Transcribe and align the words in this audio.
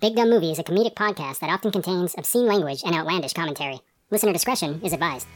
Big 0.00 0.14
Dumb 0.14 0.30
Movie 0.30 0.52
is 0.52 0.60
a 0.60 0.62
comedic 0.62 0.94
podcast 0.94 1.40
that 1.40 1.50
often 1.50 1.72
contains 1.72 2.14
obscene 2.16 2.46
language 2.46 2.84
and 2.84 2.94
outlandish 2.94 3.32
commentary. 3.32 3.80
Listener 4.12 4.32
discretion 4.32 4.80
is 4.84 4.92
advised. 4.92 5.26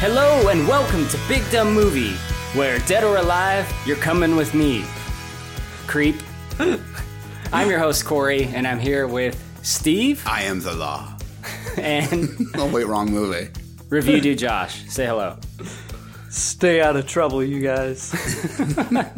Hello 0.00 0.48
and 0.48 0.68
welcome 0.68 1.08
to 1.08 1.18
Big 1.28 1.48
Dumb 1.50 1.72
Movie, 1.72 2.12
where 2.58 2.78
dead 2.80 3.04
or 3.04 3.16
alive, 3.16 3.72
you're 3.86 3.96
coming 3.96 4.36
with 4.36 4.52
me. 4.52 4.84
Creep. 5.86 6.16
I'm 7.54 7.70
your 7.70 7.78
host 7.78 8.04
Corey, 8.04 8.44
and 8.48 8.66
I'm 8.66 8.78
here 8.80 9.06
with 9.06 9.42
Steve 9.62 10.22
I 10.26 10.42
am 10.42 10.60
the 10.60 10.74
law. 10.74 11.16
and 11.78 12.28
Oh 12.56 12.70
wait, 12.70 12.86
wrong 12.86 13.10
movie. 13.10 13.48
Review 13.88 14.20
Dude 14.20 14.38
Josh. 14.38 14.84
Say 14.88 15.06
hello. 15.06 15.38
Stay 16.32 16.80
out 16.80 16.96
of 16.96 17.06
trouble, 17.06 17.44
you 17.44 17.60
guys. 17.60 18.10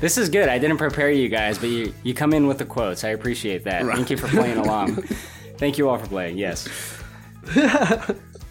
This 0.00 0.16
is 0.16 0.28
good. 0.28 0.48
I 0.48 0.58
didn't 0.58 0.78
prepare 0.78 1.10
you 1.10 1.28
guys, 1.28 1.58
but 1.58 1.68
you, 1.68 1.92
you 2.02 2.14
come 2.14 2.32
in 2.32 2.46
with 2.46 2.58
the 2.58 2.64
quotes. 2.64 3.04
I 3.04 3.10
appreciate 3.10 3.64
that. 3.64 3.84
Thank 3.84 4.10
you 4.10 4.16
for 4.16 4.26
playing 4.28 4.56
along. 4.64 5.02
Thank 5.58 5.76
you 5.76 5.88
all 5.88 5.98
for 5.98 6.06
playing. 6.06 6.38
Yes. 6.38 6.68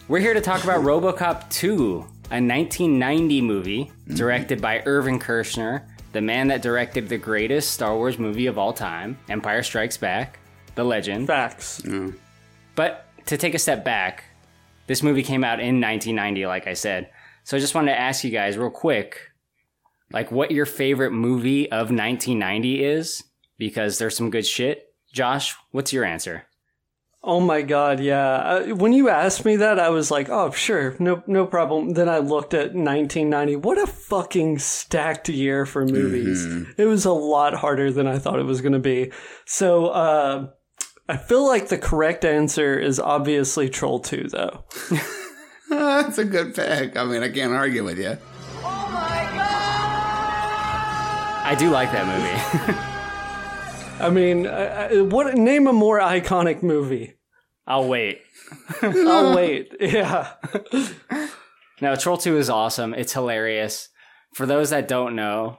We're 0.06 0.20
here 0.20 0.34
to 0.34 0.40
talk 0.40 0.62
about 0.62 0.82
RoboCop 0.82 1.50
2, 1.50 1.94
a 1.96 2.40
1990 2.40 3.40
movie 3.42 3.92
directed 4.14 4.62
by 4.62 4.82
Irvin 4.86 5.18
Kershner, 5.18 5.82
the 6.12 6.20
man 6.20 6.48
that 6.48 6.62
directed 6.62 7.08
the 7.08 7.18
greatest 7.18 7.72
Star 7.72 7.96
Wars 7.96 8.18
movie 8.18 8.46
of 8.46 8.56
all 8.56 8.72
time, 8.72 9.18
Empire 9.28 9.62
Strikes 9.62 9.96
Back, 9.96 10.38
the 10.76 10.84
legend. 10.84 11.26
Facts. 11.26 11.82
Mm. 11.82 12.14
But 12.76 13.06
to 13.26 13.36
take 13.36 13.54
a 13.54 13.58
step 13.58 13.84
back, 13.84 14.24
this 14.86 15.02
movie 15.02 15.22
came 15.22 15.42
out 15.42 15.58
in 15.58 15.80
1990, 15.80 16.46
like 16.46 16.66
I 16.66 16.74
said. 16.74 17.10
So 17.48 17.56
I 17.56 17.60
just 17.60 17.74
wanted 17.74 17.92
to 17.92 17.98
ask 17.98 18.24
you 18.24 18.30
guys 18.30 18.58
real 18.58 18.68
quick, 18.68 19.30
like 20.12 20.30
what 20.30 20.50
your 20.50 20.66
favorite 20.66 21.12
movie 21.12 21.64
of 21.72 21.90
1990 21.90 22.84
is, 22.84 23.24
because 23.56 23.96
there's 23.96 24.14
some 24.14 24.28
good 24.28 24.44
shit. 24.44 24.92
Josh, 25.14 25.56
what's 25.70 25.90
your 25.90 26.04
answer? 26.04 26.44
Oh 27.22 27.40
my 27.40 27.62
god, 27.62 28.00
yeah. 28.00 28.36
Uh, 28.36 28.74
when 28.74 28.92
you 28.92 29.08
asked 29.08 29.46
me 29.46 29.56
that, 29.56 29.80
I 29.80 29.88
was 29.88 30.10
like, 30.10 30.28
"Oh, 30.28 30.50
sure, 30.50 30.94
no, 30.98 31.22
no 31.26 31.46
problem." 31.46 31.94
Then 31.94 32.10
I 32.10 32.18
looked 32.18 32.52
at 32.52 32.74
1990. 32.74 33.56
What 33.56 33.78
a 33.78 33.86
fucking 33.86 34.58
stacked 34.58 35.30
year 35.30 35.64
for 35.64 35.86
movies. 35.86 36.44
It 36.76 36.84
was 36.84 37.06
a 37.06 37.12
lot 37.12 37.54
harder 37.54 37.90
than 37.90 38.06
I 38.06 38.18
thought 38.18 38.40
it 38.40 38.44
was 38.44 38.60
going 38.60 38.74
to 38.74 38.78
be. 38.78 39.10
So, 39.46 39.86
uh, 39.86 40.48
I 41.08 41.16
feel 41.16 41.46
like 41.46 41.68
the 41.68 41.78
correct 41.78 42.26
answer 42.26 42.78
is 42.78 43.00
obviously 43.00 43.70
Troll 43.70 44.00
2, 44.00 44.28
though. 44.28 44.64
That's 45.70 46.16
a 46.18 46.24
good 46.24 46.54
pick. 46.54 46.96
I 46.96 47.04
mean, 47.04 47.22
I 47.22 47.28
can't 47.28 47.52
argue 47.52 47.84
with 47.84 47.98
you. 47.98 48.16
I 51.44 51.54
do 51.58 51.70
like 51.70 51.92
that 51.92 52.06
movie. 52.06 52.78
I 54.04 54.10
mean, 54.10 54.46
I, 54.46 54.86
I, 54.86 55.00
what? 55.02 55.34
Name 55.34 55.66
a 55.66 55.72
more 55.72 55.98
iconic 56.00 56.62
movie. 56.62 57.14
I'll 57.66 57.86
wait. 57.86 58.22
I'll 58.82 59.34
wait. 59.34 59.74
Yeah. 59.80 60.32
No, 61.80 61.96
Troll 61.96 62.16
2 62.16 62.38
is 62.38 62.48
awesome. 62.48 62.94
It's 62.94 63.12
hilarious. 63.12 63.90
For 64.34 64.46
those 64.46 64.70
that 64.70 64.88
don't 64.88 65.14
know, 65.14 65.58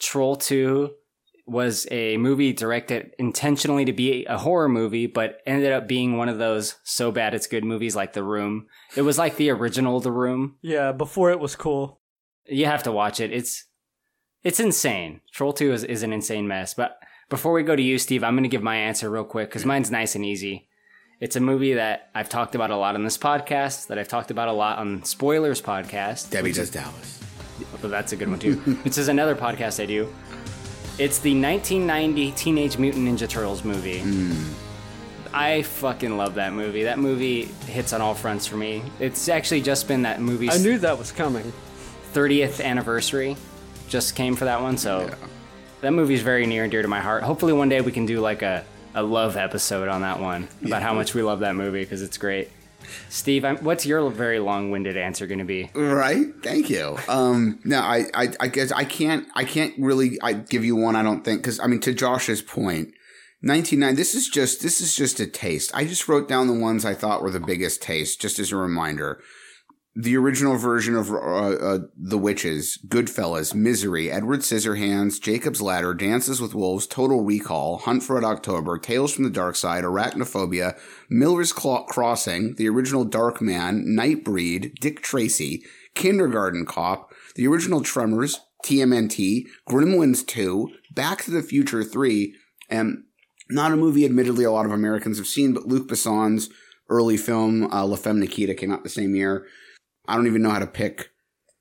Troll 0.00 0.36
2 0.36 0.90
was 1.48 1.86
a 1.90 2.16
movie 2.16 2.52
directed 2.52 3.12
intentionally 3.18 3.84
to 3.84 3.92
be 3.92 4.24
a 4.26 4.38
horror 4.38 4.68
movie, 4.68 5.06
but 5.06 5.40
ended 5.46 5.72
up 5.72 5.88
being 5.88 6.16
one 6.16 6.28
of 6.28 6.38
those 6.38 6.76
so 6.84 7.10
bad 7.10 7.34
it's 7.34 7.46
good 7.46 7.64
movies 7.64 7.96
like 7.96 8.12
The 8.12 8.22
Room. 8.22 8.66
It 8.96 9.02
was 9.02 9.18
like 9.18 9.36
the 9.36 9.50
original 9.50 10.00
The 10.00 10.12
Room. 10.12 10.56
Yeah, 10.62 10.92
before 10.92 11.30
it 11.30 11.40
was 11.40 11.56
cool. 11.56 12.00
You 12.46 12.66
have 12.66 12.82
to 12.84 12.92
watch 12.92 13.20
it. 13.20 13.32
It's 13.32 13.64
it's 14.44 14.60
insane. 14.60 15.20
Troll 15.32 15.52
2 15.52 15.72
is, 15.72 15.84
is 15.84 16.02
an 16.02 16.12
insane 16.12 16.46
mess. 16.46 16.74
But 16.74 16.98
before 17.28 17.52
we 17.52 17.62
go 17.62 17.76
to 17.76 17.82
you, 17.82 17.98
Steve, 17.98 18.22
I'm 18.22 18.34
going 18.34 18.44
to 18.44 18.48
give 18.48 18.62
my 18.62 18.76
answer 18.76 19.10
real 19.10 19.24
quick 19.24 19.48
because 19.48 19.66
mine's 19.66 19.90
nice 19.90 20.14
and 20.14 20.24
easy. 20.24 20.68
It's 21.20 21.34
a 21.34 21.40
movie 21.40 21.74
that 21.74 22.10
I've 22.14 22.28
talked 22.28 22.54
about 22.54 22.70
a 22.70 22.76
lot 22.76 22.94
on 22.94 23.02
this 23.02 23.18
podcast, 23.18 23.88
that 23.88 23.98
I've 23.98 24.06
talked 24.06 24.30
about 24.30 24.48
a 24.48 24.52
lot 24.52 24.78
on 24.78 25.02
Spoilers 25.02 25.60
podcast. 25.60 26.30
Debbie 26.30 26.52
does 26.52 26.70
Dallas. 26.70 27.20
But 27.82 27.90
that's 27.90 28.12
a 28.12 28.16
good 28.16 28.30
one 28.30 28.38
too. 28.38 28.54
this 28.84 28.98
is 28.98 29.08
another 29.08 29.34
podcast 29.34 29.82
I 29.82 29.86
do. 29.86 30.12
It's 30.98 31.20
the 31.20 31.30
1990 31.30 32.32
Teenage 32.32 32.76
Mutant 32.76 33.06
Ninja 33.06 33.28
Turtles 33.28 33.62
movie. 33.62 34.00
Hmm. 34.00 34.52
I 35.32 35.62
fucking 35.62 36.16
love 36.16 36.34
that 36.34 36.52
movie. 36.52 36.84
That 36.84 36.98
movie 36.98 37.44
hits 37.66 37.92
on 37.92 38.00
all 38.00 38.14
fronts 38.14 38.46
for 38.46 38.56
me. 38.56 38.82
It's 38.98 39.28
actually 39.28 39.60
just 39.60 39.86
been 39.86 40.02
that 40.02 40.20
movie's 40.20 40.58
I 40.58 40.58
knew 40.62 40.78
that 40.78 40.98
was 40.98 41.12
coming. 41.12 41.52
30th 42.14 42.64
anniversary. 42.64 43.36
Just 43.88 44.16
came 44.16 44.34
for 44.34 44.46
that 44.46 44.60
one, 44.60 44.76
so 44.76 45.08
that 45.82 45.92
movie's 45.92 46.22
very 46.22 46.46
near 46.46 46.64
and 46.64 46.70
dear 46.72 46.82
to 46.82 46.88
my 46.88 47.00
heart. 47.00 47.22
Hopefully, 47.22 47.52
one 47.52 47.68
day 47.68 47.80
we 47.80 47.92
can 47.92 48.04
do 48.04 48.20
like 48.20 48.42
a, 48.42 48.64
a 48.94 49.02
love 49.02 49.36
episode 49.36 49.88
on 49.88 50.00
that 50.02 50.18
one 50.18 50.48
about 50.64 50.82
how 50.82 50.94
much 50.94 51.14
we 51.14 51.22
love 51.22 51.40
that 51.40 51.54
movie 51.54 51.82
because 51.82 52.02
it's 52.02 52.18
great. 52.18 52.50
Steve, 53.08 53.44
I'm, 53.44 53.58
what's 53.58 53.84
your 53.86 54.08
very 54.10 54.38
long-winded 54.38 54.96
answer 54.96 55.26
going 55.26 55.38
to 55.38 55.44
be? 55.44 55.70
Right. 55.74 56.26
Thank 56.42 56.70
you. 56.70 56.98
Um. 57.08 57.58
No, 57.64 57.80
I, 57.80 58.04
I, 58.14 58.28
I 58.40 58.48
guess 58.48 58.72
I 58.72 58.84
can't. 58.84 59.26
I 59.34 59.44
can't 59.44 59.74
really. 59.78 60.18
I 60.22 60.32
give 60.32 60.64
you 60.64 60.76
one. 60.76 60.96
I 60.96 61.02
don't 61.02 61.24
think 61.24 61.42
because 61.42 61.60
I 61.60 61.66
mean 61.66 61.80
to 61.80 61.94
Josh's 61.94 62.42
point. 62.42 62.94
1990 63.40 63.94
this 63.94 64.16
is 64.16 64.28
just 64.28 64.62
this 64.62 64.80
is 64.80 64.96
just 64.96 65.20
a 65.20 65.26
taste 65.26 65.70
i 65.72 65.84
just 65.84 66.08
wrote 66.08 66.26
down 66.26 66.48
the 66.48 66.52
ones 66.52 66.84
i 66.84 66.92
thought 66.92 67.22
were 67.22 67.30
the 67.30 67.38
biggest 67.38 67.80
taste 67.80 68.20
just 68.20 68.40
as 68.40 68.50
a 68.50 68.56
reminder 68.56 69.22
the 70.00 70.16
original 70.16 70.56
version 70.56 70.94
of 70.94 71.10
uh, 71.10 71.16
uh, 71.16 71.78
The 71.96 72.18
Witches, 72.18 72.78
Goodfellas, 72.86 73.52
Misery, 73.52 74.12
Edward 74.12 74.40
Scissorhands, 74.40 75.20
Jacob's 75.20 75.60
Ladder, 75.60 75.92
Dances 75.92 76.40
with 76.40 76.54
Wolves, 76.54 76.86
Total 76.86 77.20
Recall, 77.24 77.78
Hunt 77.78 78.04
for 78.04 78.14
Red 78.14 78.22
October, 78.22 78.78
Tales 78.78 79.12
from 79.12 79.24
the 79.24 79.30
Dark 79.30 79.56
Side, 79.56 79.82
Arachnophobia, 79.82 80.78
Miller's 81.10 81.52
Crossing, 81.52 82.54
the 82.54 82.68
original 82.68 83.04
Darkman, 83.04 83.86
Nightbreed, 83.86 84.76
Dick 84.76 85.02
Tracy, 85.02 85.64
Kindergarten 85.96 86.64
Cop, 86.64 87.12
the 87.34 87.48
original 87.48 87.80
Tremors, 87.80 88.38
TMNT, 88.64 89.46
Gremlins 89.68 90.24
2, 90.24 90.70
Back 90.94 91.24
to 91.24 91.32
the 91.32 91.42
Future 91.42 91.82
3, 91.82 92.36
and 92.70 93.02
not 93.50 93.72
a 93.72 93.76
movie 93.76 94.04
admittedly 94.04 94.44
a 94.44 94.52
lot 94.52 94.64
of 94.64 94.70
Americans 94.70 95.18
have 95.18 95.26
seen, 95.26 95.54
but 95.54 95.66
Luc 95.66 95.88
Besson's 95.88 96.50
early 96.88 97.16
film, 97.16 97.64
uh, 97.72 97.84
La 97.84 97.96
Femme 97.96 98.20
Nikita, 98.20 98.54
came 98.54 98.70
out 98.70 98.84
the 98.84 98.88
same 98.88 99.16
year. 99.16 99.44
I 100.08 100.16
don't 100.16 100.26
even 100.26 100.42
know 100.42 100.50
how 100.50 100.58
to 100.58 100.66
pick 100.66 101.10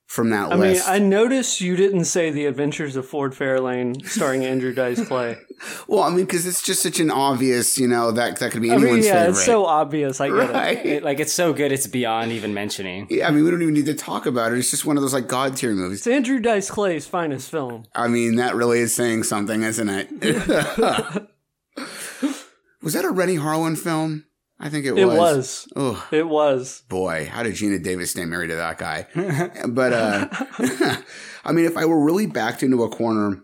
from 0.08 0.30
that 0.30 0.48
I 0.48 0.56
mean, 0.56 0.60
list. 0.60 0.88
I 0.88 1.00
noticed 1.00 1.60
you 1.60 1.76
didn't 1.76 2.06
say 2.06 2.32
The 2.32 2.46
Adventures 2.46 2.96
of 2.96 3.06
Ford 3.06 3.34
Fairlane 3.34 4.08
starring 4.08 4.46
Andrew 4.46 4.74
Dice 4.74 5.06
Clay. 5.06 5.36
well, 5.88 6.04
I 6.04 6.10
mean, 6.10 6.26
because 6.26 6.48
it's 6.48 6.62
just 6.62 6.82
such 6.82 7.02
an 7.02 7.12
obvious, 7.12 7.78
you 7.78 7.90
know, 7.90 8.12
that 8.12 8.40
that 8.40 8.52
could 8.52 8.62
be 8.62 8.72
I 8.72 8.76
anyone's 8.76 8.96
mean, 8.96 9.04
yeah, 9.04 9.14
favorite. 9.14 9.30
it's 9.32 9.46
so 9.46 9.66
obvious. 9.66 10.22
I 10.22 10.30
get 10.30 10.50
it. 10.50 10.54
right. 10.54 10.86
It, 10.86 11.04
like 11.04 11.20
it's 11.20 11.34
so 11.34 11.52
good, 11.52 11.74
it's 11.74 11.88
beyond 11.88 12.32
even 12.32 12.54
mentioning. 12.54 13.08
yeah, 13.10 13.28
I 13.28 13.32
mean, 13.32 13.44
we 13.44 13.52
don't 13.52 13.62
even 13.62 13.74
need 13.74 13.88
to 13.88 13.94
talk 13.94 14.26
about 14.26 14.54
it. 14.54 14.60
It's 14.60 14.72
just 14.72 14.86
one 14.86 14.96
of 14.96 15.04
those 15.04 15.14
like 15.14 15.28
god 15.28 15.58
tier 15.58 15.74
movies. 15.74 16.00
It's 16.00 16.08
Andrew 16.08 16.40
Dice 16.40 16.72
Clay's 16.72 17.06
finest 17.06 17.52
film. 17.52 17.84
I 17.94 18.08
mean, 18.08 18.38
that 18.38 18.56
really 18.56 18.80
is 18.80 18.96
saying 18.96 19.24
something, 19.24 19.62
isn't 19.62 19.90
it? 19.90 20.10
was 22.82 22.94
that 22.94 23.04
a 23.04 23.12
Renny 23.12 23.36
Harlin 23.36 23.78
film? 23.78 24.24
I 24.60 24.70
think 24.70 24.86
it 24.86 24.94
was. 24.94 25.68
It 25.76 25.80
was. 25.80 26.04
It 26.12 26.28
was. 26.28 26.84
boy, 26.90 27.30
how 27.32 27.44
did 27.44 27.54
Geena 27.54 27.82
Davis 27.82 28.12
stay 28.12 28.26
married 28.26 28.48
to 28.48 28.56
that 28.56 28.78
guy? 28.78 29.08
but 29.68 29.94
uh 29.94 30.28
I 31.46 31.52
mean, 31.52 31.66
if 31.66 31.78
I 31.78 31.86
were 31.86 32.04
really 32.04 32.26
backed 32.26 32.64
into 32.64 32.84
a 32.84 32.90
corner, 32.90 33.44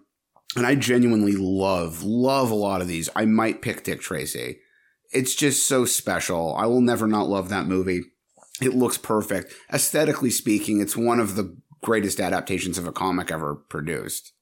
and 0.56 0.66
I 0.66 0.75
genuinely 0.75 1.35
love, 1.35 2.03
love 2.03 2.51
a 2.51 2.56
lot 2.56 2.81
of 2.81 2.88
these, 2.88 3.09
I 3.16 3.25
might 3.25 3.62
pick 3.62 3.84
Dick 3.84 4.01
Tracy. 4.01 4.59
It's 5.12 5.35
just 5.35 5.68
so 5.68 5.85
special. 5.85 6.56
I 6.56 6.66
will 6.66 6.81
never 6.81 7.07
not 7.07 7.30
love 7.30 7.50
that 7.50 7.66
movie. 7.66 8.01
It 8.62 8.74
looks 8.74 8.97
perfect. 8.97 9.53
Aesthetically 9.72 10.31
speaking, 10.31 10.81
it's 10.81 10.97
one 10.97 11.19
of 11.19 11.35
the 11.35 11.56
greatest 11.81 12.19
adaptations 12.19 12.77
of 12.77 12.88
a 12.88 12.92
comic 12.92 13.31
ever 13.31 13.56
produced. 13.56 14.33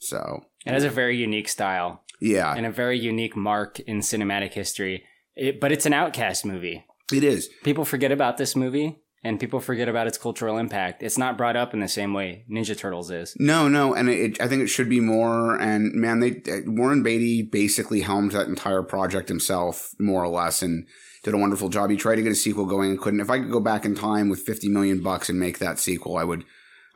So, 0.00 0.44
It 0.66 0.72
has 0.72 0.84
a 0.84 0.90
very 0.90 1.16
unique 1.16 1.48
style 1.48 2.04
yeah, 2.20 2.54
and 2.54 2.66
a 2.66 2.70
very 2.70 2.98
unique 2.98 3.36
mark 3.36 3.80
in 3.80 4.00
cinematic 4.00 4.52
history. 4.54 5.04
It, 5.36 5.60
but 5.60 5.72
it's 5.72 5.86
an 5.86 5.92
outcast 5.92 6.44
movie. 6.44 6.84
it 7.12 7.24
is. 7.24 7.48
People 7.64 7.84
forget 7.84 8.12
about 8.12 8.36
this 8.36 8.54
movie 8.54 9.00
and 9.24 9.40
people 9.40 9.58
forget 9.58 9.88
about 9.88 10.06
its 10.06 10.18
cultural 10.18 10.58
impact. 10.58 11.02
It's 11.02 11.18
not 11.18 11.38
brought 11.38 11.56
up 11.56 11.72
in 11.74 11.80
the 11.80 11.88
same 11.88 12.12
way 12.12 12.44
Ninja 12.50 12.76
Turtles 12.76 13.10
is. 13.10 13.34
No, 13.38 13.68
no, 13.68 13.94
and 13.94 14.08
it, 14.08 14.40
I 14.40 14.46
think 14.48 14.62
it 14.62 14.68
should 14.68 14.88
be 14.88 15.00
more. 15.00 15.56
And 15.58 15.92
man, 15.94 16.20
they 16.20 16.42
Warren 16.66 17.02
Beatty 17.02 17.42
basically 17.42 18.02
helmed 18.02 18.32
that 18.32 18.48
entire 18.48 18.82
project 18.82 19.28
himself, 19.28 19.92
more 19.98 20.22
or 20.22 20.28
less, 20.28 20.62
and 20.62 20.86
did 21.22 21.32
a 21.34 21.38
wonderful 21.38 21.70
job. 21.70 21.88
He 21.90 21.96
tried 21.96 22.16
to 22.16 22.22
get 22.22 22.32
a 22.32 22.36
sequel 22.36 22.66
going 22.66 22.90
and 22.90 23.00
couldn't. 23.00 23.20
If 23.20 23.30
I 23.30 23.38
could 23.38 23.50
go 23.50 23.60
back 23.60 23.86
in 23.86 23.94
time 23.94 24.28
with 24.28 24.40
fifty 24.40 24.68
million 24.68 25.02
bucks 25.02 25.30
and 25.30 25.40
make 25.40 25.58
that 25.58 25.78
sequel, 25.78 26.16
I 26.18 26.24
would. 26.24 26.44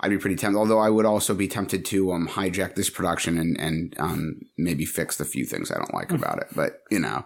I'd 0.00 0.10
be 0.10 0.18
pretty 0.18 0.36
tempted. 0.36 0.58
Although 0.58 0.78
I 0.78 0.90
would 0.90 1.06
also 1.06 1.34
be 1.34 1.48
tempted 1.48 1.84
to 1.86 2.12
um, 2.12 2.28
hijack 2.28 2.76
this 2.76 2.90
production 2.90 3.36
and 3.38 3.58
and 3.58 3.94
um, 3.98 4.40
maybe 4.56 4.84
fix 4.84 5.16
the 5.16 5.24
few 5.24 5.44
things 5.44 5.72
I 5.72 5.78
don't 5.78 5.94
like 5.94 6.12
about 6.12 6.38
it. 6.38 6.48
But 6.54 6.82
you 6.90 7.00
know, 7.00 7.24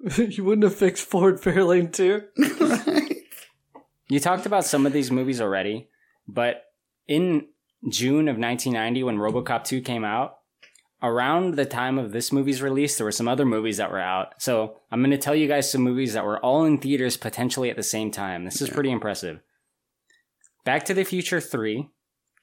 you 0.16 0.44
wouldn't 0.44 0.64
have 0.64 0.74
fixed 0.74 1.06
Ford 1.06 1.40
Fairlane 1.40 1.92
too. 1.92 2.24
You 4.10 4.18
talked 4.18 4.44
about 4.44 4.64
some 4.64 4.86
of 4.86 4.92
these 4.92 5.12
movies 5.12 5.40
already, 5.40 5.88
But 6.26 6.64
in 7.06 7.46
June 7.88 8.28
of 8.28 8.36
1990, 8.36 9.04
when 9.04 9.18
RoboCop 9.18 9.62
2 9.62 9.80
came 9.82 10.04
out, 10.04 10.38
around 11.00 11.54
the 11.54 11.64
time 11.64 11.96
of 11.96 12.10
this 12.10 12.32
movie's 12.32 12.60
release, 12.60 12.98
there 12.98 13.04
were 13.04 13.12
some 13.12 13.28
other 13.28 13.46
movies 13.46 13.76
that 13.76 13.90
were 13.90 14.00
out. 14.00 14.34
So 14.42 14.80
I'm 14.90 15.00
going 15.00 15.12
to 15.12 15.18
tell 15.18 15.36
you 15.36 15.46
guys 15.46 15.70
some 15.70 15.82
movies 15.82 16.12
that 16.14 16.24
were 16.24 16.44
all 16.44 16.64
in 16.64 16.78
theaters 16.78 17.16
potentially 17.16 17.70
at 17.70 17.76
the 17.76 17.84
same 17.84 18.10
time. 18.10 18.44
This 18.44 18.60
is 18.60 18.68
pretty 18.68 18.90
impressive. 18.90 19.40
Back 20.64 20.84
to 20.86 20.94
the 20.94 21.04
Future 21.04 21.40
3, 21.40 21.88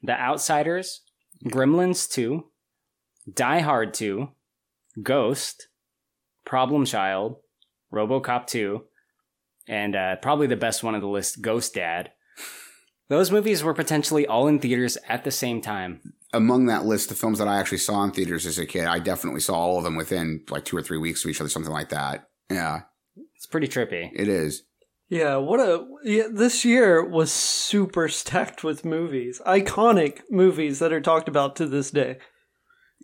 The 0.01 0.13
Outsiders, 0.13 1.01
Gremlins 1.45 2.09
2, 2.09 2.45
Die 3.33 3.59
Hard 3.59 3.93
2, 3.93 4.29
Ghost, 5.03 5.67
Problem 6.45 6.85
Child, 6.85 7.35
RoboCop 7.93 8.47
2, 8.47 8.83
and 9.67 9.95
uh, 9.95 10.15
probably 10.17 10.47
the 10.47 10.55
best 10.55 10.83
one 10.83 10.95
of 10.95 11.01
the 11.01 11.07
list, 11.07 11.41
Ghost 11.41 11.73
Dad. 11.73 12.11
Those 13.09 13.31
movies 13.31 13.63
were 13.63 13.73
potentially 13.73 14.27
all 14.27 14.47
in 14.47 14.59
theaters 14.59 14.97
at 15.07 15.23
the 15.23 15.31
same 15.31 15.61
time. 15.61 16.01
Among 16.33 16.65
that 16.65 16.85
list, 16.85 17.07
the 17.09 17.15
films 17.15 17.39
that 17.39 17.47
I 17.47 17.57
actually 17.57 17.77
saw 17.77 18.03
in 18.03 18.11
theaters 18.11 18.45
as 18.45 18.57
a 18.59 18.65
kid, 18.65 18.85
I 18.85 18.99
definitely 18.99 19.39
saw 19.39 19.53
all 19.55 19.77
of 19.77 19.85
them 19.85 19.95
within 19.95 20.43
like 20.49 20.65
two 20.65 20.75
or 20.75 20.81
three 20.81 20.97
weeks 20.97 21.23
of 21.23 21.31
each 21.31 21.39
other, 21.39 21.49
something 21.49 21.71
like 21.71 21.89
that. 21.89 22.27
Yeah, 22.51 22.81
It's 23.35 23.45
pretty 23.45 23.67
trippy. 23.69 24.09
it 24.13 24.27
is. 24.27 24.63
Yeah, 25.09 25.37
what 25.37 25.61
a 25.61 25.87
yeah, 26.03 26.23
this 26.29 26.65
year 26.65 27.01
was 27.01 27.31
super 27.31 28.09
stacked 28.09 28.61
with 28.65 28.83
movies. 28.83 29.41
Iconic 29.47 30.19
movies 30.29 30.79
that 30.79 30.91
are 30.91 30.99
talked 30.99 31.29
about 31.29 31.55
to 31.55 31.65
this 31.65 31.91
day. 31.91 32.17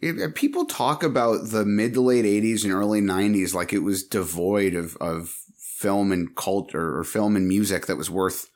If 0.04 0.36
people 0.36 0.66
talk 0.66 1.04
about 1.04 1.50
the 1.50 1.66
mid 1.66 1.94
to 1.94 2.02
late 2.02 2.26
80s 2.26 2.64
and 2.64 2.74
early 2.74 3.02
90s 3.02 3.54
like 3.54 3.72
it 3.72 3.80
was 3.80 4.04
devoid 4.04 4.76
of, 4.76 4.98
of 4.98 5.36
film 5.58 6.12
and 6.12 6.36
culture 6.36 6.98
or 6.98 7.04
film 7.04 7.36
and 7.36 7.48
music 7.48 7.86
that 7.86 7.98
was 7.98 8.10
worth 8.10 8.50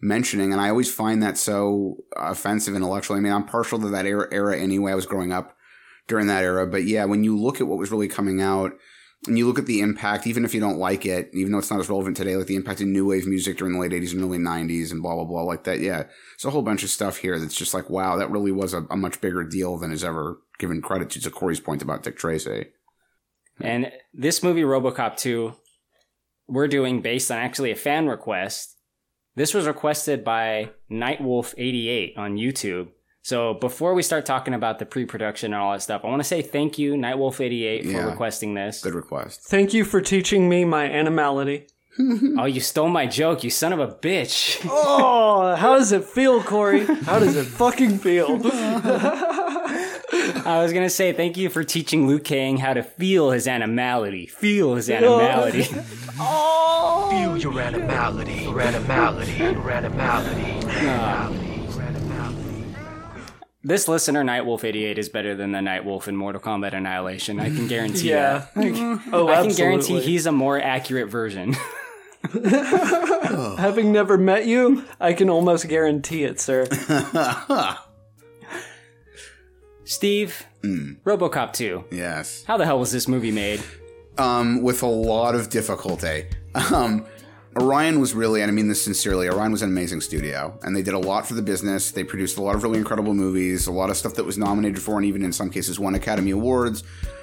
mentioning. 0.00 0.52
And 0.52 0.60
I 0.60 0.68
always 0.68 0.92
find 0.92 1.22
that 1.22 1.38
so 1.38 2.04
offensive 2.16 2.74
intellectually. 2.74 3.18
I 3.18 3.22
mean, 3.22 3.32
I'm 3.32 3.44
partial 3.44 3.78
to 3.80 3.88
that 3.88 4.06
era, 4.06 4.28
era 4.30 4.58
anyway. 4.58 4.92
I 4.92 4.96
was 4.96 5.06
growing 5.06 5.32
up 5.32 5.56
during 6.06 6.26
that 6.26 6.44
era. 6.44 6.66
But 6.66 6.84
yeah, 6.84 7.04
when 7.04 7.24
you 7.24 7.36
look 7.36 7.60
at 7.60 7.66
what 7.66 7.78
was 7.78 7.90
really 7.90 8.08
coming 8.08 8.40
out 8.40 8.72
and 9.26 9.36
you 9.38 9.46
look 9.46 9.58
at 9.58 9.66
the 9.66 9.80
impact, 9.80 10.26
even 10.26 10.44
if 10.44 10.54
you 10.54 10.60
don't 10.60 10.78
like 10.78 11.04
it, 11.04 11.30
even 11.32 11.50
though 11.50 11.58
it's 11.58 11.70
not 11.70 11.80
as 11.80 11.88
relevant 11.88 12.16
today, 12.16 12.36
like 12.36 12.46
the 12.46 12.54
impact 12.54 12.80
of 12.80 12.86
new 12.86 13.06
wave 13.06 13.26
music 13.26 13.56
during 13.56 13.72
the 13.72 13.80
late 13.80 13.92
80s 13.92 14.12
and 14.12 14.22
early 14.22 14.38
90s 14.38 14.92
and 14.92 15.02
blah, 15.02 15.14
blah, 15.14 15.24
blah, 15.24 15.42
like 15.42 15.64
that. 15.64 15.80
Yeah. 15.80 16.04
It's 16.34 16.44
a 16.44 16.50
whole 16.50 16.62
bunch 16.62 16.84
of 16.84 16.90
stuff 16.90 17.16
here 17.18 17.38
that's 17.38 17.56
just 17.56 17.74
like, 17.74 17.90
wow, 17.90 18.16
that 18.16 18.30
really 18.30 18.52
was 18.52 18.72
a, 18.72 18.82
a 18.90 18.96
much 18.96 19.20
bigger 19.20 19.42
deal 19.42 19.78
than 19.78 19.90
is 19.90 20.04
ever 20.04 20.38
given 20.58 20.80
credit 20.80 21.10
to. 21.10 21.20
To 21.20 21.30
Corey's 21.30 21.60
point 21.60 21.82
about 21.82 22.02
Dick 22.02 22.16
Tracy. 22.16 22.66
And 23.60 23.90
this 24.12 24.42
movie, 24.42 24.62
Robocop 24.62 25.16
2, 25.16 25.54
we're 26.46 26.68
doing 26.68 27.00
based 27.00 27.30
on 27.30 27.38
actually 27.38 27.70
a 27.70 27.76
fan 27.76 28.06
request. 28.06 28.76
This 29.34 29.54
was 29.54 29.66
requested 29.66 30.24
by 30.24 30.70
Nightwolf88 30.90 32.16
on 32.16 32.36
YouTube. 32.36 32.88
So 33.26 33.54
before 33.54 33.92
we 33.92 34.04
start 34.04 34.24
talking 34.24 34.54
about 34.54 34.78
the 34.78 34.86
pre-production 34.86 35.52
and 35.52 35.60
all 35.60 35.72
that 35.72 35.82
stuff, 35.82 36.02
I 36.04 36.08
want 36.08 36.20
to 36.20 36.24
say 36.28 36.42
thank 36.42 36.78
you, 36.78 36.94
Nightwolf88, 36.94 37.82
for 37.82 37.88
Yeah. 37.90 38.04
requesting 38.06 38.54
this. 38.54 38.82
Good 38.82 38.94
request. 38.94 39.40
Thank 39.48 39.74
you 39.74 39.84
for 39.84 40.00
teaching 40.00 40.48
me 40.48 40.64
my 40.64 40.88
animality. 40.88 41.66
Oh, 42.38 42.44
you 42.44 42.60
stole 42.60 42.88
my 42.88 43.06
joke, 43.06 43.42
you 43.42 43.50
son 43.50 43.72
of 43.72 43.80
a 43.80 43.88
bitch. 43.88 44.64
Oh, 44.70 45.56
how 45.56 45.76
does 45.76 45.90
it 45.90 46.04
feel, 46.04 46.40
Corey? 46.40 46.84
How 46.84 47.18
does 47.18 47.34
it 47.34 47.46
fucking 47.46 47.98
feel? 47.98 48.40
I 48.44 50.60
was 50.62 50.72
gonna 50.72 50.88
say 50.88 51.12
thank 51.12 51.36
you 51.36 51.48
for 51.48 51.64
teaching 51.64 52.06
Liu 52.06 52.20
Kang 52.20 52.58
how 52.58 52.74
to 52.74 52.84
feel 52.84 53.32
his 53.32 53.48
animality. 53.48 54.26
Feel 54.26 54.76
his 54.76 54.88
animality. 54.88 55.62
Feel 55.64 57.36
your 57.38 57.60
animality, 57.60 58.34
your 58.44 58.60
animality, 58.60 59.32
your 59.32 59.40
animality, 59.40 59.42
your 59.42 59.70
animality, 59.72 60.42
your 60.42 60.70
animality. 60.70 61.45
This 63.66 63.88
listener, 63.88 64.22
Nightwolf88, 64.22 64.96
is 64.98 65.08
better 65.08 65.34
than 65.34 65.52
the 65.52 65.58
Nightwolf 65.58 66.06
in 66.08 66.16
Mortal 66.16 66.40
Kombat 66.40 66.72
Annihilation. 66.72 67.40
I 67.40 67.46
can 67.50 67.66
guarantee 67.74 68.10
Yeah. 68.10 68.46
that. 68.54 69.02
Oh, 69.12 69.28
I 69.28 69.42
can 69.46 69.54
guarantee 69.54 70.00
he's 70.00 70.26
a 70.26 70.32
more 70.32 70.60
accurate 70.60 71.08
version. 71.10 71.54
Having 73.58 73.92
never 73.92 74.18
met 74.18 74.46
you, 74.46 74.84
I 75.00 75.12
can 75.12 75.30
almost 75.30 75.68
guarantee 75.68 76.24
it, 76.24 76.40
sir. 76.40 76.66
Steve, 79.84 80.44
RoboCop 80.64 81.52
2. 81.52 81.84
Yes. 81.92 82.42
How 82.44 82.56
the 82.56 82.64
hell 82.64 82.78
was 82.80 82.90
this 82.92 83.06
movie 83.06 83.30
made? 83.32 83.60
um, 84.18 84.62
with 84.62 84.82
a 84.82 84.86
lot 84.86 85.34
of 85.34 85.50
difficulty. 85.50 86.24
Um, 86.72 87.04
Orion 87.56 88.00
was 88.00 88.12
really, 88.12 88.42
and 88.42 88.50
I 88.50 88.52
mean 88.52 88.68
this 88.68 88.82
sincerely, 88.82 89.28
Orion 89.28 89.50
was 89.50 89.62
an 89.62 89.70
amazing 89.70 90.02
studio, 90.02 90.58
and 90.62 90.76
they 90.76 90.82
did 90.82 90.92
a 90.92 90.98
lot 90.98 91.26
for 91.26 91.32
the 91.32 91.40
business. 91.40 91.90
They 91.90 92.04
produced 92.04 92.36
a 92.36 92.42
lot 92.42 92.54
of 92.54 92.62
really 92.62 92.78
incredible 92.78 93.14
movies, 93.14 93.66
a 93.66 93.72
lot 93.72 93.88
of 93.88 93.96
stuff 93.96 94.14
that 94.14 94.24
was 94.24 94.36
nominated 94.36 94.82
for, 94.82 94.96
and 94.96 95.06
even 95.06 95.24
in 95.24 95.32
some 95.32 95.48
cases 95.48 95.80
won 95.80 95.94
Academy 95.94 96.32
Awards. 96.32 96.82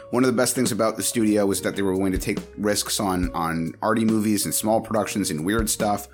One 0.09 0.23
of 0.23 0.27
the 0.27 0.35
best 0.35 0.55
things 0.55 0.71
about 0.71 0.97
the 0.97 1.03
studio 1.03 1.45
was 1.45 1.61
that 1.61 1.75
they 1.75 1.83
were 1.83 1.95
willing 1.95 2.13
to 2.13 2.17
take 2.17 2.39
risks 2.57 2.99
on 2.99 3.31
on 3.33 3.73
arty 3.83 4.05
movies 4.05 4.45
and 4.45 4.53
small 4.53 4.81
productions 4.81 5.29
and 5.29 5.45
weird 5.45 5.69
stuff. 5.69 6.07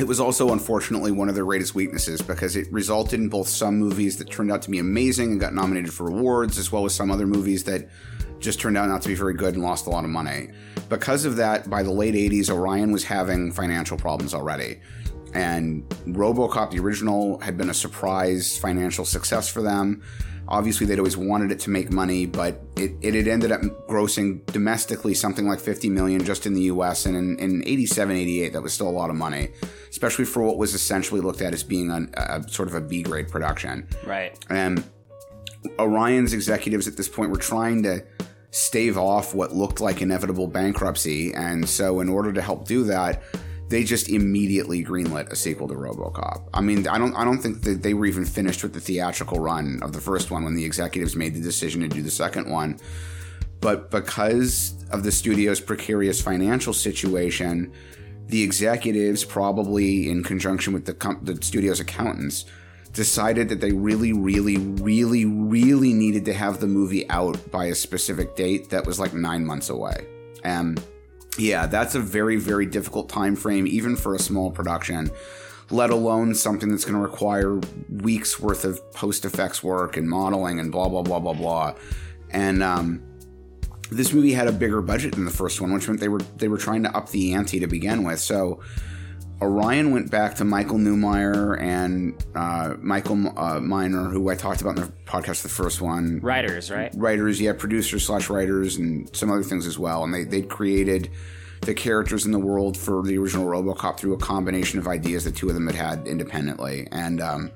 It 0.00 0.04
was 0.04 0.18
also, 0.18 0.52
unfortunately, 0.52 1.12
one 1.12 1.28
of 1.28 1.36
their 1.36 1.44
greatest 1.44 1.74
weaknesses 1.74 2.22
because 2.22 2.56
it 2.56 2.72
resulted 2.72 3.20
in 3.20 3.28
both 3.28 3.48
some 3.48 3.78
movies 3.78 4.16
that 4.16 4.30
turned 4.30 4.50
out 4.50 4.62
to 4.62 4.70
be 4.70 4.78
amazing 4.78 5.32
and 5.32 5.40
got 5.40 5.54
nominated 5.54 5.92
for 5.92 6.08
awards, 6.08 6.58
as 6.58 6.72
well 6.72 6.84
as 6.84 6.94
some 6.94 7.10
other 7.10 7.26
movies 7.26 7.62
that 7.64 7.90
just 8.40 8.60
turned 8.60 8.76
out 8.76 8.88
not 8.88 9.02
to 9.02 9.08
be 9.08 9.14
very 9.14 9.34
good 9.34 9.54
and 9.54 9.62
lost 9.62 9.86
a 9.86 9.90
lot 9.90 10.04
of 10.04 10.10
money. 10.10 10.48
Because 10.88 11.24
of 11.24 11.36
that, 11.36 11.70
by 11.70 11.82
the 11.82 11.90
late 11.90 12.14
80s, 12.14 12.50
Orion 12.50 12.90
was 12.90 13.04
having 13.04 13.52
financial 13.52 13.96
problems 13.96 14.34
already. 14.34 14.80
And 15.34 15.88
Robocop, 16.06 16.72
the 16.72 16.80
original, 16.80 17.38
had 17.40 17.56
been 17.56 17.70
a 17.70 17.74
surprise 17.74 18.58
financial 18.58 19.04
success 19.04 19.48
for 19.48 19.62
them. 19.62 20.02
Obviously, 20.48 20.84
they'd 20.84 20.98
always 20.98 21.16
wanted 21.16 21.52
it 21.52 21.60
to 21.60 21.70
make 21.70 21.92
money, 21.92 22.26
but 22.26 22.60
it, 22.76 22.92
it 23.00 23.14
had 23.14 23.28
ended 23.28 23.52
up 23.52 23.60
grossing 23.88 24.44
domestically 24.46 25.14
something 25.14 25.46
like 25.46 25.60
50 25.60 25.88
million 25.90 26.24
just 26.24 26.44
in 26.44 26.54
the 26.54 26.62
US. 26.62 27.06
And 27.06 27.16
in, 27.16 27.38
in 27.38 27.62
87, 27.64 28.16
88, 28.16 28.52
that 28.54 28.62
was 28.62 28.72
still 28.72 28.88
a 28.88 28.90
lot 28.90 29.10
of 29.10 29.16
money, 29.16 29.50
especially 29.90 30.24
for 30.24 30.42
what 30.42 30.56
was 30.56 30.74
essentially 30.74 31.20
looked 31.20 31.40
at 31.40 31.54
as 31.54 31.62
being 31.62 31.90
a, 31.90 32.08
a 32.16 32.48
sort 32.48 32.66
of 32.66 32.74
a 32.74 32.80
B 32.80 33.04
grade 33.04 33.28
production. 33.28 33.86
Right. 34.04 34.36
And 34.48 34.82
Orion's 35.78 36.32
executives 36.32 36.88
at 36.88 36.96
this 36.96 37.08
point 37.08 37.30
were 37.30 37.36
trying 37.36 37.84
to 37.84 38.04
stave 38.50 38.98
off 38.98 39.34
what 39.34 39.54
looked 39.54 39.80
like 39.80 40.02
inevitable 40.02 40.46
bankruptcy. 40.46 41.32
And 41.34 41.68
so, 41.68 42.00
in 42.00 42.08
order 42.08 42.32
to 42.32 42.42
help 42.42 42.66
do 42.66 42.84
that, 42.84 43.22
they 43.70 43.84
just 43.84 44.08
immediately 44.08 44.84
greenlit 44.84 45.30
a 45.30 45.36
sequel 45.36 45.68
to 45.68 45.74
RoboCop. 45.74 46.48
I 46.52 46.60
mean, 46.60 46.88
I 46.88 46.98
don't, 46.98 47.14
I 47.14 47.24
don't 47.24 47.38
think 47.38 47.62
that 47.62 47.82
they 47.82 47.94
were 47.94 48.06
even 48.06 48.24
finished 48.24 48.64
with 48.64 48.74
the 48.74 48.80
theatrical 48.80 49.38
run 49.38 49.78
of 49.82 49.92
the 49.92 50.00
first 50.00 50.30
one 50.30 50.44
when 50.44 50.56
the 50.56 50.64
executives 50.64 51.14
made 51.14 51.34
the 51.34 51.40
decision 51.40 51.80
to 51.82 51.88
do 51.88 52.02
the 52.02 52.10
second 52.10 52.50
one. 52.50 52.80
But 53.60 53.90
because 53.90 54.74
of 54.90 55.04
the 55.04 55.12
studio's 55.12 55.60
precarious 55.60 56.20
financial 56.20 56.72
situation, 56.72 57.72
the 58.26 58.42
executives, 58.42 59.24
probably 59.24 60.10
in 60.10 60.24
conjunction 60.24 60.72
with 60.72 60.86
the, 60.86 60.94
com- 60.94 61.20
the 61.22 61.40
studio's 61.42 61.78
accountants, 61.78 62.46
decided 62.92 63.48
that 63.48 63.60
they 63.60 63.72
really, 63.72 64.12
really, 64.12 64.56
really, 64.56 65.24
really 65.24 65.92
needed 65.92 66.24
to 66.24 66.34
have 66.34 66.60
the 66.60 66.66
movie 66.66 67.08
out 67.08 67.50
by 67.50 67.66
a 67.66 67.74
specific 67.74 68.34
date 68.36 68.70
that 68.70 68.84
was 68.84 68.98
like 68.98 69.14
nine 69.14 69.44
months 69.44 69.70
away. 69.70 70.06
And 70.42 70.82
yeah, 71.38 71.66
that's 71.66 71.94
a 71.94 72.00
very, 72.00 72.36
very 72.36 72.66
difficult 72.66 73.08
time 73.08 73.36
frame, 73.36 73.66
even 73.66 73.96
for 73.96 74.14
a 74.14 74.18
small 74.18 74.50
production. 74.50 75.10
Let 75.70 75.90
alone 75.90 76.34
something 76.34 76.68
that's 76.68 76.84
going 76.84 76.96
to 76.96 77.00
require 77.00 77.60
weeks 77.88 78.40
worth 78.40 78.64
of 78.64 78.92
post 78.92 79.24
effects 79.24 79.62
work 79.62 79.96
and 79.96 80.08
modeling 80.08 80.58
and 80.58 80.72
blah 80.72 80.88
blah 80.88 81.02
blah 81.02 81.20
blah 81.20 81.32
blah. 81.32 81.74
And 82.30 82.60
um, 82.60 83.02
this 83.92 84.12
movie 84.12 84.32
had 84.32 84.48
a 84.48 84.52
bigger 84.52 84.82
budget 84.82 85.14
than 85.14 85.24
the 85.24 85.30
first 85.30 85.60
one, 85.60 85.72
which 85.72 85.86
meant 85.86 86.00
they 86.00 86.08
were 86.08 86.22
they 86.38 86.48
were 86.48 86.58
trying 86.58 86.82
to 86.82 86.96
up 86.96 87.10
the 87.10 87.34
ante 87.34 87.60
to 87.60 87.68
begin 87.68 88.02
with. 88.02 88.18
So 88.18 88.60
Orion 89.42 89.90
went 89.90 90.10
back 90.10 90.34
to 90.36 90.44
Michael 90.44 90.76
Neumeier 90.76 91.58
and 91.60 92.14
uh, 92.34 92.74
Michael 92.78 93.32
uh, 93.38 93.58
Miner, 93.58 94.04
who 94.04 94.28
I 94.28 94.34
talked 94.34 94.60
about 94.60 94.76
in 94.76 94.82
the 94.82 94.92
podcast, 95.06 95.42
the 95.42 95.48
first 95.48 95.80
one. 95.80 96.20
Writers, 96.20 96.70
right? 96.70 96.92
Writers, 96.94 97.40
yeah, 97.40 97.54
producers 97.54 98.04
slash 98.04 98.28
writers, 98.28 98.76
and 98.76 99.14
some 99.16 99.30
other 99.30 99.42
things 99.42 99.66
as 99.66 99.78
well. 99.78 100.04
And 100.04 100.12
they 100.12 100.24
they 100.24 100.42
created 100.42 101.10
the 101.62 101.74
characters 101.74 102.26
in 102.26 102.32
the 102.32 102.38
world 102.38 102.76
for 102.76 103.02
the 103.02 103.16
original 103.18 103.46
RoboCop 103.46 103.98
through 103.98 104.14
a 104.14 104.18
combination 104.18 104.78
of 104.78 104.86
ideas 104.88 105.24
that 105.24 105.36
two 105.36 105.48
of 105.48 105.54
them 105.54 105.66
had 105.66 105.76
had 105.76 106.06
independently. 106.06 106.88
And 106.90 107.20
um, 107.20 107.50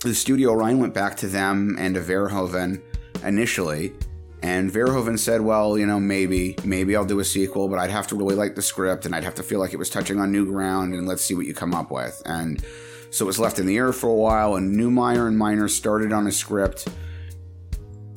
the 0.00 0.14
studio 0.14 0.50
Orion 0.50 0.78
went 0.78 0.94
back 0.94 1.16
to 1.18 1.26
them 1.26 1.76
and 1.78 1.94
to 1.94 2.00
Verhoeven 2.00 2.82
initially. 3.22 3.92
And 4.44 4.70
Verhoeven 4.70 5.18
said, 5.18 5.40
well, 5.40 5.78
you 5.78 5.86
know, 5.86 5.98
maybe, 5.98 6.54
maybe 6.64 6.94
I'll 6.94 7.06
do 7.06 7.18
a 7.18 7.24
sequel, 7.24 7.66
but 7.66 7.78
I'd 7.78 7.90
have 7.90 8.08
to 8.08 8.14
really 8.14 8.34
like 8.34 8.54
the 8.54 8.60
script 8.60 9.06
and 9.06 9.14
I'd 9.14 9.24
have 9.24 9.36
to 9.36 9.42
feel 9.42 9.58
like 9.58 9.72
it 9.72 9.78
was 9.78 9.88
touching 9.88 10.20
on 10.20 10.32
new 10.32 10.44
ground 10.44 10.92
and 10.92 11.08
let's 11.08 11.24
see 11.24 11.34
what 11.34 11.46
you 11.46 11.54
come 11.54 11.72
up 11.72 11.90
with. 11.90 12.20
And 12.26 12.62
so 13.10 13.24
it 13.24 13.26
was 13.26 13.38
left 13.38 13.58
in 13.58 13.64
the 13.64 13.78
air 13.78 13.90
for 13.94 14.10
a 14.10 14.14
while 14.14 14.56
and 14.56 14.78
Neumeier 14.78 15.26
and 15.28 15.38
Miner 15.38 15.66
started 15.66 16.12
on 16.12 16.26
a 16.26 16.30
script. 16.30 16.86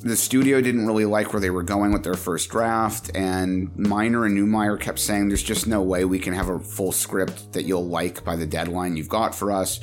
The 0.00 0.16
studio 0.16 0.60
didn't 0.60 0.86
really 0.86 1.06
like 1.06 1.32
where 1.32 1.40
they 1.40 1.48
were 1.48 1.62
going 1.62 1.92
with 1.92 2.04
their 2.04 2.12
first 2.12 2.50
draft, 2.50 3.10
and 3.16 3.74
Miner 3.76 4.26
and 4.26 4.36
Neumeier 4.36 4.78
kept 4.78 5.00
saying, 5.00 5.26
There's 5.26 5.42
just 5.42 5.66
no 5.66 5.82
way 5.82 6.04
we 6.04 6.20
can 6.20 6.34
have 6.34 6.50
a 6.50 6.60
full 6.60 6.92
script 6.92 7.54
that 7.54 7.64
you'll 7.64 7.88
like 7.88 8.22
by 8.22 8.36
the 8.36 8.46
deadline 8.46 8.96
you've 8.96 9.08
got 9.08 9.34
for 9.34 9.50
us. 9.50 9.80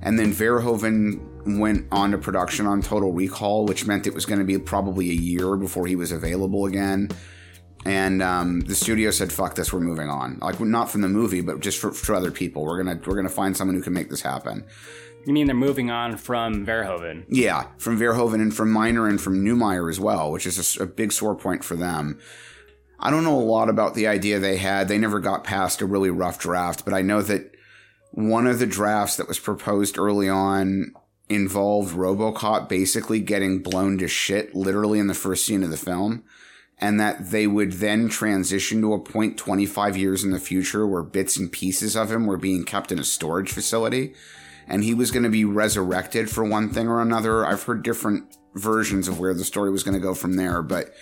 And 0.00 0.18
then 0.18 0.32
Verhoeven 0.32 1.31
went 1.46 1.86
on 1.92 2.12
to 2.12 2.18
production 2.18 2.66
on 2.66 2.82
Total 2.82 3.12
Recall, 3.12 3.66
which 3.66 3.86
meant 3.86 4.06
it 4.06 4.14
was 4.14 4.26
going 4.26 4.38
to 4.38 4.44
be 4.44 4.58
probably 4.58 5.10
a 5.10 5.14
year 5.14 5.56
before 5.56 5.86
he 5.86 5.96
was 5.96 6.12
available 6.12 6.66
again. 6.66 7.10
And 7.84 8.22
um, 8.22 8.60
the 8.60 8.74
studio 8.74 9.10
said, 9.10 9.32
"Fuck 9.32 9.56
this, 9.56 9.72
we're 9.72 9.80
moving 9.80 10.08
on." 10.08 10.38
Like 10.40 10.60
not 10.60 10.90
from 10.90 11.00
the 11.00 11.08
movie, 11.08 11.40
but 11.40 11.60
just 11.60 11.78
for, 11.78 11.90
for 11.90 12.14
other 12.14 12.30
people. 12.30 12.64
We're 12.64 12.82
gonna 12.82 13.00
we're 13.04 13.16
gonna 13.16 13.28
find 13.28 13.56
someone 13.56 13.76
who 13.76 13.82
can 13.82 13.92
make 13.92 14.08
this 14.08 14.22
happen. 14.22 14.64
You 15.26 15.32
mean 15.32 15.46
they're 15.46 15.56
moving 15.56 15.90
on 15.90 16.16
from 16.16 16.66
Verhoeven? 16.66 17.24
Yeah, 17.28 17.66
from 17.78 17.98
Verhoeven 17.98 18.40
and 18.40 18.54
from 18.54 18.72
Miner 18.72 19.08
and 19.08 19.20
from 19.20 19.44
Neumeier 19.44 19.88
as 19.88 20.00
well, 20.00 20.32
which 20.32 20.46
is 20.46 20.76
a 20.80 20.86
big 20.86 21.12
sore 21.12 21.34
point 21.36 21.64
for 21.64 21.76
them. 21.76 22.18
I 22.98 23.10
don't 23.10 23.24
know 23.24 23.38
a 23.38 23.42
lot 23.42 23.68
about 23.68 23.94
the 23.94 24.06
idea 24.06 24.38
they 24.38 24.56
had. 24.56 24.86
They 24.86 24.98
never 24.98 25.18
got 25.18 25.44
past 25.44 25.80
a 25.80 25.86
really 25.86 26.10
rough 26.10 26.38
draft, 26.38 26.84
but 26.84 26.94
I 26.94 27.02
know 27.02 27.20
that 27.22 27.52
one 28.12 28.46
of 28.46 28.58
the 28.58 28.66
drafts 28.66 29.16
that 29.16 29.26
was 29.26 29.38
proposed 29.38 29.98
early 29.98 30.28
on 30.28 30.92
involved 31.28 31.94
RoboCop 31.94 32.68
basically 32.68 33.20
getting 33.20 33.60
blown 33.60 33.98
to 33.98 34.08
shit 34.08 34.54
literally 34.54 34.98
in 34.98 35.06
the 35.06 35.14
first 35.14 35.46
scene 35.46 35.62
of 35.62 35.70
the 35.70 35.76
film. 35.76 36.24
And 36.78 36.98
that 36.98 37.30
they 37.30 37.46
would 37.46 37.74
then 37.74 38.08
transition 38.08 38.80
to 38.80 38.92
a 38.92 38.98
point 38.98 39.38
25 39.38 39.96
years 39.96 40.24
in 40.24 40.32
the 40.32 40.40
future 40.40 40.84
where 40.84 41.04
bits 41.04 41.36
and 41.36 41.50
pieces 41.52 41.96
of 41.96 42.10
him 42.10 42.26
were 42.26 42.36
being 42.36 42.64
kept 42.64 42.90
in 42.90 42.98
a 42.98 43.04
storage 43.04 43.52
facility 43.52 44.14
and 44.66 44.84
he 44.84 44.94
was 44.94 45.10
going 45.10 45.22
to 45.22 45.28
be 45.28 45.44
resurrected 45.44 46.30
for 46.30 46.44
one 46.44 46.70
thing 46.70 46.88
or 46.88 47.00
another. 47.00 47.44
I've 47.44 47.62
heard 47.62 47.82
different 47.82 48.36
versions 48.54 49.08
of 49.08 49.18
where 49.18 49.34
the 49.34 49.44
story 49.44 49.70
was 49.70 49.82
going 49.82 49.94
to 49.94 50.00
go 50.00 50.14
from 50.14 50.34
there, 50.34 50.62
but 50.62 50.94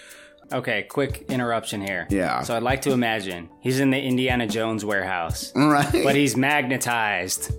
Okay, 0.53 0.83
quick 0.83 1.27
interruption 1.29 1.81
here. 1.81 2.09
Yeah. 2.11 2.43
So 2.43 2.57
I'd 2.57 2.65
like 2.65 2.83
to 2.83 2.91
imagine 2.91 3.49
he's 3.61 3.79
in 3.79 3.91
the 3.91 4.01
Indiana 4.01 4.49
Jones 4.49 4.85
warehouse, 4.85 5.53
right. 5.57 6.03
but 6.03 6.17
he's 6.17 6.37
magnetized. 6.37 7.53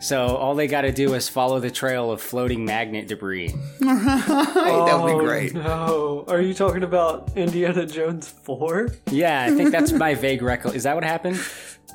So 0.00 0.36
all 0.36 0.54
they 0.54 0.68
got 0.68 0.82
to 0.82 0.92
do 0.92 1.14
is 1.14 1.28
follow 1.28 1.58
the 1.60 1.70
trail 1.70 2.10
of 2.10 2.22
floating 2.22 2.64
magnet 2.64 3.08
debris. 3.08 3.48
that 3.80 5.00
would 5.02 5.06
be 5.06 5.12
oh, 5.12 5.18
great. 5.18 5.54
No, 5.54 6.24
are 6.28 6.40
you 6.40 6.54
talking 6.54 6.84
about 6.84 7.36
Indiana 7.36 7.84
Jones 7.84 8.28
four? 8.28 8.90
Yeah, 9.10 9.42
I 9.42 9.50
think 9.50 9.70
that's 9.70 9.92
my 9.92 10.14
vague 10.14 10.42
record. 10.42 10.74
Is 10.74 10.84
that 10.84 10.94
what 10.94 11.04
happened? 11.04 11.40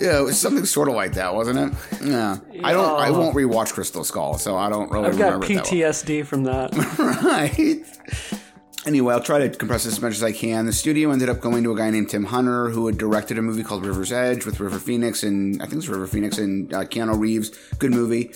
Yeah, 0.01 0.19
it 0.19 0.23
was 0.23 0.39
something 0.39 0.65
sort 0.65 0.89
of 0.89 0.95
like 0.95 1.13
that, 1.13 1.33
wasn't 1.35 1.59
it? 1.59 2.03
Yeah. 2.03 2.39
I 2.63 2.73
don't. 2.73 2.99
I 2.99 3.11
won't 3.11 3.35
rewatch 3.35 3.73
Crystal 3.73 4.03
Skull, 4.03 4.37
so 4.37 4.57
I 4.57 4.69
don't 4.69 4.91
really 4.91 5.07
I've 5.07 5.17
got 5.17 5.25
remember 5.33 5.45
it 5.45 5.55
that 5.55 5.71
well. 5.71 5.91
PTSD 5.93 6.25
from 6.25 6.43
that. 6.43 6.75
right. 7.23 8.42
Anyway, 8.85 9.13
I'll 9.13 9.21
try 9.21 9.39
to 9.39 9.49
compress 9.49 9.85
this 9.85 9.93
as 9.93 10.01
much 10.01 10.13
as 10.13 10.23
I 10.23 10.33
can. 10.33 10.65
The 10.65 10.73
studio 10.73 11.11
ended 11.11 11.29
up 11.29 11.39
going 11.39 11.63
to 11.63 11.71
a 11.71 11.77
guy 11.77 11.89
named 11.89 12.09
Tim 12.09 12.25
Hunter, 12.25 12.69
who 12.69 12.85
had 12.87 12.97
directed 12.97 13.37
a 13.37 13.41
movie 13.41 13.63
called 13.63 13.85
River's 13.85 14.11
Edge 14.11 14.45
with 14.45 14.59
River 14.59 14.77
Phoenix 14.77 15.23
and 15.23 15.61
I 15.61 15.65
think 15.65 15.77
it's 15.77 15.87
River 15.87 16.05
Phoenix 16.05 16.37
and 16.37 16.73
uh, 16.73 16.83
Keanu 16.83 17.17
Reeves. 17.17 17.51
Good 17.79 17.91
movie. 17.91 18.31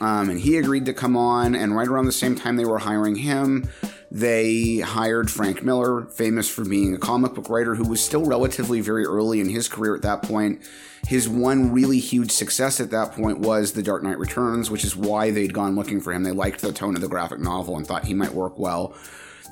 Um, 0.00 0.30
and 0.30 0.40
he 0.40 0.56
agreed 0.56 0.86
to 0.86 0.92
come 0.92 1.16
on. 1.16 1.54
And 1.54 1.76
right 1.76 1.86
around 1.86 2.06
the 2.06 2.12
same 2.12 2.34
time 2.34 2.56
they 2.56 2.64
were 2.64 2.80
hiring 2.80 3.14
him, 3.14 3.68
they 4.10 4.78
hired 4.78 5.30
Frank 5.30 5.62
Miller, 5.62 6.06
famous 6.06 6.48
for 6.48 6.64
being 6.64 6.94
a 6.94 6.98
comic 6.98 7.34
book 7.34 7.48
writer 7.48 7.76
who 7.76 7.88
was 7.88 8.02
still 8.02 8.24
relatively 8.24 8.80
very 8.80 9.04
early 9.04 9.40
in 9.40 9.48
his 9.48 9.68
career 9.68 9.94
at 9.94 10.02
that 10.02 10.22
point. 10.22 10.60
His 11.06 11.28
one 11.28 11.70
really 11.72 12.00
huge 12.00 12.32
success 12.32 12.80
at 12.80 12.90
that 12.90 13.12
point 13.12 13.38
was 13.38 13.72
The 13.72 13.82
Dark 13.82 14.02
Knight 14.02 14.18
Returns, 14.18 14.70
which 14.70 14.84
is 14.84 14.96
why 14.96 15.30
they'd 15.30 15.54
gone 15.54 15.76
looking 15.76 16.00
for 16.00 16.12
him. 16.12 16.24
They 16.24 16.32
liked 16.32 16.62
the 16.62 16.72
tone 16.72 16.96
of 16.96 17.00
the 17.00 17.08
graphic 17.08 17.38
novel 17.38 17.76
and 17.76 17.86
thought 17.86 18.06
he 18.06 18.14
might 18.14 18.34
work 18.34 18.58
well. 18.58 18.96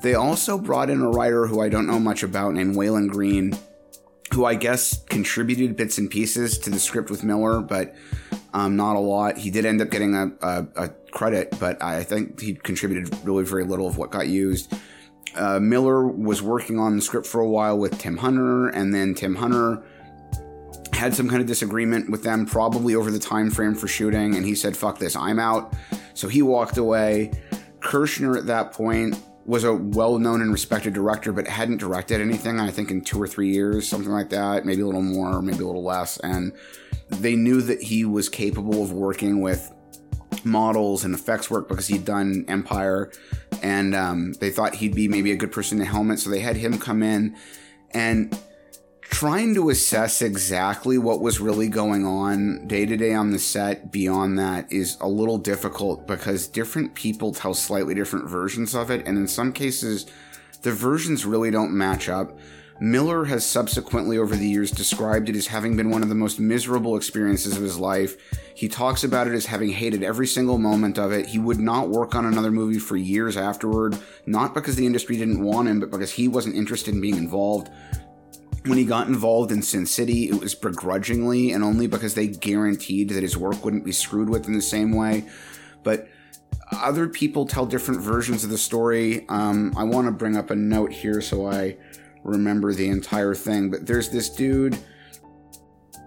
They 0.03 0.15
also 0.15 0.57
brought 0.57 0.89
in 0.89 1.01
a 1.01 1.09
writer 1.09 1.47
who 1.47 1.61
I 1.61 1.69
don't 1.69 1.87
know 1.87 1.97
much 1.97 2.23
about 2.23 2.53
named 2.53 2.75
Walon 2.75 3.07
Green, 3.07 3.57
who 4.33 4.43
I 4.43 4.53
guess 4.53 5.01
contributed 5.05 5.77
bits 5.77 5.97
and 5.97 6.11
pieces 6.11 6.59
to 6.59 6.69
the 6.69 6.77
script 6.77 7.09
with 7.09 7.23
Miller, 7.23 7.61
but 7.61 7.95
um, 8.53 8.75
not 8.75 8.97
a 8.97 8.99
lot. 8.99 9.37
He 9.37 9.49
did 9.49 9.65
end 9.65 9.81
up 9.81 9.89
getting 9.89 10.13
a, 10.13 10.27
a, 10.41 10.67
a 10.75 10.89
credit, 11.11 11.55
but 11.57 11.81
I 11.81 12.03
think 12.03 12.41
he 12.41 12.53
contributed 12.53 13.17
really 13.23 13.45
very 13.45 13.63
little 13.63 13.87
of 13.87 13.97
what 13.97 14.11
got 14.11 14.27
used. 14.27 14.73
Uh, 15.35 15.61
Miller 15.61 16.05
was 16.05 16.41
working 16.41 16.79
on 16.79 16.97
the 16.97 17.01
script 17.01 17.25
for 17.25 17.39
a 17.39 17.47
while 17.47 17.77
with 17.77 17.97
Tim 17.97 18.17
Hunter, 18.17 18.67
and 18.67 18.93
then 18.93 19.15
Tim 19.15 19.35
Hunter 19.35 19.83
had 20.91 21.15
some 21.15 21.29
kind 21.29 21.39
of 21.39 21.47
disagreement 21.47 22.09
with 22.09 22.23
them, 22.23 22.45
probably 22.45 22.93
over 22.93 23.09
the 23.09 23.19
time 23.19 23.49
frame 23.49 23.73
for 23.73 23.87
shooting, 23.87 24.35
and 24.35 24.45
he 24.45 24.53
said, 24.53 24.75
"Fuck 24.75 24.99
this, 24.99 25.15
I'm 25.15 25.39
out." 25.39 25.73
So 26.13 26.27
he 26.27 26.41
walked 26.41 26.75
away. 26.75 27.31
Kershner 27.79 28.37
at 28.37 28.47
that 28.47 28.73
point 28.73 29.17
was 29.45 29.63
a 29.63 29.73
well-known 29.73 30.41
and 30.41 30.51
respected 30.51 30.93
director, 30.93 31.33
but 31.33 31.47
hadn't 31.47 31.77
directed 31.77 32.21
anything. 32.21 32.59
I 32.59 32.71
think 32.71 32.91
in 32.91 33.01
two 33.01 33.21
or 33.21 33.27
three 33.27 33.49
years, 33.49 33.87
something 33.87 34.11
like 34.11 34.29
that, 34.29 34.65
maybe 34.65 34.81
a 34.81 34.85
little 34.85 35.01
more, 35.01 35.41
maybe 35.41 35.63
a 35.63 35.67
little 35.67 35.83
less. 35.83 36.17
And 36.19 36.53
they 37.09 37.35
knew 37.35 37.61
that 37.61 37.81
he 37.81 38.05
was 38.05 38.29
capable 38.29 38.81
of 38.83 38.91
working 38.91 39.41
with 39.41 39.71
models 40.45 41.03
and 41.03 41.13
effects 41.13 41.49
work 41.49 41.67
because 41.67 41.87
he'd 41.87 42.05
done 42.05 42.45
Empire, 42.47 43.11
and 43.61 43.95
um, 43.95 44.33
they 44.33 44.49
thought 44.49 44.75
he'd 44.75 44.95
be 44.95 45.07
maybe 45.07 45.31
a 45.31 45.35
good 45.35 45.51
person 45.51 45.77
to 45.79 45.85
helmet. 45.85 46.19
So 46.19 46.29
they 46.29 46.39
had 46.39 46.55
him 46.55 46.77
come 46.79 47.03
in 47.03 47.35
and 47.91 48.37
trying 49.13 49.53
to 49.53 49.69
assess 49.69 50.23
exactly 50.23 50.97
what 50.97 51.21
was 51.21 51.39
really 51.39 51.69
going 51.69 52.03
on 52.03 52.65
day 52.67 52.83
to 52.83 52.97
day 52.97 53.13
on 53.13 53.29
the 53.29 53.37
set 53.37 53.91
beyond 53.91 54.39
that 54.39 54.69
is 54.73 54.97
a 55.01 55.07
little 55.07 55.37
difficult 55.37 56.07
because 56.07 56.47
different 56.47 56.95
people 56.95 57.31
tell 57.31 57.53
slightly 57.53 57.93
different 57.93 58.27
versions 58.27 58.73
of 58.73 58.89
it, 58.89 59.05
and 59.05 59.15
in 59.15 59.27
some 59.27 59.53
cases, 59.53 60.07
the 60.63 60.71
versions 60.71 61.27
really 61.27 61.51
don't 61.51 61.71
match 61.71 62.09
up. 62.09 62.35
Miller 62.79 63.25
has 63.25 63.45
subsequently, 63.45 64.17
over 64.17 64.35
the 64.35 64.47
years, 64.47 64.71
described 64.71 65.29
it 65.29 65.35
as 65.35 65.45
having 65.45 65.77
been 65.77 65.91
one 65.91 66.01
of 66.01 66.09
the 66.09 66.15
most 66.15 66.39
miserable 66.39 66.97
experiences 66.97 67.55
of 67.55 67.61
his 67.61 67.77
life. 67.77 68.17
He 68.55 68.67
talks 68.67 69.03
about 69.03 69.27
it 69.27 69.33
as 69.33 69.45
having 69.45 69.69
hated 69.69 70.01
every 70.01 70.25
single 70.25 70.57
moment 70.57 70.97
of 70.97 71.11
it. 71.11 71.27
He 71.27 71.37
would 71.37 71.59
not 71.59 71.89
work 71.89 72.15
on 72.15 72.25
another 72.25 72.51
movie 72.51 72.79
for 72.79 72.97
years 72.97 73.37
afterward, 73.37 73.95
not 74.25 74.55
because 74.55 74.75
the 74.75 74.87
industry 74.87 75.17
didn't 75.17 75.43
want 75.43 75.67
him, 75.67 75.79
but 75.79 75.91
because 75.91 76.11
he 76.11 76.27
wasn't 76.27 76.55
interested 76.55 76.95
in 76.95 76.99
being 76.99 77.17
involved 77.17 77.69
when 78.65 78.77
he 78.77 78.85
got 78.85 79.07
involved 79.07 79.51
in 79.51 79.61
Sin 79.61 79.85
City, 79.85 80.29
it 80.29 80.39
was 80.39 80.55
begrudgingly 80.55 81.51
and 81.51 81.63
only 81.63 81.87
because 81.87 82.13
they 82.13 82.27
guaranteed 82.27 83.09
that 83.09 83.23
his 83.23 83.37
work 83.37 83.63
wouldn't 83.63 83.83
be 83.83 83.91
screwed 83.91 84.29
with 84.29 84.47
in 84.47 84.53
the 84.53 84.61
same 84.61 84.93
way. 84.93 85.25
But 85.83 86.07
other 86.71 87.07
people 87.07 87.45
tell 87.45 87.65
different 87.65 88.01
versions 88.01 88.43
of 88.43 88.49
the 88.49 88.57
story. 88.57 89.27
Um, 89.27 89.73
I 89.75 89.83
want 89.83 90.07
to 90.07 90.11
bring 90.11 90.37
up 90.37 90.49
a 90.49 90.55
note 90.55 90.91
here 90.91 91.21
so 91.21 91.47
I 91.47 91.77
remember 92.23 92.73
the 92.73 92.87
entire 92.87 93.35
thing. 93.35 93.69
But 93.69 93.85
there's 93.85 94.09
this 94.09 94.29
dude. 94.29 94.77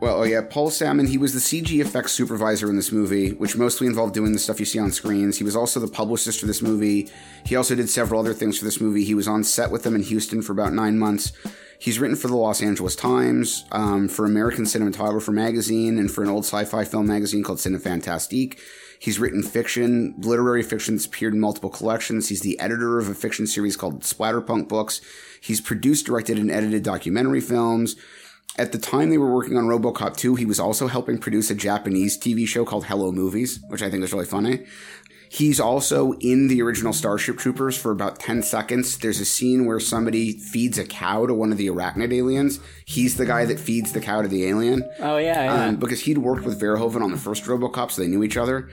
Well, 0.00 0.20
oh 0.20 0.24
yeah, 0.24 0.42
Paul 0.42 0.70
Sammon. 0.70 1.06
He 1.06 1.16
was 1.16 1.32
the 1.32 1.40
CG 1.40 1.80
effects 1.80 2.12
supervisor 2.12 2.68
in 2.68 2.76
this 2.76 2.92
movie, 2.92 3.32
which 3.32 3.56
mostly 3.56 3.86
involved 3.86 4.12
doing 4.12 4.32
the 4.32 4.38
stuff 4.38 4.60
you 4.60 4.66
see 4.66 4.78
on 4.78 4.92
screens. 4.92 5.38
He 5.38 5.44
was 5.44 5.56
also 5.56 5.80
the 5.80 5.88
publicist 5.88 6.40
for 6.40 6.46
this 6.46 6.60
movie. 6.60 7.08
He 7.46 7.56
also 7.56 7.74
did 7.74 7.88
several 7.88 8.20
other 8.20 8.34
things 8.34 8.58
for 8.58 8.66
this 8.66 8.80
movie. 8.80 9.04
He 9.04 9.14
was 9.14 9.26
on 9.26 9.42
set 9.42 9.70
with 9.70 9.84
them 9.84 9.94
in 9.94 10.02
Houston 10.02 10.42
for 10.42 10.52
about 10.52 10.74
nine 10.74 10.98
months. 10.98 11.32
He's 11.78 11.98
written 11.98 12.16
for 12.16 12.28
the 12.28 12.36
Los 12.36 12.62
Angeles 12.62 12.96
Times, 12.96 13.64
um, 13.72 14.08
for 14.08 14.24
American 14.24 14.64
Cinematographer 14.64 15.32
magazine, 15.32 15.98
and 15.98 16.10
for 16.10 16.22
an 16.22 16.30
old 16.30 16.44
sci-fi 16.44 16.84
film 16.84 17.06
magazine 17.06 17.42
called 17.42 17.58
Cinefantastique. 17.58 18.58
He's 18.98 19.18
written 19.18 19.42
fiction, 19.42 20.14
literary 20.18 20.62
fiction 20.62 20.96
that's 20.96 21.06
appeared 21.06 21.34
in 21.34 21.40
multiple 21.40 21.70
collections. 21.70 22.28
He's 22.28 22.40
the 22.40 22.58
editor 22.58 22.98
of 22.98 23.08
a 23.08 23.14
fiction 23.14 23.46
series 23.46 23.76
called 23.76 24.00
Splatterpunk 24.00 24.68
Books. 24.68 25.00
He's 25.40 25.60
produced, 25.60 26.06
directed, 26.06 26.38
and 26.38 26.50
edited 26.50 26.82
documentary 26.82 27.40
films. 27.40 27.96
At 28.58 28.72
the 28.72 28.78
time 28.78 29.10
they 29.10 29.18
were 29.18 29.34
working 29.34 29.58
on 29.58 29.64
RoboCop 29.64 30.16
2, 30.16 30.36
he 30.36 30.46
was 30.46 30.58
also 30.58 30.86
helping 30.86 31.18
produce 31.18 31.50
a 31.50 31.54
Japanese 31.54 32.18
TV 32.18 32.48
show 32.48 32.64
called 32.64 32.86
Hello 32.86 33.12
Movies, 33.12 33.60
which 33.68 33.82
I 33.82 33.90
think 33.90 34.02
is 34.02 34.14
really 34.14 34.24
funny. 34.24 34.64
He's 35.28 35.60
also 35.60 36.12
in 36.14 36.48
the 36.48 36.62
original 36.62 36.92
Starship 36.92 37.38
Troopers 37.38 37.76
for 37.76 37.90
about 37.90 38.18
10 38.20 38.42
seconds. 38.42 38.98
There's 38.98 39.20
a 39.20 39.24
scene 39.24 39.66
where 39.66 39.80
somebody 39.80 40.32
feeds 40.32 40.78
a 40.78 40.84
cow 40.84 41.26
to 41.26 41.34
one 41.34 41.52
of 41.52 41.58
the 41.58 41.68
arachnid 41.68 42.12
aliens. 42.12 42.60
He's 42.84 43.16
the 43.16 43.26
guy 43.26 43.44
that 43.46 43.58
feeds 43.58 43.92
the 43.92 44.00
cow 44.00 44.22
to 44.22 44.28
the 44.28 44.46
alien. 44.46 44.88
Oh 45.00 45.18
yeah, 45.18 45.44
yeah. 45.44 45.64
Um, 45.66 45.76
because 45.76 46.00
he'd 46.00 46.18
worked 46.18 46.44
with 46.44 46.60
Verhoeven 46.60 47.02
on 47.02 47.10
the 47.10 47.18
first 47.18 47.44
Robocop, 47.44 47.90
so 47.90 48.02
they 48.02 48.08
knew 48.08 48.22
each 48.22 48.36
other. 48.36 48.68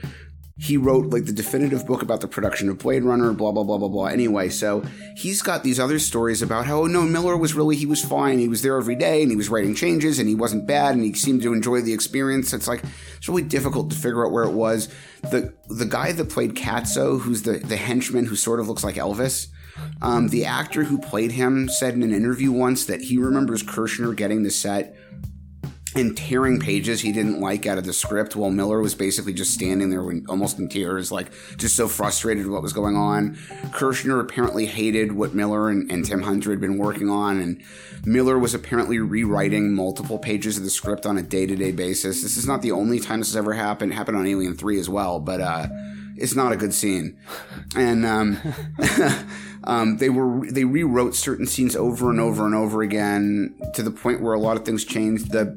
He 0.56 0.76
wrote 0.76 1.06
like 1.06 1.24
the 1.24 1.32
definitive 1.32 1.84
book 1.84 2.00
about 2.00 2.20
the 2.20 2.28
production 2.28 2.68
of 2.68 2.78
Blade 2.78 3.02
Runner, 3.02 3.32
blah 3.32 3.50
blah 3.50 3.64
blah 3.64 3.76
blah 3.76 3.88
blah. 3.88 4.06
Anyway, 4.06 4.48
so 4.50 4.84
he's 5.16 5.42
got 5.42 5.64
these 5.64 5.80
other 5.80 5.98
stories 5.98 6.42
about 6.42 6.66
how 6.66 6.82
oh, 6.82 6.86
no 6.86 7.02
Miller 7.02 7.36
was 7.36 7.54
really 7.54 7.74
he 7.74 7.86
was 7.86 8.04
fine, 8.04 8.38
he 8.38 8.46
was 8.46 8.62
there 8.62 8.76
every 8.76 8.94
day, 8.94 9.22
and 9.22 9.32
he 9.32 9.36
was 9.36 9.48
writing 9.48 9.74
changes, 9.74 10.20
and 10.20 10.28
he 10.28 10.36
wasn't 10.36 10.64
bad, 10.64 10.94
and 10.94 11.02
he 11.02 11.12
seemed 11.12 11.42
to 11.42 11.52
enjoy 11.52 11.80
the 11.80 11.92
experience. 11.92 12.52
It's 12.52 12.68
like 12.68 12.84
it's 13.16 13.28
really 13.28 13.42
difficult 13.42 13.90
to 13.90 13.96
figure 13.96 14.24
out 14.24 14.30
where 14.30 14.44
it 14.44 14.52
was. 14.52 14.88
The 15.22 15.52
the 15.68 15.86
guy 15.86 16.12
that 16.12 16.30
played 16.30 16.54
Catzo, 16.54 17.20
who's 17.20 17.42
the 17.42 17.58
the 17.58 17.76
henchman 17.76 18.26
who 18.26 18.36
sort 18.36 18.60
of 18.60 18.68
looks 18.68 18.84
like 18.84 18.94
Elvis. 18.94 19.48
Um, 20.02 20.28
the 20.28 20.44
actor 20.44 20.84
who 20.84 20.98
played 20.98 21.32
him 21.32 21.68
said 21.68 21.94
in 21.94 22.04
an 22.04 22.14
interview 22.14 22.52
once 22.52 22.84
that 22.86 23.02
he 23.02 23.18
remembers 23.18 23.64
Kershner 23.64 24.14
getting 24.14 24.44
the 24.44 24.50
set 24.50 24.94
and 25.94 26.16
tearing 26.16 26.58
pages 26.58 27.00
he 27.00 27.12
didn't 27.12 27.40
like 27.40 27.66
out 27.66 27.78
of 27.78 27.84
the 27.84 27.92
script 27.92 28.34
while 28.34 28.50
Miller 28.50 28.80
was 28.80 28.94
basically 28.94 29.32
just 29.32 29.54
standing 29.54 29.90
there 29.90 30.02
almost 30.28 30.58
in 30.58 30.68
tears, 30.68 31.12
like 31.12 31.30
just 31.56 31.76
so 31.76 31.86
frustrated 31.86 32.44
with 32.44 32.52
what 32.52 32.62
was 32.62 32.72
going 32.72 32.96
on. 32.96 33.36
Kershner 33.70 34.20
apparently 34.20 34.66
hated 34.66 35.12
what 35.12 35.34
Miller 35.34 35.70
and, 35.70 35.90
and 35.90 36.04
Tim 36.04 36.22
Hunter 36.22 36.50
had 36.50 36.60
been 36.60 36.78
working 36.78 37.08
on, 37.08 37.40
and 37.40 37.62
Miller 38.04 38.38
was 38.38 38.54
apparently 38.54 38.98
rewriting 38.98 39.72
multiple 39.72 40.18
pages 40.18 40.56
of 40.56 40.64
the 40.64 40.70
script 40.70 41.06
on 41.06 41.16
a 41.16 41.22
day 41.22 41.46
to 41.46 41.54
day 41.54 41.70
basis. 41.70 42.22
This 42.22 42.36
is 42.36 42.46
not 42.46 42.62
the 42.62 42.72
only 42.72 42.98
time 42.98 43.20
this 43.20 43.28
has 43.28 43.36
ever 43.36 43.52
happened. 43.52 43.92
It 43.92 43.94
happened 43.94 44.16
on 44.16 44.26
Alien 44.26 44.56
3 44.56 44.80
as 44.80 44.88
well, 44.88 45.20
but 45.20 45.40
uh, 45.40 45.68
it's 46.16 46.34
not 46.34 46.52
a 46.52 46.56
good 46.56 46.74
scene. 46.74 47.16
And 47.76 48.04
um, 48.04 48.38
um, 49.64 49.98
they 49.98 50.08
were 50.08 50.50
they 50.50 50.64
rewrote 50.64 51.14
certain 51.14 51.46
scenes 51.46 51.76
over 51.76 52.10
and 52.10 52.18
over 52.18 52.46
and 52.46 52.54
over 52.54 52.82
again 52.82 53.54
to 53.74 53.82
the 53.82 53.90
point 53.90 54.20
where 54.20 54.34
a 54.34 54.40
lot 54.40 54.56
of 54.56 54.64
things 54.64 54.84
changed. 54.84 55.30
The 55.30 55.56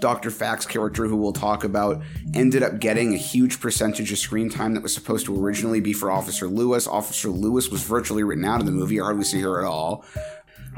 Dr. 0.00 0.30
Faxx 0.30 0.66
character, 0.68 1.06
who 1.06 1.16
we'll 1.16 1.32
talk 1.32 1.64
about, 1.64 2.02
ended 2.34 2.62
up 2.62 2.78
getting 2.78 3.14
a 3.14 3.18
huge 3.18 3.60
percentage 3.60 4.12
of 4.12 4.18
screen 4.18 4.48
time 4.48 4.74
that 4.74 4.82
was 4.82 4.94
supposed 4.94 5.26
to 5.26 5.44
originally 5.44 5.80
be 5.80 5.92
for 5.92 6.10
Officer 6.10 6.46
Lewis. 6.46 6.86
Officer 6.86 7.28
Lewis 7.28 7.68
was 7.68 7.82
virtually 7.82 8.22
written 8.22 8.44
out 8.44 8.60
of 8.60 8.66
the 8.66 8.72
movie. 8.72 9.00
I 9.00 9.04
hardly 9.04 9.24
see 9.24 9.40
her 9.40 9.60
at 9.60 9.66
all. 9.66 10.04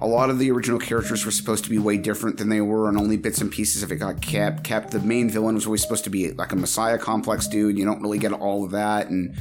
A 0.00 0.06
lot 0.06 0.30
of 0.30 0.38
the 0.38 0.50
original 0.52 0.78
characters 0.78 1.24
were 1.24 1.32
supposed 1.32 1.64
to 1.64 1.70
be 1.70 1.78
way 1.78 1.96
different 1.96 2.38
than 2.38 2.48
they 2.48 2.60
were, 2.60 2.88
and 2.88 2.96
only 2.96 3.16
bits 3.16 3.40
and 3.40 3.50
pieces 3.50 3.82
of 3.82 3.90
it 3.90 3.96
got 3.96 4.20
kept. 4.20 4.62
Kept 4.62 4.92
the 4.92 5.00
main 5.00 5.28
villain 5.28 5.56
was 5.56 5.66
always 5.66 5.82
supposed 5.82 6.04
to 6.04 6.10
be 6.10 6.30
like 6.32 6.52
a 6.52 6.56
Messiah 6.56 6.98
complex 6.98 7.48
dude. 7.48 7.76
You 7.76 7.84
don't 7.84 8.00
really 8.00 8.18
get 8.18 8.32
all 8.32 8.64
of 8.64 8.70
that, 8.70 9.08
and 9.08 9.36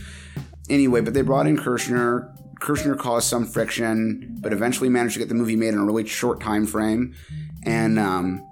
anyway, 0.69 1.01
but 1.01 1.13
they 1.13 1.21
brought 1.21 1.45
in 1.45 1.57
Kershner. 1.57 2.33
Kershner 2.59 2.97
caused 2.97 3.27
some 3.27 3.45
friction, 3.45 4.35
but 4.41 4.51
eventually 4.51 4.89
managed 4.89 5.13
to 5.13 5.19
get 5.19 5.29
the 5.29 5.35
movie 5.35 5.55
made 5.55 5.69
in 5.69 5.77
a 5.77 5.85
really 5.85 6.07
short 6.07 6.41
time 6.41 6.65
frame. 6.65 7.13
And 7.63 7.99
um, 7.99 8.46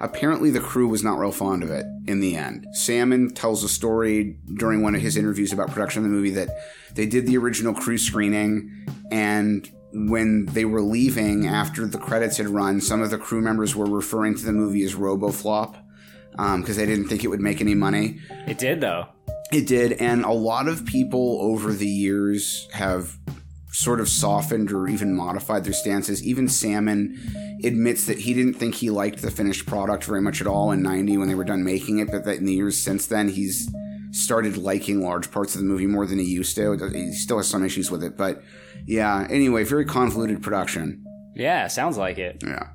apparently, 0.00 0.50
the 0.50 0.60
crew 0.60 0.88
was 0.88 1.02
not 1.02 1.18
real 1.18 1.32
fond 1.32 1.62
of 1.62 1.70
it 1.70 1.86
in 2.06 2.20
the 2.20 2.36
end. 2.36 2.66
Sammon 2.72 3.30
tells 3.30 3.64
a 3.64 3.68
story 3.68 4.36
during 4.54 4.82
one 4.82 4.94
of 4.94 5.00
his 5.00 5.16
interviews 5.16 5.52
about 5.52 5.70
production 5.70 6.04
of 6.04 6.10
the 6.10 6.14
movie 6.14 6.30
that 6.30 6.48
they 6.94 7.06
did 7.06 7.26
the 7.26 7.36
original 7.36 7.74
crew 7.74 7.98
screening, 7.98 8.86
and 9.10 9.70
when 9.92 10.46
they 10.46 10.64
were 10.64 10.82
leaving 10.82 11.46
after 11.46 11.86
the 11.86 11.98
credits 11.98 12.36
had 12.36 12.48
run, 12.48 12.80
some 12.80 13.00
of 13.00 13.10
the 13.10 13.18
crew 13.18 13.40
members 13.40 13.74
were 13.74 13.86
referring 13.86 14.34
to 14.34 14.44
the 14.44 14.52
movie 14.52 14.84
as 14.84 14.94
RoboFlop 14.94 15.76
um, 16.38 16.60
because 16.60 16.76
they 16.76 16.86
didn't 16.86 17.08
think 17.08 17.24
it 17.24 17.28
would 17.28 17.40
make 17.40 17.60
any 17.60 17.74
money. 17.74 18.20
It 18.46 18.58
did 18.58 18.80
though. 18.80 19.08
It 19.50 19.66
did, 19.66 19.92
and 19.92 20.24
a 20.24 20.32
lot 20.32 20.68
of 20.68 20.84
people 20.84 21.38
over 21.40 21.72
the 21.72 21.88
years 21.88 22.68
have 22.74 23.18
sort 23.78 24.00
of 24.00 24.08
softened 24.08 24.72
or 24.72 24.88
even 24.88 25.14
modified 25.14 25.62
their 25.62 25.72
stances. 25.72 26.20
Even 26.24 26.48
Sammon 26.48 27.16
admits 27.62 28.06
that 28.06 28.18
he 28.18 28.34
didn't 28.34 28.54
think 28.54 28.74
he 28.74 28.90
liked 28.90 29.22
the 29.22 29.30
finished 29.30 29.66
product 29.66 30.02
very 30.02 30.20
much 30.20 30.40
at 30.40 30.48
all 30.48 30.72
in 30.72 30.82
90 30.82 31.16
when 31.16 31.28
they 31.28 31.34
were 31.36 31.44
done 31.44 31.62
making 31.62 31.98
it, 32.00 32.10
but 32.10 32.24
that 32.24 32.38
in 32.38 32.44
the 32.44 32.54
years 32.54 32.76
since 32.76 33.06
then, 33.06 33.28
he's 33.28 33.72
started 34.10 34.56
liking 34.56 35.00
large 35.00 35.30
parts 35.30 35.54
of 35.54 35.60
the 35.60 35.66
movie 35.66 35.86
more 35.86 36.06
than 36.06 36.18
he 36.18 36.24
used 36.24 36.56
to. 36.56 36.72
He 36.92 37.12
still 37.12 37.36
has 37.36 37.46
some 37.46 37.64
issues 37.64 37.88
with 37.88 38.02
it, 38.02 38.16
but 38.16 38.42
yeah, 38.84 39.28
anyway, 39.30 39.62
very 39.62 39.84
convoluted 39.84 40.42
production. 40.42 41.04
Yeah, 41.36 41.68
sounds 41.68 41.96
like 41.96 42.18
it. 42.18 42.42
Yeah. 42.44 42.70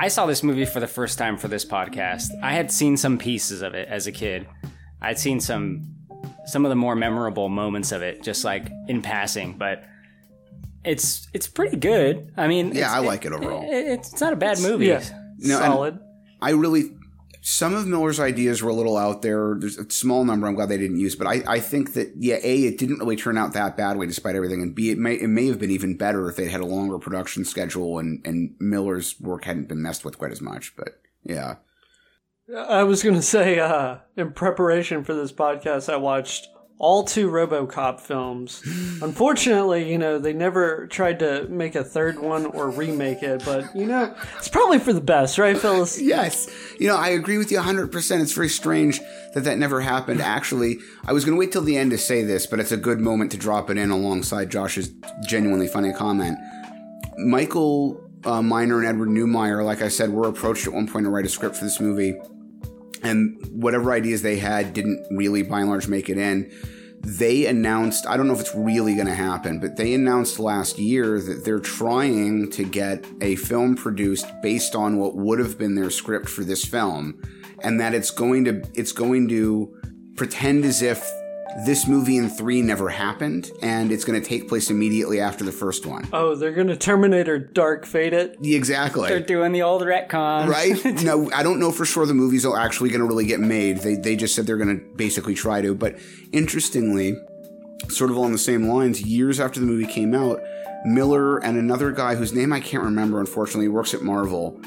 I 0.00 0.08
saw 0.08 0.26
this 0.26 0.42
movie 0.42 0.64
for 0.64 0.80
the 0.80 0.88
first 0.88 1.16
time 1.16 1.36
for 1.36 1.46
this 1.46 1.64
podcast. 1.64 2.26
I 2.42 2.54
had 2.54 2.72
seen 2.72 2.96
some 2.96 3.18
pieces 3.18 3.62
of 3.62 3.74
it 3.74 3.86
as 3.86 4.08
a 4.08 4.12
kid. 4.12 4.48
I'd 5.00 5.20
seen 5.20 5.38
some 5.38 5.93
some 6.46 6.64
of 6.64 6.68
the 6.70 6.76
more 6.76 6.94
memorable 6.96 7.48
moments 7.48 7.92
of 7.92 8.02
it, 8.02 8.22
just 8.22 8.44
like 8.44 8.70
in 8.88 9.02
passing, 9.02 9.54
but 9.58 9.84
it's 10.84 11.28
it's 11.32 11.48
pretty 11.48 11.76
good. 11.76 12.32
I 12.36 12.46
mean, 12.46 12.72
Yeah, 12.74 12.92
I 12.92 12.98
like 12.98 13.24
it 13.24 13.32
overall. 13.32 13.62
it- 13.70 13.74
it's, 13.74 14.12
it's 14.12 14.20
not 14.20 14.32
a 14.32 14.36
bad 14.36 14.60
movie. 14.60 14.86
Yeah, 14.86 15.02
No, 15.38 15.58
solid. 15.58 15.98
I 16.42 16.50
really 16.50 16.90
some 17.46 17.74
of 17.74 17.86
Miller's 17.86 18.20
ideas 18.20 18.62
were 18.62 18.70
a 18.70 18.74
little 18.74 18.96
out 18.96 19.20
there. 19.20 19.56
There's 19.58 19.76
a 19.76 19.88
small 19.90 20.24
number 20.24 20.46
I'm 20.46 20.54
glad 20.54 20.70
they 20.70 20.78
didn't 20.78 20.98
use, 20.98 21.14
but 21.14 21.26
I, 21.26 21.42
I 21.46 21.60
think 21.60 21.92
that 21.94 22.12
yeah, 22.18 22.36
A, 22.42 22.64
it 22.64 22.78
didn't 22.78 22.98
really 22.98 23.16
turn 23.16 23.36
out 23.38 23.52
that 23.52 23.76
badly 23.76 24.06
despite 24.06 24.34
everything, 24.34 24.62
and 24.62 24.74
B, 24.74 24.90
it 24.90 24.98
may 24.98 25.14
it 25.14 25.28
may 25.28 25.46
have 25.48 25.58
been 25.58 25.70
even 25.70 25.96
better 25.96 26.28
if 26.28 26.36
they'd 26.36 26.48
had 26.50 26.60
a 26.62 26.66
longer 26.66 26.98
production 26.98 27.44
schedule 27.44 27.98
and, 27.98 28.26
and 28.26 28.54
Miller's 28.60 29.18
work 29.20 29.44
hadn't 29.44 29.68
been 29.68 29.82
messed 29.82 30.04
with 30.04 30.18
quite 30.18 30.32
as 30.32 30.40
much. 30.40 30.74
But 30.76 31.00
yeah. 31.22 31.56
I 32.52 32.82
was 32.82 33.02
going 33.02 33.14
to 33.14 33.22
say, 33.22 33.58
uh, 33.58 33.98
in 34.16 34.32
preparation 34.32 35.02
for 35.02 35.14
this 35.14 35.32
podcast, 35.32 35.90
I 35.90 35.96
watched 35.96 36.48
all 36.76 37.02
two 37.02 37.30
RoboCop 37.30 38.00
films. 38.00 38.60
Unfortunately, 39.02 39.90
you 39.90 39.96
know, 39.96 40.18
they 40.18 40.34
never 40.34 40.86
tried 40.88 41.20
to 41.20 41.48
make 41.48 41.74
a 41.74 41.82
third 41.82 42.18
one 42.18 42.44
or 42.44 42.68
remake 42.68 43.22
it, 43.22 43.42
but, 43.46 43.74
you 43.74 43.86
know, 43.86 44.14
it's 44.36 44.50
probably 44.50 44.78
for 44.78 44.92
the 44.92 45.00
best, 45.00 45.38
right, 45.38 45.56
Phyllis? 45.56 45.98
Yes. 46.04 46.50
You 46.78 46.88
know, 46.88 46.96
I 46.96 47.08
agree 47.10 47.38
with 47.38 47.50
you 47.50 47.58
100%. 47.58 48.20
It's 48.20 48.32
very 48.32 48.50
strange 48.50 49.00
that 49.32 49.44
that 49.44 49.56
never 49.56 49.80
happened. 49.80 50.20
Actually, 50.20 50.80
I 51.06 51.14
was 51.14 51.24
going 51.24 51.36
to 51.36 51.40
wait 51.40 51.50
till 51.52 51.62
the 51.62 51.78
end 51.78 51.92
to 51.92 51.98
say 51.98 52.24
this, 52.24 52.46
but 52.46 52.60
it's 52.60 52.72
a 52.72 52.76
good 52.76 53.00
moment 53.00 53.30
to 53.30 53.38
drop 53.38 53.70
it 53.70 53.78
in 53.78 53.90
alongside 53.90 54.50
Josh's 54.50 54.92
genuinely 55.26 55.66
funny 55.66 55.94
comment. 55.94 56.36
Michael 57.16 58.04
uh, 58.24 58.42
Miner 58.42 58.78
and 58.78 58.86
Edward 58.86 59.08
Neumeier, 59.08 59.64
like 59.64 59.82
I 59.82 59.88
said, 59.88 60.10
were 60.10 60.28
approached 60.28 60.66
at 60.66 60.72
one 60.72 60.86
point 60.86 61.04
to 61.04 61.10
write 61.10 61.24
a 61.24 61.28
script 61.28 61.56
for 61.56 61.64
this 61.64 61.80
movie. 61.80 62.14
And 63.04 63.38
whatever 63.52 63.92
ideas 63.92 64.22
they 64.22 64.38
had 64.38 64.72
didn't 64.72 65.06
really, 65.10 65.42
by 65.42 65.60
and 65.60 65.68
large, 65.68 65.86
make 65.88 66.08
it 66.08 66.18
in. 66.18 66.50
They 67.00 67.44
announced, 67.44 68.06
I 68.06 68.16
don't 68.16 68.26
know 68.26 68.32
if 68.32 68.40
it's 68.40 68.54
really 68.54 68.94
going 68.94 69.06
to 69.06 69.14
happen, 69.14 69.60
but 69.60 69.76
they 69.76 69.92
announced 69.92 70.38
last 70.38 70.78
year 70.78 71.20
that 71.20 71.44
they're 71.44 71.60
trying 71.60 72.50
to 72.52 72.64
get 72.64 73.04
a 73.20 73.36
film 73.36 73.76
produced 73.76 74.26
based 74.42 74.74
on 74.74 74.96
what 74.96 75.14
would 75.14 75.38
have 75.38 75.58
been 75.58 75.74
their 75.74 75.90
script 75.90 76.30
for 76.30 76.44
this 76.44 76.64
film. 76.64 77.20
And 77.62 77.78
that 77.78 77.94
it's 77.94 78.10
going 78.10 78.46
to, 78.46 78.62
it's 78.74 78.92
going 78.92 79.28
to 79.28 79.76
pretend 80.16 80.64
as 80.64 80.80
if 80.80 81.06
this 81.64 81.86
movie 81.86 82.16
in 82.16 82.28
three 82.28 82.62
never 82.62 82.88
happened 82.88 83.50
and 83.62 83.92
it's 83.92 84.04
going 84.04 84.20
to 84.20 84.28
take 84.28 84.48
place 84.48 84.70
immediately 84.70 85.20
after 85.20 85.44
the 85.44 85.52
first 85.52 85.86
one. 85.86 86.08
Oh, 86.12 86.34
they're 86.34 86.52
going 86.52 86.66
to 86.66 86.76
Terminator 86.76 87.38
Dark 87.38 87.86
Fate 87.86 88.12
it? 88.12 88.36
Exactly. 88.42 89.08
They're 89.08 89.20
doing 89.20 89.52
the 89.52 89.62
old 89.62 89.82
retcons. 89.82 90.48
right? 90.48 90.84
no, 91.02 91.30
I 91.32 91.42
don't 91.42 91.60
know 91.60 91.70
for 91.70 91.84
sure 91.84 92.06
the 92.06 92.14
movies 92.14 92.44
are 92.44 92.58
actually 92.58 92.90
going 92.90 93.00
to 93.02 93.06
really 93.06 93.26
get 93.26 93.40
made. 93.40 93.78
They 93.78 93.94
they 93.94 94.16
just 94.16 94.34
said 94.34 94.46
they're 94.46 94.56
going 94.56 94.78
to 94.78 94.84
basically 94.96 95.34
try 95.34 95.60
to. 95.62 95.74
But 95.74 95.96
interestingly, 96.32 97.14
sort 97.88 98.10
of 98.10 98.16
along 98.16 98.32
the 98.32 98.38
same 98.38 98.66
lines, 98.68 99.02
years 99.02 99.38
after 99.38 99.60
the 99.60 99.66
movie 99.66 99.86
came 99.86 100.14
out, 100.14 100.40
Miller 100.84 101.38
and 101.38 101.56
another 101.56 101.92
guy 101.92 102.14
whose 102.14 102.32
name 102.32 102.52
I 102.52 102.60
can't 102.60 102.82
remember, 102.82 103.20
unfortunately, 103.20 103.68
works 103.68 103.94
at 103.94 104.02
Marvel. 104.02 104.60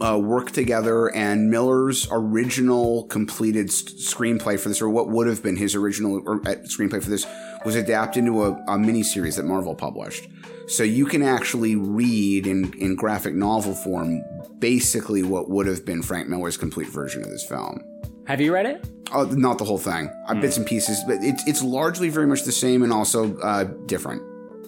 Uh, 0.00 0.18
worked 0.18 0.54
together, 0.54 1.06
and 1.14 1.50
Miller's 1.50 2.08
original 2.10 3.04
completed 3.04 3.68
screenplay 3.68 4.58
for 4.58 4.68
this, 4.68 4.82
or 4.82 4.90
what 4.90 5.08
would 5.08 5.28
have 5.28 5.40
been 5.40 5.56
his 5.56 5.76
original 5.76 6.20
or, 6.26 6.40
uh, 6.48 6.56
screenplay 6.64 7.00
for 7.00 7.10
this, 7.10 7.24
was 7.64 7.76
adapted 7.76 8.24
into 8.24 8.42
a, 8.42 8.50
a 8.52 8.76
miniseries 8.76 9.36
that 9.36 9.44
Marvel 9.44 9.74
published. 9.74 10.28
So 10.66 10.82
you 10.82 11.06
can 11.06 11.22
actually 11.22 11.76
read 11.76 12.46
in, 12.46 12.72
in 12.78 12.96
graphic 12.96 13.34
novel 13.34 13.74
form 13.74 14.22
basically 14.58 15.22
what 15.22 15.48
would 15.50 15.66
have 15.66 15.84
been 15.84 16.02
Frank 16.02 16.28
Miller's 16.28 16.56
complete 16.56 16.88
version 16.88 17.22
of 17.22 17.30
this 17.30 17.44
film. 17.46 17.82
Have 18.26 18.40
you 18.40 18.52
read 18.52 18.66
it? 18.66 18.88
Uh, 19.12 19.26
not 19.30 19.58
the 19.58 19.64
whole 19.64 19.78
thing, 19.78 20.10
uh, 20.26 20.34
bits 20.34 20.56
and 20.56 20.66
pieces, 20.66 21.02
but 21.06 21.18
it's 21.20 21.46
it's 21.46 21.62
largely 21.62 22.08
very 22.08 22.26
much 22.26 22.42
the 22.44 22.52
same 22.52 22.82
and 22.82 22.92
also 22.92 23.36
uh, 23.38 23.64
different 23.86 24.22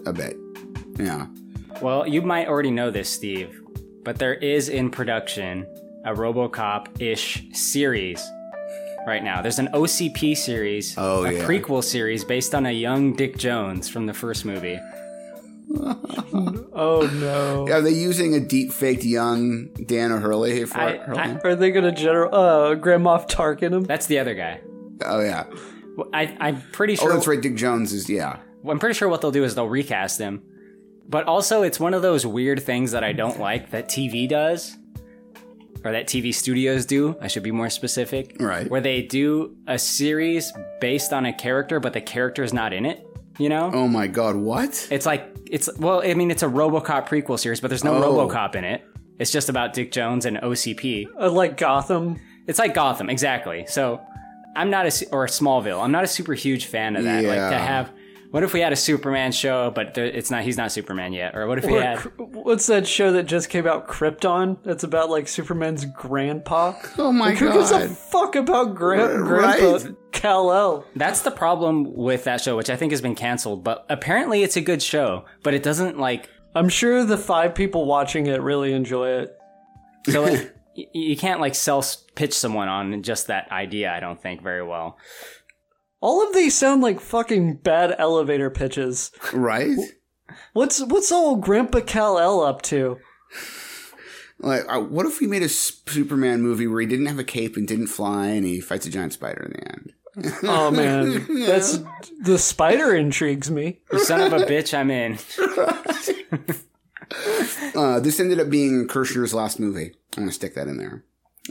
a 0.06 0.12
bit. 0.12 0.36
Yeah. 0.98 1.26
Well, 1.80 2.06
you 2.06 2.22
might 2.22 2.46
already 2.46 2.70
know 2.70 2.90
this, 2.90 3.08
Steve, 3.08 3.60
but 4.06 4.18
there 4.18 4.34
is 4.34 4.70
in 4.70 4.90
production 4.90 5.66
a 6.06 6.14
RoboCop 6.14 7.02
ish 7.02 7.42
series 7.52 8.24
right 9.06 9.22
now. 9.22 9.42
There's 9.42 9.58
an 9.58 9.68
OCP 9.74 10.36
series, 10.36 10.94
Oh, 10.96 11.24
a 11.24 11.32
yeah. 11.32 11.44
prequel 11.44 11.82
series 11.84 12.24
based 12.24 12.54
on 12.54 12.64
a 12.66 12.72
young 12.72 13.12
Dick 13.14 13.36
Jones 13.36 13.88
from 13.88 14.06
the 14.06 14.14
first 14.14 14.44
movie. 14.46 14.78
Oh, 16.78 17.08
no. 17.20 17.66
Are 17.72 17.80
they 17.80 17.90
using 17.90 18.34
a 18.34 18.40
deep 18.40 18.70
faked 18.70 19.02
young 19.04 19.68
Dan 19.86 20.12
O'Hurley 20.12 20.64
for 20.66 20.78
I- 20.78 20.90
it? 20.90 21.00
Hurley? 21.00 21.38
Are 21.44 21.56
they 21.56 21.70
going 21.70 21.84
to 21.84 21.92
general 21.92 22.34
uh, 22.34 22.74
Grand 22.74 23.02
Moff 23.02 23.28
Tarkin 23.28 23.72
him? 23.72 23.84
That's 23.84 24.06
the 24.06 24.18
other 24.18 24.34
guy. 24.34 24.60
oh 25.04 25.20
yeah. 25.20 25.46
I, 26.12 26.36
I'm 26.38 26.60
pretty 26.72 26.92
Oh, 26.94 26.96
sure. 26.96 27.12
that's 27.14 27.26
right. 27.26 27.40
Dick 27.40 27.56
Jones 27.56 27.92
is 27.94 28.08
yeah. 28.10 28.38
I'm 28.68 28.78
pretty 28.78 28.94
sure 28.94 29.08
what 29.08 29.22
they'll 29.22 29.30
do 29.32 29.42
is 29.44 29.54
they'll 29.54 29.68
recast 29.68 30.18
him. 30.20 30.42
But 31.08 31.26
also, 31.26 31.62
it's 31.62 31.78
one 31.78 31.94
of 31.94 32.02
those 32.02 32.26
weird 32.26 32.62
things 32.62 32.92
that 32.92 33.04
I 33.04 33.12
don't 33.12 33.38
like 33.38 33.70
that 33.70 33.88
TV 33.88 34.28
does, 34.28 34.76
or 35.84 35.92
that 35.92 36.06
TV 36.08 36.34
studios 36.34 36.84
do. 36.86 37.16
I 37.20 37.28
should 37.28 37.42
be 37.44 37.52
more 37.52 37.70
specific. 37.70 38.36
Right. 38.40 38.68
Where 38.68 38.80
they 38.80 39.02
do 39.02 39.56
a 39.68 39.78
series 39.78 40.52
based 40.80 41.12
on 41.12 41.26
a 41.26 41.32
character, 41.32 41.78
but 41.80 41.92
the 41.92 42.00
character 42.00 42.42
is 42.42 42.52
not 42.52 42.72
in 42.72 42.84
it. 42.86 43.06
You 43.38 43.48
know? 43.50 43.70
Oh 43.72 43.86
my 43.86 44.06
God! 44.06 44.34
What? 44.36 44.88
It's 44.90 45.04
like 45.06 45.28
it's 45.50 45.68
well, 45.78 46.02
I 46.04 46.14
mean, 46.14 46.30
it's 46.30 46.42
a 46.42 46.46
RoboCop 46.48 47.06
prequel 47.08 47.38
series, 47.38 47.60
but 47.60 47.68
there's 47.68 47.84
no 47.84 48.02
Oh. 48.02 48.26
RoboCop 48.26 48.54
in 48.56 48.64
it. 48.64 48.82
It's 49.18 49.30
just 49.30 49.48
about 49.48 49.74
Dick 49.74 49.92
Jones 49.92 50.24
and 50.26 50.38
OCP. 50.38 51.06
Uh, 51.20 51.30
like 51.30 51.56
Gotham? 51.56 52.18
It's 52.46 52.58
like 52.58 52.74
Gotham, 52.74 53.08
exactly. 53.10 53.64
So 53.66 54.00
I'm 54.56 54.70
not 54.70 54.86
a 54.86 54.90
su- 54.90 55.06
or 55.12 55.26
Smallville. 55.26 55.82
I'm 55.82 55.92
not 55.92 56.02
a 56.04 56.06
super 56.06 56.32
huge 56.34 56.66
fan 56.66 56.96
of 56.96 57.04
that. 57.04 57.24
Like 57.24 57.50
to 57.50 57.58
have 57.58 57.92
What 58.36 58.42
if 58.42 58.52
we 58.52 58.60
had 58.60 58.70
a 58.70 58.76
Superman 58.76 59.32
show, 59.32 59.70
but 59.70 59.94
there, 59.94 60.04
it's 60.04 60.30
not? 60.30 60.42
He's 60.42 60.58
not 60.58 60.70
Superman 60.70 61.14
yet. 61.14 61.34
Or 61.34 61.46
what 61.46 61.56
if 61.56 61.64
we 61.64 61.78
Or 61.78 61.80
had? 61.80 61.98
What's 62.18 62.66
that 62.66 62.86
show 62.86 63.12
that 63.12 63.22
just 63.22 63.48
came 63.48 63.66
out, 63.66 63.88
Krypton? 63.88 64.58
That's 64.62 64.84
about 64.84 65.08
like 65.08 65.26
Superman's 65.26 65.86
grandpa. 65.86 66.74
Oh 66.98 67.12
my 67.12 67.30
Like, 67.30 67.38
who 67.38 67.50
gives 67.50 67.70
a 67.70 67.88
fuck 67.88 68.36
about 68.36 68.74
Gra- 68.74 69.22
Right. 69.22 69.58
Grandpa 69.58 69.90
Kal 70.12 70.52
El? 70.52 70.84
That's 70.94 71.22
the 71.22 71.30
problem 71.30 71.94
with 71.94 72.24
that 72.24 72.42
show, 72.42 72.58
which 72.58 72.68
I 72.68 72.76
think 72.76 72.92
has 72.92 73.00
been 73.00 73.14
canceled. 73.14 73.64
But 73.64 73.86
apparently, 73.88 74.42
it's 74.42 74.58
a 74.58 74.60
good 74.60 74.82
show. 74.82 75.24
But 75.42 75.54
it 75.54 75.62
doesn't 75.62 75.98
like 75.98 76.28
I'm 76.54 76.68
sure 76.68 77.06
the 77.06 77.16
five 77.16 77.54
people 77.54 77.86
watching 77.86 78.26
it 78.26 78.42
really 78.42 78.74
enjoy 78.74 79.12
it. 79.22 79.38
so. 80.10 80.26
Like, 80.76 80.92
you 80.92 81.16
can't 81.16 81.40
like 81.40 81.54
sell 81.54 81.82
pitch 82.16 82.34
someone 82.34 82.68
on 82.68 83.02
just 83.02 83.28
that 83.28 83.50
idea. 83.50 83.90
I 83.90 83.98
don't 83.98 84.20
think 84.20 84.42
very 84.42 84.62
well. 84.62 84.98
All 86.00 86.26
of 86.26 86.34
these 86.34 86.54
sound 86.54 86.82
like 86.82 87.00
fucking 87.00 87.56
bad 87.56 87.94
elevator 87.98 88.50
pitches. 88.50 89.12
Right? 89.32 89.76
What's 90.52 90.82
what's 90.82 91.12
old 91.12 91.42
Grandpa 91.42 91.80
Kal 91.80 92.18
El 92.18 92.42
up 92.42 92.62
to? 92.62 92.98
Like, 94.38 94.62
uh, 94.68 94.80
what 94.80 95.06
if 95.06 95.20
we 95.20 95.26
made 95.26 95.42
a 95.42 95.48
Superman 95.48 96.42
movie 96.42 96.66
where 96.66 96.80
he 96.80 96.86
didn't 96.86 97.06
have 97.06 97.18
a 97.18 97.24
cape 97.24 97.56
and 97.56 97.66
didn't 97.66 97.86
fly 97.86 98.26
and 98.26 98.44
he 98.44 98.60
fights 98.60 98.86
a 98.86 98.90
giant 98.90 99.14
spider 99.14 99.42
in 99.42 99.52
the 99.52 99.68
end? 99.72 99.92
Oh 100.42 100.70
man, 100.70 101.26
that's 101.46 101.80
the 102.22 102.38
spider 102.38 102.94
intrigues 102.94 103.50
me. 103.50 103.80
You 103.92 103.98
son 103.98 104.20
of 104.20 104.32
a 104.32 104.44
bitch, 104.44 104.76
I'm 104.76 104.90
in. 104.90 105.18
Uh, 107.74 108.00
this 108.00 108.18
ended 108.18 108.40
up 108.40 108.50
being 108.50 108.88
Kershner's 108.88 109.34
last 109.34 109.60
movie. 109.60 109.92
I'm 110.16 110.24
going 110.24 110.28
to 110.28 110.34
stick 110.34 110.54
that 110.54 110.66
in 110.66 110.78
there. 110.78 111.04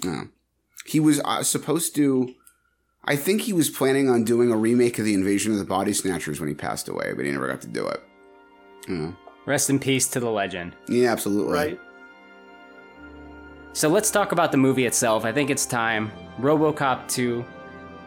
Uh, 0.06 0.26
he 0.86 1.00
was 1.00 1.22
uh, 1.24 1.44
supposed 1.44 1.96
to. 1.96 2.34
I 3.06 3.16
think 3.16 3.42
he 3.42 3.54
was 3.54 3.70
planning 3.70 4.10
on 4.10 4.24
doing 4.24 4.52
a 4.52 4.58
remake 4.58 4.98
of 5.00 5.06
the 5.06 5.14
Invasion 5.14 5.52
of 5.52 5.60
the 5.60 5.66
Body 5.66 5.94
Snatchers 5.94 6.40
when 6.40 6.50
he 6.50 6.56
passed 6.56 6.90
away, 6.90 7.14
but 7.16 7.24
he 7.26 7.32
never 7.32 7.48
got 7.48 7.62
to 7.62 7.68
do 7.68 7.88
it. 7.88 8.04
Yeah, 8.90 9.12
Rest 9.46 9.70
in 9.70 9.78
peace 9.80 10.08
to 10.10 10.20
the 10.20 10.30
legend. 10.30 10.74
yeah 10.90 11.12
absolutely. 11.12 11.54
Right? 11.54 11.80
So 13.74 13.90
let's 13.90 14.10
talk 14.10 14.32
about 14.32 14.52
the 14.52 14.58
movie 14.58 14.86
itself. 14.86 15.26
I 15.26 15.32
think 15.32 15.50
it's 15.50 15.66
time. 15.66 16.12
RoboCop 16.40 17.08
2. 17.10 17.44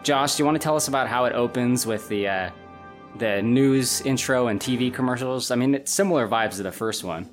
Josh, 0.03 0.35
do 0.37 0.43
you 0.43 0.45
want 0.47 0.57
to 0.57 0.65
tell 0.65 0.77
us 0.77 0.89
about 0.89 1.09
how 1.09 1.27
it 1.27 1.35
opens 1.35 1.85
with 1.87 2.09
the 2.09 2.27
uh, 2.29 2.51
the 3.19 3.43
news 3.43 4.01
intro 4.03 4.47
and 4.49 4.59
TV 4.61 4.93
commercials? 4.93 5.51
I 5.51 5.57
mean, 5.57 5.75
it's 5.75 5.93
similar 5.93 6.27
vibes 6.27 6.57
to 6.57 6.63
the 6.63 6.73
first 6.73 7.05
one. 7.05 7.29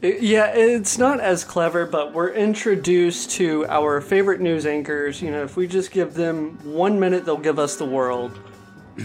It- 0.00 0.22
yeah, 0.22 0.46
it's 0.54 0.96
not 0.98 1.20
as 1.20 1.42
clever, 1.44 1.84
but 1.86 2.12
we're 2.14 2.30
introduced 2.30 3.30
to 3.32 3.66
our 3.68 4.00
favorite 4.00 4.40
news 4.40 4.64
anchors. 4.66 5.20
You 5.20 5.30
know, 5.32 5.42
if 5.42 5.56
we 5.56 5.66
just 5.66 5.90
give 5.90 6.14
them 6.14 6.58
one 6.62 7.00
minute, 7.00 7.24
they'll 7.24 7.36
give 7.36 7.58
us 7.58 7.76
the 7.76 7.84
world. 7.84 8.38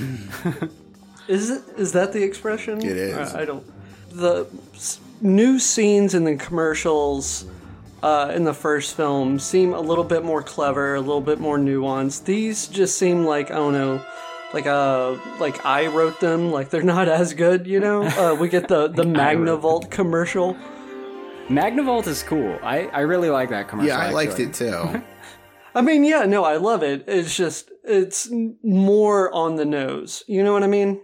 is 1.27 1.49
it? 1.49 1.61
Is 1.77 1.91
that 1.93 2.13
the 2.13 2.23
expression? 2.23 2.79
It 2.79 2.97
is. 2.97 3.33
I 3.33 3.41
I 3.41 3.45
don't. 3.45 3.63
The 4.11 4.47
new 5.21 5.57
scenes 5.59 6.13
in 6.13 6.23
the 6.25 6.35
commercials 6.35 7.45
uh, 8.03 8.31
in 8.35 8.43
the 8.43 8.53
first 8.53 8.95
film 8.95 9.39
seem 9.39 9.73
a 9.73 9.79
little 9.79 10.03
bit 10.03 10.23
more 10.23 10.43
clever, 10.43 10.95
a 10.95 10.99
little 10.99 11.21
bit 11.21 11.39
more 11.39 11.57
nuanced. 11.57 12.25
These 12.25 12.67
just 12.67 12.97
seem 12.97 13.25
like 13.25 13.49
I 13.51 13.55
don't 13.55 13.73
know. 13.73 14.03
Like 14.53 14.67
uh, 14.67 15.17
like 15.39 15.65
I 15.65 15.87
wrote 15.87 16.19
them. 16.19 16.51
Like 16.51 16.69
they're 16.69 16.83
not 16.83 17.07
as 17.07 17.33
good, 17.33 17.65
you 17.65 17.79
know. 17.79 18.03
Uh, 18.17 18.35
we 18.39 18.47
get 18.49 18.67
the 18.67 18.87
the 18.87 19.03
Magnavolt 19.03 19.89
commercial. 19.89 20.55
Magnavolt 21.47 22.07
is 22.07 22.23
cool. 22.23 22.57
I, 22.63 22.87
I 22.87 23.01
really 23.01 23.29
like 23.29 23.49
that 23.49 23.67
commercial. 23.67 23.89
Yeah, 23.89 23.99
I 23.99 24.11
liked 24.11 24.39
it 24.39 24.53
too. 24.53 25.03
I 25.75 25.81
mean, 25.81 26.03
yeah, 26.03 26.25
no, 26.25 26.43
I 26.43 26.57
love 26.57 26.83
it. 26.83 27.05
It's 27.07 27.35
just 27.35 27.71
it's 27.83 28.29
more 28.63 29.33
on 29.33 29.55
the 29.55 29.65
nose. 29.65 30.23
You 30.27 30.43
know 30.43 30.53
what 30.53 30.63
I 30.63 30.67
mean? 30.67 31.01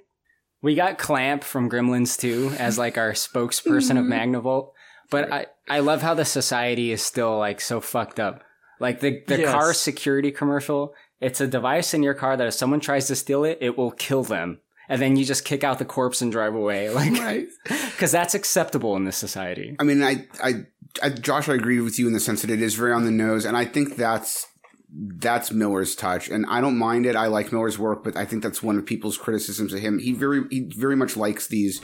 We 0.62 0.76
got 0.76 0.98
Clamp 0.98 1.44
from 1.44 1.70
Gremlins 1.70 2.20
2 2.20 2.56
as 2.58 2.78
like 2.78 2.98
our 2.98 3.14
spokesperson 3.14 3.92
of 3.92 4.06
mm-hmm. 4.06 4.36
Magnavolt. 4.36 4.72
But 5.10 5.32
I, 5.32 5.48
I 5.68 5.80
love 5.80 6.02
how 6.02 6.14
the 6.14 6.26
society 6.26 6.92
is 6.92 7.02
still 7.02 7.38
like 7.38 7.62
so 7.62 7.82
fucked 7.82 8.20
up. 8.20 8.44
Like 8.80 9.00
the, 9.00 9.24
the 9.28 9.40
Yes. 9.40 9.52
car 9.52 9.74
security 9.74 10.32
commercial, 10.32 10.94
it's 11.20 11.42
a 11.42 11.48
device 11.48 11.94
in 11.94 12.04
your 12.04 12.14
car 12.14 12.38
that 12.38 12.48
if 12.48 12.54
someone 12.54 12.80
tries 12.80 13.08
to 13.08 13.16
steal 13.16 13.44
it, 13.44 13.58
it 13.62 13.78
will 13.78 13.92
kill 13.92 14.24
them. 14.24 14.60
And 14.90 15.02
then 15.02 15.16
you 15.16 15.24
just 15.24 15.46
kick 15.46 15.64
out 15.64 15.80
the 15.80 15.86
corpse 15.86 16.22
and 16.22 16.32
drive 16.32 16.56
away. 16.56 16.90
Like, 16.94 17.14
right. 17.14 17.48
cause 17.98 18.12
that's 18.12 18.34
acceptable 18.34 18.96
in 18.98 19.06
this 19.06 19.16
society. 19.16 19.76
I 19.80 19.84
mean, 19.84 20.04
I, 20.04 20.28
I, 20.44 20.66
I, 21.02 21.10
Josh, 21.10 21.48
I 21.48 21.54
agree 21.54 21.80
with 21.80 21.98
you 21.98 22.08
in 22.08 22.14
the 22.14 22.20
sense 22.20 22.42
that 22.42 22.50
it 22.50 22.62
is 22.62 22.76
very 22.76 22.92
on 22.92 23.06
the 23.06 23.12
nose, 23.12 23.46
and 23.46 23.56
I 23.56 23.66
think 23.66 23.96
that's 23.96 24.48
that's 24.92 25.52
Miller's 25.52 25.96
touch, 25.96 26.30
and 26.30 26.46
I 26.48 26.62
don't 26.62 26.78
mind 26.78 27.06
it. 27.06 27.16
I 27.16 27.28
like 27.28 27.52
Miller's 27.52 27.78
work, 27.78 28.04
but 28.04 28.18
I 28.18 28.26
think 28.26 28.42
that's 28.42 28.64
one 28.64 28.78
of 28.78 28.86
people's 28.86 29.18
criticisms 29.18 29.72
of 29.72 29.80
him. 29.80 30.00
He 30.00 30.14
very, 30.14 30.44
he 30.50 30.62
very 30.62 30.96
much 30.96 31.16
likes 31.16 31.48
these 31.48 31.80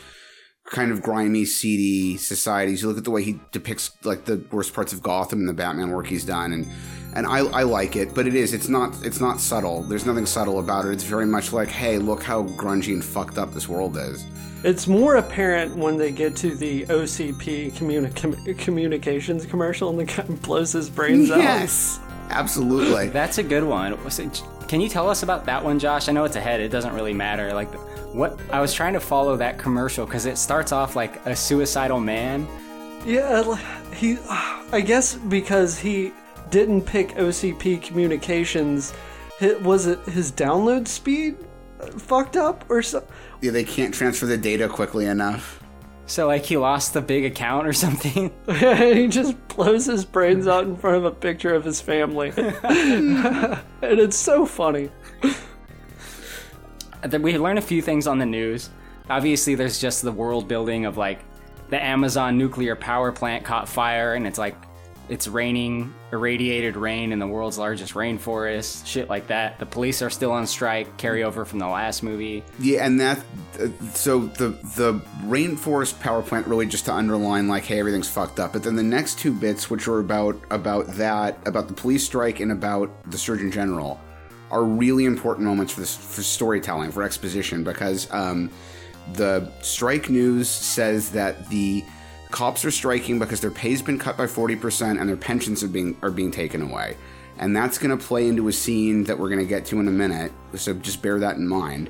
kind 0.65 0.91
of 0.91 1.01
grimy, 1.01 1.45
seedy 1.45 2.17
societies. 2.17 2.81
You 2.81 2.87
look 2.89 2.97
at 2.97 3.03
the 3.03 3.11
way 3.11 3.23
he 3.23 3.39
depicts 3.51 3.91
like 4.03 4.25
the 4.25 4.43
worst 4.51 4.73
parts 4.73 4.93
of 4.93 5.01
Gotham 5.01 5.39
and 5.39 5.49
the 5.49 5.53
Batman 5.53 5.91
work 5.91 6.07
he's 6.07 6.25
done, 6.25 6.53
and 6.53 6.67
and 7.13 7.25
I, 7.25 7.39
I 7.39 7.63
like 7.63 7.95
it, 7.95 8.13
but 8.13 8.27
it 8.27 8.35
is 8.35 8.53
it's 8.53 8.67
not 8.67 9.05
it's 9.05 9.21
not 9.21 9.39
subtle. 9.39 9.83
There's 9.83 10.05
nothing 10.05 10.25
subtle 10.25 10.59
about 10.59 10.85
it. 10.85 10.91
It's 10.91 11.03
very 11.03 11.25
much 11.25 11.53
like, 11.53 11.69
hey, 11.69 11.97
look 11.97 12.23
how 12.23 12.43
grungy 12.43 12.93
and 12.93 13.03
fucked 13.03 13.37
up 13.37 13.53
this 13.53 13.69
world 13.69 13.97
is. 13.97 14.25
It's 14.63 14.87
more 14.87 15.17
apparent 15.17 15.75
when 15.75 15.95
they 15.95 16.11
get 16.11 16.35
to 16.37 16.55
the 16.55 16.87
OCP 16.87 17.71
communi- 17.73 18.15
com- 18.15 18.55
communications 18.55 19.45
commercial 19.45 19.89
and 19.91 19.99
the 19.99 20.05
guy 20.05 20.23
blows 20.41 20.71
his 20.71 20.89
brains 20.89 21.29
out. 21.29 21.37
Yes, 21.37 21.99
absolutely. 22.29 23.09
That's 23.09 23.37
a 23.37 23.43
good 23.43 23.63
one. 23.63 23.95
Can 24.67 24.81
you 24.81 24.89
tell 24.89 25.07
us 25.07 25.21
about 25.21 25.45
that 25.45 25.63
one, 25.63 25.77
Josh? 25.77 26.09
I 26.09 26.13
know 26.13 26.23
it's 26.23 26.35
ahead. 26.35 26.59
It 26.61 26.69
doesn't 26.69 26.93
really 26.95 27.13
matter. 27.13 27.53
Like, 27.53 27.71
the, 27.71 27.77
what 28.15 28.39
I 28.49 28.61
was 28.61 28.73
trying 28.73 28.93
to 28.93 28.99
follow 28.99 29.35
that 29.37 29.57
commercial 29.57 30.05
because 30.05 30.25
it 30.25 30.37
starts 30.37 30.71
off 30.71 30.95
like 30.95 31.23
a 31.25 31.35
suicidal 31.35 31.99
man. 31.99 32.47
Yeah, 33.05 33.55
he. 33.93 34.17
I 34.71 34.81
guess 34.81 35.15
because 35.15 35.77
he 35.77 36.13
didn't 36.49 36.83
pick 36.83 37.09
OCP 37.09 37.81
communications, 37.81 38.93
hi- 39.39 39.55
was 39.55 39.85
it 39.85 39.99
his 40.05 40.31
download 40.31 40.87
speed 40.87 41.35
uh, 41.81 41.87
fucked 41.87 42.37
up 42.37 42.65
or 42.69 42.81
something? 42.81 43.11
Yeah, 43.41 43.51
they 43.51 43.63
can't 43.63 43.93
transfer 43.93 44.25
the 44.25 44.37
data 44.37 44.67
quickly 44.69 45.05
enough. 45.05 45.61
So 46.07 46.27
like 46.27 46.45
he 46.45 46.55
lost 46.55 46.93
the 46.93 47.01
big 47.01 47.25
account 47.25 47.67
or 47.67 47.73
something. 47.73 48.31
he 48.47 49.07
just 49.07 49.35
blows 49.49 49.85
his 49.85 50.05
brains 50.05 50.47
out 50.47 50.63
in 50.63 50.77
front 50.77 50.97
of 50.97 51.05
a 51.05 51.11
picture 51.11 51.53
of 51.53 51.63
his 51.65 51.81
family, 51.81 52.31
and 52.37 53.59
it's 53.81 54.17
so 54.17 54.45
funny. 54.45 54.89
We 57.11 57.37
learn 57.37 57.57
a 57.57 57.61
few 57.61 57.81
things 57.81 58.07
on 58.07 58.17
the 58.19 58.25
news. 58.25 58.69
Obviously, 59.09 59.55
there's 59.55 59.79
just 59.79 60.01
the 60.01 60.11
world 60.11 60.47
building 60.47 60.85
of 60.85 60.97
like 60.97 61.19
the 61.69 61.83
Amazon 61.83 62.37
nuclear 62.37 62.75
power 62.75 63.11
plant 63.11 63.43
caught 63.43 63.67
fire, 63.69 64.13
and 64.15 64.25
it's 64.25 64.37
like 64.37 64.55
it's 65.09 65.27
raining 65.27 65.93
irradiated 66.11 66.75
rain 66.75 67.11
in 67.11 67.19
the 67.19 67.27
world's 67.27 67.57
largest 67.57 67.93
rainforest, 67.93 68.85
shit 68.85 69.09
like 69.09 69.27
that. 69.27 69.59
The 69.59 69.65
police 69.65 70.01
are 70.01 70.09
still 70.09 70.31
on 70.31 70.47
strike, 70.47 70.97
carryover 70.97 71.45
from 71.45 71.59
the 71.59 71.67
last 71.67 72.01
movie. 72.01 72.43
Yeah, 72.59 72.85
and 72.85 72.99
that 72.99 73.19
uh, 73.59 73.67
so 73.93 74.21
the 74.21 74.49
the 74.75 74.93
rainforest 75.23 75.99
power 75.99 76.21
plant 76.21 76.47
really 76.47 76.65
just 76.65 76.85
to 76.85 76.93
underline 76.93 77.47
like, 77.47 77.65
hey, 77.65 77.79
everything's 77.79 78.09
fucked 78.09 78.39
up. 78.39 78.53
But 78.53 78.63
then 78.63 78.75
the 78.75 78.83
next 78.83 79.19
two 79.19 79.33
bits, 79.33 79.69
which 79.69 79.87
were 79.87 79.99
about 79.99 80.39
about 80.49 80.87
that, 80.95 81.37
about 81.45 81.67
the 81.67 81.73
police 81.73 82.03
strike 82.05 82.39
and 82.39 82.51
about 82.51 82.89
the 83.11 83.17
Surgeon 83.17 83.51
General, 83.51 83.99
are 84.51 84.63
really 84.63 85.05
important 85.05 85.45
moments 85.45 85.73
for 85.73 85.79
this 85.81 85.95
for 85.95 86.21
storytelling, 86.23 86.91
for 86.91 87.03
exposition, 87.03 87.63
because 87.63 88.11
um, 88.13 88.49
the 89.13 89.51
strike 89.61 90.09
news 90.09 90.49
says 90.49 91.11
that 91.11 91.49
the 91.49 91.83
cops 92.31 92.65
are 92.65 92.71
striking 92.71 93.19
because 93.19 93.39
their 93.39 93.51
pay's 93.51 93.81
been 93.81 93.97
cut 93.97 94.17
by 94.17 94.25
40% 94.25 94.99
and 94.99 95.07
their 95.07 95.17
pensions 95.17 95.63
are 95.63 95.67
being 95.67 95.97
are 96.01 96.11
being 96.11 96.31
taken 96.31 96.61
away. 96.61 96.97
And 97.37 97.55
that's 97.55 97.77
going 97.77 97.97
to 97.97 98.03
play 98.03 98.27
into 98.27 98.47
a 98.47 98.53
scene 98.53 99.03
that 99.05 99.19
we're 99.19 99.29
going 99.29 99.41
to 99.41 99.45
get 99.45 99.65
to 99.65 99.79
in 99.79 99.87
a 99.87 99.91
minute. 99.91 100.31
So 100.53 100.73
just 100.73 101.01
bear 101.01 101.19
that 101.19 101.35
in 101.35 101.47
mind. 101.47 101.89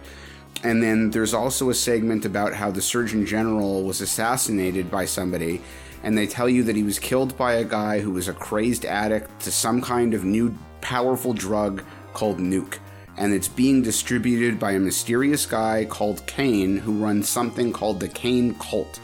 And 0.64 0.82
then 0.82 1.12
there's 1.12 1.36
also 1.36 1.70
a 1.70 1.74
segment 1.76 2.26
about 2.26 2.54
how 2.54 2.72
the 2.72 2.82
Surgeon 2.82 3.26
General 3.28 3.84
was 3.84 4.02
assassinated 4.02 4.90
by 4.90 5.06
somebody 5.06 5.62
and 6.06 6.16
they 6.16 6.28
tell 6.28 6.48
you 6.48 6.64
that 6.64 6.76
he 6.76 6.84
was 6.84 7.00
killed 7.00 7.36
by 7.36 7.54
a 7.54 7.64
guy 7.64 8.00
who 8.00 8.12
was 8.12 8.28
a 8.28 8.34
crazed 8.34 8.86
addict 8.86 9.40
to 9.42 9.52
some 9.52 9.82
kind 9.82 10.14
of 10.14 10.24
new 10.24 10.56
powerful 10.80 11.34
drug 11.34 11.84
called 12.16 12.40
nuke 12.40 12.80
and 13.18 13.34
it's 13.34 13.48
being 13.48 13.82
distributed 13.82 14.60
by 14.60 14.72
a 14.72 14.80
mysterious 14.80 15.46
guy 15.46 15.86
called 15.86 16.26
Kane 16.26 16.78
who 16.78 16.94
runs 16.94 17.30
something 17.30 17.72
called 17.72 18.00
the 18.00 18.10
Kane 18.10 18.56
Cult 18.56 19.00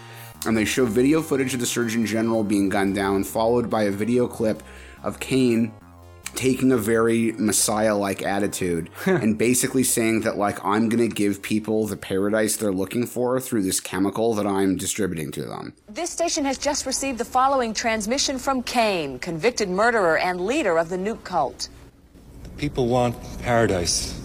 and 0.45 0.57
they 0.57 0.65
show 0.65 0.85
video 0.85 1.21
footage 1.21 1.53
of 1.53 1.59
the 1.59 1.65
Surgeon 1.65 2.05
General 2.05 2.43
being 2.43 2.69
gunned 2.69 2.95
down, 2.95 3.23
followed 3.23 3.69
by 3.69 3.83
a 3.83 3.91
video 3.91 4.27
clip 4.27 4.63
of 5.03 5.19
Kane 5.19 5.71
taking 6.33 6.71
a 6.71 6.77
very 6.77 7.33
Messiah 7.33 7.95
like 7.95 8.23
attitude 8.23 8.89
and 9.05 9.37
basically 9.37 9.83
saying 9.83 10.21
that, 10.21 10.37
like, 10.37 10.63
I'm 10.63 10.89
going 10.89 11.07
to 11.07 11.13
give 11.13 11.41
people 11.41 11.85
the 11.87 11.97
paradise 11.97 12.55
they're 12.55 12.71
looking 12.71 13.05
for 13.05 13.39
through 13.39 13.63
this 13.63 13.79
chemical 13.79 14.33
that 14.35 14.47
I'm 14.47 14.77
distributing 14.77 15.31
to 15.33 15.43
them. 15.43 15.73
This 15.89 16.09
station 16.09 16.45
has 16.45 16.57
just 16.57 16.85
received 16.85 17.17
the 17.17 17.25
following 17.25 17.73
transmission 17.73 18.39
from 18.39 18.63
Kane, 18.63 19.19
convicted 19.19 19.69
murderer 19.69 20.17
and 20.17 20.41
leader 20.41 20.77
of 20.77 20.89
the 20.89 20.97
nuke 20.97 21.23
cult. 21.23 21.69
People 22.61 22.85
want 22.87 23.15
paradise. 23.41 24.15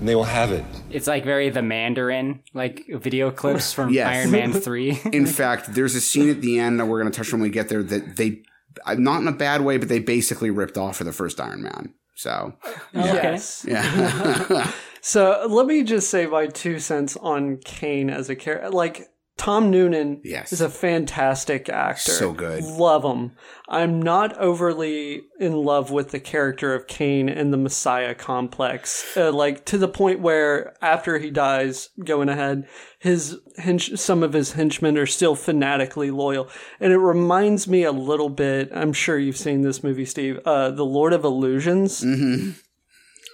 and 0.00 0.08
they 0.08 0.16
will 0.16 0.24
have 0.24 0.50
it. 0.50 0.64
It's 0.90 1.06
like 1.06 1.24
very 1.24 1.48
the 1.48 1.62
Mandarin, 1.62 2.40
like 2.52 2.82
video 2.88 3.30
clips 3.30 3.72
from 3.72 3.90
Yes. 3.90 4.08
Iron 4.08 4.30
Man 4.32 4.52
3. 4.60 5.00
In 5.12 5.26
fact, 5.40 5.72
there's 5.74 5.94
a 5.94 6.00
scene 6.00 6.28
at 6.28 6.40
the 6.40 6.58
end 6.58 6.80
that 6.80 6.86
we're 6.86 7.00
going 7.00 7.12
to 7.12 7.16
touch 7.16 7.32
on 7.32 7.38
when 7.38 7.48
we 7.48 7.52
get 7.54 7.68
there 7.68 7.84
that 7.84 8.16
they, 8.16 8.42
uh, 8.84 8.94
not 8.94 9.20
in 9.22 9.28
a 9.28 9.32
bad 9.32 9.60
way, 9.60 9.76
but 9.76 9.88
they 9.88 10.00
basically 10.00 10.50
ripped 10.50 10.76
off 10.76 10.96
for 10.96 11.04
the 11.04 11.12
first 11.12 11.40
Iron 11.40 11.62
Man. 11.62 11.94
So, 12.16 12.54
Yes. 12.92 13.64
yeah. 13.68 14.70
So 15.06 15.46
let 15.50 15.66
me 15.66 15.82
just 15.84 16.08
say 16.10 16.26
my 16.26 16.46
two 16.46 16.78
cents 16.80 17.14
on 17.18 17.58
Kane 17.58 18.08
as 18.10 18.28
a 18.30 18.34
character. 18.34 18.70
Like 18.70 19.06
Tom 19.36 19.68
Noonan 19.70 20.20
Yes. 20.22 20.52
is 20.52 20.60
a 20.60 20.68
fantastic 20.70 21.68
actor. 21.68 22.12
So 22.12 22.32
good. 22.32 22.62
Love 22.62 23.02
him. 23.04 23.32
I'm 23.68 24.00
not 24.00 24.36
overly 24.38 25.22
in 25.40 25.52
love 25.54 25.90
with 25.90 26.10
the 26.12 26.20
character 26.20 26.72
of 26.72 26.86
Kane 26.86 27.28
and 27.28 27.52
the 27.52 27.56
Messiah 27.56 28.14
complex. 28.14 29.16
Uh, 29.16 29.32
like 29.32 29.64
to 29.66 29.76
the 29.76 29.88
point 29.88 30.20
where 30.20 30.74
after 30.82 31.18
he 31.18 31.30
dies, 31.30 31.88
going 32.04 32.28
ahead, 32.28 32.68
his 33.00 33.38
hench- 33.58 33.98
some 33.98 34.22
of 34.22 34.32
his 34.34 34.52
henchmen 34.52 34.96
are 34.96 35.04
still 35.06 35.34
fanatically 35.34 36.10
loyal, 36.12 36.48
and 36.78 36.92
it 36.92 36.98
reminds 36.98 37.66
me 37.66 37.82
a 37.82 37.92
little 37.92 38.30
bit. 38.30 38.70
I'm 38.72 38.92
sure 38.92 39.18
you've 39.18 39.36
seen 39.36 39.62
this 39.62 39.82
movie, 39.82 40.04
Steve. 40.06 40.38
Uh, 40.44 40.70
the 40.70 40.86
Lord 40.86 41.12
of 41.12 41.24
Illusions. 41.24 42.02
Mm-hmm. 42.02 42.50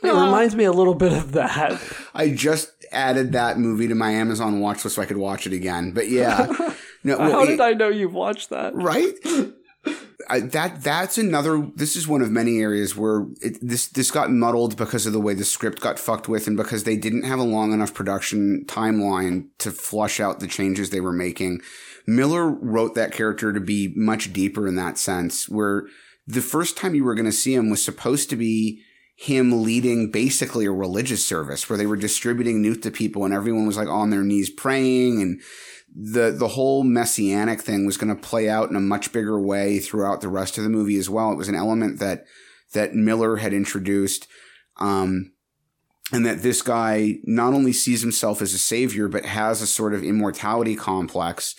It 0.03 0.09
reminds 0.09 0.57
me 0.57 0.65
a 0.65 0.73
little 0.73 0.95
bit 0.95 1.13
of 1.13 1.33
that. 1.33 1.79
I 2.15 2.31
just 2.31 2.71
added 2.93 3.33
that 3.33 3.59
movie 3.59 3.89
to 3.89 3.95
my 3.95 4.11
Amazon 4.13 4.61
watch 4.61 4.85
list 4.85 4.97
so 4.97 5.03
I 5.03 5.07
could 5.07 5.17
watch 5.17 5.47
it 5.47 5.53
again. 5.53 5.93
But 5.93 6.09
yeah. 6.09 6.47
No, 7.03 7.17
well, 7.17 7.33
How 7.33 7.43
it- 7.45 7.47
did 7.47 7.61
I 7.63 7.73
know 7.73 7.89
you've 7.89 8.13
watched 8.13 8.51
that? 8.51 8.75
right? 8.75 9.15
I, 10.29 10.41
that 10.41 10.83
that's 10.83 11.17
another. 11.17 11.67
This 11.75 11.97
is 11.97 12.07
one 12.07 12.21
of 12.21 12.31
many 12.31 12.59
areas 12.61 12.95
where 12.95 13.27
it, 13.41 13.57
this 13.63 13.87
this 13.89 14.11
got 14.11 14.31
muddled 14.31 14.77
because 14.77 15.07
of 15.07 15.15
the 15.15 15.21
way 15.21 15.33
the 15.33 15.45
script 15.47 15.81
got 15.81 15.99
fucked 15.99 16.29
with, 16.29 16.47
and 16.47 16.59
because 16.59 16.85
they 16.85 16.97
didn't 16.97 17.23
have 17.23 17.39
a 17.39 17.43
long 17.45 17.73
enough 17.73 17.95
production 17.95 18.65
timeline 18.69 19.47
to 19.61 19.71
flush 19.71 20.21
out 20.21 20.41
the 20.41 20.47
changes 20.47 20.91
they 20.91 21.01
were 21.01 21.11
making. 21.13 21.63
Miller 22.07 22.51
wrote 22.51 22.95
that 22.97 23.13
character 23.13 23.51
to 23.53 23.61
be 23.61 23.95
much 23.97 24.33
deeper 24.35 24.69
in 24.69 24.77
that 24.77 24.99
sense, 24.99 25.49
where 25.49 25.85
the 26.27 26.43
first 26.43 26.77
time 26.77 26.95
you 26.95 27.03
were 27.05 27.15
going 27.15 27.25
to 27.25 27.33
see 27.33 27.55
him 27.55 27.71
was 27.71 27.83
supposed 27.83 28.29
to 28.29 28.37
be 28.37 28.83
him 29.23 29.63
leading 29.63 30.11
basically 30.11 30.65
a 30.65 30.73
religious 30.73 31.23
service 31.23 31.69
where 31.69 31.77
they 31.77 31.85
were 31.85 31.95
distributing 31.95 32.63
nuke 32.63 32.81
to 32.81 32.91
people 32.91 33.23
and 33.23 33.35
everyone 33.35 33.67
was 33.67 33.77
like 33.77 33.87
on 33.87 34.09
their 34.09 34.23
knees 34.23 34.49
praying 34.49 35.21
and 35.21 35.43
the 35.95 36.31
the 36.31 36.49
whole 36.49 36.85
messianic 36.85 37.61
thing 37.61 37.85
was 37.85 37.99
going 37.99 38.15
to 38.15 38.21
play 38.21 38.49
out 38.49 38.71
in 38.71 38.77
a 38.77 38.81
much 38.81 39.13
bigger 39.13 39.39
way 39.39 39.79
throughout 39.79 40.23
the 40.23 40.29
rest 40.29 40.57
of 40.57 40.65
the 40.65 40.71
movie 40.71 40.97
as 40.97 41.11
well. 41.11 41.33
It 41.33 41.37
was 41.37 41.49
an 41.49 41.55
element 41.55 41.99
that 41.99 42.25
that 42.73 42.95
Miller 42.95 43.37
had 43.37 43.53
introduced, 43.53 44.27
um, 44.79 45.33
and 46.13 46.25
that 46.25 46.43
this 46.43 46.63
guy 46.63 47.17
not 47.25 47.53
only 47.53 47.73
sees 47.73 48.01
himself 48.01 48.41
as 48.41 48.55
a 48.55 48.59
savior 48.59 49.09
but 49.09 49.27
has 49.27 49.61
a 49.61 49.67
sort 49.67 49.93
of 49.93 50.05
immortality 50.05 50.77
complex, 50.77 51.57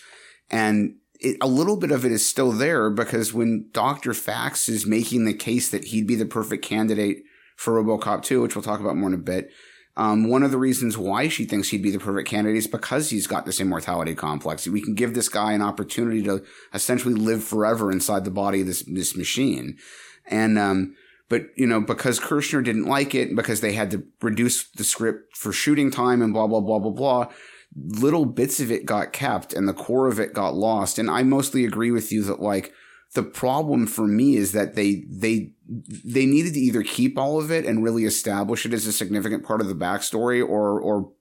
and 0.50 0.96
it, 1.20 1.38
a 1.42 1.48
little 1.48 1.78
bit 1.78 1.92
of 1.92 2.06
it 2.06 2.12
is 2.12 2.26
still 2.26 2.54
there 2.54 2.90
because 2.90 3.34
when 3.34 3.70
Doctor 3.72 4.12
Faxx 4.12 4.68
is 4.68 4.88
making 4.88 5.26
the 5.26 5.34
case 5.34 5.70
that 5.70 5.86
he'd 5.86 6.08
be 6.08 6.16
the 6.16 6.26
perfect 6.26 6.66
candidate 6.66 7.24
for 7.62 7.82
RoboCop 7.82 8.24
2, 8.24 8.42
which 8.42 8.56
we'll 8.56 8.64
talk 8.64 8.80
about 8.80 8.98
more 8.98 9.10
in 9.10 9.14
a 9.14 9.20
bit. 9.20 9.52
Um, 9.96 10.28
one 10.28 10.42
of 10.42 10.50
the 10.50 10.58
reasons 10.58 10.98
why 10.98 11.28
she 11.28 11.46
thinks 11.46 11.70
he'd 11.70 11.84
be 11.84 11.92
the 11.92 12.00
perfect 12.00 12.28
candidate 12.28 12.58
is 12.58 12.66
because 12.66 13.12
he's 13.12 13.28
got 13.28 13.46
this 13.46 13.60
immortality 13.60 14.16
complex. 14.16 14.68
We 14.68 14.82
can 14.82 14.96
give 14.96 15.14
this 15.14 15.30
guy 15.30 15.54
an 15.54 15.62
opportunity 15.62 16.24
to 16.24 16.44
essentially 16.74 17.14
live 17.14 17.44
forever 17.44 17.92
inside 17.92 18.26
the 18.26 18.32
body 18.32 18.62
of 18.62 18.68
this 18.68 18.82
this 18.88 19.16
machine. 19.16 19.78
And 20.26 20.58
um, 20.58 20.96
but 21.30 21.50
you 21.56 21.68
know, 21.68 21.82
because 21.82 22.20
Kershner 22.20 22.64
didn't 22.64 22.88
like 22.88 23.14
it, 23.14 23.36
because 23.36 23.62
they 23.62 23.74
had 23.74 23.92
to 23.92 24.08
reduce 24.22 24.68
the 24.72 24.84
script 24.84 25.38
for 25.38 25.54
shooting 25.54 25.92
time 25.92 26.24
and 26.24 26.34
blah 26.34 26.48
blah 26.48 26.62
blah 26.62 26.80
blah 26.80 26.92
blah, 26.92 27.28
little 27.76 28.26
bits 28.26 28.60
of 28.60 28.72
it 28.72 28.86
got 28.86 29.14
kept 29.14 29.54
and 29.54 29.68
the 29.68 29.74
core 29.74 30.08
of 30.08 30.20
it 30.20 30.34
got 30.34 30.56
lost. 30.56 30.98
And 30.98 31.12
I 31.12 31.22
mostly 31.22 31.64
agree 31.64 31.92
with 31.92 32.12
you 32.12 32.24
that 32.24 32.42
like 32.42 32.74
the 33.14 33.24
problem 33.24 33.88
for 33.88 34.08
me 34.08 34.38
is 34.38 34.54
that 34.54 34.76
they 34.76 35.04
they 35.10 35.52
they 35.68 36.26
needed 36.26 36.54
to 36.54 36.60
either 36.60 36.84
keep 36.84 37.18
all 37.18 37.40
of 37.40 37.52
it 37.52 37.66
and 37.66 37.84
really 37.84 38.06
establish 38.06 38.66
it 38.66 38.74
as 38.74 38.88
a 38.88 38.94
significant 38.94 39.44
part 39.44 39.62
of 39.62 39.68
the 39.68 39.76
backstory 39.76 40.42
or 40.42 40.80
or 40.80 41.12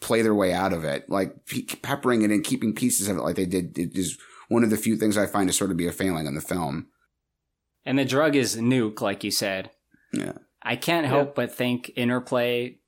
play 0.00 0.22
their 0.22 0.34
way 0.34 0.52
out 0.52 0.72
of 0.72 0.84
it. 0.84 1.08
Like 1.10 1.46
pe- 1.46 1.62
peppering 1.62 2.22
it 2.22 2.30
and 2.30 2.44
keeping 2.44 2.74
pieces 2.74 3.08
of 3.08 3.16
it 3.16 3.22
like 3.22 3.36
they 3.36 3.46
did 3.46 3.76
it 3.78 3.96
is 3.96 4.18
one 4.48 4.64
of 4.64 4.70
the 4.70 4.76
few 4.76 4.96
things 4.96 5.16
i 5.16 5.26
find 5.26 5.48
to 5.48 5.52
sort 5.52 5.70
of 5.70 5.76
be 5.76 5.86
a 5.86 5.92
failing 5.92 6.26
in 6.26 6.34
the 6.34 6.40
film. 6.40 6.86
And 7.84 7.98
the 7.98 8.04
drug 8.04 8.36
is 8.36 8.56
nuke, 8.56 9.00
like 9.00 9.24
you 9.24 9.30
said. 9.30 9.70
yeah. 10.12 10.32
I 10.62 10.76
can't 10.76 11.06
help 11.06 11.34
but 11.34 11.54
think 11.54 11.90
Interplay, 11.96 12.79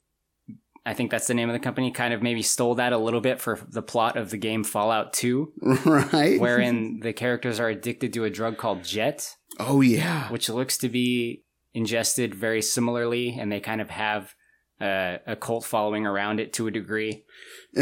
I 0.85 0.95
think 0.95 1.11
that's 1.11 1.29
the 1.29 1.35
name 1.35 1.49
of 1.49 1.53
the 1.53 1.61
company, 1.61 1.93
kind 1.93 2.13
of 2.13 2.23
maybe 2.23 2.43
stole 2.43 2.75
that 2.77 2.93
a 2.93 2.99
little 2.99 3.21
bit 3.21 3.41
for 3.41 3.59
the 3.69 3.83
plot 3.83 4.17
of 4.17 4.31
the 4.31 4.37
game 4.37 4.65
Fallout 4.65 5.13
2, 5.13 5.53
right 5.85 6.41
wherein 6.41 7.01
the 7.01 7.13
characters 7.13 7.61
are 7.61 7.69
addicted 7.69 8.13
to 8.15 8.25
a 8.25 8.31
drug 8.31 8.59
called 8.59 8.83
Jet, 8.83 9.37
oh 9.61 9.81
yeah 9.81 10.29
which 10.31 10.49
looks 10.49 10.79
to 10.79 10.89
be 10.89 11.45
ingested 11.75 12.35
very 12.35 12.63
similarly, 12.63 13.37
and 13.39 13.51
they 13.51 13.61
kind 13.61 13.81
of 13.81 13.91
have 13.91 14.35
uh, 14.83 15.19
a 15.27 15.37
cult 15.37 15.65
following 15.65 16.07
around 16.07 16.41
it 16.41 16.53
to 16.55 16.67
a 16.67 16.71
degree. 16.71 17.25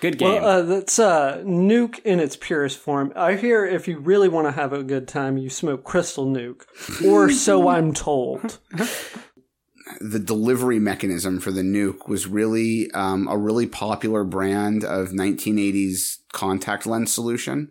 Good 0.00 0.18
game. 0.18 0.42
Well, 0.42 0.44
uh, 0.44 0.62
that's 0.62 0.98
uh, 0.98 1.38
nuke 1.44 2.00
in 2.00 2.18
its 2.18 2.36
purest 2.36 2.78
form. 2.78 3.12
I 3.14 3.36
hear 3.36 3.64
if 3.64 3.86
you 3.86 3.98
really 4.00 4.28
want 4.28 4.48
to 4.48 4.52
have 4.52 4.72
a 4.72 4.82
good 4.82 5.06
time, 5.06 5.38
you 5.38 5.48
smoke 5.48 5.84
crystal 5.84 6.26
nuke, 6.26 6.64
or 7.06 7.30
so 7.30 7.68
I'm 7.68 7.94
told. 7.94 8.58
the 10.00 10.18
delivery 10.18 10.78
mechanism 10.78 11.40
for 11.40 11.50
the 11.50 11.62
nuke 11.62 12.08
was 12.08 12.26
really 12.26 12.90
um, 12.92 13.28
a 13.28 13.36
really 13.36 13.66
popular 13.66 14.24
brand 14.24 14.84
of 14.84 15.10
1980s 15.10 16.18
contact 16.32 16.86
lens 16.86 17.12
solution. 17.12 17.70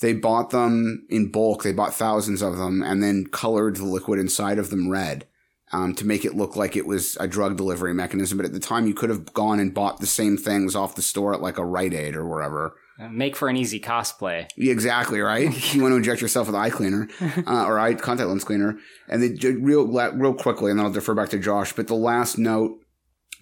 They 0.00 0.12
bought 0.12 0.50
them 0.50 1.06
in 1.08 1.30
bulk. 1.30 1.62
They 1.62 1.72
bought 1.72 1.94
thousands 1.94 2.42
of 2.42 2.58
them 2.58 2.82
and 2.82 3.02
then 3.02 3.26
colored 3.26 3.76
the 3.76 3.84
liquid 3.84 4.18
inside 4.18 4.58
of 4.58 4.70
them 4.70 4.90
red 4.90 5.26
um, 5.72 5.94
to 5.94 6.06
make 6.06 6.24
it 6.24 6.36
look 6.36 6.54
like 6.54 6.76
it 6.76 6.86
was 6.86 7.16
a 7.18 7.26
drug 7.26 7.56
delivery 7.56 7.94
mechanism. 7.94 8.36
But 8.36 8.46
at 8.46 8.52
the 8.52 8.60
time, 8.60 8.86
you 8.86 8.94
could 8.94 9.10
have 9.10 9.32
gone 9.32 9.58
and 9.58 9.74
bought 9.74 10.00
the 10.00 10.06
same 10.06 10.36
things 10.36 10.76
off 10.76 10.94
the 10.94 11.02
store 11.02 11.34
at 11.34 11.40
like 11.40 11.58
a 11.58 11.64
Rite 11.64 11.94
Aid 11.94 12.14
or 12.14 12.26
wherever. 12.26 12.76
Make 12.98 13.36
for 13.36 13.48
an 13.48 13.56
easy 13.56 13.78
cosplay. 13.78 14.48
Yeah, 14.56 14.72
exactly 14.72 15.20
right. 15.20 15.74
you 15.74 15.82
want 15.82 15.92
to 15.92 15.96
inject 15.96 16.22
yourself 16.22 16.46
with 16.46 16.56
eye 16.56 16.70
cleaner 16.70 17.08
uh, 17.46 17.64
or 17.64 17.78
eye 17.78 17.94
contact 17.94 18.28
lens 18.28 18.44
cleaner, 18.44 18.78
and 19.08 19.22
then 19.22 19.62
real 19.62 19.86
real 19.86 20.34
quickly, 20.34 20.70
and 20.70 20.78
then 20.78 20.86
I'll 20.86 20.92
defer 20.92 21.14
back 21.14 21.28
to 21.30 21.38
Josh. 21.38 21.74
But 21.74 21.88
the 21.88 21.94
last 21.94 22.38
note, 22.38 22.78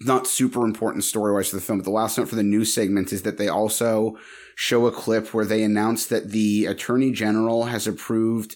not 0.01 0.27
super 0.27 0.65
important 0.65 1.05
story 1.05 1.33
wise 1.33 1.49
for 1.49 1.55
the 1.55 1.61
film, 1.61 1.79
but 1.79 1.85
the 1.85 1.91
last 1.91 2.17
note 2.17 2.27
for 2.27 2.35
the 2.35 2.43
news 2.43 2.73
segment 2.73 3.13
is 3.13 3.21
that 3.21 3.37
they 3.37 3.47
also 3.47 4.17
show 4.55 4.87
a 4.87 4.91
clip 4.91 5.33
where 5.33 5.45
they 5.45 5.63
announce 5.63 6.05
that 6.07 6.31
the 6.31 6.65
attorney 6.65 7.11
general 7.11 7.65
has 7.65 7.87
approved. 7.87 8.55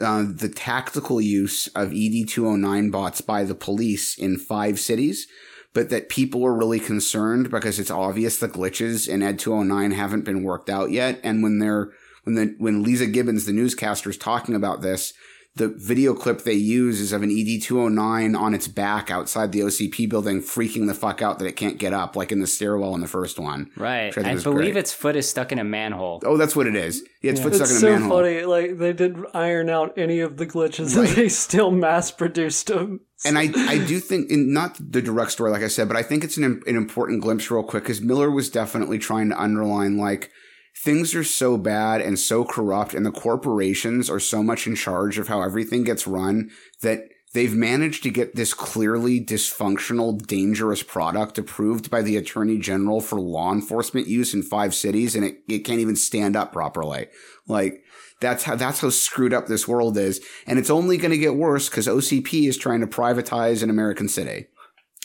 Uh, 0.00 0.24
the 0.26 0.48
tactical 0.48 1.20
use 1.20 1.68
of 1.68 1.90
ED209 1.90 2.90
bots 2.90 3.20
by 3.20 3.44
the 3.44 3.54
police 3.54 4.16
in 4.18 4.38
five 4.38 4.80
cities, 4.80 5.28
but 5.74 5.90
that 5.90 6.08
people 6.08 6.44
are 6.44 6.54
really 6.54 6.80
concerned 6.80 7.50
because 7.50 7.78
it's 7.78 7.90
obvious 7.90 8.36
the 8.36 8.48
glitches 8.48 9.08
in 9.08 9.22
Ed 9.22 9.38
209 9.38 9.92
haven't 9.92 10.24
been 10.24 10.42
worked 10.42 10.68
out 10.68 10.90
yet. 10.90 11.18
And 11.22 11.42
when 11.42 11.58
they're, 11.58 11.90
when 12.24 12.34
the, 12.36 12.54
when 12.58 12.84
Leeza 12.84 13.10
Gibbons, 13.12 13.46
the 13.46 13.52
newscaster, 13.52 14.10
is 14.10 14.18
talking 14.18 14.54
about 14.54 14.82
this, 14.82 15.12
the 15.54 15.68
video 15.68 16.14
clip 16.14 16.44
they 16.44 16.54
use 16.54 16.98
is 16.98 17.12
of 17.12 17.22
an 17.22 17.28
ED209 17.28 18.38
on 18.38 18.54
its 18.54 18.68
back 18.68 19.10
outside 19.10 19.52
the 19.52 19.60
OCP 19.60 20.08
building, 20.08 20.40
freaking 20.40 20.86
the 20.86 20.94
fuck 20.94 21.20
out 21.20 21.38
that 21.38 21.46
it 21.46 21.56
can't 21.56 21.76
get 21.78 21.92
up, 21.92 22.16
like 22.16 22.32
in 22.32 22.40
the 22.40 22.46
stairwell 22.46 22.94
in 22.94 23.00
the 23.02 23.08
first 23.08 23.38
one. 23.38 23.70
Right. 23.76 24.16
I 24.16 24.30
I, 24.30 24.34
believe 24.36 24.44
great. 24.72 24.76
its 24.78 24.92
foot 24.94 25.14
is 25.14 25.28
stuck 25.28 25.52
in 25.52 25.58
a 25.58 25.64
manhole. 25.64 26.22
Oh, 26.24 26.38
that's 26.38 26.56
what 26.56 26.66
it 26.66 26.74
is. 26.74 27.02
Yeah, 27.22 27.32
its 27.32 27.40
foot's 27.40 27.60
It's 27.60 27.70
stuck 27.70 27.82
in 27.82 27.94
a 27.94 27.98
so 27.98 28.00
manhole. 28.00 28.18
funny. 28.22 28.44
Like 28.44 28.78
they 28.78 28.92
didn't 28.94 29.26
iron 29.34 29.68
out 29.68 29.98
any 29.98 30.20
of 30.20 30.38
the 30.38 30.46
glitches, 30.46 30.96
and 30.96 31.08
they 31.08 31.28
still 31.28 31.70
mass 31.70 32.10
produced 32.10 32.68
them. 32.68 33.00
And 33.24 33.38
I, 33.38 33.50
I 33.68 33.78
do 33.78 34.00
think, 34.00 34.30
in 34.30 34.52
not 34.52 34.76
the 34.78 35.00
direct 35.00 35.30
story, 35.30 35.50
like 35.50 35.62
I 35.62 35.68
said, 35.68 35.88
but 35.88 35.96
I 35.96 36.02
think 36.02 36.24
it's 36.24 36.36
an, 36.36 36.62
an 36.66 36.76
important 36.76 37.22
glimpse 37.22 37.50
real 37.50 37.62
quick 37.62 37.84
because 37.84 38.00
Miller 38.00 38.30
was 38.30 38.50
definitely 38.50 38.98
trying 38.98 39.28
to 39.28 39.40
underline 39.40 39.96
like 39.96 40.30
things 40.76 41.14
are 41.14 41.24
so 41.24 41.56
bad 41.56 42.00
and 42.00 42.18
so 42.18 42.44
corrupt 42.44 42.94
and 42.94 43.06
the 43.06 43.12
corporations 43.12 44.10
are 44.10 44.20
so 44.20 44.42
much 44.42 44.66
in 44.66 44.74
charge 44.74 45.18
of 45.18 45.28
how 45.28 45.42
everything 45.42 45.84
gets 45.84 46.06
run 46.06 46.50
that 46.80 47.04
they've 47.32 47.54
managed 47.54 48.02
to 48.02 48.10
get 48.10 48.34
this 48.34 48.54
clearly 48.54 49.20
dysfunctional, 49.20 50.24
dangerous 50.26 50.82
product 50.82 51.38
approved 51.38 51.90
by 51.90 52.02
the 52.02 52.16
attorney 52.16 52.58
general 52.58 53.00
for 53.00 53.20
law 53.20 53.52
enforcement 53.52 54.06
use 54.06 54.34
in 54.34 54.42
five 54.42 54.74
cities 54.74 55.14
and 55.14 55.24
it, 55.24 55.38
it 55.48 55.60
can't 55.60 55.80
even 55.80 55.96
stand 55.96 56.36
up 56.36 56.52
properly. 56.52 57.08
Like, 57.46 57.82
that's 58.20 58.44
how 58.44 58.54
that's 58.54 58.80
how 58.80 58.90
screwed 58.90 59.34
up 59.34 59.46
this 59.48 59.66
world 59.66 59.98
is, 59.98 60.24
and 60.46 60.58
it's 60.58 60.70
only 60.70 60.96
going 60.96 61.10
to 61.10 61.18
get 61.18 61.34
worse 61.34 61.68
because 61.68 61.88
OCP 61.88 62.48
is 62.48 62.56
trying 62.56 62.80
to 62.80 62.86
privatize 62.86 63.62
an 63.62 63.70
American 63.70 64.08
city. 64.08 64.46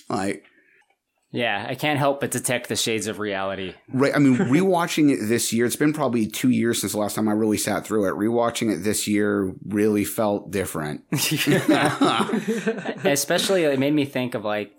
Like, 0.08 0.46
Yeah, 1.32 1.66
I 1.68 1.76
can't 1.76 2.00
help 2.00 2.22
but 2.22 2.32
detect 2.32 2.70
the 2.70 2.76
shades 2.76 3.08
of 3.08 3.20
reality. 3.20 3.74
right? 3.90 4.16
I 4.16 4.20
mean, 4.20 4.36
rewatching 4.38 5.12
it 5.12 5.28
this 5.28 5.52
year, 5.52 5.66
it's 5.66 5.76
been 5.76 5.94
probably 5.94 6.26
two 6.26 6.50
years 6.50 6.80
since 6.80 6.94
the 6.94 7.00
last 7.00 7.16
time 7.16 7.28
I 7.28 7.34
really 7.34 7.58
sat 7.58 7.86
through 7.86 8.08
it. 8.08 8.14
Rewatching 8.14 8.74
it 8.74 8.84
this 8.84 9.08
year 9.08 9.54
really 9.66 10.06
felt 10.06 10.52
different. 10.52 11.04
Especially, 13.06 13.64
it 13.64 13.80
made 13.80 13.94
me 13.94 14.06
think 14.06 14.36
of 14.36 14.46
like 14.46 14.74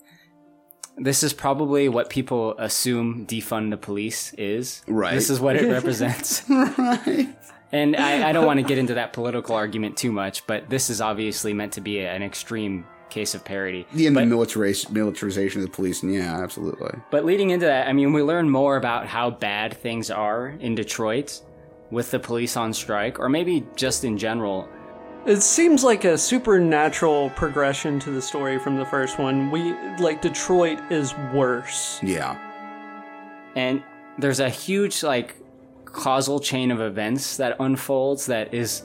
this 0.96 1.22
is 1.22 1.32
probably 1.32 1.88
what 1.88 2.10
people 2.10 2.56
assume 2.58 3.26
defund 3.26 3.70
the 3.70 3.76
police 3.76 4.32
is. 4.34 4.82
Right. 4.88 5.14
This 5.14 5.30
is 5.30 5.40
what 5.40 5.56
it 5.56 5.70
represents. 5.70 6.44
right. 6.48 7.34
And 7.70 7.96
I, 7.96 8.30
I 8.30 8.32
don't 8.32 8.46
want 8.46 8.58
to 8.58 8.64
get 8.64 8.78
into 8.78 8.94
that 8.94 9.12
political 9.12 9.54
argument 9.54 9.98
too 9.98 10.10
much, 10.10 10.46
but 10.46 10.70
this 10.70 10.88
is 10.88 11.00
obviously 11.02 11.52
meant 11.52 11.74
to 11.74 11.82
be 11.82 12.00
an 12.00 12.22
extreme 12.22 12.86
case 13.10 13.34
of 13.34 13.44
parody. 13.44 13.86
The 13.92 14.08
but, 14.10 14.26
militarization, 14.26 14.92
militarization 14.92 15.62
of 15.62 15.66
the 15.66 15.72
police. 15.72 16.02
And 16.02 16.12
yeah, 16.12 16.40
absolutely. 16.40 16.98
But 17.10 17.24
leading 17.24 17.50
into 17.50 17.66
that, 17.66 17.88
I 17.88 17.92
mean, 17.92 18.12
we 18.12 18.22
learn 18.22 18.48
more 18.50 18.76
about 18.76 19.06
how 19.06 19.30
bad 19.30 19.76
things 19.76 20.10
are 20.10 20.48
in 20.60 20.74
Detroit 20.74 21.40
with 21.90 22.10
the 22.10 22.18
police 22.18 22.56
on 22.56 22.72
strike, 22.72 23.18
or 23.18 23.28
maybe 23.28 23.66
just 23.76 24.04
in 24.04 24.18
general. 24.18 24.68
It 25.26 25.42
seems 25.42 25.84
like 25.84 26.04
a 26.04 26.16
supernatural 26.16 27.30
progression 27.30 27.98
to 28.00 28.10
the 28.10 28.22
story 28.22 28.58
from 28.58 28.76
the 28.76 28.84
first 28.84 29.18
one. 29.18 29.50
We 29.50 29.74
like 29.98 30.22
Detroit 30.22 30.78
is 30.90 31.14
worse. 31.34 32.00
Yeah. 32.02 32.38
And 33.56 33.82
there's 34.18 34.40
a 34.40 34.48
huge 34.48 35.02
like 35.02 35.36
causal 35.84 36.40
chain 36.40 36.70
of 36.70 36.80
events 36.80 37.36
that 37.38 37.56
unfolds 37.60 38.26
that 38.26 38.54
is 38.54 38.82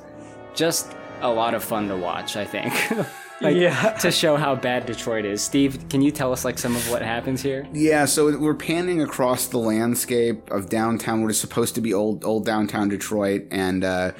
just 0.55 0.95
a 1.21 1.29
lot 1.29 1.53
of 1.53 1.63
fun 1.63 1.87
to 1.87 1.95
watch, 1.95 2.35
I 2.35 2.45
think. 2.45 2.73
like, 3.43 3.55
Yeah. 3.55 3.91
to 4.01 4.11
show 4.11 4.35
how 4.35 4.55
bad 4.55 4.85
Detroit 4.85 5.25
is. 5.25 5.41
Steve, 5.41 5.87
can 5.89 6.01
you 6.01 6.11
tell 6.11 6.31
us 6.31 6.43
like 6.45 6.57
some 6.57 6.75
of 6.75 6.89
what 6.89 7.01
happens 7.01 7.41
here? 7.41 7.67
Yeah, 7.73 8.05
so 8.05 8.37
we're 8.37 8.53
panning 8.55 9.01
across 9.01 9.47
the 9.47 9.57
landscape 9.59 10.49
of 10.51 10.69
downtown, 10.69 11.21
what 11.21 11.31
is 11.31 11.39
supposed 11.39 11.75
to 11.75 11.81
be 11.81 11.93
old 11.93 12.23
old 12.25 12.45
downtown 12.45 12.89
Detroit, 12.89 13.43
and 13.51 13.83
uh, 13.83 14.11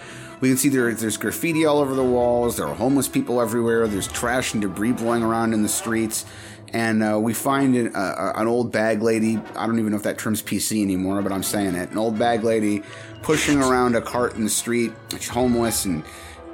we 0.41 0.49
can 0.49 0.57
see 0.57 0.69
there 0.69 0.93
there's 0.93 1.17
graffiti 1.17 1.65
all 1.65 1.79
over 1.79 1.95
the 1.95 2.03
walls. 2.03 2.57
There 2.57 2.67
are 2.67 2.75
homeless 2.75 3.07
people 3.07 3.41
everywhere. 3.41 3.87
There's 3.87 4.07
trash 4.07 4.53
and 4.53 4.61
debris 4.61 4.91
blowing 4.93 5.23
around 5.23 5.53
in 5.53 5.63
the 5.63 5.69
streets, 5.69 6.25
and 6.73 7.01
uh, 7.03 7.19
we 7.19 7.33
find 7.33 7.75
an, 7.75 7.95
uh, 7.95 8.33
an 8.35 8.47
old 8.47 8.71
bag 8.71 9.01
lady. 9.01 9.39
I 9.55 9.65
don't 9.65 9.79
even 9.79 9.91
know 9.91 9.97
if 9.97 10.03
that 10.03 10.17
term's 10.17 10.41
PC 10.41 10.81
anymore, 10.81 11.21
but 11.21 11.31
I'm 11.31 11.43
saying 11.43 11.75
it. 11.75 11.91
An 11.91 11.97
old 11.97 12.19
bag 12.19 12.43
lady 12.43 12.83
pushing 13.21 13.61
around 13.61 13.95
a 13.95 14.01
cart 14.01 14.35
in 14.35 14.43
the 14.43 14.49
street. 14.49 14.91
She's 15.11 15.29
homeless, 15.29 15.85
and 15.85 16.03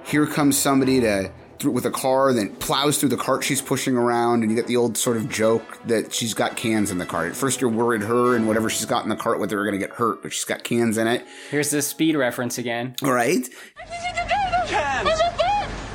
here 0.04 0.28
comes 0.28 0.58
somebody 0.58 1.00
to 1.02 1.32
through 1.60 1.72
with 1.72 1.86
a 1.86 1.92
car, 1.92 2.34
then 2.34 2.56
plows 2.56 2.98
through 3.00 3.10
the 3.10 3.18
cart 3.18 3.44
she's 3.44 3.62
pushing 3.62 3.96
around, 3.98 4.42
and 4.42 4.52
you 4.52 4.56
get 4.56 4.68
the 4.68 4.78
old 4.78 4.98
sort 4.98 5.18
of 5.18 5.30
joke 5.30 5.80
that 5.86 6.14
she's 6.14 6.34
got 6.34 6.56
cans 6.56 6.92
in 6.92 6.98
the 6.98 7.06
cart. 7.06 7.30
At 7.30 7.36
first, 7.36 7.62
you're 7.62 7.70
worried 7.70 8.02
her 8.04 8.36
and 8.36 8.48
whatever 8.48 8.70
she's 8.70 8.86
got 8.86 9.04
in 9.04 9.10
the 9.10 9.16
cart 9.16 9.40
with 9.40 9.52
her 9.52 9.60
are 9.60 9.66
going 9.66 9.80
to 9.80 9.86
get 9.86 9.96
hurt, 9.96 10.22
but 10.22 10.34
she's 10.34 10.46
got 10.46 10.64
cans 10.64 10.98
in 10.98 11.08
it. 11.08 11.26
Here's 11.52 11.70
the 11.70 11.82
speed 11.82 12.16
reference 12.16 12.58
again. 12.58 12.96
All 13.04 13.14
right, 13.14 13.48
Cans. 14.68 15.10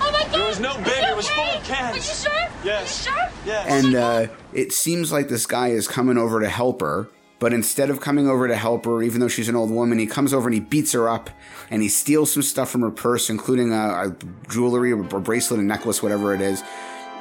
Oh 0.00 0.10
my 0.10 0.22
god! 0.32 0.40
It 0.40 0.46
was 0.46 0.60
no 0.60 0.76
big, 0.78 1.04
it 1.04 1.16
was 1.16 1.28
full 1.28 1.44
of 1.44 1.64
cans. 1.64 1.92
Are 1.92 1.96
you 1.96 2.02
sure? 2.02 2.48
Yes. 2.64 3.06
Are 3.06 3.10
you 3.10 3.16
sure? 3.16 3.30
Yes. 3.46 3.66
and 3.84 3.94
uh, 3.94 4.26
it 4.52 4.72
seems 4.72 5.12
like 5.12 5.28
this 5.28 5.46
guy 5.46 5.68
is 5.68 5.86
coming 5.86 6.18
over 6.18 6.40
to 6.40 6.48
help 6.48 6.80
her. 6.80 7.08
But 7.44 7.52
instead 7.52 7.90
of 7.90 8.00
coming 8.00 8.26
over 8.26 8.48
to 8.48 8.56
help 8.56 8.86
her, 8.86 9.02
even 9.02 9.20
though 9.20 9.28
she's 9.28 9.50
an 9.50 9.54
old 9.54 9.70
woman, 9.70 9.98
he 9.98 10.06
comes 10.06 10.32
over 10.32 10.48
and 10.48 10.54
he 10.54 10.60
beats 10.60 10.92
her 10.92 11.10
up 11.10 11.28
and 11.70 11.82
he 11.82 11.90
steals 11.90 12.32
some 12.32 12.42
stuff 12.42 12.70
from 12.70 12.80
her 12.80 12.90
purse, 12.90 13.28
including 13.28 13.70
a, 13.70 13.76
a 13.76 14.16
jewelry 14.48 14.92
or 14.92 15.02
a 15.02 15.20
bracelet, 15.20 15.60
a 15.60 15.62
necklace, 15.62 16.02
whatever 16.02 16.34
it 16.34 16.40
is. 16.40 16.62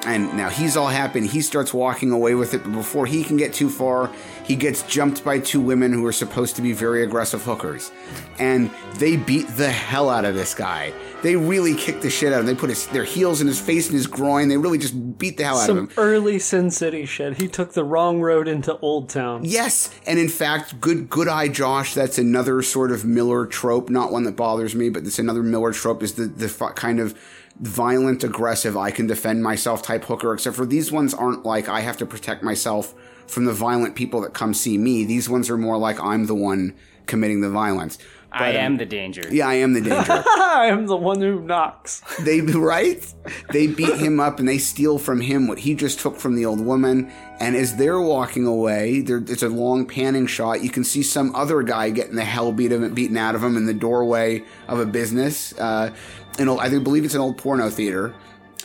And 0.06 0.34
now 0.38 0.48
he's 0.48 0.78
all 0.78 0.88
happy 0.88 1.20
and 1.20 1.28
he 1.28 1.42
starts 1.42 1.74
walking 1.74 2.12
away 2.12 2.36
with 2.36 2.54
it. 2.54 2.64
But 2.64 2.72
before 2.72 3.06
he 3.06 3.26
can 3.26 3.36
get 3.36 3.52
too 3.52 3.70
far, 3.70 4.10
he 4.46 4.56
gets 4.56 4.84
jumped 4.84 5.26
by 5.26 5.40
two 5.40 5.60
women 5.60 5.92
who 5.92 6.06
are 6.06 6.14
supposed 6.14 6.56
to 6.56 6.62
be 6.62 6.72
very 6.72 7.04
aggressive 7.04 7.44
hookers. 7.44 7.92
And 8.40 8.72
they 8.94 9.18
beat 9.18 9.48
the 9.58 9.70
hell 9.70 10.10
out 10.10 10.24
of 10.24 10.36
this 10.36 10.56
guy. 10.56 10.94
They 11.24 11.38
really 11.38 11.74
kicked 11.74 12.02
the 12.02 12.10
shit 12.10 12.34
out 12.34 12.42
of 12.42 12.48
him. 12.48 12.54
They 12.54 12.60
put 12.60 12.70
his, 12.70 12.86
their 12.88 13.06
heels 13.06 13.40
in 13.40 13.48
his 13.48 13.60
face 13.60 13.88
and 13.88 13.96
his 13.96 14.08
groin. 14.08 14.50
They 14.50 14.58
really 14.58 14.78
just 14.78 15.18
beat 15.18 15.38
the 15.38 15.46
hell 15.46 15.58
out 15.58 15.70
of 15.70 15.78
him. 15.78 15.90
Some 15.90 16.04
early 16.04 16.38
Sin 16.38 16.70
City 16.70 17.06
shit. 17.06 17.38
He 17.38 17.48
took 17.48 17.74
the 17.74 17.86
wrong 17.86 18.20
road 18.20 18.48
into 18.48 18.78
Old 18.80 19.10
Town. 19.10 19.46
Yes, 19.46 19.90
and 20.06 20.20
in 20.20 20.28
fact, 20.28 20.82
good 20.82 21.10
good 21.10 21.30
eye 21.30 21.48
Josh. 21.48 21.94
That's 21.94 22.18
another 22.18 22.62
sort 22.62 22.92
of 22.92 23.06
Miller 23.06 23.46
trope. 23.46 23.90
Not 23.90 24.12
one 24.12 24.26
that 24.26 24.36
bothers 24.36 24.76
me, 24.76 24.90
but 24.90 25.06
it's 25.08 25.18
another 25.18 25.42
Miller 25.42 25.72
trope. 25.72 26.04
Is 26.04 26.14
the 26.14 26.26
the 26.26 26.50
kind 26.76 27.00
of 27.00 27.18
violent, 27.60 28.24
aggressive, 28.24 28.76
I 28.76 28.92
can 28.92 29.08
defend 29.08 29.44
myself 29.44 29.82
type 29.82 30.06
hooker. 30.06 30.34
Except 30.34 30.56
for 30.56 30.66
these 30.66 30.92
ones 30.92 31.14
aren't 31.14 31.46
like 31.46 31.70
I 31.70 31.82
have 31.82 31.98
to 31.98 32.06
protect 32.06 32.44
myself 32.44 32.94
from 33.28 33.46
the 33.46 33.54
violent 33.54 33.96
people 33.96 34.22
that 34.22 34.34
come 34.34 34.54
see 34.54 34.78
me. 34.78 35.06
These 35.06 35.30
ones 35.30 35.50
are 35.50 35.58
more 35.58 35.78
like 35.78 36.00
I'm 36.02 36.26
the 36.26 36.36
one 36.36 36.76
committing 37.06 37.42
the 37.42 37.50
violence. 37.50 37.98
I 38.34 38.40
But, 38.40 38.56
um, 38.56 38.62
am 38.62 38.78
the 38.78 38.86
danger. 38.86 39.24
Yeah, 39.32 39.48
I 39.48 39.56
am 39.56 39.74
the 39.74 39.82
danger. 39.90 40.24
I 40.28 40.68
am 40.72 40.88
the 40.88 40.98
one 40.98 41.22
who 41.22 41.40
knocks. 41.42 42.02
they 42.22 42.42
right 42.42 43.06
they 43.52 43.68
beat 43.68 43.96
him 43.96 44.20
up 44.20 44.40
and 44.40 44.48
they 44.48 44.58
steal 44.58 44.98
from 44.98 45.22
him 45.22 45.48
what 45.48 45.60
he 45.60 45.76
just 45.76 46.00
took 46.00 46.18
from 46.18 46.36
the 46.36 46.46
old 46.46 46.60
woman 46.60 47.12
and 47.40 47.56
as 47.56 47.76
they're 47.76 48.02
walking 48.02 48.46
away 48.46 49.02
there, 49.02 49.18
it's 49.18 49.44
a 49.44 49.50
long 49.50 49.86
panning 49.86 50.26
shot 50.28 50.64
you 50.64 50.70
can 50.70 50.84
see 50.84 51.04
some 51.04 51.34
other 51.36 51.62
guy 51.64 51.90
getting 51.90 52.16
the 52.16 52.24
hell 52.26 52.52
beat 52.52 52.72
him, 52.72 52.94
beaten 52.94 53.18
out 53.18 53.36
of 53.36 53.44
him 53.44 53.56
in 53.56 53.66
the 53.66 53.74
doorway 53.74 54.44
of 54.68 54.80
a 54.80 54.86
business 54.86 55.54
uh 55.60 55.94
and 56.40 56.50
i 56.50 56.70
think 56.70 56.84
believe 56.84 57.06
it's 57.06 57.16
an 57.16 57.22
old 57.22 57.38
porno 57.38 57.70
theater 57.70 58.14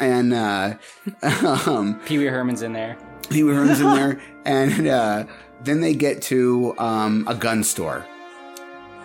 and 0.01 0.33
uh 0.35 0.75
um 1.67 2.01
Pee 2.07 2.19
Wee 2.19 2.27
Herman's 2.27 2.63
in 2.63 2.73
there. 2.73 2.97
Pee 3.31 3.43
Wee 3.45 3.53
Herman's 3.55 3.81
in 3.81 3.87
there 3.95 4.21
and 4.45 4.87
uh 4.89 5.25
then 5.63 5.81
they 5.81 5.95
get 5.95 6.23
to 6.23 6.75
um 6.79 7.27
a 7.29 7.35
gun 7.35 7.63
store 7.65 8.07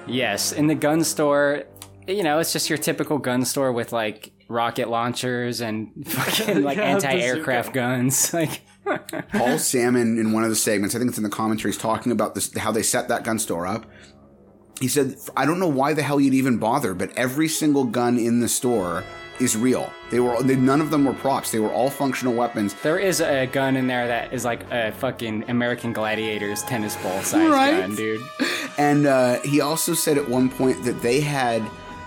Yes, 0.07 0.51
in 0.51 0.67
the 0.67 0.75
gun 0.75 1.03
store, 1.03 1.63
you 2.07 2.23
know, 2.23 2.39
it's 2.39 2.53
just 2.53 2.69
your 2.69 2.77
typical 2.77 3.17
gun 3.17 3.45
store 3.45 3.71
with 3.71 3.91
like 3.91 4.31
rocket 4.49 4.89
launchers 4.89 5.61
and 5.61 5.91
fucking 6.07 6.63
like 6.63 6.77
Yeah, 6.77 6.83
anti-aircraft 6.83 7.73
guns. 7.73 8.33
Like 8.85 9.29
Paul 9.31 9.57
Sammon 9.59 10.17
in 10.19 10.33
one 10.33 10.43
of 10.43 10.49
the 10.49 10.57
segments, 10.57 10.93
I 10.93 10.99
think 10.99 11.07
it's 11.07 11.17
in 11.17 11.23
the 11.23 11.29
commentaries, 11.29 11.77
talking 11.77 12.11
about 12.11 12.35
this 12.35 12.53
how 12.57 12.73
they 12.73 12.83
set 12.83 13.07
that 13.07 13.23
gun 13.23 13.39
store 13.39 13.65
up. 13.65 13.85
He 14.81 14.89
said, 14.89 15.15
"I 15.37 15.45
don't 15.45 15.59
know 15.59 15.69
why 15.69 15.93
the 15.93 16.03
hell 16.03 16.19
you'd 16.19 16.33
even 16.33 16.57
bother, 16.57 16.93
but 16.93 17.09
every 17.15 17.47
single 17.47 17.85
gun 17.85 18.17
in 18.17 18.41
the 18.41 18.49
store 18.49 19.05
is 19.43 19.55
real. 19.57 19.91
They 20.09 20.19
were 20.19 20.41
they, 20.43 20.55
none 20.55 20.81
of 20.81 20.89
them 20.89 21.05
were 21.05 21.13
props. 21.13 21.51
They 21.51 21.59
were 21.59 21.71
all 21.71 21.89
functional 21.89 22.33
weapons. 22.33 22.73
there 22.83 22.97
is 22.99 23.19
a 23.21 23.45
gun 23.47 23.75
in 23.75 23.87
there 23.87 24.07
that 24.07 24.33
is 24.33 24.43
like 24.45 24.63
a 24.71 24.91
fucking 24.93 25.49
American 25.49 25.93
Gladiators 25.93 26.63
tennis 26.63 26.95
ball 27.03 27.21
size 27.21 27.49
Right. 27.49 27.79
gun, 27.81 27.95
dude. 27.95 28.21
And 28.77 29.05
uh, 29.05 29.39
he 29.41 29.61
also 29.61 29.93
said 29.93 30.17
at 30.17 30.27
one 30.27 30.49
point 30.49 30.83
that 30.85 30.99
they 31.03 31.19
had 31.21 31.61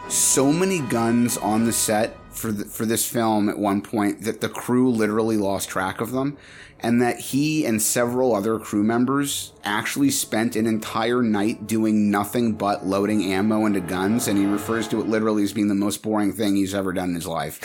so 0.09 0.53
many 0.53 0.81
guns 0.81 1.37
on 1.37 1.65
the 1.65 1.73
set 1.73 2.17
for 2.37 2.53
the, 2.53 2.65
for 2.65 2.87
this 2.87 3.09
film 3.09 3.49
at 3.49 3.59
one 3.59 3.83
point 3.83 4.23
that 4.23 4.41
the 4.41 4.49
crew 4.49 4.91
literally 4.91 5.37
lost 5.37 5.69
track 5.69 6.01
of 6.01 6.13
them, 6.13 6.37
and 6.81 7.01
that 7.01 7.19
he 7.19 7.65
and 7.65 7.81
several 7.81 8.35
other 8.35 8.59
crew 8.59 8.83
members 8.83 9.53
actually 9.65 10.11
spent 10.11 10.57
an 10.57 10.67
entire 10.67 11.23
night 11.23 11.67
doing 11.67 12.11
nothing 12.11 12.53
but 12.53 12.87
loading 12.87 13.33
ammo 13.33 13.65
into 13.67 13.81
guns. 13.81 14.29
And 14.29 14.39
he 14.39 14.45
refers 14.45 14.87
to 14.89 15.01
it 15.01 15.09
literally 15.09 15.43
as 15.43 15.53
being 15.53 15.69
the 15.69 15.75
most 15.75 16.03
boring 16.03 16.33
thing 16.33 16.57
he's 16.57 16.75
ever 16.75 16.93
done 16.93 17.11
in 17.11 17.15
his 17.15 17.27
life. 17.27 17.61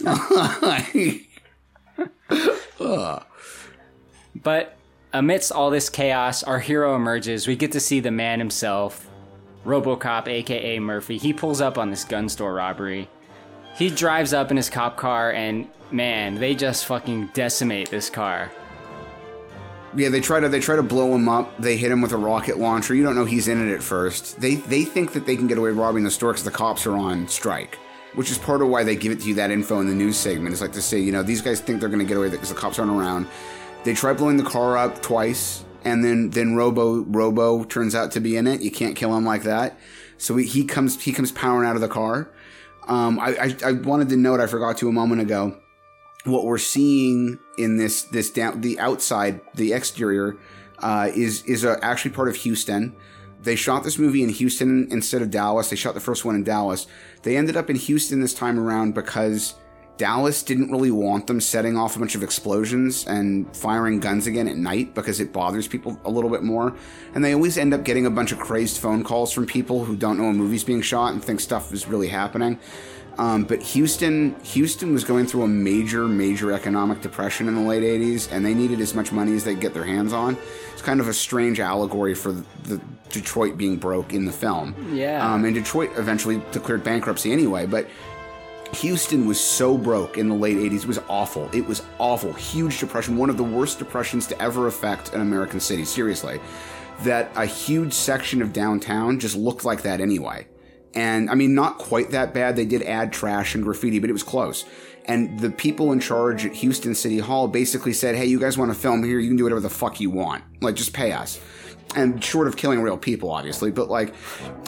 But 4.34 4.76
amidst 5.12 5.52
all 5.52 5.70
this 5.70 5.88
chaos, 5.88 6.42
our 6.42 6.58
hero 6.58 6.96
emerges. 6.96 7.46
We 7.46 7.56
get 7.56 7.72
to 7.72 7.80
see 7.80 8.00
the 8.00 8.10
man 8.10 8.38
himself, 8.38 9.08
Robocop, 9.64 10.28
aka 10.28 10.78
Murphy. 10.78 11.18
He 11.18 11.32
pulls 11.32 11.60
up 11.60 11.78
on 11.78 11.90
this 11.90 12.04
gun 12.04 12.28
store 12.28 12.54
robbery. 12.54 13.08
He 13.76 13.90
drives 13.90 14.32
up 14.32 14.50
in 14.50 14.56
his 14.56 14.70
cop 14.70 14.96
car, 14.96 15.32
and 15.32 15.68
man, 15.90 16.36
they 16.36 16.54
just 16.54 16.86
fucking 16.86 17.30
decimate 17.34 17.90
this 17.90 18.08
car. 18.08 18.50
Yeah, 19.96 20.08
they 20.08 20.20
try 20.20 20.40
to 20.40 20.48
they 20.48 20.60
try 20.60 20.76
to 20.76 20.82
blow 20.82 21.14
him 21.14 21.28
up. 21.28 21.56
They 21.58 21.76
hit 21.76 21.90
him 21.92 22.00
with 22.00 22.12
a 22.12 22.16
rocket 22.16 22.58
launcher. 22.58 22.94
You 22.94 23.04
don't 23.04 23.14
know 23.14 23.24
he's 23.24 23.46
in 23.46 23.68
it 23.68 23.72
at 23.72 23.82
first. 23.82 24.40
They 24.40 24.56
they 24.56 24.84
think 24.84 25.12
that 25.12 25.26
they 25.26 25.36
can 25.36 25.46
get 25.46 25.58
away 25.58 25.70
robbing 25.70 26.04
the 26.04 26.10
store 26.10 26.32
because 26.32 26.44
the 26.44 26.50
cops 26.50 26.86
are 26.86 26.96
on 26.96 27.28
strike, 27.28 27.78
which 28.14 28.30
is 28.30 28.38
part 28.38 28.60
of 28.60 28.68
why 28.68 28.82
they 28.82 28.96
give 28.96 29.12
it 29.12 29.20
to 29.20 29.28
you 29.28 29.34
that 29.34 29.50
info 29.50 29.80
in 29.80 29.86
the 29.86 29.94
news 29.94 30.16
segment. 30.16 30.52
It's 30.52 30.62
like 30.62 30.72
to 30.72 30.82
say, 30.82 30.98
you 30.98 31.12
know, 31.12 31.22
these 31.22 31.40
guys 31.40 31.60
think 31.60 31.80
they're 31.80 31.88
going 31.88 32.00
to 32.00 32.04
get 32.04 32.16
away 32.16 32.28
because 32.28 32.48
the 32.48 32.56
cops 32.56 32.78
aren't 32.78 32.90
around. 32.90 33.28
They 33.84 33.94
try 33.94 34.12
blowing 34.14 34.36
the 34.36 34.44
car 34.44 34.76
up 34.76 35.00
twice, 35.00 35.64
and 35.84 36.04
then 36.04 36.30
then 36.30 36.56
Robo 36.56 37.04
Robo 37.04 37.62
turns 37.64 37.94
out 37.94 38.10
to 38.12 38.20
be 38.20 38.36
in 38.36 38.48
it. 38.48 38.62
You 38.62 38.72
can't 38.72 38.96
kill 38.96 39.16
him 39.16 39.24
like 39.24 39.44
that. 39.44 39.78
So 40.18 40.36
he, 40.36 40.46
he 40.46 40.64
comes 40.64 41.00
he 41.00 41.12
comes 41.12 41.30
powering 41.30 41.68
out 41.68 41.76
of 41.76 41.82
the 41.82 41.88
car. 41.88 42.28
Um, 42.86 43.18
I, 43.18 43.36
I 43.36 43.56
I 43.68 43.72
wanted 43.72 44.08
to 44.10 44.16
note 44.16 44.40
I 44.40 44.46
forgot 44.46 44.78
to 44.78 44.88
a 44.88 44.92
moment 44.92 45.20
ago 45.22 45.56
what 46.24 46.44
we're 46.44 46.58
seeing 46.58 47.38
in 47.58 47.76
this 47.76 48.02
this 48.02 48.30
down 48.30 48.60
the 48.60 48.78
outside 48.78 49.40
the 49.54 49.72
exterior 49.72 50.36
uh, 50.80 51.10
is 51.14 51.42
is 51.44 51.64
actually 51.64 52.10
part 52.12 52.28
of 52.28 52.36
Houston. 52.36 52.94
They 53.40 53.56
shot 53.56 53.84
this 53.84 53.98
movie 53.98 54.22
in 54.22 54.30
Houston 54.30 54.88
instead 54.90 55.20
of 55.20 55.30
Dallas. 55.30 55.68
They 55.68 55.76
shot 55.76 55.92
the 55.92 56.00
first 56.00 56.24
one 56.24 56.34
in 56.34 56.44
Dallas. 56.44 56.86
They 57.22 57.36
ended 57.36 57.56
up 57.56 57.68
in 57.68 57.76
Houston 57.76 58.20
this 58.20 58.32
time 58.32 58.58
around 58.58 58.94
because 58.94 59.54
Dallas 59.96 60.42
didn't 60.42 60.70
really 60.70 60.90
want 60.90 61.28
them 61.28 61.40
setting 61.40 61.76
off 61.76 61.94
a 61.94 61.98
bunch 62.00 62.14
of 62.14 62.22
explosions 62.22 63.06
and 63.06 63.54
firing 63.56 64.00
guns 64.00 64.26
again 64.26 64.48
at 64.48 64.56
night 64.56 64.94
because 64.94 65.20
it 65.20 65.32
bothers 65.32 65.68
people 65.68 66.00
a 66.04 66.10
little 66.10 66.30
bit 66.30 66.42
more. 66.42 66.74
And 67.14 67.24
they 67.24 67.32
always 67.32 67.56
end 67.56 67.72
up 67.72 67.84
getting 67.84 68.04
a 68.04 68.10
bunch 68.10 68.32
of 68.32 68.38
crazed 68.38 68.78
phone 68.78 69.04
calls 69.04 69.32
from 69.32 69.46
people 69.46 69.84
who 69.84 69.94
don't 69.94 70.18
know 70.18 70.24
a 70.24 70.32
movie's 70.32 70.64
being 70.64 70.82
shot 70.82 71.12
and 71.12 71.24
think 71.24 71.38
stuff 71.40 71.72
is 71.72 71.86
really 71.86 72.08
happening. 72.08 72.58
Um, 73.18 73.44
but 73.44 73.62
Houston, 73.62 74.34
Houston 74.42 74.92
was 74.92 75.04
going 75.04 75.26
through 75.26 75.42
a 75.42 75.48
major, 75.48 76.08
major 76.08 76.52
economic 76.52 77.00
depression 77.00 77.46
in 77.46 77.54
the 77.54 77.60
late 77.60 77.84
'80s, 77.84 78.32
and 78.32 78.44
they 78.44 78.54
needed 78.54 78.80
as 78.80 78.92
much 78.92 79.12
money 79.12 79.34
as 79.36 79.44
they 79.44 79.52
could 79.52 79.60
get 79.60 79.74
their 79.74 79.84
hands 79.84 80.12
on. 80.12 80.36
It's 80.72 80.82
kind 80.82 80.98
of 80.98 81.06
a 81.06 81.14
strange 81.14 81.60
allegory 81.60 82.14
for 82.14 82.32
the 82.32 82.80
Detroit 83.10 83.56
being 83.56 83.76
broke 83.76 84.12
in 84.12 84.24
the 84.24 84.32
film. 84.32 84.74
Yeah. 84.92 85.32
Um, 85.32 85.44
and 85.44 85.54
Detroit 85.54 85.92
eventually 85.96 86.42
declared 86.50 86.82
bankruptcy 86.82 87.30
anyway, 87.30 87.66
but 87.66 87.86
Houston 88.74 89.26
was 89.26 89.40
so 89.40 89.76
broke 89.76 90.18
in 90.18 90.28
the 90.28 90.34
late 90.34 90.56
80s. 90.56 90.82
It 90.82 90.86
was 90.86 91.00
awful. 91.08 91.48
It 91.52 91.66
was 91.66 91.82
awful. 91.98 92.32
Huge 92.32 92.78
depression. 92.78 93.16
One 93.16 93.30
of 93.30 93.36
the 93.36 93.44
worst 93.44 93.78
depressions 93.78 94.26
to 94.28 94.42
ever 94.42 94.66
affect 94.66 95.14
an 95.14 95.20
American 95.20 95.60
city, 95.60 95.84
seriously. 95.84 96.40
That 97.02 97.30
a 97.34 97.46
huge 97.46 97.92
section 97.92 98.42
of 98.42 98.52
downtown 98.52 99.18
just 99.18 99.36
looked 99.36 99.64
like 99.64 99.82
that 99.82 100.00
anyway. 100.00 100.46
And 100.94 101.28
I 101.28 101.34
mean, 101.34 101.54
not 101.54 101.78
quite 101.78 102.10
that 102.10 102.32
bad. 102.32 102.54
They 102.54 102.64
did 102.64 102.82
add 102.82 103.12
trash 103.12 103.54
and 103.54 103.64
graffiti, 103.64 103.98
but 103.98 104.10
it 104.10 104.12
was 104.12 104.22
close. 104.22 104.64
And 105.06 105.38
the 105.40 105.50
people 105.50 105.92
in 105.92 106.00
charge 106.00 106.46
at 106.46 106.54
Houston 106.54 106.94
City 106.94 107.18
Hall 107.18 107.48
basically 107.48 107.92
said, 107.92 108.14
hey, 108.14 108.26
you 108.26 108.38
guys 108.38 108.56
want 108.56 108.72
to 108.72 108.78
film 108.78 109.02
here? 109.02 109.18
You 109.18 109.28
can 109.28 109.36
do 109.36 109.42
whatever 109.42 109.60
the 109.60 109.70
fuck 109.70 110.00
you 110.00 110.10
want. 110.10 110.44
Like, 110.60 110.76
just 110.76 110.92
pay 110.92 111.12
us 111.12 111.40
and 111.94 112.22
short 112.22 112.48
of 112.48 112.56
killing 112.56 112.82
real 112.82 112.98
people, 112.98 113.30
obviously, 113.30 113.70
but 113.70 113.88
like, 113.88 114.14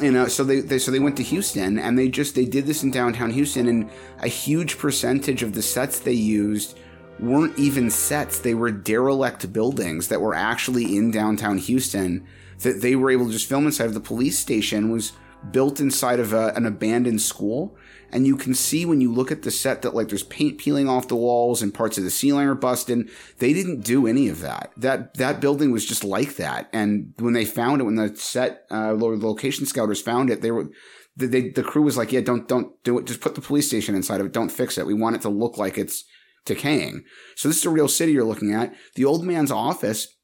you 0.01 0.11
know, 0.11 0.29
so 0.29 0.45
they, 0.45 0.61
they 0.61 0.79
so 0.79 0.91
they 0.91 0.99
went 0.99 1.17
to 1.17 1.23
Houston 1.23 1.79
and 1.79 1.99
they 1.99 2.09
just 2.09 2.35
they 2.35 2.45
did 2.45 2.67
this 2.67 2.83
in 2.83 2.91
downtown 2.91 3.31
Houston, 3.31 3.69
and 3.69 3.91
a 4.21 4.29
huge 4.29 4.79
percentage 4.79 5.43
of 5.43 5.53
the 5.53 5.63
sets 5.63 5.99
they 6.01 6.13
used 6.13 6.79
weren't 7.19 7.59
even 7.59 7.91
sets; 7.91 8.41
they 8.41 8.55
were 8.55 8.71
derelict 8.71 9.53
buildings 9.53 10.09
that 10.09 10.21
were 10.21 10.35
actually 10.35 10.97
in 10.97 11.11
downtown 11.11 11.59
Houston 11.59 12.27
that 12.61 12.81
they 12.81 12.97
were 12.97 13.11
able 13.11 13.27
to 13.27 13.33
just 13.33 13.49
film 13.49 13.67
inside 13.67 13.87
of. 13.87 13.95
The 13.95 14.01
police 14.01 14.39
station 14.39 14.91
was 14.91 15.13
built 15.51 15.81
inside 15.81 16.21
of 16.21 16.33
a, 16.33 16.53
an 16.57 16.67
abandoned 16.67 17.21
school. 17.21 17.77
And 18.13 18.27
you 18.27 18.37
can 18.37 18.55
see 18.55 18.87
when 18.87 19.01
you 19.01 19.13
look 19.13 19.33
at 19.33 19.43
the 19.43 19.51
set 19.51 19.83
that 19.83 19.95
like 19.95 20.09
there's 20.09 20.23
paint 20.23 20.59
peeling 20.59 20.89
off 20.89 21.09
the 21.09 21.17
walls 21.17 21.61
and 21.61 21.75
parts 21.75 21.99
of 21.99 22.05
the 22.05 22.11
ceiling 22.11 22.47
are 22.47 22.55
busted. 22.55 23.11
They 23.39 23.53
didn't 23.53 23.81
do 23.81 24.07
any 24.07 24.29
of 24.29 24.41
that. 24.41 24.73
That 24.77 25.15
that 25.15 25.41
building 25.41 25.73
was 25.73 25.85
just 25.87 26.05
like 26.05 26.37
that. 26.37 26.69
And 26.73 27.15
when 27.19 27.35
they 27.35 27.45
found 27.45 27.81
it, 27.81 27.85
when 27.85 27.97
the 27.97 28.15
set 28.17 28.63
uh, 28.71 28.95
location 28.95 29.67
scouters 29.67 30.01
found 30.01 30.31
it, 30.31 30.41
they 30.41 30.51
were 30.51 30.71
they, 31.17 31.27
they, 31.27 31.49
the 31.49 31.63
crew 31.63 31.83
was 31.83 31.97
like, 31.97 32.13
yeah, 32.13 32.21
don't 32.21 32.47
don't 32.47 32.73
do 32.85 32.99
it. 32.99 33.07
Just 33.07 33.21
put 33.21 33.35
the 33.35 33.41
police 33.41 33.67
station 33.67 33.95
inside 33.95 34.21
of 34.21 34.27
it. 34.27 34.33
Don't 34.33 34.51
fix 34.51 34.79
it. 34.79 34.87
We 34.87 34.95
want 34.95 35.17
it 35.17 35.23
to 35.23 35.29
look 35.29 35.59
like 35.59 35.77
it's 35.77 36.05
decaying. 36.45 37.05
So 37.35 37.49
this 37.49 37.59
is 37.59 37.67
a 37.67 37.71
real 37.71 37.89
city 37.89 38.13
you're 38.13 38.25
looking 38.25 38.55
at. 38.55 38.75
The 38.95 39.05
old 39.05 39.25
man's 39.25 39.51
office 39.51 40.16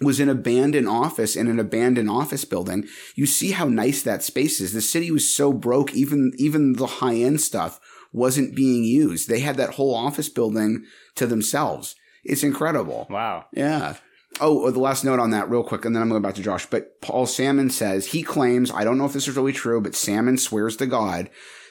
was 0.00 0.20
an 0.20 0.28
abandoned 0.28 0.88
office 0.88 1.36
in 1.36 1.46
an 1.46 1.58
abandoned 1.58 2.08
office 2.08 2.44
building. 2.44 2.86
You 3.14 3.26
see 3.26 3.52
how 3.52 3.66
nice 3.66 4.02
that 4.02 4.22
space 4.22 4.60
is. 4.60 4.72
The 4.72 4.80
city 4.80 5.10
was 5.10 5.34
so 5.34 5.52
broke, 5.52 5.94
even, 5.94 6.32
even 6.36 6.74
the 6.74 6.86
high 6.86 7.16
end 7.16 7.40
stuff 7.40 7.80
wasn't 8.12 8.56
being 8.56 8.84
used. 8.84 9.28
They 9.28 9.40
had 9.40 9.56
that 9.56 9.74
whole 9.74 9.94
office 9.94 10.28
building 10.28 10.84
to 11.16 11.26
themselves. 11.26 11.94
It's 12.24 12.42
incredible. 12.42 13.06
Wow. 13.10 13.46
Yeah. 13.52 13.96
Oh, 14.40 14.66
oh 14.66 14.70
the 14.70 14.80
last 14.80 15.04
note 15.04 15.20
on 15.20 15.30
that, 15.30 15.50
real 15.50 15.62
quick, 15.62 15.84
and 15.84 15.94
then 15.94 16.02
I'm 16.02 16.08
going 16.08 16.22
back 16.22 16.34
to 16.36 16.42
Josh. 16.42 16.66
But 16.66 17.00
Paul 17.00 17.26
Sammon 17.26 17.70
says 17.70 18.06
he 18.06 18.22
claims, 18.22 18.70
I 18.70 18.84
don't 18.84 18.98
know 18.98 19.06
if 19.06 19.12
this 19.12 19.28
is 19.28 19.36
really 19.36 19.52
true, 19.52 19.80
but 19.80 19.94
Sammon 19.94 20.38
swears 20.38 20.76
to 20.76 20.86
God 20.86 21.30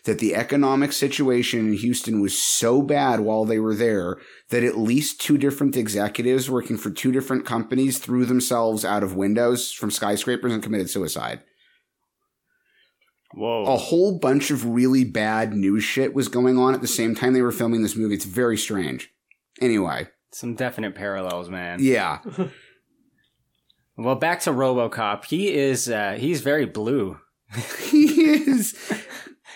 that 0.10 0.18
the 0.18 0.34
economic 0.34 0.92
situation 0.92 1.68
in 1.68 1.74
Houston 1.74 2.20
was 2.20 2.36
so 2.36 2.82
bad 2.82 3.20
while 3.20 3.46
they 3.46 3.60
were 3.60 3.76
there 3.76 4.18
that 4.50 4.64
at 4.64 4.76
least 4.76 5.22
two 5.22 5.38
different 5.38 5.78
executives 5.78 6.50
working 6.50 6.80
for 6.80 6.90
two 6.90 7.12
different 7.12 7.46
companies 7.46 8.00
threw 8.00 8.26
themselves 8.26 8.84
out 8.84 9.04
of 9.04 9.16
windows 9.16 9.72
from 9.72 9.92
skyscrapers 9.92 10.52
and 10.52 10.64
committed 10.64 10.90
suicide. 10.90 11.44
Whoa. 13.36 13.66
A 13.66 13.78
whole 13.78 14.18
bunch 14.18 14.50
of 14.50 14.66
really 14.66 15.04
bad 15.04 15.54
news 15.54 15.84
shit 15.84 16.16
was 16.16 16.28
going 16.28 16.58
on 16.58 16.74
at 16.74 16.82
the 16.82 16.88
same 16.88 17.14
time 17.14 17.34
they 17.34 17.44
were 17.44 17.52
filming 17.52 17.84
this 17.84 17.96
movie. 17.96 18.16
It's 18.16 18.26
very 18.26 18.58
strange. 18.58 19.12
Anyway. 19.62 20.08
Some 20.32 20.56
definite 20.56 20.96
parallels, 20.96 21.50
man. 21.50 21.78
Yeah. 21.84 22.22
well, 23.96 24.16
back 24.16 24.40
to 24.40 24.50
RoboCop. 24.50 25.26
He 25.26 25.54
is 25.54 25.88
uh 25.88 26.14
he's 26.18 26.42
very 26.42 26.66
blue. 26.66 27.20
he 27.92 28.24
is. 28.24 28.76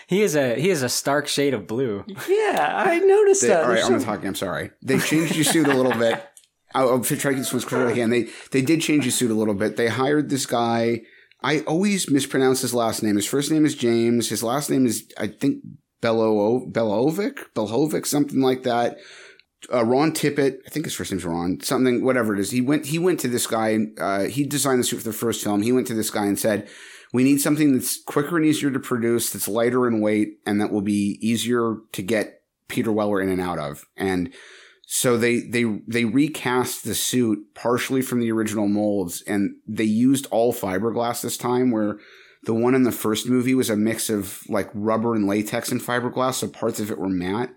He 0.06 0.22
is 0.22 0.34
a 0.36 0.54
he 0.60 0.70
is 0.70 0.82
a 0.82 0.88
stark 0.88 1.28
shade 1.28 1.54
of 1.54 1.66
blue. 1.66 2.04
Yeah, 2.28 2.84
I 2.86 2.98
noticed 2.98 3.42
They, 3.42 3.48
that. 3.48 3.64
all 3.64 3.70
right, 3.70 3.84
I'm 3.84 3.92
some- 4.00 4.04
talking. 4.04 4.28
I'm 4.28 4.34
sorry. 4.34 4.70
They 4.82 4.98
changed 4.98 5.34
your 5.34 5.44
suit 5.44 5.66
a 5.68 5.74
little 5.74 5.92
bit. 5.94 6.22
I'll, 6.74 6.90
I'll 6.90 7.00
try 7.00 7.16
to 7.16 7.30
get 7.30 7.36
this 7.36 7.52
one 7.52 7.62
clear 7.62 7.88
again. 7.88 8.10
They 8.10 8.28
they 8.50 8.60
did 8.62 8.80
change 8.80 9.04
his 9.04 9.14
suit 9.14 9.30
a 9.30 9.34
little 9.34 9.54
bit. 9.54 9.76
They 9.76 9.88
hired 9.88 10.28
this 10.30 10.44
guy. 10.46 11.02
I 11.42 11.60
always 11.60 12.10
mispronounce 12.10 12.62
his 12.62 12.74
last 12.74 13.02
name. 13.02 13.16
His 13.16 13.26
first 13.26 13.50
name 13.50 13.64
is 13.64 13.74
James. 13.74 14.28
His 14.28 14.42
last 14.42 14.70
name 14.70 14.84
is 14.86 15.06
I 15.18 15.28
think 15.28 15.62
Belo 16.02 16.70
Belovic, 16.70 17.38
Belhovic, 17.54 18.06
something 18.06 18.40
like 18.40 18.62
that. 18.64 18.98
Uh, 19.72 19.82
Ron 19.84 20.12
Tippett, 20.12 20.58
I 20.66 20.68
think 20.70 20.84
his 20.84 20.94
first 20.94 21.10
name's 21.10 21.24
Ron, 21.24 21.58
something, 21.62 22.04
whatever 22.04 22.34
it 22.34 22.40
is. 22.40 22.50
He 22.50 22.60
went, 22.60 22.84
he 22.86 22.98
went 22.98 23.18
to 23.20 23.28
this 23.28 23.46
guy. 23.46 23.78
Uh, 23.98 24.24
he 24.24 24.44
designed 24.44 24.80
the 24.80 24.84
suit 24.84 24.98
for 24.98 25.04
the 25.08 25.12
first 25.14 25.42
film. 25.42 25.62
He 25.62 25.72
went 25.72 25.86
to 25.86 25.94
this 25.94 26.10
guy 26.10 26.26
and 26.26 26.38
said, 26.38 26.68
"We 27.14 27.22
need 27.22 27.40
something 27.40 27.72
that's 27.72 28.02
quicker 28.02 28.36
and 28.36 28.44
easier 28.44 28.72
to 28.72 28.80
produce, 28.80 29.30
that's 29.30 29.46
lighter 29.46 29.86
in 29.86 30.00
weight, 30.00 30.40
and 30.44 30.60
that 30.60 30.72
will 30.72 30.82
be 30.82 31.16
easier 31.22 31.76
to 31.92 32.02
get 32.02 32.42
Peter 32.66 32.90
Weller 32.90 33.20
in 33.22 33.28
and 33.28 33.40
out 33.40 33.60
of." 33.60 33.86
And 33.96 34.32
so 34.86 35.16
they 35.16 35.40
they 35.40 35.64
they 35.86 36.04
recast 36.04 36.84
the 36.84 36.94
suit 36.94 37.54
partially 37.54 38.02
from 38.02 38.20
the 38.20 38.32
original 38.32 38.66
molds, 38.66 39.22
and 39.22 39.56
they 39.66 39.84
used 39.84 40.26
all 40.32 40.52
fiberglass 40.52 41.22
this 41.22 41.38
time, 41.38 41.70
where 41.70 41.98
the 42.46 42.54
one 42.54 42.74
in 42.74 42.82
the 42.82 42.92
first 42.92 43.28
movie 43.28 43.54
was 43.54 43.70
a 43.70 43.76
mix 43.76 44.10
of 44.10 44.42
like 44.48 44.68
rubber 44.74 45.14
and 45.14 45.28
latex 45.28 45.70
and 45.70 45.80
fiberglass, 45.80 46.34
so 46.34 46.48
parts 46.48 46.80
of 46.80 46.90
it 46.90 46.98
were 46.98 47.08
matte. 47.08 47.54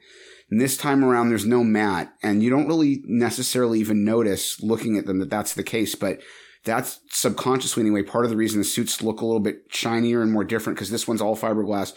And 0.50 0.62
this 0.62 0.78
time 0.78 1.04
around, 1.04 1.30
there's 1.30 1.46
no 1.46 1.64
matte, 1.64 2.14
and 2.24 2.42
you 2.42 2.50
don't 2.50 2.68
really 2.68 3.02
necessarily 3.06 3.80
even 3.80 4.06
notice 4.06 4.62
looking 4.62 4.98
at 4.98 5.06
them 5.06 5.20
that 5.20 5.30
that's 5.30 5.56
the 5.56 5.64
case, 5.64 5.96
but 5.96 6.22
that's 6.68 7.00
subconsciously 7.10 7.82
anyway 7.82 8.04
part 8.04 8.26
of 8.26 8.30
the 8.30 8.38
reason 8.38 8.60
the 8.60 8.66
suits 8.66 9.02
look 9.02 9.22
a 9.22 9.26
little 9.26 9.40
bit 9.40 9.64
shinier 9.70 10.22
and 10.22 10.32
more 10.32 10.44
different 10.44 10.78
because 10.78 10.92
this 10.92 11.08
one's 11.08 11.22
all 11.22 11.36
fiberglass. 11.36 11.94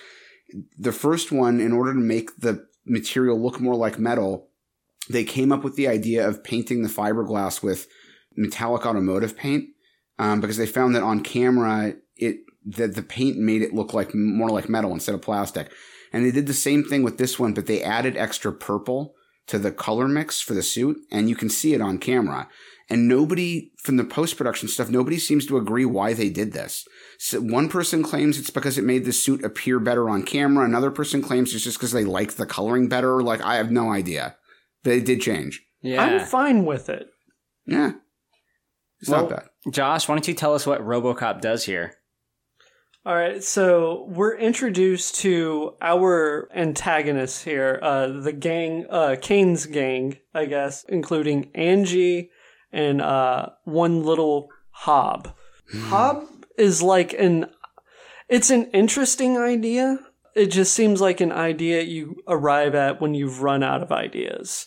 The 0.79 0.93
first 0.93 1.31
one, 1.31 1.61
in 1.61 1.73
order 1.73 1.93
to 1.93 2.01
make 2.01 2.37
the 2.39 2.67
material 2.87 3.41
look 3.41 3.61
more 3.61 3.77
like 3.77 3.99
metal, 3.99 4.49
they 5.09 5.25
came 5.25 5.53
up 5.53 5.63
with 5.63 5.77
the 5.77 5.89
idea 5.89 6.27
of 6.27 6.43
painting 6.43 6.83
the 6.83 6.89
fiberglass 6.89 7.63
with 7.63 7.87
metallic 8.37 8.87
automotive 8.87 9.37
paint 9.37 9.69
um, 10.19 10.41
because 10.41 10.57
they 10.57 10.67
found 10.67 10.95
that 10.95 11.03
on 11.03 11.23
camera 11.23 11.95
it 12.17 12.39
that 12.65 12.95
the 12.95 13.03
paint 13.03 13.39
made 13.39 13.63
it 13.63 13.75
look 13.75 13.93
like 13.95 14.15
more 14.15 14.51
like 14.51 14.69
metal 14.69 14.93
instead 14.93 15.15
of 15.15 15.23
plastic. 15.23 15.73
And 16.13 16.25
they 16.25 16.31
did 16.31 16.47
the 16.47 16.55
same 16.55 16.85
thing 16.85 17.03
with 17.03 17.19
this 17.19 17.39
one, 17.39 17.55
but 17.55 17.67
they 17.67 17.83
added 17.83 18.17
extra 18.17 18.53
purple 18.53 19.15
to 19.47 19.59
the 19.59 19.73
color 19.73 20.07
mix 20.07 20.41
for 20.41 20.55
the 20.55 20.63
suit, 20.63 20.99
and 21.11 21.29
you 21.29 21.37
can 21.37 21.49
see 21.49 21.75
it 21.75 21.81
on 21.81 21.99
camera. 21.99 22.49
And 22.93 23.07
nobody 23.07 23.71
from 23.79 23.97
the 23.99 24.05
post 24.05 24.37
production 24.37 24.69
stuff, 24.69 24.91
nobody 24.91 25.17
seems 25.17 25.47
to 25.47 25.57
agree 25.57 25.85
why 25.85 26.13
they 26.13 26.29
did 26.29 26.53
this. 26.53 26.85
So 27.21 27.41
one 27.41 27.69
person 27.69 28.03
claims 28.03 28.37
it's 28.37 28.51
because 28.51 28.77
it 28.77 28.85
made 28.85 29.05
the 29.05 29.13
suit 29.13 29.45
appear 29.45 29.79
better 29.79 30.11
on 30.11 30.25
camera. 30.25 30.65
Another 30.65 30.91
person 30.91 31.23
claims 31.23 31.55
it's 31.55 31.63
just 31.63 31.79
because 31.79 31.93
they 31.93 32.05
liked 32.05 32.37
the 32.37 32.47
coloring 32.47 32.89
better. 32.89 33.23
Like 33.23 33.43
I 33.43 33.57
have 33.57 33.71
no 33.71 33.93
idea, 33.93 34.37
but 34.83 34.95
it 34.95 35.07
did 35.07 35.21
change. 35.21 35.63
Yeah. 35.83 36.03
I'm 36.03 36.27
fine 36.27 36.65
with 36.65 36.89
it. 36.89 37.07
Yeah, 37.65 37.93
it's 39.01 39.09
Well- 39.09 39.23
not 39.23 39.31
bad. 39.31 39.73
Josh, 39.73 40.09
why 40.09 40.17
don't 40.17 40.27
you 40.27 40.35
tell 40.35 40.55
us 40.55 40.67
what 40.67 40.81
RoboCop 40.81 41.41
does 41.41 41.65
here? 41.65 41.95
All 43.07 43.15
right, 43.15 43.43
so 43.43 44.07
we're 44.11 44.37
introduced 44.37 45.15
to 45.21 45.75
our 45.81 46.49
antagonists 46.55 47.43
here, 47.43 47.79
uh, 47.83 48.09
the 48.09 48.33
gang, 48.33 48.87
uh, 48.91 49.17
Kane's 49.21 49.65
gang, 49.67 50.19
I 50.35 50.45
guess, 50.45 50.85
including 50.89 51.51
Angie 51.55 52.31
and 52.73 53.01
uh, 53.01 53.51
one 53.65 54.03
little 54.03 54.49
Hob. 54.71 55.35
Hob 55.73 56.27
is 56.57 56.83
like 56.83 57.13
an, 57.13 57.47
it's 58.29 58.51
an 58.51 58.71
interesting 58.73 59.37
idea. 59.37 59.99
It 60.35 60.47
just 60.47 60.75
seems 60.75 61.01
like 61.01 61.21
an 61.21 61.33
idea 61.33 61.83
you 61.83 62.17
arrive 62.29 62.75
at 62.75 63.01
when 63.01 63.15
you've 63.15 63.43
run 63.43 63.63
out 63.63 63.83
of 63.83 63.93
ideas. 63.93 64.67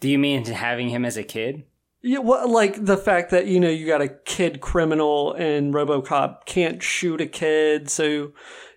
Do 0.00 0.08
you 0.08 0.18
mean 0.18 0.44
having 0.46 0.88
him 0.88 1.04
as 1.04 1.16
a 1.16 1.22
kid? 1.22 1.64
Yeah, 2.02 2.18
well, 2.18 2.50
like 2.50 2.84
the 2.84 2.98
fact 2.98 3.30
that 3.30 3.46
you 3.46 3.58
know 3.58 3.70
you 3.70 3.86
got 3.86 4.02
a 4.02 4.08
kid 4.26 4.60
criminal 4.60 5.32
and 5.32 5.72
RoboCop 5.72 6.44
can't 6.44 6.82
shoot 6.82 7.22
a 7.22 7.26
kid, 7.26 7.88
so 7.88 8.32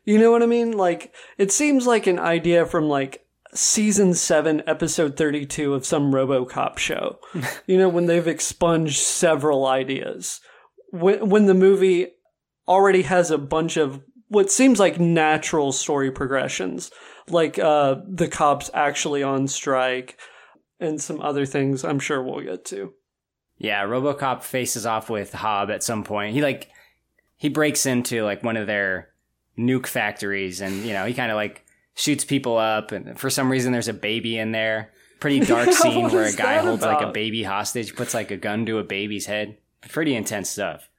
you 0.06 0.18
know 0.18 0.32
what 0.32 0.44
I 0.44 0.46
mean. 0.46 0.72
Like 0.72 1.14
it 1.38 1.52
seems 1.52 1.86
like 1.86 2.08
an 2.08 2.20
idea 2.20 2.66
from 2.66 2.88
like 2.88 3.27
season 3.54 4.14
seven, 4.14 4.64
episode 4.68 5.16
thirty-two 5.18 5.74
of 5.74 5.86
some 5.86 6.12
RoboCop 6.12 6.78
show. 6.78 7.20
you 7.68 7.78
know 7.78 7.90
when 7.90 8.06
they've 8.06 8.28
expunged 8.28 8.98
several 8.98 9.66
ideas. 9.66 10.42
When 10.92 11.30
when 11.30 11.46
the 11.46 11.54
movie 11.54 12.08
already 12.68 13.04
has 13.04 13.32
a 13.32 13.38
bunch 13.38 13.78
of 13.78 14.02
what 14.30 14.52
seems 14.52 14.80
like 14.80 15.00
natural 15.00 15.72
story 15.72 16.12
progressions, 16.12 16.92
like 17.30 17.58
uh, 17.58 17.96
the 18.08 18.28
cops 18.28 18.70
actually 18.74 19.24
on 19.24 19.48
strike 19.48 20.18
and 20.80 21.02
some 21.02 21.22
other 21.22 21.46
things. 21.46 21.84
I'm 21.84 22.00
sure 22.00 22.22
we'll 22.22 22.42
get 22.42 22.66
to. 22.66 22.94
Yeah, 23.58 23.84
RoboCop 23.84 24.44
faces 24.44 24.86
off 24.86 25.10
with 25.10 25.34
Hob 25.34 25.72
at 25.72 25.84
some 25.84 26.04
point. 26.04 26.34
He 26.34 26.42
like 26.42 26.70
he 27.38 27.50
breaks 27.50 27.86
into 27.86 28.24
like 28.24 28.44
one 28.44 28.58
of 28.58 28.68
their 28.68 29.10
nuke 29.58 29.88
factories 29.88 30.62
and 30.62 30.84
you 30.84 30.94
know, 30.94 31.06
he 31.06 31.14
kind 31.14 31.32
of 31.32 31.36
like 31.36 31.66
shoots 31.98 32.24
people 32.24 32.58
up, 32.58 32.94
and 32.94 33.20
for 33.20 33.30
some 33.30 33.52
reason 33.52 33.74
there's 33.74 33.88
a 33.90 33.94
baby 33.94 34.38
in 34.38 34.54
there. 34.54 34.94
Pretty 35.20 35.40
dark 35.46 35.74
scene 35.74 36.10
where 36.10 36.26
a 36.26 36.32
guy 36.34 36.56
that 36.56 36.64
holds 36.64 36.84
like 36.84 37.02
a 37.02 37.12
baby 37.12 37.44
hostage, 37.44 37.96
puts 37.96 38.14
like 38.14 38.32
a 38.32 38.38
gun 38.38 38.66
to 38.68 38.78
a 38.78 38.84
baby's 38.84 39.26
head. 39.26 39.58
Pretty 39.90 40.16
intense 40.16 40.50
stuff. 40.50 40.90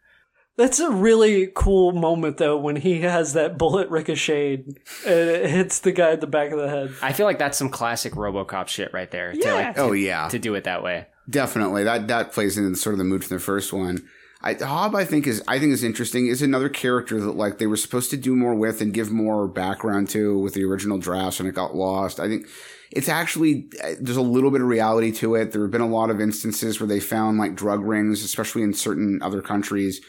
That's 0.56 0.80
a 0.80 0.90
really 0.90 1.52
cool 1.54 1.92
moment, 1.92 2.38
though, 2.38 2.56
when 2.58 2.74
he 2.74 3.02
has 3.02 3.34
that 3.34 3.56
bullet 3.58 3.88
ricocheted 3.90 4.80
and 5.06 5.14
it 5.30 5.48
hits 5.50 5.78
the 5.78 5.92
guy 5.92 6.10
at 6.10 6.20
the 6.20 6.26
back 6.26 6.50
of 6.50 6.58
the 6.58 6.68
head. 6.68 6.92
I 7.00 7.12
feel 7.12 7.26
like 7.26 7.38
that's 7.38 7.56
some 7.56 7.68
classic 7.68 8.14
RoboCop 8.14 8.66
shit 8.66 8.92
right 8.92 9.08
there. 9.08 9.32
To 9.32 9.38
Yeah. 9.38 9.54
like, 9.54 9.78
Oh 9.78 9.92
yeah, 9.92 10.26
to 10.30 10.38
do 10.40 10.56
it 10.56 10.64
that 10.64 10.82
way. 10.82 11.06
Definitely, 11.30 11.84
that 11.84 12.08
that 12.08 12.32
plays 12.32 12.58
into 12.58 12.74
sort 12.76 12.94
of 12.94 12.98
the 12.98 13.04
mood 13.04 13.24
from 13.24 13.36
the 13.36 13.42
first 13.42 13.72
one. 13.72 14.04
I, 14.40 14.54
Hob, 14.54 14.94
I 14.94 15.04
think 15.04 15.26
is 15.26 15.42
I 15.48 15.58
think 15.58 15.72
is 15.72 15.82
interesting. 15.82 16.28
Is 16.28 16.42
another 16.42 16.68
character 16.68 17.20
that 17.20 17.32
like 17.32 17.58
they 17.58 17.66
were 17.66 17.76
supposed 17.76 18.10
to 18.10 18.16
do 18.16 18.36
more 18.36 18.54
with 18.54 18.80
and 18.80 18.94
give 18.94 19.10
more 19.10 19.48
background 19.48 20.08
to 20.10 20.38
with 20.38 20.54
the 20.54 20.64
original 20.64 20.98
drafts, 20.98 21.40
and 21.40 21.48
it 21.48 21.54
got 21.54 21.74
lost. 21.74 22.20
I 22.20 22.28
think 22.28 22.46
it's 22.92 23.08
actually 23.08 23.68
uh, 23.82 23.94
there's 24.00 24.16
a 24.16 24.22
little 24.22 24.52
bit 24.52 24.60
of 24.60 24.68
reality 24.68 25.10
to 25.12 25.34
it. 25.34 25.50
There 25.50 25.62
have 25.62 25.72
been 25.72 25.80
a 25.80 25.88
lot 25.88 26.10
of 26.10 26.20
instances 26.20 26.78
where 26.78 26.86
they 26.86 27.00
found 27.00 27.38
like 27.38 27.56
drug 27.56 27.82
rings, 27.82 28.22
especially 28.22 28.62
in 28.62 28.74
certain 28.74 29.20
other 29.22 29.42
countries, 29.42 30.00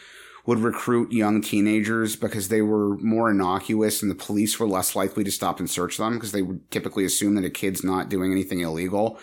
would 0.45 0.59
recruit 0.59 1.11
young 1.11 1.41
teenagers 1.41 2.15
because 2.15 2.49
they 2.49 2.61
were 2.61 2.97
more 2.97 3.31
innocuous 3.31 4.03
and 4.03 4.11
the 4.11 4.15
police 4.15 4.59
were 4.59 4.67
less 4.67 4.95
likely 4.95 5.23
to 5.23 5.31
stop 5.31 5.59
and 5.59 5.69
search 5.69 5.97
them 5.97 6.13
because 6.13 6.33
they 6.33 6.43
would 6.43 6.69
typically 6.69 7.03
assume 7.03 7.33
that 7.33 7.45
a 7.45 7.49
kid's 7.49 7.83
not 7.83 8.09
doing 8.09 8.31
anything 8.31 8.59
illegal 8.59 9.19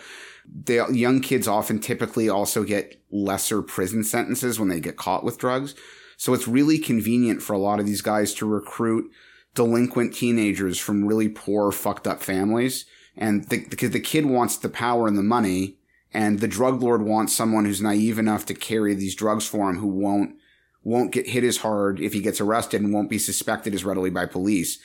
they 0.47 0.81
young 0.89 1.21
kids 1.21 1.47
often 1.47 1.79
typically 1.79 2.29
also 2.29 2.63
get 2.63 3.01
lesser 3.11 3.61
prison 3.61 4.03
sentences 4.03 4.59
when 4.59 4.69
they 4.69 4.79
get 4.79 4.97
caught 4.97 5.23
with 5.23 5.37
drugs. 5.37 5.75
So 6.17 6.33
it's 6.33 6.47
really 6.47 6.79
convenient 6.79 7.41
for 7.41 7.53
a 7.53 7.59
lot 7.59 7.79
of 7.79 7.85
these 7.85 8.01
guys 8.01 8.33
to 8.35 8.47
recruit 8.47 9.11
delinquent 9.53 10.13
teenagers 10.13 10.79
from 10.79 11.05
really 11.05 11.29
poor, 11.29 11.71
fucked 11.71 12.07
up 12.07 12.21
families. 12.21 12.85
And 13.15 13.43
the, 13.49 13.65
because 13.65 13.91
the 13.91 13.99
kid 13.99 14.25
wants 14.25 14.57
the 14.57 14.69
power 14.69 15.07
and 15.07 15.17
the 15.17 15.23
money, 15.23 15.77
and 16.13 16.39
the 16.39 16.47
drug 16.47 16.81
lord 16.81 17.01
wants 17.01 17.35
someone 17.35 17.65
who's 17.65 17.81
naive 17.81 18.17
enough 18.17 18.45
to 18.45 18.53
carry 18.53 18.93
these 18.93 19.15
drugs 19.15 19.45
for 19.45 19.69
him 19.69 19.77
who 19.77 19.87
won't 19.87 20.35
won't 20.83 21.11
get 21.11 21.27
hit 21.27 21.43
as 21.43 21.57
hard 21.57 21.99
if 21.99 22.13
he 22.13 22.21
gets 22.21 22.39
arrested 22.39 22.81
and 22.81 22.93
won't 22.93 23.09
be 23.09 23.19
suspected 23.19 23.73
as 23.73 23.83
readily 23.83 24.09
by 24.09 24.25
police. 24.25 24.79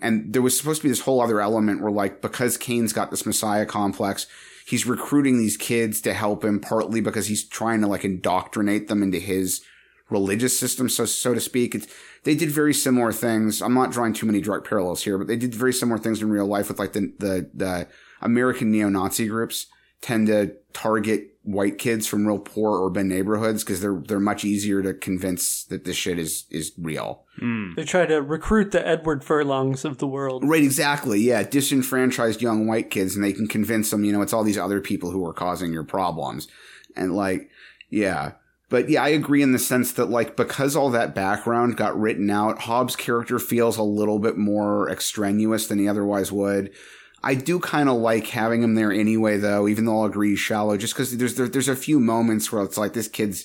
And 0.00 0.32
there 0.32 0.42
was 0.42 0.56
supposed 0.56 0.82
to 0.82 0.84
be 0.84 0.88
this 0.88 1.00
whole 1.00 1.20
other 1.20 1.40
element 1.40 1.80
where 1.80 1.90
like 1.90 2.22
because 2.22 2.56
Kane's 2.56 2.92
got 2.92 3.10
this 3.10 3.26
messiah 3.26 3.66
complex, 3.66 4.28
he's 4.68 4.86
recruiting 4.86 5.38
these 5.38 5.56
kids 5.56 6.02
to 6.02 6.12
help 6.12 6.44
him 6.44 6.60
partly 6.60 7.00
because 7.00 7.26
he's 7.26 7.48
trying 7.48 7.80
to 7.80 7.86
like 7.86 8.04
indoctrinate 8.04 8.88
them 8.88 9.02
into 9.02 9.18
his 9.18 9.62
religious 10.10 10.58
system, 10.58 10.90
so 10.90 11.06
so 11.06 11.32
to 11.32 11.40
speak. 11.40 11.74
It's, 11.74 11.86
they 12.24 12.34
did 12.34 12.50
very 12.50 12.74
similar 12.74 13.10
things. 13.10 13.62
I'm 13.62 13.72
not 13.72 13.92
drawing 13.92 14.12
too 14.12 14.26
many 14.26 14.42
direct 14.42 14.68
parallels 14.68 15.04
here, 15.04 15.16
but 15.16 15.26
they 15.26 15.36
did 15.36 15.54
very 15.54 15.72
similar 15.72 15.98
things 15.98 16.20
in 16.20 16.28
real 16.28 16.46
life 16.46 16.68
with 16.68 16.78
like 16.78 16.92
the 16.92 17.12
the, 17.18 17.50
the 17.54 17.88
American 18.20 18.70
neo-Nazi 18.70 19.26
groups 19.26 19.66
tend 20.02 20.26
to 20.26 20.54
target 20.74 21.37
white 21.48 21.78
kids 21.78 22.06
from 22.06 22.26
real 22.26 22.38
poor 22.38 22.86
urban 22.86 23.08
neighborhoods 23.08 23.64
because 23.64 23.80
they're 23.80 24.02
they're 24.06 24.20
much 24.20 24.44
easier 24.44 24.82
to 24.82 24.92
convince 24.92 25.64
that 25.64 25.84
this 25.84 25.96
shit 25.96 26.18
is 26.18 26.44
is 26.50 26.72
real. 26.76 27.24
Hmm. 27.38 27.74
They 27.74 27.84
try 27.84 28.04
to 28.04 28.20
recruit 28.20 28.70
the 28.70 28.86
Edward 28.86 29.24
Furlongs 29.24 29.84
of 29.84 29.96
the 29.96 30.06
world. 30.06 30.44
Right, 30.46 30.62
exactly. 30.62 31.20
Yeah, 31.20 31.42
disenfranchised 31.44 32.42
young 32.42 32.66
white 32.66 32.90
kids, 32.90 33.14
and 33.14 33.24
they 33.24 33.32
can 33.32 33.46
convince 33.46 33.90
them, 33.90 34.04
you 34.04 34.12
know, 34.12 34.20
it's 34.20 34.34
all 34.34 34.44
these 34.44 34.58
other 34.58 34.80
people 34.80 35.10
who 35.10 35.24
are 35.24 35.32
causing 35.32 35.72
your 35.72 35.84
problems. 35.84 36.48
And 36.94 37.14
like, 37.14 37.48
yeah. 37.88 38.32
But 38.68 38.90
yeah, 38.90 39.02
I 39.02 39.08
agree 39.08 39.40
in 39.40 39.52
the 39.52 39.58
sense 39.58 39.92
that 39.92 40.10
like, 40.10 40.36
because 40.36 40.76
all 40.76 40.90
that 40.90 41.14
background 41.14 41.78
got 41.78 41.98
written 41.98 42.28
out, 42.28 42.60
Hob's 42.60 42.96
character 42.96 43.38
feels 43.38 43.78
a 43.78 43.82
little 43.82 44.18
bit 44.18 44.36
more 44.36 44.90
extraneous 44.90 45.66
than 45.66 45.78
he 45.78 45.88
otherwise 45.88 46.30
would. 46.30 46.74
I 47.22 47.34
do 47.34 47.58
kind 47.58 47.88
of 47.88 47.96
like 47.96 48.28
having 48.28 48.62
him 48.62 48.74
there 48.74 48.92
anyway, 48.92 49.38
though, 49.38 49.66
even 49.66 49.84
though 49.84 50.00
I'll 50.00 50.06
agree 50.06 50.30
he's 50.30 50.38
shallow, 50.38 50.76
just 50.76 50.94
because 50.94 51.16
there's, 51.16 51.34
there, 51.34 51.48
there's 51.48 51.68
a 51.68 51.76
few 51.76 51.98
moments 51.98 52.52
where 52.52 52.62
it's 52.62 52.78
like, 52.78 52.92
this 52.92 53.08
kid's, 53.08 53.44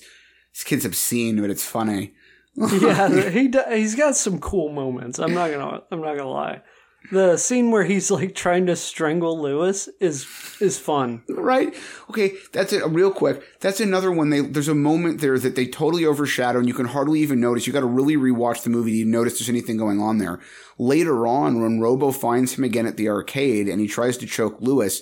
this 0.54 0.64
kid's 0.64 0.86
obscene, 0.86 1.42
but 1.42 1.50
it's 1.50 1.66
funny. 1.66 2.14
yeah, 2.56 3.30
he 3.30 3.52
he's 3.72 3.96
got 3.96 4.16
some 4.16 4.40
cool 4.40 4.70
moments. 4.70 5.18
I'm 5.20 5.34
not 5.34 5.50
gonna 5.50 5.82
I'm 5.92 6.02
not 6.02 6.18
gonna 6.18 6.30
lie. 6.30 6.62
The 7.12 7.38
scene 7.38 7.70
where 7.70 7.84
he's 7.84 8.10
like 8.10 8.34
trying 8.34 8.66
to 8.68 8.76
strangle 8.76 9.40
Lewis 9.40 9.90
is 10.00 10.26
is 10.60 10.80
fun. 10.80 11.24
right? 11.30 11.74
Okay, 12.10 12.34
that's 12.54 12.72
it. 12.74 12.84
Real 12.88 13.12
quick, 13.12 13.44
that's 13.60 13.80
another 13.80 14.12
one. 14.12 14.30
They 14.30 14.40
there's 14.40 14.70
a 14.70 14.76
moment 14.76 15.20
there 15.22 15.38
that 15.38 15.56
they 15.56 15.68
totally 15.68 16.06
overshadow, 16.06 16.60
and 16.60 16.68
you 16.68 16.74
can 16.74 16.88
hardly 16.88 17.20
even 17.20 17.40
notice. 17.40 17.68
You 17.68 17.74
got 17.74 17.82
to 17.82 17.86
really 17.86 18.16
rewatch 18.16 18.64
the 18.64 18.70
movie 18.70 18.92
to 18.92 18.98
even 18.98 19.12
notice 19.12 19.34
there's 19.40 19.50
anything 19.50 19.78
going 19.78 20.00
on 20.00 20.18
there. 20.18 20.40
Later 20.80 21.28
on, 21.28 21.62
when 21.62 21.80
Robo 21.80 22.12
finds 22.12 22.54
him 22.58 22.64
again 22.64 22.86
at 22.88 22.98
the 22.98 23.10
arcade 23.10 23.68
and 23.68 23.80
he 23.82 23.88
tries 23.88 24.18
to 24.18 24.26
choke 24.26 24.58
Lewis, 24.60 25.02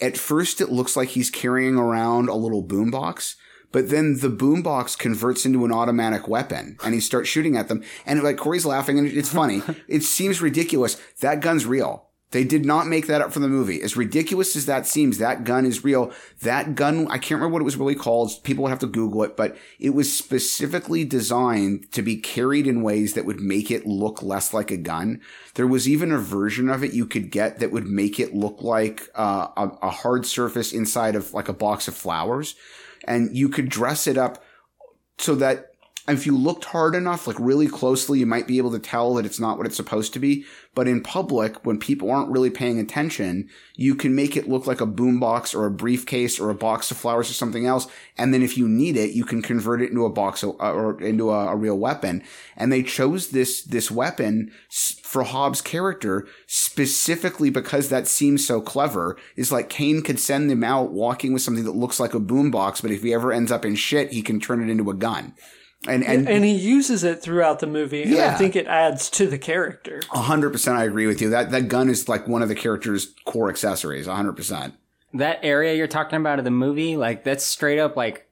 at 0.00 0.16
first 0.16 0.60
it 0.60 0.70
looks 0.70 0.96
like 0.96 1.10
he's 1.10 1.30
carrying 1.30 1.76
around 1.76 2.28
a 2.28 2.34
little 2.34 2.64
boombox. 2.64 3.34
But 3.72 3.90
then 3.90 4.18
the 4.18 4.28
boombox 4.28 4.98
converts 4.98 5.46
into 5.46 5.64
an 5.64 5.72
automatic 5.72 6.26
weapon 6.26 6.76
and 6.84 6.94
he 6.94 7.00
starts 7.00 7.28
shooting 7.28 7.56
at 7.56 7.68
them. 7.68 7.84
And 8.04 8.22
like 8.22 8.36
Corey's 8.36 8.66
laughing 8.66 8.98
and 8.98 9.06
it's 9.06 9.32
funny. 9.32 9.62
it 9.88 10.02
seems 10.02 10.42
ridiculous. 10.42 11.00
That 11.20 11.40
gun's 11.40 11.66
real. 11.66 12.10
They 12.32 12.44
did 12.44 12.64
not 12.64 12.86
make 12.86 13.08
that 13.08 13.20
up 13.20 13.32
for 13.32 13.40
the 13.40 13.48
movie. 13.48 13.82
As 13.82 13.96
ridiculous 13.96 14.54
as 14.54 14.66
that 14.66 14.86
seems, 14.86 15.18
that 15.18 15.42
gun 15.42 15.66
is 15.66 15.82
real. 15.82 16.12
That 16.42 16.76
gun, 16.76 17.08
I 17.08 17.18
can't 17.18 17.40
remember 17.40 17.54
what 17.54 17.62
it 17.62 17.64
was 17.64 17.76
really 17.76 17.96
called. 17.96 18.30
People 18.44 18.62
would 18.62 18.70
have 18.70 18.78
to 18.80 18.86
Google 18.86 19.24
it, 19.24 19.36
but 19.36 19.56
it 19.80 19.90
was 19.90 20.16
specifically 20.16 21.04
designed 21.04 21.90
to 21.90 22.02
be 22.02 22.16
carried 22.16 22.68
in 22.68 22.82
ways 22.82 23.14
that 23.14 23.24
would 23.24 23.40
make 23.40 23.70
it 23.70 23.84
look 23.84 24.22
less 24.22 24.54
like 24.54 24.70
a 24.70 24.76
gun. 24.76 25.20
There 25.54 25.66
was 25.66 25.88
even 25.88 26.12
a 26.12 26.18
version 26.18 26.68
of 26.68 26.84
it 26.84 26.92
you 26.92 27.04
could 27.04 27.32
get 27.32 27.58
that 27.58 27.72
would 27.72 27.86
make 27.86 28.20
it 28.20 28.32
look 28.32 28.62
like 28.62 29.08
uh, 29.16 29.48
a, 29.56 29.68
a 29.82 29.90
hard 29.90 30.24
surface 30.24 30.72
inside 30.72 31.16
of 31.16 31.34
like 31.34 31.48
a 31.48 31.52
box 31.52 31.88
of 31.88 31.96
flowers. 31.96 32.54
And 33.06 33.36
you 33.36 33.48
could 33.48 33.68
dress 33.68 34.06
it 34.06 34.18
up 34.18 34.42
so 35.18 35.34
that 35.36 35.69
if 36.16 36.26
you 36.26 36.36
looked 36.36 36.66
hard 36.66 36.94
enough, 36.94 37.26
like 37.26 37.38
really 37.38 37.68
closely, 37.68 38.18
you 38.20 38.26
might 38.26 38.46
be 38.46 38.58
able 38.58 38.70
to 38.72 38.78
tell 38.78 39.14
that 39.14 39.26
it's 39.26 39.40
not 39.40 39.58
what 39.58 39.66
it's 39.66 39.76
supposed 39.76 40.12
to 40.14 40.18
be. 40.18 40.44
But 40.74 40.86
in 40.86 41.02
public, 41.02 41.66
when 41.66 41.78
people 41.78 42.10
aren't 42.10 42.30
really 42.30 42.48
paying 42.48 42.78
attention, 42.78 43.48
you 43.74 43.96
can 43.96 44.14
make 44.14 44.36
it 44.36 44.48
look 44.48 44.66
like 44.66 44.80
a 44.80 44.86
boombox 44.86 45.54
or 45.54 45.66
a 45.66 45.70
briefcase 45.70 46.38
or 46.38 46.48
a 46.48 46.54
box 46.54 46.90
of 46.90 46.96
flowers 46.96 47.28
or 47.28 47.34
something 47.34 47.66
else. 47.66 47.88
And 48.16 48.32
then 48.32 48.42
if 48.42 48.56
you 48.56 48.68
need 48.68 48.96
it, 48.96 49.10
you 49.10 49.24
can 49.24 49.42
convert 49.42 49.82
it 49.82 49.90
into 49.90 50.04
a 50.04 50.10
box 50.10 50.44
uh, 50.44 50.50
or 50.50 51.00
into 51.02 51.30
a, 51.30 51.48
a 51.48 51.56
real 51.56 51.76
weapon. 51.76 52.22
And 52.56 52.72
they 52.72 52.84
chose 52.84 53.30
this, 53.30 53.62
this 53.62 53.90
weapon 53.90 54.52
for 55.02 55.24
Hob's 55.24 55.60
character 55.60 56.28
specifically 56.46 57.50
because 57.50 57.88
that 57.88 58.06
seems 58.06 58.46
so 58.46 58.60
clever. 58.60 59.16
Is 59.34 59.50
like 59.50 59.68
Kane 59.68 60.02
could 60.02 60.20
send 60.20 60.50
him 60.50 60.62
out 60.62 60.92
walking 60.92 61.32
with 61.32 61.42
something 61.42 61.64
that 61.64 61.72
looks 61.72 61.98
like 61.98 62.14
a 62.14 62.20
boombox, 62.20 62.80
but 62.80 62.92
if 62.92 63.02
he 63.02 63.12
ever 63.12 63.32
ends 63.32 63.50
up 63.50 63.64
in 63.64 63.74
shit, 63.74 64.12
he 64.12 64.22
can 64.22 64.38
turn 64.38 64.62
it 64.62 64.70
into 64.70 64.88
a 64.88 64.94
gun. 64.94 65.34
And, 65.88 66.04
and, 66.04 66.28
And 66.28 66.44
he 66.44 66.54
uses 66.54 67.04
it 67.04 67.22
throughout 67.22 67.60
the 67.60 67.66
movie, 67.66 68.02
and 68.02 68.14
I 68.18 68.34
think 68.34 68.54
it 68.54 68.66
adds 68.66 69.08
to 69.10 69.26
the 69.26 69.38
character. 69.38 70.02
A 70.12 70.20
hundred 70.20 70.50
percent, 70.50 70.76
I 70.76 70.84
agree 70.84 71.06
with 71.06 71.22
you. 71.22 71.30
That 71.30 71.50
that 71.52 71.68
gun 71.68 71.88
is 71.88 72.06
like 72.06 72.28
one 72.28 72.42
of 72.42 72.48
the 72.48 72.54
character's 72.54 73.14
core 73.24 73.48
accessories. 73.48 74.06
A 74.06 74.14
hundred 74.14 74.34
percent. 74.34 74.74
That 75.14 75.40
area 75.42 75.74
you're 75.74 75.86
talking 75.86 76.18
about 76.18 76.38
of 76.38 76.44
the 76.44 76.50
movie, 76.50 76.98
like 76.98 77.24
that's 77.24 77.44
straight 77.44 77.78
up 77.78 77.96
like 77.96 78.28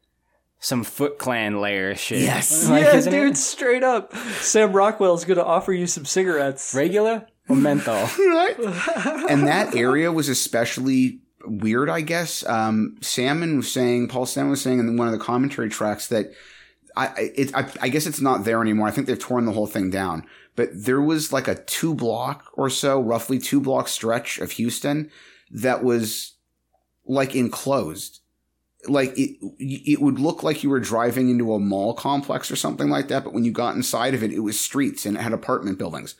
some 0.60 0.84
Foot 0.84 1.18
Clan 1.18 1.60
layer 1.60 1.94
shit. 1.94 2.20
Yes. 2.20 2.68
like, 2.68 2.84
yeah, 2.84 2.96
isn't 2.96 3.12
dude, 3.12 3.32
it? 3.32 3.36
straight 3.36 3.82
up. 3.82 4.14
Sam 4.40 4.72
Rockwell's 4.72 5.24
gonna 5.24 5.42
offer 5.42 5.72
you 5.72 5.86
some 5.86 6.04
cigarettes. 6.04 6.74
Regular 6.74 7.26
or 7.48 7.56
menthol? 7.56 7.94
right? 8.18 8.56
And 9.30 9.46
that 9.46 9.74
area 9.74 10.12
was 10.12 10.28
especially 10.28 11.20
weird, 11.44 11.88
I 11.88 12.02
guess. 12.02 12.44
Um, 12.46 12.96
Sammon 13.00 13.56
was 13.56 13.72
saying, 13.72 14.08
Paul 14.08 14.26
Sammon 14.26 14.50
was 14.50 14.60
saying 14.60 14.80
in 14.80 14.96
one 14.96 15.08
of 15.08 15.12
the 15.12 15.24
commentary 15.24 15.70
tracks 15.70 16.08
that 16.08 16.32
I, 16.98 17.30
it, 17.36 17.54
I, 17.54 17.70
I 17.80 17.88
guess 17.88 18.06
it's 18.06 18.20
not 18.20 18.44
there 18.44 18.60
anymore. 18.60 18.88
I 18.88 18.90
think 18.90 19.06
they've 19.06 19.18
torn 19.18 19.46
the 19.46 19.52
whole 19.52 19.68
thing 19.68 19.88
down. 19.88 20.26
But 20.56 20.70
there 20.72 21.00
was 21.00 21.32
like 21.32 21.46
a 21.46 21.54
two 21.54 21.94
block 21.94 22.50
or 22.54 22.68
so, 22.68 23.00
roughly 23.00 23.38
two 23.38 23.60
block 23.60 23.86
stretch 23.86 24.38
of 24.38 24.52
Houston 24.52 25.10
that 25.50 25.84
was 25.84 26.34
like 27.06 27.36
enclosed. 27.36 28.20
Like 28.88 29.16
it, 29.16 29.36
it 29.58 30.00
would 30.00 30.18
look 30.18 30.42
like 30.42 30.64
you 30.64 30.70
were 30.70 30.80
driving 30.80 31.30
into 31.30 31.54
a 31.54 31.60
mall 31.60 31.94
complex 31.94 32.50
or 32.50 32.56
something 32.56 32.88
like 32.88 33.06
that. 33.08 33.22
But 33.22 33.32
when 33.32 33.44
you 33.44 33.52
got 33.52 33.76
inside 33.76 34.14
of 34.14 34.24
it, 34.24 34.32
it 34.32 34.40
was 34.40 34.58
streets 34.58 35.06
and 35.06 35.16
it 35.16 35.20
had 35.20 35.32
apartment 35.32 35.78
buildings 35.78 36.16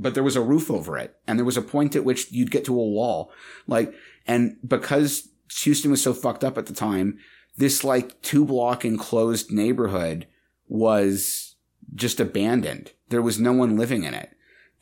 but 0.00 0.14
there 0.14 0.22
was 0.22 0.36
a 0.36 0.40
roof 0.40 0.70
over 0.70 0.96
it 0.96 1.16
and 1.26 1.38
there 1.38 1.44
was 1.44 1.56
a 1.56 1.62
point 1.62 1.96
at 1.96 2.04
which 2.04 2.30
you'd 2.30 2.52
get 2.52 2.64
to 2.64 2.72
a 2.72 2.76
wall 2.76 3.32
like 3.66 3.92
and 4.26 4.56
because 4.66 5.28
houston 5.50 5.90
was 5.90 6.00
so 6.00 6.14
fucked 6.14 6.44
up 6.44 6.56
at 6.56 6.66
the 6.66 6.72
time 6.72 7.18
this 7.58 7.84
like 7.84 8.22
two 8.22 8.44
block 8.44 8.84
enclosed 8.84 9.52
neighborhood 9.52 10.26
was 10.68 11.56
just 11.94 12.20
abandoned. 12.20 12.92
There 13.08 13.22
was 13.22 13.40
no 13.40 13.52
one 13.52 13.76
living 13.76 14.04
in 14.04 14.14
it. 14.14 14.30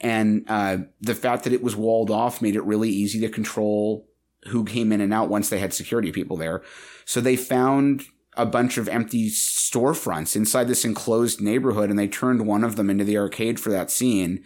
And 0.00 0.44
uh, 0.46 0.78
the 1.00 1.14
fact 1.14 1.44
that 1.44 1.54
it 1.54 1.62
was 1.62 1.74
walled 1.74 2.10
off 2.10 2.42
made 2.42 2.54
it 2.54 2.64
really 2.64 2.90
easy 2.90 3.18
to 3.20 3.28
control 3.30 4.06
who 4.48 4.64
came 4.64 4.92
in 4.92 5.00
and 5.00 5.12
out 5.12 5.30
once 5.30 5.48
they 5.48 5.58
had 5.58 5.72
security 5.72 6.12
people 6.12 6.36
there. 6.36 6.62
So 7.06 7.20
they 7.20 7.34
found 7.34 8.04
a 8.36 8.44
bunch 8.44 8.76
of 8.76 8.88
empty 8.88 9.30
storefronts 9.30 10.36
inside 10.36 10.68
this 10.68 10.84
enclosed 10.84 11.40
neighborhood 11.40 11.88
and 11.88 11.98
they 11.98 12.08
turned 12.08 12.46
one 12.46 12.62
of 12.62 12.76
them 12.76 12.90
into 12.90 13.04
the 13.04 13.16
arcade 13.16 13.58
for 13.58 13.70
that 13.70 13.90
scene. 13.90 14.44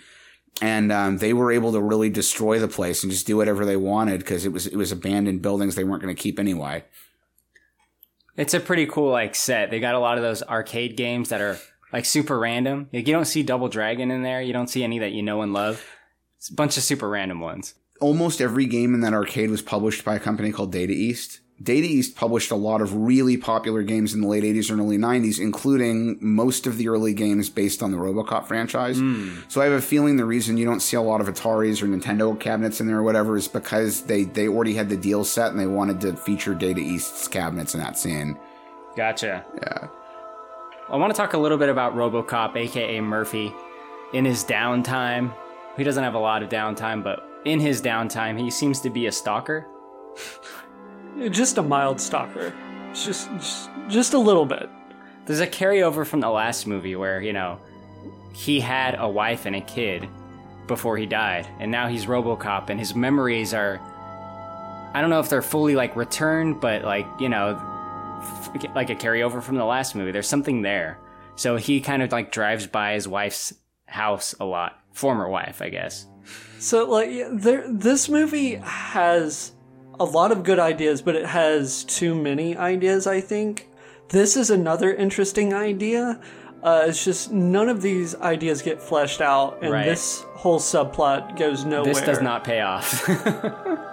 And 0.63 0.93
um, 0.93 1.19
they 1.19 1.33
were 1.33 1.51
able 1.51 1.73
to 1.73 1.83
really 1.83 2.11
destroy 2.11 2.61
the 2.61 2.69
place 2.69 3.03
and 3.03 3.11
just 3.11 3.27
do 3.27 3.37
whatever 3.37 3.65
they 3.65 3.77
wanted 3.77 4.21
because 4.21 4.45
it 4.45 4.53
was 4.53 4.67
it 4.67 4.77
was 4.77 4.93
abandoned 4.93 5.43
buildings 5.43 5.75
they 5.75 5.85
weren't 5.85 6.03
going 6.03 6.15
to 6.15 6.23
keep 6.23 6.39
anyway. 6.39 6.85
It's 8.37 8.55
a 8.55 8.61
pretty 8.61 8.87
cool 8.87 9.11
like 9.11 9.35
set. 9.35 9.71
They 9.71 9.81
got 9.81 9.95
a 9.95 9.99
lot 9.99 10.19
of 10.19 10.23
those 10.23 10.43
arcade 10.43 10.97
games 10.97 11.29
that 11.31 11.41
are 11.41 11.59
like 11.93 12.05
super 12.05 12.39
random. 12.39 12.89
Like 12.93 13.07
you 13.07 13.13
don't 13.15 13.25
see 13.25 13.43
Double 13.43 13.69
Dragon 13.69 14.11
in 14.11 14.23
there. 14.23 14.41
You 14.41 14.53
don't 14.53 14.69
see 14.69 14.85
any 14.85 14.99
that 15.01 15.13
you 15.13 15.23
know 15.23 15.43
and 15.43 15.53
love. 15.53 15.85
It's 16.39 16.49
a 16.49 16.55
bunch 16.55 16.77
of 16.77 16.83
super 16.83 17.09
random 17.09 17.41
ones. 17.41 17.75
Almost 18.01 18.41
every 18.41 18.67
game 18.67 18.95
in 18.95 19.01
that 19.01 19.13
arcade 19.13 19.51
was 19.51 19.61
published 19.61 20.05
by 20.05 20.15
a 20.15 20.21
company 20.21 20.53
called 20.53 20.73
Data 20.73 20.93
East. 20.93 21.41
Data 21.63 21.87
East 21.87 22.17
published 22.17 22.51
a 22.51 22.57
lot 22.57 22.81
of 22.81 22.95
really 22.95 23.37
popular 23.37 23.83
games 23.83 24.15
in 24.15 24.23
the 24.23 24.27
late 24.27 24.45
80s 24.45 24.71
and 24.71 24.81
early 24.81 24.97
90s, 24.97 25.39
including 25.39 26.17
most 26.21 26.67
of 26.67 26.79
the 26.79 26.89
early 26.89 27.13
games 27.13 27.51
based 27.51 27.83
on 27.83 27.93
the 27.93 27.99
Robocop 27.99 28.47
franchise. 28.47 28.99
Hmm. 28.99 29.41
So 29.49 29.61
I 29.61 29.65
have 29.65 29.75
a 29.75 29.83
feeling 29.83 30.17
the 30.17 30.25
reason 30.25 30.57
you 30.57 30.65
don't 30.65 30.81
see 30.81 30.97
a 30.97 31.03
lot 31.03 31.21
of 31.21 31.29
Ataris 31.29 31.83
or 31.83 31.87
Nintendo 31.87 32.39
cabinets 32.39 32.81
in 32.81 32.87
there 32.87 32.99
or 32.99 33.03
whatever 33.03 33.37
is 33.37 33.47
because 33.47 34.03
they, 34.03 34.25
they 34.25 34.49
already 34.49 34.73
had 34.75 34.89
the 34.89 34.97
deal 34.97 35.23
set 35.23 35.51
and 35.51 35.61
they 35.61 35.67
wanted 35.67 36.01
to 36.01 36.17
feature 36.17 36.55
Data 36.55 36.81
East's 36.81 37.29
cabinets 37.29 37.75
in 37.75 37.81
that 37.81 37.99
scene. 37.99 38.39
Gotcha. 38.97 39.45
Yeah. 39.57 39.89
I 40.89 40.97
want 40.97 41.15
to 41.15 41.17
talk 41.17 41.35
a 41.35 41.39
little 41.39 41.59
bit 41.59 41.69
about 41.69 41.95
RoboCop, 41.95 42.57
aka 42.57 43.01
Murphy, 43.01 43.53
in 44.15 44.25
his 44.25 44.45
downtime. 44.45 45.33
He 45.77 45.85
doesn't 45.85 46.03
have 46.03 46.15
a 46.15 46.19
lot 46.19 46.43
of 46.43 46.49
downtime, 46.49 47.05
but 47.05 47.29
in 47.45 47.61
his 47.61 47.83
downtime, 47.83 48.41
he 48.41 48.51
seems 48.51 48.81
to 48.81 48.91
be 48.91 49.07
a 49.07 49.13
stalker. 49.13 49.67
Just 51.29 51.59
a 51.59 51.63
mild 51.63 52.01
stalker. 52.01 52.53
Just, 52.95 53.31
just, 53.31 53.71
just 53.89 54.15
a 54.15 54.19
little 54.19 54.47
bit. 54.47 54.69
There's 55.27 55.41
a 55.41 55.47
carryover 55.47 56.07
from 56.07 56.21
the 56.21 56.31
last 56.31 56.67
movie 56.67 56.97
where, 56.97 57.21
you 57.21 57.33
know, 57.33 57.61
he 58.33 58.61
had 58.61 58.97
a 58.99 59.09
wife 59.09 59.47
and 59.47 59.55
a 59.55 59.61
kid 59.61 60.09
before 60.67 60.97
he 60.97 61.05
died, 61.05 61.49
and 61.59 61.71
now 61.71 61.89
he's 61.89 62.07
RoboCop, 62.07 62.71
and 62.71 62.79
his 62.79 62.95
memories 62.95 63.53
are. 63.53 63.81
I 64.95 65.01
don't 65.01 65.11
know 65.11 65.21
if 65.21 65.29
they're 65.29 65.43
fully 65.43 65.75
like 65.75 65.97
returned, 65.97 66.61
but 66.61 66.85
like 66.85 67.07
you 67.19 67.29
know, 67.29 67.57
f- 68.21 68.75
like 68.75 68.89
a 68.89 68.95
carryover 68.95 69.43
from 69.43 69.57
the 69.57 69.65
last 69.65 69.95
movie. 69.95 70.13
There's 70.13 70.29
something 70.29 70.63
there. 70.63 70.99
So 71.37 71.57
he 71.57 71.81
kind 71.81 72.03
of 72.03 72.13
like 72.13 72.33
drives 72.33 72.67
by 72.67 72.95
his 72.95 73.09
wife's 73.09 73.53
house 73.87 74.35
a 74.39 74.45
lot, 74.45 74.81
former 74.93 75.29
wife, 75.29 75.61
I 75.61 75.71
guess. 75.71 76.07
So 76.59 76.89
like 76.89 77.11
there 77.33 77.65
this 77.69 78.09
movie 78.09 78.55
has 78.55 79.53
a 80.01 80.05
lot 80.05 80.33
of 80.33 80.43
good 80.43 80.59
ideas, 80.59 81.03
but 81.03 81.15
it 81.15 81.27
has 81.27 81.85
too 81.85 82.15
many 82.15 82.57
ideas, 82.57 83.07
I 83.07 83.21
think. 83.21 83.69
This 84.09 84.37
is 84.37 84.51
another 84.51 84.93
interesting 84.93 85.55
idea. 85.55 86.19
Uh, 86.63 86.87
it's 86.89 87.05
just 87.05 87.31
none 87.31 87.69
of 87.69 87.81
these 87.81 88.15
ideas 88.17 88.61
get 88.63 88.83
fleshed 88.83 89.21
out, 89.21 89.59
and 89.63 89.73
Right. 89.73 89.85
this 89.87 90.23
whole 90.35 90.59
subplot 90.59 91.39
goes 91.39 91.65
nowhere. 91.65 91.85
This 91.95 92.03
does 92.03 92.21
not 92.21 92.43
pay 92.43 92.61
off. 92.61 93.09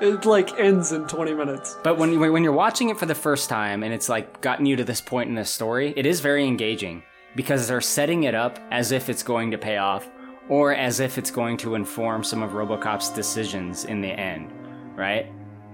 It 0.00 0.24
like 0.26 0.58
ends 0.58 0.90
in 0.90 1.06
twenty 1.06 1.32
minutes. 1.32 1.76
But 1.84 1.96
when 1.96 2.18
when 2.18 2.42
you're 2.42 2.52
watching 2.52 2.88
it 2.88 2.98
for 2.98 3.06
the 3.06 3.14
first 3.14 3.48
time 3.48 3.84
and 3.84 3.94
it's 3.94 4.08
like 4.08 4.40
gotten 4.40 4.66
you 4.66 4.74
to 4.74 4.82
this 4.82 5.00
point 5.00 5.28
in 5.28 5.36
the 5.36 5.44
story, 5.44 5.94
it 5.96 6.04
is 6.06 6.18
very 6.18 6.44
engaging 6.44 7.04
because 7.36 7.68
they're 7.68 7.80
setting 7.80 8.24
it 8.24 8.34
up 8.34 8.58
as 8.72 8.90
if 8.90 9.08
it's 9.08 9.22
going 9.22 9.52
to 9.52 9.58
pay 9.58 9.76
off 9.76 10.10
or 10.48 10.74
as 10.74 10.98
if 10.98 11.18
it's 11.18 11.30
going 11.30 11.56
to 11.58 11.76
inform 11.76 12.24
some 12.24 12.42
of 12.42 12.50
RoboCop's 12.50 13.10
decisions 13.10 13.84
in 13.84 14.00
the 14.00 14.08
end, 14.08 14.50
right? 14.96 15.26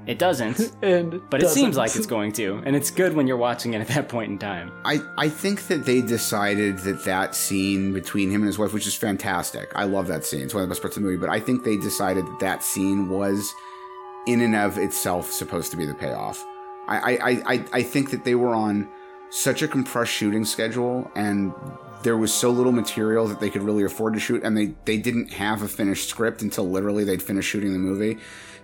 It 0.09 0.19
doesn't, 0.19 0.73
And 0.83 1.21
but 1.31 1.43
it 1.43 1.51
seems 1.51 1.77
like 1.77 1.95
it's 1.95 2.07
going 2.07 2.33
to, 2.33 2.63
and 2.65 2.75
it's 2.75 2.91
good 2.91 3.15
when 3.15 3.27
you're 3.27 3.37
watching 3.37 3.75
it 3.75 3.81
at 3.81 3.89
that 3.89 4.09
point 4.09 4.33
in 4.33 4.39
time. 4.39 4.73
I, 4.85 5.01
I 5.19 5.29
think 5.29 5.67
that 5.69 5.85
they 5.85 6.01
decided 6.01 6.79
that 6.79 7.05
that 7.05 7.35
scene 7.35 7.93
between 7.93 8.31
him 8.31 8.41
and 8.41 8.47
his 8.47 8.59
wife, 8.59 8.73
which 8.73 8.87
is 8.87 8.95
fantastic. 8.95 9.71
I 9.77 9.85
love 9.85 10.07
that 10.09 10.25
scene. 10.25 10.41
It's 10.41 10.55
one 10.55 10.63
of 10.63 10.69
the 10.69 10.73
best 10.73 10.81
parts 10.83 10.97
of 10.97 11.03
the 11.03 11.09
movie. 11.09 11.21
But 11.21 11.29
I 11.31 11.39
think 11.41 11.63
they 11.63 11.77
decided 11.77 12.25
that 12.27 12.41
that 12.41 12.65
scene 12.65 13.11
was, 13.11 13.53
in 14.27 14.41
and 14.41 14.57
of 14.57 14.79
itself, 14.79 15.31
supposed 15.31 15.71
to 15.73 15.77
be 15.77 15.85
the 15.85 15.95
payoff. 15.95 16.43
I, 16.89 16.97
I, 16.97 17.11
I, 17.31 17.43
I- 17.55 17.65
I 17.75 17.83
think 17.83 18.11
that 18.11 18.25
they 18.25 18.35
were 18.35 18.55
on 18.55 18.89
such 19.31 19.61
a 19.61 19.69
compressed 19.69 20.13
shooting 20.13 20.47
schedule 20.47 21.11
and 21.15 21.53
there 22.03 22.17
was 22.17 22.33
so 22.33 22.49
little 22.51 22.73
material 22.73 23.27
that 23.29 23.41
they 23.41 23.51
could 23.51 23.61
really 23.63 23.85
afford 23.85 24.15
to 24.15 24.21
shoot 24.21 24.43
and 24.43 24.57
they, 24.57 24.73
they 24.87 24.97
didn't 24.97 25.31
have 25.35 25.61
a 25.61 25.69
finished 25.69 26.09
script 26.09 26.41
until 26.41 26.67
literally 26.71 27.05
they'd 27.05 27.23
finished 27.23 27.51
shooting 27.51 27.75
the 27.75 27.79
movie 27.79 28.17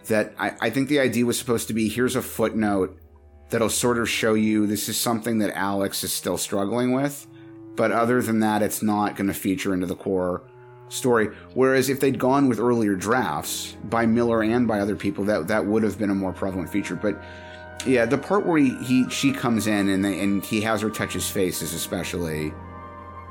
that 0.09 0.35
I, 0.39 0.53
I 0.61 0.71
think 0.71 0.89
the 0.89 1.01
idea 1.01 1.27
was 1.27 1.39
supposed 1.39 1.69
to 1.69 1.75
be 1.75 1.89
here's 1.89 2.17
a 2.17 2.23
footnote 2.23 2.99
that'll 3.51 3.71
sort 3.71 3.99
of 3.99 4.09
show 4.09 4.35
you 4.35 4.67
this 4.67 4.89
is 4.89 4.97
something 4.97 5.39
that 5.39 5.57
Alex 5.57 6.05
is 6.05 6.13
still 6.13 6.39
struggling 6.39 6.93
with. 6.93 7.27
But 7.77 7.91
other 7.93 8.23
than 8.23 8.41
that, 8.41 8.63
it's 8.63 8.83
not 8.83 9.17
going 9.17 9.27
to 9.27 9.35
feature 9.35 9.75
into 9.75 9.87
the 9.87 9.97
core 9.97 10.43
story. 10.89 11.29
Whereas 11.55 11.89
if 11.89 12.01
they'd 12.01 12.19
gone 12.19 12.49
with 12.49 12.59
earlier 12.61 12.95
drafts 12.95 13.77
by 13.85 14.07
Miller 14.07 14.43
and 14.43 14.67
by 14.69 14.81
other 14.81 14.97
people, 14.97 15.25
that 15.25 15.49
that 15.49 15.67
would 15.67 15.83
have 15.83 15.99
been 15.99 16.11
a 16.11 16.15
more 16.15 16.33
prevalent 16.33 16.71
feature. 16.71 16.95
But 16.95 17.23
yeah, 17.87 18.07
the 18.07 18.19
part 18.19 18.47
where 18.47 18.59
he, 18.59 18.77
he 18.85 19.09
she 19.11 19.33
comes 19.33 19.67
in 19.67 19.89
and 19.89 20.05
they, 20.05 20.21
and 20.21 20.45
he 20.45 20.61
has 20.63 20.81
her 20.81 20.91
touch 20.91 21.13
his 21.13 21.29
face 21.29 21.63
is 21.63 21.75
especially 21.75 22.53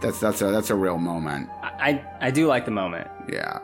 that's 0.01 0.19
that's 0.19 0.41
a 0.41 0.51
that's 0.51 0.69
a 0.69 0.75
real 0.75 0.97
moment. 0.97 1.49
I, 1.61 2.03
I, 2.21 2.27
I 2.27 2.31
do 2.31 2.47
like 2.47 2.65
the 2.65 2.71
moment. 2.71 3.07
Yeah. 3.31 3.59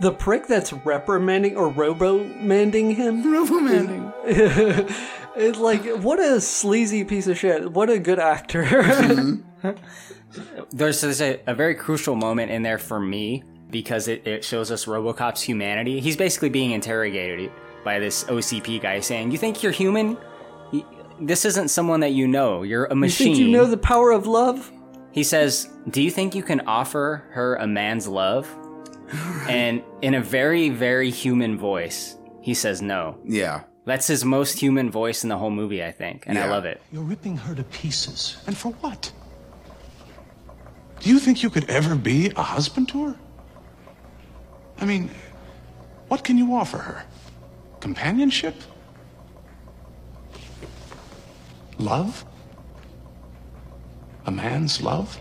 The 0.00 0.12
prick 0.12 0.46
that's 0.46 0.72
reprimanding 0.72 1.56
or 1.56 1.68
robo-manding 1.68 2.96
him. 2.96 3.32
Robo-manding. 3.32 4.12
It's 5.36 5.58
like 5.58 5.84
what 5.96 6.20
a 6.20 6.40
sleazy 6.40 7.02
piece 7.02 7.26
of 7.26 7.36
shit. 7.36 7.72
What 7.72 7.90
a 7.90 7.98
good 7.98 8.20
actor. 8.20 8.62
Mm-hmm. 8.62 9.70
There's, 10.72 11.00
there's 11.00 11.20
a, 11.20 11.40
a 11.46 11.54
very 11.54 11.74
crucial 11.74 12.16
moment 12.16 12.50
in 12.50 12.62
there 12.62 12.78
for 12.78 12.98
me 12.98 13.44
because 13.70 14.08
it, 14.08 14.26
it 14.26 14.44
shows 14.44 14.70
us 14.70 14.84
RoboCop's 14.84 15.42
humanity. 15.42 16.00
He's 16.00 16.16
basically 16.16 16.48
being 16.48 16.72
interrogated 16.72 17.52
by 17.84 18.00
this 18.00 18.24
OCP 18.24 18.80
guy 18.80 18.98
saying, 19.00 19.30
"You 19.30 19.38
think 19.38 19.62
you're 19.62 19.72
human? 19.72 20.16
This 21.20 21.44
isn't 21.44 21.68
someone 21.68 22.00
that 22.00 22.12
you 22.12 22.26
know. 22.26 22.62
You're 22.62 22.86
a 22.86 22.94
you 22.94 23.00
machine." 23.00 23.34
think 23.34 23.38
you 23.38 23.48
know 23.48 23.66
the 23.66 23.76
power 23.76 24.10
of 24.10 24.26
love? 24.26 24.72
he 25.12 25.22
says, 25.22 25.68
"Do 25.88 26.02
you 26.02 26.10
think 26.10 26.34
you 26.34 26.42
can 26.42 26.60
offer 26.62 27.24
her 27.30 27.54
a 27.56 27.66
man's 27.66 28.08
love?" 28.08 28.48
and 29.48 29.82
in 30.02 30.14
a 30.14 30.20
very 30.20 30.68
very 30.68 31.10
human 31.10 31.58
voice, 31.58 32.16
he 32.40 32.54
says, 32.54 32.82
"No." 32.82 33.18
Yeah. 33.24 33.62
That's 33.86 34.06
his 34.06 34.24
most 34.24 34.58
human 34.58 34.90
voice 34.90 35.24
in 35.24 35.28
the 35.28 35.36
whole 35.36 35.50
movie, 35.50 35.84
I 35.84 35.92
think, 35.92 36.24
and 36.26 36.38
I 36.38 36.48
love 36.48 36.64
it. 36.64 36.80
You're 36.90 37.02
ripping 37.02 37.36
her 37.36 37.54
to 37.54 37.62
pieces. 37.64 38.38
And 38.46 38.56
for 38.56 38.72
what? 38.80 39.12
Do 41.00 41.10
you 41.10 41.18
think 41.18 41.42
you 41.42 41.50
could 41.50 41.68
ever 41.68 41.94
be 41.94 42.30
a 42.34 42.42
husband 42.42 42.88
to 42.88 43.08
her? 43.08 43.16
I 44.78 44.86
mean, 44.86 45.10
what 46.08 46.24
can 46.24 46.38
you 46.38 46.54
offer 46.54 46.78
her? 46.78 47.04
Companionship? 47.80 48.54
Love? 51.78 52.24
A 54.24 54.30
man's 54.30 54.80
love? 54.80 55.18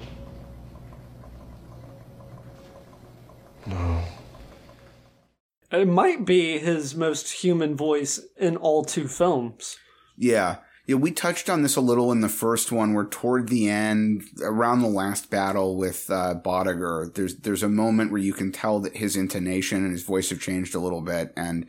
It 5.72 5.88
might 5.88 6.26
be 6.26 6.60
his 6.60 6.96
most 6.96 7.32
human 7.44 7.76
voice 7.76 8.20
in 8.38 8.58
all 8.58 8.84
two 8.84 9.08
films. 9.08 9.78
Yeah. 10.18 10.58
Yeah, 10.86 10.96
we 10.96 11.12
touched 11.12 11.50
on 11.50 11.62
this 11.62 11.78
a 11.78 11.82
little 11.82 12.12
in 12.12 12.20
the 12.20 12.28
first 12.28 12.70
one, 12.70 12.94
where 12.94 13.06
toward 13.06 13.48
the 13.48 13.70
end, 13.70 14.24
around 14.44 14.82
the 14.82 14.90
last 14.90 15.30
battle 15.30 15.78
with 15.78 16.10
uh, 16.10 16.36
Boddicker, 16.44 17.14
there's 17.14 17.38
there's 17.38 17.64
a 17.64 17.70
moment 17.70 18.12
where 18.12 18.22
you 18.22 18.34
can 18.34 18.52
tell 18.52 18.82
that 18.82 18.98
his 18.98 19.16
intonation 19.16 19.84
and 19.84 19.94
his 19.94 20.04
voice 20.04 20.30
have 20.30 20.42
changed 20.42 20.76
a 20.76 20.80
little 20.80 21.00
bit. 21.00 21.32
And 21.38 21.68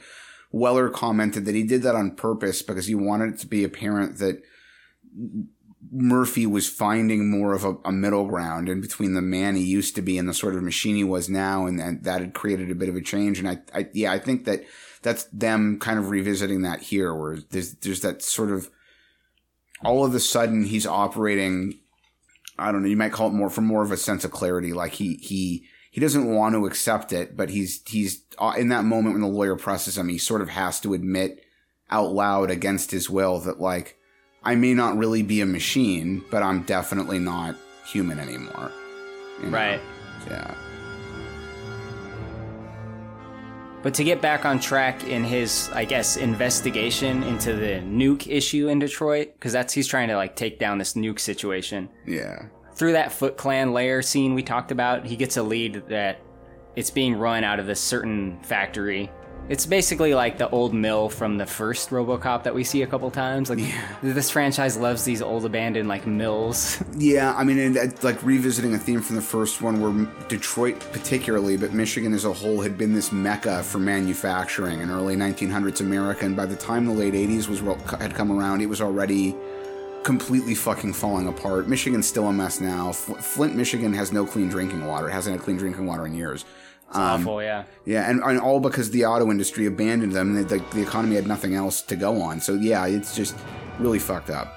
Weller 0.50 0.90
commented 0.90 1.44
that 1.44 1.54
he 1.54 1.62
did 1.62 1.82
that 1.82 1.94
on 1.94 2.16
purpose 2.16 2.60
because 2.62 2.86
he 2.86 2.96
wanted 2.96 3.34
it 3.34 3.38
to 3.40 3.46
be 3.46 3.62
apparent 3.62 4.18
that 4.18 4.42
Murphy 5.90 6.46
was 6.46 6.68
finding 6.68 7.30
more 7.30 7.52
of 7.52 7.64
a, 7.64 7.76
a 7.84 7.92
middle 7.92 8.26
ground 8.26 8.68
in 8.68 8.80
between 8.80 9.14
the 9.14 9.22
man 9.22 9.56
he 9.56 9.62
used 9.62 9.94
to 9.96 10.02
be 10.02 10.18
and 10.18 10.28
the 10.28 10.34
sort 10.34 10.54
of 10.54 10.62
machine 10.62 10.96
he 10.96 11.04
was 11.04 11.28
now, 11.28 11.66
and, 11.66 11.80
and 11.80 12.04
that 12.04 12.20
had 12.20 12.34
created 12.34 12.70
a 12.70 12.74
bit 12.74 12.88
of 12.88 12.96
a 12.96 13.00
change. 13.00 13.38
And 13.38 13.48
I, 13.48 13.58
I, 13.74 13.88
yeah, 13.92 14.12
I 14.12 14.18
think 14.18 14.44
that 14.44 14.64
that's 15.02 15.24
them 15.24 15.78
kind 15.78 15.98
of 15.98 16.10
revisiting 16.10 16.62
that 16.62 16.82
here, 16.82 17.14
where 17.14 17.38
there's 17.50 17.74
there's 17.74 18.00
that 18.00 18.22
sort 18.22 18.50
of 18.50 18.70
all 19.84 20.04
of 20.04 20.14
a 20.14 20.20
sudden 20.20 20.64
he's 20.64 20.86
operating. 20.86 21.80
I 22.58 22.70
don't 22.70 22.82
know. 22.82 22.88
You 22.88 22.96
might 22.96 23.12
call 23.12 23.28
it 23.28 23.34
more 23.34 23.50
for 23.50 23.60
more 23.60 23.82
of 23.82 23.92
a 23.92 23.96
sense 23.96 24.24
of 24.24 24.30
clarity. 24.30 24.72
Like 24.72 24.92
he 24.92 25.14
he 25.14 25.66
he 25.90 26.00
doesn't 26.00 26.32
want 26.32 26.54
to 26.54 26.66
accept 26.66 27.12
it, 27.12 27.36
but 27.36 27.50
he's 27.50 27.82
he's 27.86 28.24
uh, 28.38 28.54
in 28.56 28.68
that 28.68 28.84
moment 28.84 29.14
when 29.14 29.22
the 29.22 29.28
lawyer 29.28 29.56
presses 29.56 29.98
him, 29.98 30.08
he 30.08 30.18
sort 30.18 30.40
of 30.40 30.48
has 30.48 30.80
to 30.80 30.94
admit 30.94 31.44
out 31.90 32.12
loud 32.12 32.50
against 32.50 32.90
his 32.90 33.10
will 33.10 33.38
that 33.40 33.60
like 33.60 33.98
I 34.44 34.54
may 34.54 34.74
not 34.74 34.96
really 34.96 35.22
be 35.22 35.40
a 35.40 35.46
machine, 35.46 36.24
but 36.30 36.42
I'm 36.42 36.62
definitely 36.62 37.18
not 37.18 37.56
human 37.86 38.18
anymore. 38.18 38.70
You 39.40 39.46
know? 39.46 39.56
Right. 39.56 39.80
Yeah. 40.28 40.54
But 43.82 43.92
to 43.94 44.04
get 44.04 44.22
back 44.22 44.46
on 44.46 44.60
track 44.60 45.04
in 45.04 45.24
his, 45.24 45.68
I 45.74 45.84
guess, 45.84 46.16
investigation 46.16 47.22
into 47.22 47.52
the 47.52 47.82
nuke 47.82 48.26
issue 48.26 48.68
in 48.68 48.78
Detroit, 48.78 49.34
because 49.34 49.52
that's 49.52 49.74
he's 49.74 49.86
trying 49.86 50.08
to 50.08 50.16
like 50.16 50.36
take 50.36 50.58
down 50.58 50.78
this 50.78 50.94
nuke 50.94 51.20
situation. 51.20 51.90
Yeah. 52.06 52.46
Through 52.74 52.92
that 52.92 53.12
Foot 53.12 53.36
Clan 53.36 53.74
layer 53.74 54.00
scene 54.00 54.34
we 54.34 54.42
talked 54.42 54.72
about, 54.72 55.04
he 55.04 55.16
gets 55.16 55.36
a 55.36 55.42
lead 55.42 55.82
that 55.88 56.20
it's 56.76 56.90
being 56.90 57.14
run 57.14 57.44
out 57.44 57.60
of 57.60 57.66
this 57.66 57.78
certain 57.78 58.42
factory. 58.42 59.10
It's 59.46 59.66
basically 59.66 60.14
like 60.14 60.38
the 60.38 60.48
old 60.48 60.72
mill 60.72 61.10
from 61.10 61.36
the 61.36 61.44
first 61.44 61.90
RoboCop 61.90 62.44
that 62.44 62.54
we 62.54 62.64
see 62.64 62.80
a 62.80 62.86
couple 62.86 63.10
times. 63.10 63.50
Like 63.50 63.58
this 64.02 64.30
franchise 64.30 64.78
loves 64.78 65.04
these 65.04 65.20
old 65.20 65.44
abandoned 65.44 65.88
like 65.88 66.06
mills. 66.06 66.82
Yeah, 66.96 67.34
I 67.36 67.42
mean, 67.42 67.58
and, 67.58 67.76
uh, 67.76 67.86
like 68.02 68.22
revisiting 68.22 68.72
a 68.74 68.78
theme 68.78 69.02
from 69.02 69.16
the 69.16 69.22
first 69.22 69.60
one, 69.60 69.80
where 69.80 70.06
Detroit, 70.28 70.78
particularly, 70.92 71.56
but 71.56 71.72
Michigan 71.72 72.14
as 72.14 72.24
a 72.24 72.32
whole, 72.32 72.62
had 72.62 72.78
been 72.78 72.94
this 72.94 73.10
mecca 73.10 73.64
for 73.64 73.78
manufacturing 73.78 74.80
in 74.80 74.90
early 74.90 75.16
1900s 75.16 75.80
America, 75.80 76.24
and 76.24 76.36
by 76.36 76.46
the 76.46 76.54
time 76.54 76.86
the 76.86 76.92
late 76.92 77.14
80s 77.14 77.48
was 77.48 77.60
had 78.00 78.14
come 78.14 78.30
around, 78.30 78.62
it 78.62 78.66
was 78.66 78.80
already 78.80 79.34
completely 80.04 80.54
fucking 80.54 80.92
falling 80.92 81.26
apart. 81.26 81.66
Michigan's 81.66 82.06
still 82.06 82.28
a 82.28 82.32
mess 82.32 82.60
now. 82.60 82.92
Flint, 82.92 83.56
Michigan, 83.56 83.92
has 83.92 84.12
no 84.12 84.24
clean 84.24 84.48
drinking 84.48 84.86
water. 84.86 85.08
It 85.08 85.12
hasn't 85.12 85.34
had 85.34 85.42
clean 85.42 85.56
drinking 85.56 85.84
water 85.84 86.06
in 86.06 86.14
years. 86.14 86.44
It's 86.94 87.00
awful, 87.00 87.42
yeah. 87.42 87.64
Yeah, 87.84 88.08
and, 88.08 88.22
and 88.22 88.38
all 88.38 88.60
because 88.60 88.90
the 88.90 89.04
auto 89.04 89.30
industry 89.30 89.66
abandoned 89.66 90.12
them. 90.12 90.36
And 90.36 90.48
the, 90.48 90.58
the 90.72 90.82
economy 90.82 91.16
had 91.16 91.26
nothing 91.26 91.54
else 91.54 91.82
to 91.82 91.96
go 91.96 92.20
on. 92.22 92.40
So 92.40 92.54
yeah, 92.54 92.86
it's 92.86 93.16
just 93.16 93.36
really 93.78 93.98
fucked 93.98 94.30
up. 94.30 94.54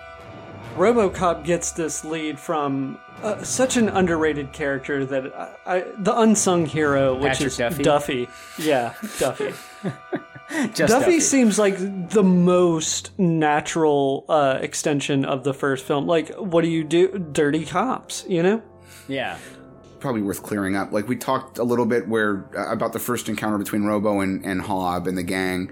RoboCop 0.75 1.43
gets 1.43 1.71
this 1.71 2.05
lead 2.05 2.39
from 2.39 2.99
uh, 3.23 3.43
such 3.43 3.77
an 3.77 3.89
underrated 3.89 4.53
character 4.53 5.03
that 5.05 5.33
I, 5.65 5.77
I, 5.77 5.85
the 5.97 6.15
unsung 6.19 6.67
hero, 6.67 7.15
which 7.15 7.33
Patrick 7.33 7.47
is 7.47 7.57
Duffy? 7.57 7.83
Duffy. 7.83 8.29
Yeah, 8.59 8.93
Duffy. 9.19 9.53
Just 10.73 10.93
Duffy 10.93 11.19
seems 11.19 11.57
like 11.57 11.77
the 12.09 12.23
most 12.23 13.17
natural 13.19 14.23
uh, 14.29 14.59
extension 14.61 15.25
of 15.25 15.43
the 15.43 15.53
first 15.53 15.83
film. 15.83 16.05
Like, 16.05 16.33
what 16.35 16.61
do 16.61 16.69
you 16.69 16.83
do? 16.83 17.17
Dirty 17.31 17.65
cops, 17.65 18.23
you 18.27 18.43
know? 18.43 18.61
Yeah. 19.07 19.37
Probably 19.99 20.21
worth 20.21 20.43
clearing 20.43 20.75
up. 20.75 20.91
Like 20.91 21.07
we 21.07 21.15
talked 21.15 21.57
a 21.57 21.63
little 21.63 21.85
bit 21.85 22.07
where 22.07 22.49
uh, 22.55 22.71
about 22.71 22.93
the 22.93 22.99
first 22.99 23.29
encounter 23.29 23.57
between 23.57 23.83
Robo 23.83 24.19
and, 24.19 24.45
and 24.45 24.61
Hob 24.61 25.07
and 25.07 25.17
the 25.17 25.23
gang. 25.23 25.71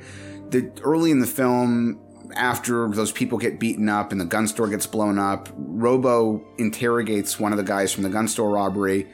The 0.49 0.71
early 0.81 1.11
in 1.11 1.19
the 1.19 1.27
film, 1.27 1.99
after 2.35 2.87
those 2.89 3.11
people 3.11 3.37
get 3.37 3.59
beaten 3.59 3.87
up 3.89 4.11
and 4.11 4.19
the 4.19 4.25
gun 4.25 4.47
store 4.47 4.67
gets 4.67 4.87
blown 4.87 5.19
up, 5.19 5.49
Robo 5.55 6.43
interrogates 6.57 7.39
one 7.39 7.51
of 7.51 7.57
the 7.57 7.63
guys 7.63 7.91
from 7.91 8.03
the 8.03 8.09
gun 8.09 8.27
store 8.27 8.51
robbery. 8.51 9.07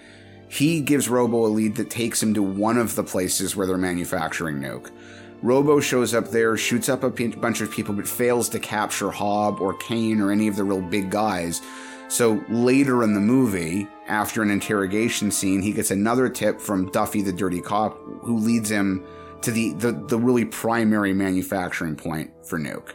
He 0.48 0.82
gives 0.82 1.08
Robo 1.08 1.46
a 1.46 1.48
lead 1.48 1.76
that 1.76 1.90
takes 1.90 2.22
him 2.22 2.34
to 2.34 2.44
one 2.44 2.78
of 2.78 2.96
the 2.96 3.04
places 3.04 3.56
where 3.56 3.66
they're 3.66 3.78
manufacturing 3.78 4.58
Nuke. 4.60 4.92
Robo 5.42 5.80
shows 5.80 6.14
up 6.14 6.28
there, 6.28 6.56
shoots 6.56 6.88
up 6.88 7.04
a 7.04 7.10
p- 7.10 7.28
bunch 7.28 7.62
of 7.62 7.72
people, 7.72 7.96
but 7.96 8.08
fails 8.08 8.48
to 8.50 8.60
capture 8.60 9.10
Hob 9.10 9.60
or 9.60 9.74
Kane 9.76 10.22
or 10.22 10.32
any 10.32 10.48
of 10.48 10.56
the 10.56 10.64
real 10.64 10.82
big 10.82 11.10
guys. 11.10 11.62
So 12.10 12.44
later 12.50 13.04
in 13.04 13.14
the 13.14 13.22
movie, 13.22 13.88
after 14.12 14.44
an 14.44 14.52
interrogation 14.52 15.32
scene, 15.32 15.62
he 15.62 15.72
gets 15.72 15.90
another 15.90 16.28
tip 16.28 16.60
from 16.60 16.92
Duffy 16.92 17.22
the 17.22 17.32
Dirty 17.32 17.62
Cop, 17.62 17.98
who 18.22 18.38
leads 18.38 18.70
him 18.70 19.06
to 19.42 19.52
the, 19.52 19.74
the, 19.74 19.94
the 19.94 20.20
really 20.20 20.44
primary 20.46 21.14
manufacturing 21.14 21.96
point 21.96 22.30
for 22.46 22.60
Nuke. 22.60 22.92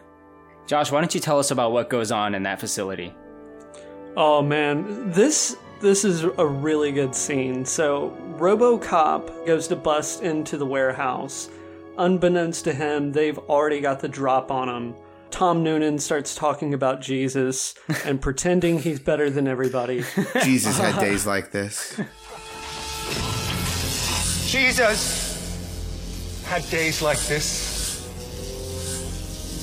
Josh, 0.67 0.93
why 0.93 1.01
don't 1.01 1.15
you 1.15 1.21
tell 1.21 1.39
us 1.39 1.51
about 1.51 1.73
what 1.73 1.89
goes 1.89 2.13
on 2.13 2.35
in 2.35 2.43
that 2.43 2.61
facility? 2.61 3.15
Oh 4.17 4.43
man, 4.43 5.11
this 5.11 5.57
this 5.81 6.05
is 6.05 6.25
a 6.25 6.47
really 6.47 6.91
good 6.93 7.15
scene. 7.15 7.65
So 7.65 8.17
RoboCop 8.39 9.47
goes 9.47 9.69
to 9.69 9.77
bust 9.77 10.23
into 10.23 10.57
the 10.57 10.67
warehouse. 10.67 11.51
Unbeknownst 11.99 12.65
to 12.65 12.73
him, 12.73 13.13
they've 13.13 13.39
already 13.39 13.81
got 13.81 14.01
the 14.01 14.09
drop 14.09 14.51
on 14.51 14.69
him. 14.69 14.95
Tom 15.37 15.63
Noonan 15.63 15.99
starts 15.99 16.35
talking 16.35 16.73
about 16.73 17.03
Jesus 17.03 17.75
and 18.07 18.23
pretending 18.23 18.79
he's 18.79 18.99
better 18.99 19.29
than 19.29 19.47
everybody. 19.47 20.03
Jesus 20.43 20.79
had 20.79 20.99
days 20.99 21.27
like 21.27 21.51
this. 21.51 22.01
Jesus 24.51 26.43
had 26.47 26.67
days 26.71 27.03
like 27.03 27.19
this. 27.27 28.09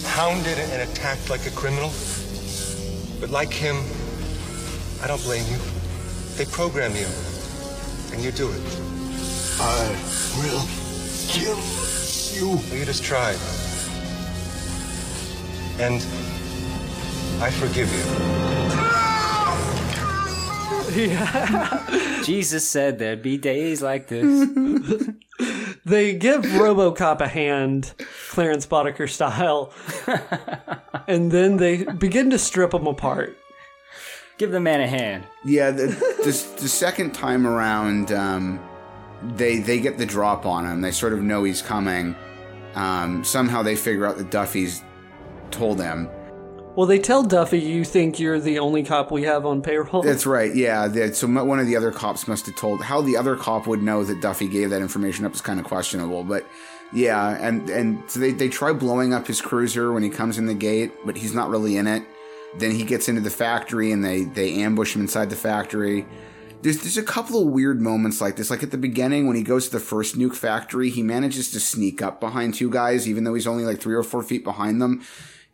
Hounded 0.10 0.60
and 0.60 0.88
attacked 0.92 1.32
like 1.32 1.48
a 1.48 1.52
criminal. 1.56 1.92
But 3.20 3.32
like 3.32 3.52
him, 3.52 3.78
I 5.02 5.08
don't 5.08 5.24
blame 5.24 5.52
you. 5.52 5.58
They 6.36 6.46
program 6.46 6.96
you. 6.96 7.08
And 8.12 8.24
you 8.24 8.32
do 8.32 8.52
it. 8.52 8.62
I 9.60 9.90
will 10.38 10.68
kill 11.30 11.58
you. 12.38 12.60
You 12.78 12.86
just 12.86 13.04
tried. 13.04 13.40
And 15.80 15.96
I 17.42 17.50
forgive 17.52 17.92
you. 17.92 18.04
Jesus 22.24 22.68
said 22.68 23.00
there'd 23.00 23.24
be 23.24 23.38
days 23.38 23.82
like 23.82 24.08
this. 24.08 24.50
They 25.86 26.16
give 26.16 26.44
RoboCop 26.44 27.20
a 27.20 27.28
hand, 27.28 27.94
Clarence 28.30 28.66
Boddicker 28.66 29.10
style, 29.10 29.74
and 31.08 31.30
then 31.30 31.58
they 31.58 31.84
begin 31.84 32.30
to 32.30 32.40
strip 32.40 32.74
him 32.74 32.88
apart. 32.88 33.38
Give 34.38 34.52
the 34.52 34.62
man 34.62 34.80
a 34.80 34.88
hand. 34.88 35.26
Yeah, 35.44 35.72
the, 35.72 35.88
the, 35.88 36.62
the 36.62 36.70
second 36.70 37.14
time 37.14 37.46
around, 37.46 38.14
um, 38.14 38.62
they 39.36 39.60
they 39.60 39.80
get 39.80 39.98
the 39.98 40.06
drop 40.06 40.46
on 40.46 40.66
him. 40.66 40.82
They 40.82 40.92
sort 40.92 41.12
of 41.12 41.22
know 41.22 41.44
he's 41.44 41.62
coming. 41.62 42.16
Um, 42.76 43.24
somehow 43.26 43.62
they 43.62 43.76
figure 43.76 44.06
out 44.06 44.18
that 44.18 44.32
Duffy's 44.32 44.82
told 45.54 45.78
them. 45.78 46.10
Well, 46.76 46.88
they 46.88 46.98
tell 46.98 47.22
Duffy, 47.22 47.60
"You 47.60 47.86
think 47.86 48.20
you're 48.20 48.40
the 48.40 48.58
only 48.58 48.84
cop 48.84 49.12
we 49.12 49.24
have 49.24 49.46
on 49.46 49.62
payroll?" 49.62 50.02
That's 50.02 50.26
right. 50.26 50.54
Yeah. 50.56 50.88
That, 50.88 51.16
so 51.16 51.28
one 51.28 51.60
of 51.60 51.68
the 51.68 51.76
other 51.76 51.92
cops 51.92 52.28
must 52.28 52.48
have 52.48 52.56
told. 52.56 52.82
How 52.82 53.02
the 53.02 53.16
other 53.16 53.36
cop 53.36 53.68
would 53.68 53.84
know 53.84 54.04
that 54.04 54.22
Duffy 54.22 54.48
gave 54.48 54.72
that 54.72 54.82
information 54.82 55.24
up 55.24 55.36
is 55.36 55.42
kind 55.42 55.60
of 55.60 55.66
questionable. 55.66 56.24
But 56.24 56.46
yeah, 56.92 57.38
and 57.40 57.70
and 57.70 58.04
so 58.08 58.20
they 58.20 58.32
they 58.32 58.50
try 58.50 58.74
blowing 58.74 59.14
up 59.14 59.28
his 59.28 59.40
cruiser 59.40 59.94
when 59.94 60.02
he 60.02 60.10
comes 60.10 60.40
in 60.40 60.48
the 60.48 60.56
gate, 60.56 60.92
but 61.06 61.16
he's 61.16 61.34
not 61.34 61.50
really 61.50 61.78
in 61.78 61.86
it. 61.86 62.04
Then 62.58 62.72
he 62.72 62.84
gets 62.84 63.08
into 63.08 63.22
the 63.22 63.30
factory 63.30 63.92
and 63.92 64.04
they 64.04 64.24
they 64.24 64.62
ambush 64.62 64.96
him 64.96 65.02
inside 65.02 65.30
the 65.30 65.36
factory. 65.36 66.08
There's 66.64 66.80
there's 66.80 66.98
a 66.98 67.04
couple 67.04 67.42
of 67.42 67.50
weird 67.50 67.82
moments 67.82 68.22
like 68.22 68.36
this. 68.36 68.50
Like 68.50 68.64
at 68.64 68.72
the 68.72 68.78
beginning 68.78 69.28
when 69.28 69.36
he 69.36 69.44
goes 69.44 69.66
to 69.66 69.72
the 69.74 69.80
first 69.80 70.18
nuke 70.18 70.36
factory, 70.36 70.90
he 70.90 71.04
manages 71.04 71.52
to 71.52 71.60
sneak 71.60 72.02
up 72.02 72.20
behind 72.20 72.54
two 72.56 72.70
guys, 72.70 73.08
even 73.08 73.26
though 73.26 73.34
he's 73.34 73.48
only 73.48 73.64
like 73.64 73.80
three 73.80 73.96
or 73.96 74.04
four 74.04 74.24
feet 74.24 74.44
behind 74.44 74.82
them. 74.82 75.04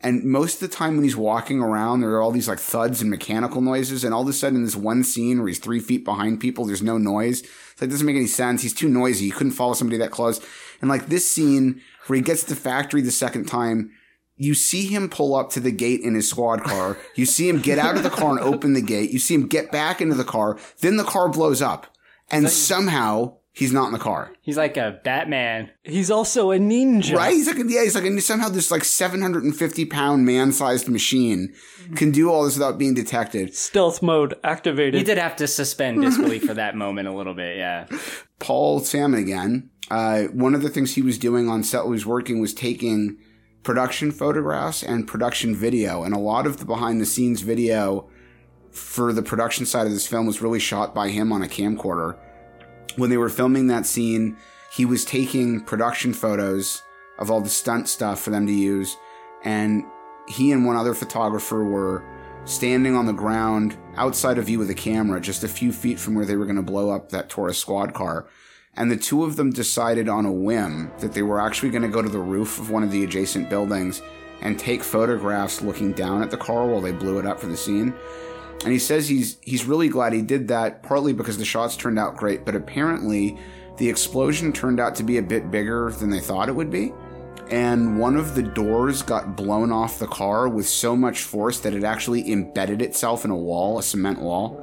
And 0.01 0.23
most 0.23 0.61
of 0.61 0.69
the 0.69 0.75
time 0.75 0.95
when 0.95 1.03
he's 1.03 1.17
walking 1.17 1.59
around, 1.59 1.99
there 1.99 2.11
are 2.11 2.21
all 2.21 2.31
these 2.31 2.47
like 2.47 2.59
thuds 2.59 3.01
and 3.01 3.09
mechanical 3.09 3.59
noises. 3.59 4.03
And 4.03 4.13
all 4.13 4.21
of 4.21 4.27
a 4.29 4.33
sudden, 4.33 4.57
in 4.57 4.63
this 4.63 4.75
one 4.75 5.03
scene 5.03 5.39
where 5.39 5.49
he's 5.49 5.59
three 5.59 5.81
feet 5.81 6.05
behind 6.05 6.39
people, 6.39 6.65
there's 6.65 6.81
no 6.81 6.97
noise. 6.97 7.41
It's 7.41 7.81
like, 7.81 7.89
it 7.89 7.91
doesn't 7.91 8.05
make 8.07 8.15
any 8.15 8.27
sense. 8.27 8.61
He's 8.61 8.73
too 8.73 8.87
noisy. 8.87 9.25
You 9.25 9.33
couldn't 9.33 9.53
follow 9.53 9.73
somebody 9.73 9.97
that 9.97 10.11
close. 10.11 10.39
And 10.79 10.89
like 10.89 11.07
this 11.07 11.29
scene 11.29 11.81
where 12.07 12.15
he 12.15 12.21
gets 12.21 12.43
to 12.43 12.49
the 12.49 12.55
factory 12.55 13.01
the 13.01 13.11
second 13.11 13.45
time, 13.45 13.91
you 14.37 14.53
see 14.53 14.87
him 14.87 15.09
pull 15.09 15.35
up 15.35 15.49
to 15.51 15.59
the 15.59 15.71
gate 15.71 15.99
in 15.99 16.15
his 16.15 16.29
squad 16.29 16.63
car. 16.63 16.97
You 17.15 17.25
see 17.25 17.49
him 17.49 17.59
get 17.59 17.77
out 17.77 17.97
of 17.97 18.03
the 18.03 18.09
car 18.09 18.29
and 18.29 18.39
open 18.39 18.71
the 18.71 18.81
gate. 18.81 19.11
You 19.11 19.19
see 19.19 19.35
him 19.35 19.47
get 19.47 19.69
back 19.69 19.99
into 19.99 20.15
the 20.15 20.23
car. 20.23 20.57
Then 20.79 20.95
the 20.95 21.03
car 21.03 21.27
blows 21.27 21.61
up. 21.61 21.87
And 22.31 22.49
somehow 22.49 23.38
he's 23.59 23.73
not 23.73 23.87
in 23.87 23.91
the 23.91 23.99
car. 23.99 24.31
He's 24.39 24.55
like 24.55 24.77
a 24.77 25.01
Batman. 25.03 25.69
He's 25.83 26.09
also 26.09 26.51
a 26.51 26.57
ninja. 26.57 27.13
Right? 27.13 27.33
He's 27.33 27.45
like, 27.45 27.57
yeah, 27.57 27.83
he's 27.83 27.93
like, 27.93 28.05
and 28.05 28.23
somehow 28.23 28.47
this 28.47 28.71
like 28.71 28.85
750 28.85 29.85
pound 29.85 30.25
man 30.25 30.53
sized 30.53 30.87
machine 30.87 31.53
can 31.95 32.11
do 32.11 32.31
all 32.31 32.45
this 32.45 32.55
without 32.55 32.77
being 32.77 32.93
detected. 32.93 33.53
Stealth 33.53 34.01
mode 34.01 34.35
activated. 34.45 35.01
You 35.01 35.05
did 35.05 35.17
have 35.17 35.35
to 35.35 35.47
suspend 35.47 36.01
disbelief 36.01 36.45
for 36.45 36.53
that 36.53 36.75
moment 36.75 37.09
a 37.09 37.13
little 37.13 37.33
bit, 37.33 37.57
yeah. 37.57 37.87
Paul 38.39 38.79
Sammon 38.79 39.19
again. 39.19 39.69
Uh, 39.91 40.23
one 40.25 40.55
of 40.55 40.61
the 40.61 40.69
things 40.69 40.95
he 40.95 41.01
was 41.01 41.17
doing 41.17 41.49
on 41.49 41.61
set 41.61 41.79
while 41.79 41.87
he 41.87 41.91
was 41.91 42.05
working 42.05 42.39
was 42.39 42.53
taking 42.53 43.17
production 43.63 44.09
photographs 44.09 44.83
and 44.83 45.05
production 45.05 45.53
video. 45.53 46.03
And 46.03 46.13
a 46.15 46.19
lot 46.19 46.47
of 46.47 46.57
the 46.57 46.65
behind 46.65 47.01
the 47.01 47.05
scenes 47.05 47.41
video 47.41 48.09
for 48.71 49.11
the 49.11 49.21
production 49.21 49.65
side 49.65 49.85
of 49.85 49.91
this 49.91 50.07
film 50.07 50.25
was 50.25 50.41
really 50.41 50.59
shot 50.59 50.95
by 50.95 51.09
him 51.09 51.33
on 51.33 51.43
a 51.43 51.47
camcorder. 51.47 52.17
When 52.95 53.09
they 53.09 53.17
were 53.17 53.29
filming 53.29 53.67
that 53.67 53.85
scene, 53.85 54.37
he 54.71 54.85
was 54.85 55.05
taking 55.05 55.61
production 55.61 56.13
photos 56.13 56.83
of 57.17 57.29
all 57.29 57.41
the 57.41 57.49
stunt 57.49 57.87
stuff 57.87 58.21
for 58.21 58.29
them 58.29 58.47
to 58.47 58.53
use. 58.53 58.97
And 59.43 59.85
he 60.27 60.51
and 60.51 60.65
one 60.65 60.75
other 60.75 60.93
photographer 60.93 61.63
were 61.63 62.03
standing 62.45 62.95
on 62.95 63.05
the 63.05 63.13
ground 63.13 63.77
outside 63.95 64.37
of 64.37 64.45
view 64.45 64.59
with 64.59 64.69
a 64.69 64.75
camera, 64.75 65.19
just 65.19 65.43
a 65.43 65.47
few 65.47 65.71
feet 65.71 65.99
from 65.99 66.15
where 66.15 66.25
they 66.25 66.35
were 66.35 66.45
going 66.45 66.55
to 66.55 66.61
blow 66.61 66.89
up 66.89 67.09
that 67.09 67.29
Taurus 67.29 67.57
squad 67.57 67.93
car. 67.93 68.27
And 68.75 68.89
the 68.89 68.97
two 68.97 69.23
of 69.23 69.35
them 69.35 69.51
decided 69.51 70.07
on 70.07 70.25
a 70.25 70.31
whim 70.31 70.91
that 70.99 71.13
they 71.13 71.21
were 71.21 71.39
actually 71.39 71.69
going 71.69 71.81
to 71.81 71.89
go 71.89 72.01
to 72.01 72.09
the 72.09 72.19
roof 72.19 72.59
of 72.59 72.69
one 72.69 72.83
of 72.83 72.91
the 72.91 73.03
adjacent 73.03 73.49
buildings 73.49 74.01
and 74.41 74.57
take 74.57 74.83
photographs 74.83 75.61
looking 75.61 75.91
down 75.91 76.21
at 76.21 76.31
the 76.31 76.37
car 76.37 76.65
while 76.65 76.79
they 76.79 76.93
blew 76.93 77.19
it 77.19 77.25
up 77.25 77.39
for 77.39 77.47
the 77.47 77.57
scene. 77.57 77.93
And 78.63 78.73
he 78.73 78.79
says 78.79 79.07
he's 79.07 79.37
he's 79.41 79.65
really 79.65 79.87
glad 79.89 80.11
he 80.13 80.21
did 80.21 80.47
that, 80.49 80.83
partly 80.83 81.13
because 81.13 81.37
the 81.37 81.45
shots 81.45 81.75
turned 81.77 81.97
out 81.97 82.17
great, 82.17 82.45
but 82.45 82.55
apparently 82.55 83.37
the 83.77 83.87
explosion 83.89 84.51
turned 84.51 84.79
out 84.79 84.95
to 84.95 85.03
be 85.03 85.17
a 85.17 85.21
bit 85.21 85.49
bigger 85.49 85.91
than 85.91 86.09
they 86.09 86.19
thought 86.19 86.49
it 86.49 86.55
would 86.55 86.69
be. 86.69 86.91
and 87.49 87.97
one 87.97 88.15
of 88.17 88.35
the 88.35 88.43
doors 88.43 89.01
got 89.01 89.35
blown 89.37 89.71
off 89.71 89.97
the 89.97 90.05
car 90.07 90.47
with 90.49 90.67
so 90.67 90.95
much 90.95 91.21
force 91.23 91.59
that 91.61 91.73
it 91.73 91.83
actually 91.83 92.29
embedded 92.31 92.81
itself 92.81 93.23
in 93.25 93.31
a 93.31 93.35
wall, 93.35 93.79
a 93.79 93.83
cement 93.83 94.19
wall. 94.19 94.61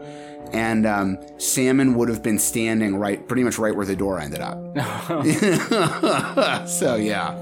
And 0.52 0.86
um, 0.86 1.18
Sammon 1.38 1.94
would 1.94 2.08
have 2.08 2.22
been 2.22 2.38
standing 2.38 2.94
right, 2.96 3.26
pretty 3.26 3.42
much 3.42 3.58
right 3.58 3.74
where 3.74 3.84
the 3.86 3.96
door 3.96 4.20
ended 4.20 4.40
up. 4.40 4.56
so 6.68 6.94
yeah, 6.94 7.34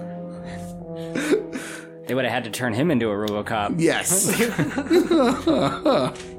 They 2.07 2.15
would 2.15 2.25
have 2.25 2.33
had 2.33 2.45
to 2.45 2.51
turn 2.51 2.73
him 2.73 2.91
into 2.91 3.11
a 3.11 3.15
RoboCop. 3.15 3.75
yes. 3.79 4.31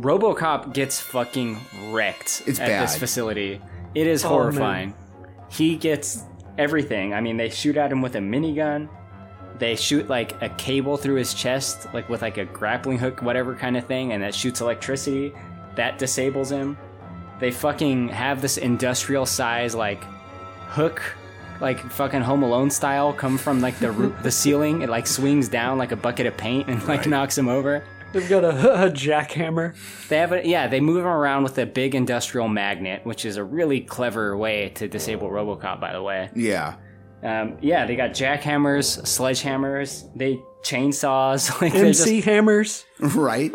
RoboCop 0.00 0.72
gets 0.74 1.00
fucking 1.00 1.58
wrecked 1.90 2.42
It's 2.46 2.60
at 2.60 2.68
bad. 2.68 2.82
this 2.84 2.96
facility. 2.98 3.60
It 3.94 4.06
is 4.06 4.24
Oh, 4.24 4.28
horrifying. 4.28 4.94
He 5.50 5.76
gets 5.76 6.24
everything. 6.56 7.14
I 7.14 7.20
mean, 7.20 7.36
they 7.36 7.48
shoot 7.50 7.76
at 7.76 7.90
him 7.90 8.02
with 8.02 8.14
a 8.16 8.20
minigun. 8.20 8.88
They 9.58 9.74
shoot 9.76 10.08
like 10.08 10.40
a 10.42 10.48
cable 10.50 10.96
through 10.96 11.16
his 11.16 11.34
chest, 11.34 11.88
like 11.92 12.08
with 12.08 12.22
like 12.22 12.38
a 12.38 12.44
grappling 12.44 12.98
hook, 12.98 13.22
whatever 13.22 13.54
kind 13.54 13.76
of 13.76 13.84
thing, 13.86 14.12
and 14.12 14.22
that 14.22 14.34
shoots 14.34 14.60
electricity. 14.60 15.32
That 15.74 15.98
disables 15.98 16.50
him. 16.50 16.76
They 17.40 17.50
fucking 17.50 18.08
have 18.08 18.40
this 18.42 18.56
industrial 18.56 19.26
size 19.26 19.74
like 19.74 20.02
hook, 20.68 21.02
like 21.60 21.80
fucking 21.90 22.20
Home 22.20 22.42
Alone 22.44 22.70
style, 22.70 23.12
come 23.12 23.36
from 23.38 23.60
like 23.60 23.78
the 23.80 23.90
roo- 23.90 24.14
the 24.22 24.30
ceiling. 24.42 24.82
It 24.82 24.88
like 24.90 25.06
swings 25.08 25.48
down 25.48 25.76
like 25.78 25.90
a 25.92 25.96
bucket 25.96 26.26
of 26.26 26.36
paint 26.36 26.68
and 26.68 26.84
like 26.86 27.06
knocks 27.06 27.36
him 27.36 27.48
over. 27.48 27.82
They've 28.12 28.28
got 28.28 28.44
a, 28.44 28.84
a 28.86 28.90
jackhammer. 28.90 29.74
They 30.08 30.18
have 30.18 30.32
a 30.32 30.46
yeah. 30.46 30.66
They 30.66 30.80
move 30.80 30.98
him 30.98 31.06
around 31.06 31.42
with 31.42 31.58
a 31.58 31.66
big 31.66 31.94
industrial 31.94 32.48
magnet, 32.48 33.04
which 33.04 33.24
is 33.24 33.36
a 33.36 33.44
really 33.44 33.80
clever 33.80 34.36
way 34.36 34.70
to 34.70 34.88
disable 34.88 35.28
RoboCop. 35.28 35.80
By 35.80 35.92
the 35.92 36.02
way, 36.02 36.30
yeah. 36.34 36.76
um, 37.22 37.58
yeah, 37.60 37.86
they 37.86 37.96
got 37.96 38.10
jackhammers, 38.10 39.02
sledgehammers, 39.02 40.10
they 40.16 40.40
chainsaws. 40.62 41.48
Like 41.60 41.72
they're 41.72 41.86
MC 41.86 42.16
just, 42.16 42.26
hammers. 42.26 42.84
right? 43.00 43.54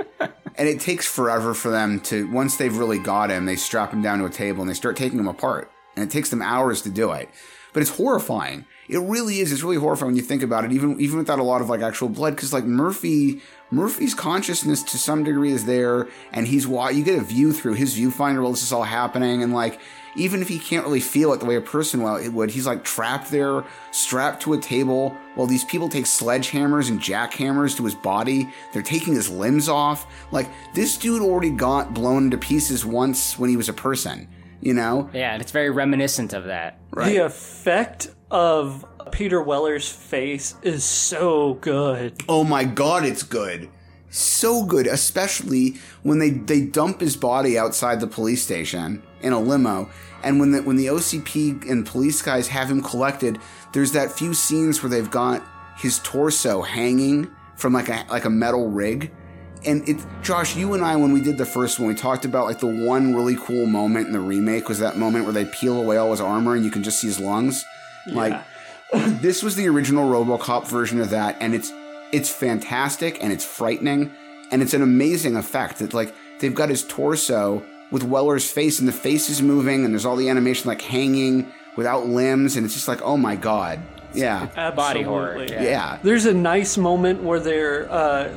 and 0.56 0.70
it 0.70 0.80
takes 0.80 1.08
forever 1.08 1.54
for 1.54 1.70
them 1.70 2.00
to 2.02 2.30
once 2.32 2.58
they've 2.58 2.78
really 2.78 3.00
got 3.00 3.30
him, 3.30 3.46
they 3.46 3.56
strap 3.56 3.92
him 3.92 4.02
down 4.02 4.20
to 4.20 4.26
a 4.26 4.30
table 4.30 4.62
and 4.62 4.70
they 4.70 4.76
start 4.76 4.96
taking 4.96 5.20
him 5.20 5.28
apart. 5.28 5.72
And 5.96 6.04
it 6.04 6.12
takes 6.12 6.30
them 6.30 6.42
hours 6.42 6.82
to 6.84 6.90
do 6.90 7.12
it. 7.12 7.30
But 7.72 7.82
it's 7.82 7.92
horrifying. 7.92 8.66
It 8.94 9.00
really 9.00 9.40
is. 9.40 9.52
It's 9.52 9.64
really 9.64 9.78
horrifying 9.78 10.12
when 10.12 10.16
you 10.16 10.22
think 10.22 10.44
about 10.44 10.66
it, 10.66 10.72
even 10.72 11.00
even 11.00 11.18
without 11.18 11.40
a 11.40 11.44
lot 11.44 11.62
of 11.62 11.70
like 11.70 11.82
actual 11.82 12.10
blood, 12.10 12.36
because 12.36 12.54
like 12.54 12.66
Murphy, 12.66 13.42
Murphy's 13.72 14.14
consciousness 14.14 14.84
to 14.84 14.98
some 14.98 15.24
degree 15.24 15.52
is 15.52 15.66
there, 15.66 16.08
and 16.32 16.48
he's 16.48 16.68
wa 16.68 16.90
You 16.90 17.04
get 17.04 17.18
a 17.18 17.24
view 17.24 17.54
through 17.54 17.74
his 17.74 17.98
viewfinder 17.98 18.42
while 18.42 18.52
this 18.52 18.64
is 18.64 18.72
all 18.72 18.84
happening, 18.84 19.42
and 19.42 19.54
like 19.54 19.80
even 20.16 20.42
if 20.42 20.48
he 20.48 20.60
can't 20.60 20.86
really 20.86 21.00
feel 21.00 21.34
it 21.34 21.40
the 21.40 21.46
way 21.46 21.56
a 21.56 21.62
person 21.62 22.04
will, 22.04 22.16
it 22.16 22.30
would, 22.30 22.52
he's 22.52 22.68
like 22.68 22.84
trapped 22.84 23.32
there, 23.32 23.64
strapped 23.92 24.42
to 24.44 24.54
a 24.54 24.58
table, 24.58 25.16
while 25.36 25.48
these 25.48 25.64
people 25.64 25.90
take 25.90 26.06
sledgehammers 26.06 26.90
and 26.90 27.00
jackhammers 27.00 27.76
to 27.78 27.86
his 27.86 27.96
body. 27.96 28.48
They're 28.72 28.82
taking 28.82 29.14
his 29.14 29.30
limbs 29.30 29.68
off. 29.68 30.06
Like 30.32 30.50
this 30.74 30.98
dude 30.98 31.22
already 31.22 31.50
got 31.50 31.94
blown 31.94 32.30
to 32.32 32.38
pieces 32.38 32.86
once 32.86 33.40
when 33.40 33.50
he 33.50 33.58
was 33.58 33.70
a 33.70 33.74
person. 33.74 34.28
You 34.62 34.74
know? 34.74 35.10
yeah, 35.14 35.34
and 35.34 35.42
it's 35.42 35.52
very 35.52 35.70
reminiscent 35.70 36.32
of 36.32 36.46
that. 36.46 36.80
Right. 36.92 37.10
The 37.10 37.26
effect 37.26 38.08
of 38.34 38.84
Peter 39.12 39.42
Weller's 39.42 39.88
face 39.88 40.56
is 40.64 40.84
so 40.84 41.54
good. 41.56 42.16
Oh 42.28 42.44
my 42.44 42.64
god, 42.64 43.06
it's 43.06 43.24
good. 43.24 43.70
So 44.10 44.66
good, 44.66 44.88
especially 44.88 45.76
when 46.02 46.20
they, 46.20 46.32
they 46.32 46.62
dump 46.62 47.00
his 47.00 47.16
body 47.16 47.58
outside 47.58 48.00
the 48.00 48.08
police 48.08 48.44
station 48.44 49.04
in 49.22 49.34
a 49.34 49.40
limo. 49.40 49.90
And 50.24 50.40
when 50.40 50.52
the 50.52 50.64
when 50.64 50.78
the 50.78 50.88
OCP 50.88 51.70
and 51.70 51.86
police 51.86 52.22
guys 52.22 52.48
have 52.48 52.70
him 52.70 52.82
collected, 52.82 53.40
there's 53.72 53.92
that 53.92 54.12
few 54.12 54.34
scenes 54.34 54.82
where 54.82 54.90
they've 54.90 55.10
got 55.10 55.44
his 55.78 56.00
torso 56.00 56.62
hanging 56.62 57.30
from 57.56 57.74
like 57.74 57.90
a 57.90 58.06
like 58.10 58.26
a 58.26 58.30
metal 58.30 58.70
rig. 58.70 59.12
And 59.66 59.88
it 59.88 59.98
Josh, 60.22 60.56
you 60.56 60.74
and 60.74 60.84
I 60.84 60.96
when 60.96 61.12
we 61.12 61.22
did 61.22 61.38
the 61.38 61.46
first 61.46 61.80
one, 61.80 61.88
we 61.90 61.96
talked 61.96 62.26
about 62.26 62.46
like 62.46 62.60
the 62.60 62.68
one 62.68 63.14
really 63.14 63.36
cool 63.36 63.66
moment 63.66 64.08
in 64.08 64.14
the 64.14 64.20
remake 64.20 64.70
was 64.70 64.80
that 64.80 64.98
moment 64.98 65.26
where 65.26 65.34
they 65.34 65.46
peel 65.46 65.80
away 65.80 65.98
all 65.98 66.12
his 66.12 66.22
armor 66.22 66.56
and 66.56 66.64
you 66.64 66.72
can 66.72 66.84
just 66.84 67.00
see 67.00 67.08
his 67.08 67.20
lungs. 67.20 67.66
Like 68.14 68.44
this 68.94 69.42
was 69.42 69.56
the 69.56 69.68
original 69.68 70.10
RoboCop 70.10 70.68
version 70.68 71.00
of 71.00 71.10
that, 71.12 71.38
and 71.40 71.56
it's 71.56 71.72
it's 72.12 72.30
fantastic 72.30 73.24
and 73.24 73.34
it's 73.34 73.46
frightening 73.46 74.12
and 74.52 74.62
it's 74.62 74.74
an 74.74 74.84
amazing 74.84 75.36
effect. 75.36 75.82
It's 75.82 75.94
like 75.94 76.14
they've 76.40 76.54
got 76.54 76.70
his 76.70 76.86
torso 76.86 77.66
with 77.92 78.04
Weller's 78.04 78.50
face, 78.50 78.80
and 78.80 78.88
the 78.88 78.94
face 78.94 79.30
is 79.30 79.42
moving, 79.42 79.84
and 79.86 79.94
there's 79.94 80.06
all 80.06 80.16
the 80.16 80.30
animation 80.30 80.68
like 80.68 80.82
hanging 80.82 81.52
without 81.76 82.08
limbs, 82.08 82.56
and 82.56 82.66
it's 82.66 82.74
just 82.76 82.88
like, 82.88 83.02
oh 83.02 83.18
my 83.18 83.36
god, 83.36 83.80
yeah, 84.14 84.50
Absolutely. 84.56 84.76
Body 84.76 85.02
horror, 85.04 85.44
yeah, 85.44 86.00
There's 86.04 86.26
a 86.26 86.34
nice 86.34 86.78
moment 86.78 87.24
where 87.24 87.40
they're 87.40 87.92
uh, 87.92 88.36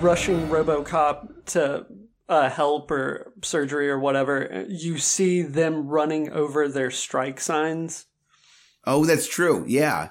rushing 0.00 0.48
RoboCop 0.48 1.46
to 1.46 1.86
uh, 2.28 2.50
help 2.50 2.90
or 2.90 3.32
surgery 3.42 3.88
or 3.88 3.98
whatever. 3.98 4.64
You 4.68 4.98
see 4.98 5.42
them 5.42 5.86
running 5.86 6.32
over 6.32 6.68
their 6.68 6.90
strike 6.90 7.40
signs. 7.40 8.06
Oh, 8.84 9.04
that's 9.04 9.28
true, 9.28 9.64
yeah. 9.66 10.10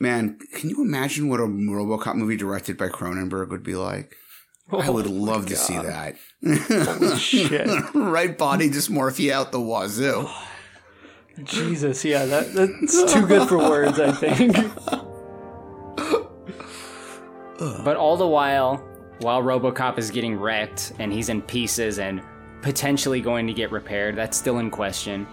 Man, 0.00 0.38
can 0.54 0.70
you 0.70 0.82
imagine 0.82 1.28
what 1.28 1.40
a 1.40 1.44
RoboCop 1.44 2.16
movie 2.16 2.36
directed 2.36 2.76
by 2.76 2.88
Cronenberg 2.88 3.50
would 3.50 3.62
be 3.62 3.76
like? 3.76 4.16
I 4.72 4.88
oh 4.88 4.92
would 4.92 5.06
love 5.06 5.46
to 5.46 5.56
see 5.56 5.76
that. 5.76 6.16
Shit. 7.18 7.68
right 7.94 8.36
body 8.36 8.70
dysmorphia 8.70 9.32
out 9.32 9.52
the 9.52 9.60
wazoo. 9.60 10.28
Jesus, 11.42 12.04
yeah, 12.04 12.24
that, 12.24 12.52
that's 12.54 13.12
too 13.12 13.26
good 13.26 13.48
for 13.48 13.58
words, 13.58 14.00
I 14.00 14.12
think. 14.12 14.56
But 17.84 17.96
all 17.96 18.16
the 18.16 18.26
while, 18.26 18.76
while 19.20 19.42
RoboCop 19.42 19.98
is 19.98 20.10
getting 20.10 20.36
wrecked 20.36 20.92
and 20.98 21.12
he's 21.12 21.28
in 21.28 21.42
pieces 21.42 21.98
and 21.98 22.22
potentially 22.62 23.20
going 23.20 23.46
to 23.46 23.52
get 23.52 23.70
repaired, 23.70 24.16
that's 24.16 24.36
still 24.36 24.58
in 24.58 24.70
question. 24.70 25.26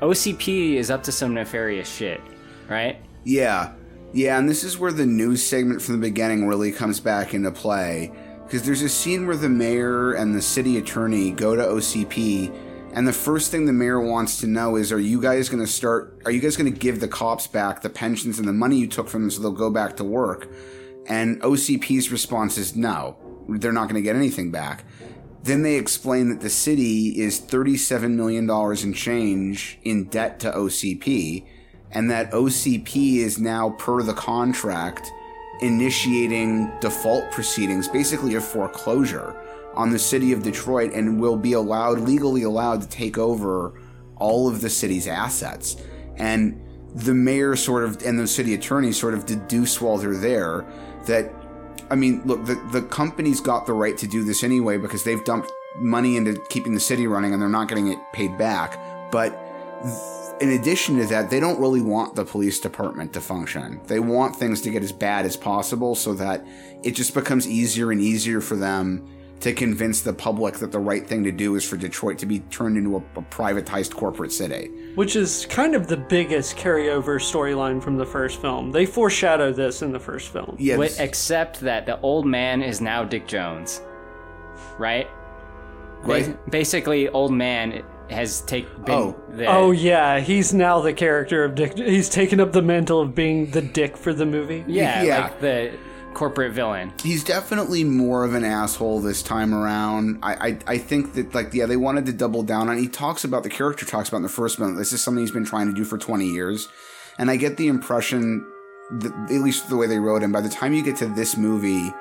OCP 0.00 0.74
is 0.74 0.90
up 0.90 1.02
to 1.04 1.12
some 1.12 1.34
nefarious 1.34 1.88
shit, 1.88 2.20
right? 2.68 3.00
Yeah. 3.24 3.72
Yeah, 4.12 4.38
and 4.38 4.48
this 4.48 4.64
is 4.64 4.78
where 4.78 4.92
the 4.92 5.06
news 5.06 5.44
segment 5.44 5.82
from 5.82 6.00
the 6.00 6.06
beginning 6.08 6.46
really 6.46 6.72
comes 6.72 7.00
back 7.00 7.34
into 7.34 7.50
play. 7.50 8.12
Because 8.44 8.62
there's 8.62 8.82
a 8.82 8.88
scene 8.88 9.26
where 9.26 9.36
the 9.36 9.48
mayor 9.48 10.12
and 10.12 10.34
the 10.34 10.42
city 10.42 10.78
attorney 10.78 11.32
go 11.32 11.56
to 11.56 11.62
OCP, 11.62 12.54
and 12.92 13.06
the 13.06 13.12
first 13.12 13.50
thing 13.50 13.66
the 13.66 13.72
mayor 13.72 14.00
wants 14.00 14.40
to 14.40 14.46
know 14.46 14.76
is 14.76 14.92
Are 14.92 15.00
you 15.00 15.20
guys 15.20 15.48
going 15.48 15.62
to 15.62 15.70
start, 15.70 16.22
are 16.24 16.30
you 16.30 16.40
guys 16.40 16.56
going 16.56 16.72
to 16.72 16.78
give 16.78 17.00
the 17.00 17.08
cops 17.08 17.46
back 17.46 17.82
the 17.82 17.90
pensions 17.90 18.38
and 18.38 18.46
the 18.46 18.52
money 18.52 18.78
you 18.78 18.86
took 18.86 19.08
from 19.08 19.22
them 19.22 19.30
so 19.30 19.42
they'll 19.42 19.50
go 19.50 19.70
back 19.70 19.96
to 19.96 20.04
work? 20.04 20.48
And 21.08 21.40
OCP's 21.42 22.10
response 22.10 22.58
is 22.58 22.76
no, 22.76 23.16
they're 23.48 23.72
not 23.72 23.84
going 23.84 23.96
to 23.96 24.02
get 24.02 24.16
anything 24.16 24.50
back. 24.50 24.84
Then 25.46 25.62
they 25.62 25.76
explain 25.76 26.28
that 26.30 26.40
the 26.40 26.50
city 26.50 27.20
is 27.20 27.40
$37 27.40 28.10
million 28.10 28.50
in 28.82 28.92
change 28.92 29.78
in 29.84 30.04
debt 30.04 30.40
to 30.40 30.50
OCP, 30.50 31.44
and 31.92 32.10
that 32.10 32.32
OCP 32.32 33.18
is 33.18 33.38
now, 33.38 33.70
per 33.70 34.02
the 34.02 34.12
contract, 34.12 35.08
initiating 35.60 36.72
default 36.80 37.30
proceedings, 37.30 37.86
basically 37.86 38.34
a 38.34 38.40
foreclosure 38.40 39.40
on 39.74 39.90
the 39.90 39.98
city 40.00 40.32
of 40.32 40.42
Detroit, 40.42 40.92
and 40.92 41.20
will 41.20 41.36
be 41.36 41.52
allowed, 41.52 42.00
legally 42.00 42.42
allowed, 42.42 42.82
to 42.82 42.88
take 42.88 43.16
over 43.16 43.80
all 44.16 44.48
of 44.48 44.60
the 44.62 44.70
city's 44.70 45.06
assets. 45.06 45.76
And 46.16 46.60
the 46.92 47.14
mayor 47.14 47.54
sort 47.54 47.84
of 47.84 48.02
and 48.02 48.18
the 48.18 48.26
city 48.26 48.54
attorney 48.54 48.90
sort 48.90 49.14
of 49.14 49.26
deduce 49.26 49.80
while 49.80 49.96
they're 49.98 50.16
there 50.16 50.66
that 51.06 51.30
I 51.90 51.94
mean, 51.94 52.22
look, 52.24 52.44
the 52.44 52.54
the 52.72 52.82
company's 52.82 53.40
got 53.40 53.66
the 53.66 53.72
right 53.72 53.96
to 53.98 54.06
do 54.06 54.24
this 54.24 54.42
anyway 54.42 54.76
because 54.76 55.04
they've 55.04 55.24
dumped 55.24 55.52
money 55.76 56.16
into 56.16 56.40
keeping 56.48 56.74
the 56.74 56.80
city 56.80 57.06
running 57.06 57.32
and 57.32 57.40
they're 57.40 57.48
not 57.48 57.68
getting 57.68 57.88
it 57.88 57.98
paid 58.12 58.36
back. 58.38 58.80
But 59.12 59.38
in 60.40 60.50
addition 60.50 60.98
to 60.98 61.06
that, 61.06 61.30
they 61.30 61.40
don't 61.40 61.60
really 61.60 61.80
want 61.80 62.14
the 62.14 62.24
police 62.24 62.60
department 62.60 63.12
to 63.14 63.20
function. 63.20 63.80
They 63.86 64.00
want 64.00 64.36
things 64.36 64.60
to 64.62 64.70
get 64.70 64.82
as 64.82 64.92
bad 64.92 65.24
as 65.26 65.36
possible 65.36 65.94
so 65.94 66.14
that 66.14 66.44
it 66.82 66.92
just 66.92 67.14
becomes 67.14 67.46
easier 67.48 67.90
and 67.90 68.00
easier 68.00 68.40
for 68.40 68.56
them 68.56 69.08
to 69.40 69.52
convince 69.52 70.00
the 70.00 70.12
public 70.12 70.54
that 70.54 70.72
the 70.72 70.78
right 70.78 71.06
thing 71.06 71.22
to 71.24 71.30
do 71.30 71.56
is 71.56 71.68
for 71.68 71.76
Detroit 71.76 72.18
to 72.18 72.26
be 72.26 72.40
turned 72.40 72.76
into 72.78 72.96
a, 72.96 73.00
a 73.18 73.22
privatized 73.22 73.94
corporate 73.94 74.32
city. 74.32 74.70
Which 74.94 75.14
is 75.14 75.46
kind 75.50 75.74
of 75.74 75.86
the 75.88 75.96
biggest 75.98 76.56
carryover 76.56 77.20
storyline 77.20 77.82
from 77.82 77.96
the 77.98 78.06
first 78.06 78.40
film. 78.40 78.72
They 78.72 78.86
foreshadow 78.86 79.52
this 79.52 79.82
in 79.82 79.92
the 79.92 80.00
first 80.00 80.30
film. 80.32 80.56
Yeah, 80.58 80.74
Wi- 80.74 80.88
this- 80.88 81.00
except 81.00 81.60
that 81.60 81.84
the 81.86 82.00
old 82.00 82.24
man 82.26 82.62
is 82.62 82.80
now 82.80 83.04
Dick 83.04 83.26
Jones, 83.28 83.82
right? 84.78 85.06
Right. 86.02 86.26
Ba- 86.44 86.50
Basically, 86.50 87.08
old 87.08 87.32
man 87.32 87.82
has 88.08 88.40
take 88.42 88.66
been 88.84 88.94
Oh. 88.94 89.16
the, 89.30 89.46
Oh 89.46 89.70
yeah, 89.72 90.20
he's 90.20 90.54
now 90.54 90.80
the 90.80 90.92
character 90.92 91.44
of 91.44 91.54
Dick. 91.56 91.76
He's 91.76 92.08
taken 92.08 92.38
up 92.40 92.52
the 92.52 92.62
mantle 92.62 93.00
of 93.00 93.14
being 93.14 93.50
the 93.50 93.60
Dick 93.62 93.96
for 93.96 94.12
the 94.14 94.24
movie. 94.26 94.64
yeah, 94.66 95.02
Yeah. 95.02 95.20
like 95.24 95.40
the 95.40 95.72
corporate 96.16 96.52
villain. 96.52 96.92
he's 97.02 97.22
definitely 97.22 97.84
more 97.84 98.24
of 98.24 98.32
an 98.32 98.42
asshole 98.42 99.00
this 99.00 99.22
time 99.22 99.52
around. 99.52 100.18
I, 100.22 100.48
I 100.48 100.58
I 100.74 100.78
think 100.78 101.12
that 101.12 101.34
like 101.34 101.52
yeah, 101.52 101.66
they 101.66 101.76
wanted 101.76 102.06
to 102.06 102.12
double 102.12 102.42
down 102.42 102.70
on. 102.70 102.78
He 102.78 102.88
talks 102.88 103.22
about 103.22 103.42
the 103.42 103.50
character 103.50 103.84
talks 103.84 104.08
about 104.08 104.18
in 104.18 104.22
the 104.22 104.30
first 104.30 104.58
one. 104.58 104.76
This 104.76 104.94
is 104.94 105.02
something 105.02 105.20
he's 105.22 105.30
been 105.30 105.44
trying 105.44 105.66
to 105.66 105.74
do 105.74 105.84
for 105.84 105.98
twenty 105.98 106.28
years, 106.28 106.68
And 107.18 107.30
I 107.30 107.36
get 107.36 107.58
the 107.58 107.68
impression, 107.68 108.46
that, 108.92 109.12
at 109.30 109.42
least 109.42 109.68
the 109.68 109.76
way 109.76 109.86
they 109.86 109.98
wrote 109.98 110.22
him, 110.22 110.32
by 110.32 110.40
the 110.40 110.48
time 110.48 110.72
you 110.72 110.82
get 110.82 110.96
to 110.96 111.06
this 111.06 111.36
movie, 111.36 111.92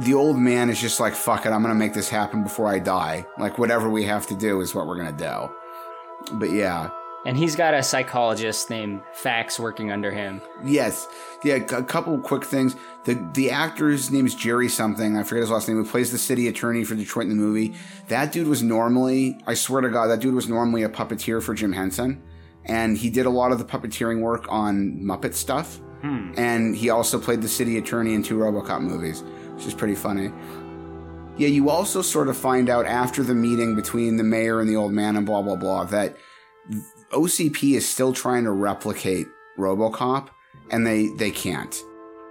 the 0.00 0.12
old 0.12 0.36
man 0.36 0.68
is 0.68 0.78
just 0.78 1.00
like, 1.00 1.14
fuck 1.14 1.46
it, 1.46 1.50
I'm 1.50 1.62
gonna 1.62 1.74
make 1.74 1.94
this 1.94 2.10
happen 2.10 2.42
before 2.42 2.68
I 2.68 2.78
die. 2.80 3.26
Like, 3.38 3.56
whatever 3.56 3.88
we 3.88 4.04
have 4.04 4.26
to 4.26 4.36
do 4.36 4.60
is 4.60 4.74
what 4.74 4.86
we're 4.86 4.98
gonna 4.98 5.12
do. 5.12 6.36
But 6.38 6.50
yeah. 6.50 6.90
And 7.28 7.36
he's 7.36 7.54
got 7.54 7.74
a 7.74 7.82
psychologist 7.82 8.70
named 8.70 9.02
Faxx 9.12 9.58
working 9.58 9.92
under 9.92 10.10
him. 10.10 10.40
Yes. 10.64 11.06
Yeah, 11.44 11.56
a 11.56 11.82
couple 11.82 12.18
quick 12.20 12.42
things. 12.42 12.74
The 13.04 13.22
the 13.34 13.50
actor's 13.50 14.10
name 14.10 14.24
is 14.24 14.34
Jerry 14.34 14.70
something. 14.70 15.14
I 15.14 15.24
forget 15.24 15.42
his 15.42 15.50
last 15.50 15.68
name. 15.68 15.76
Who 15.76 15.84
plays 15.84 16.10
the 16.10 16.16
city 16.16 16.48
attorney 16.48 16.84
for 16.84 16.94
Detroit 16.94 17.24
in 17.24 17.28
the 17.28 17.34
movie. 17.36 17.74
That 18.06 18.32
dude 18.32 18.48
was 18.48 18.62
normally, 18.62 19.38
I 19.46 19.52
swear 19.52 19.82
to 19.82 19.90
God, 19.90 20.06
that 20.06 20.20
dude 20.20 20.34
was 20.34 20.48
normally 20.48 20.84
a 20.84 20.88
puppeteer 20.88 21.42
for 21.42 21.52
Jim 21.52 21.70
Henson. 21.70 22.22
And 22.64 22.96
he 22.96 23.10
did 23.10 23.26
a 23.26 23.30
lot 23.30 23.52
of 23.52 23.58
the 23.58 23.64
puppeteering 23.66 24.22
work 24.22 24.46
on 24.48 24.98
Muppet 25.02 25.34
stuff. 25.34 25.76
Hmm. 26.00 26.32
And 26.38 26.74
he 26.74 26.88
also 26.88 27.20
played 27.20 27.42
the 27.42 27.48
city 27.48 27.76
attorney 27.76 28.14
in 28.14 28.22
two 28.22 28.38
Robocop 28.38 28.80
movies, 28.80 29.22
which 29.54 29.66
is 29.66 29.74
pretty 29.74 29.96
funny. 29.96 30.32
Yeah, 31.36 31.48
you 31.48 31.68
also 31.68 32.00
sort 32.00 32.28
of 32.28 32.38
find 32.38 32.70
out 32.70 32.86
after 32.86 33.22
the 33.22 33.34
meeting 33.34 33.74
between 33.74 34.16
the 34.16 34.24
mayor 34.24 34.62
and 34.62 34.70
the 34.70 34.76
old 34.76 34.92
man 34.92 35.14
and 35.14 35.26
blah, 35.26 35.42
blah, 35.42 35.56
blah, 35.56 35.84
that 35.84 36.16
OCP 37.12 37.74
is 37.74 37.88
still 37.88 38.12
trying 38.12 38.44
to 38.44 38.50
replicate 38.52 39.26
RoboCop, 39.58 40.28
and 40.70 40.86
they 40.86 41.08
they 41.08 41.30
can't. 41.30 41.74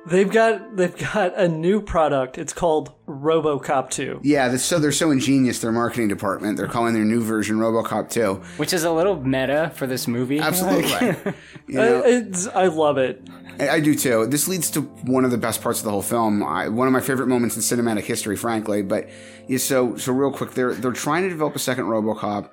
They've 0.05 0.31
got 0.31 0.77
they've 0.77 0.95
got 0.95 1.37
a 1.37 1.49
new 1.49 1.81
product. 1.81 2.37
It's 2.37 2.53
called 2.53 2.93
RoboCop 3.07 3.89
2. 3.89 4.21
Yeah, 4.23 4.47
that's 4.47 4.63
so 4.63 4.79
they're 4.79 4.93
so 4.93 5.11
ingenious. 5.11 5.59
Their 5.59 5.73
marketing 5.73 6.07
department, 6.07 6.55
they're 6.57 6.67
calling 6.67 6.93
their 6.93 7.03
new 7.03 7.21
version 7.21 7.57
RoboCop 7.57 8.09
2. 8.09 8.35
Which 8.55 8.71
is 8.71 8.85
a 8.85 8.91
little 8.91 9.19
meta 9.21 9.71
for 9.75 9.85
this 9.85 10.07
movie. 10.07 10.39
Absolutely, 10.39 11.07
you 11.67 11.79
Uh, 11.81 11.83
know, 11.83 12.03
it's, 12.05 12.47
I 12.47 12.67
love 12.67 12.97
it. 12.97 13.21
I, 13.59 13.69
I 13.69 13.79
do 13.81 13.95
too. 13.95 14.27
This 14.27 14.47
leads 14.47 14.71
to 14.71 14.81
one 14.81 15.25
of 15.25 15.31
the 15.31 15.37
best 15.37 15.61
parts 15.61 15.79
of 15.79 15.85
the 15.85 15.91
whole 15.91 16.01
film. 16.01 16.41
I, 16.41 16.69
one 16.69 16.87
of 16.87 16.93
my 16.93 17.01
favorite 17.01 17.27
moments 17.27 17.57
in 17.57 17.61
cinematic 17.61 18.03
history, 18.03 18.37
frankly. 18.37 18.83
But 18.83 19.09
yeah, 19.49 19.57
so 19.57 19.97
so 19.97 20.13
real 20.13 20.31
quick, 20.31 20.51
they're 20.51 20.73
they're 20.73 20.93
trying 20.93 21.23
to 21.23 21.29
develop 21.29 21.53
a 21.53 21.59
second 21.59 21.83
RoboCop, 21.85 22.49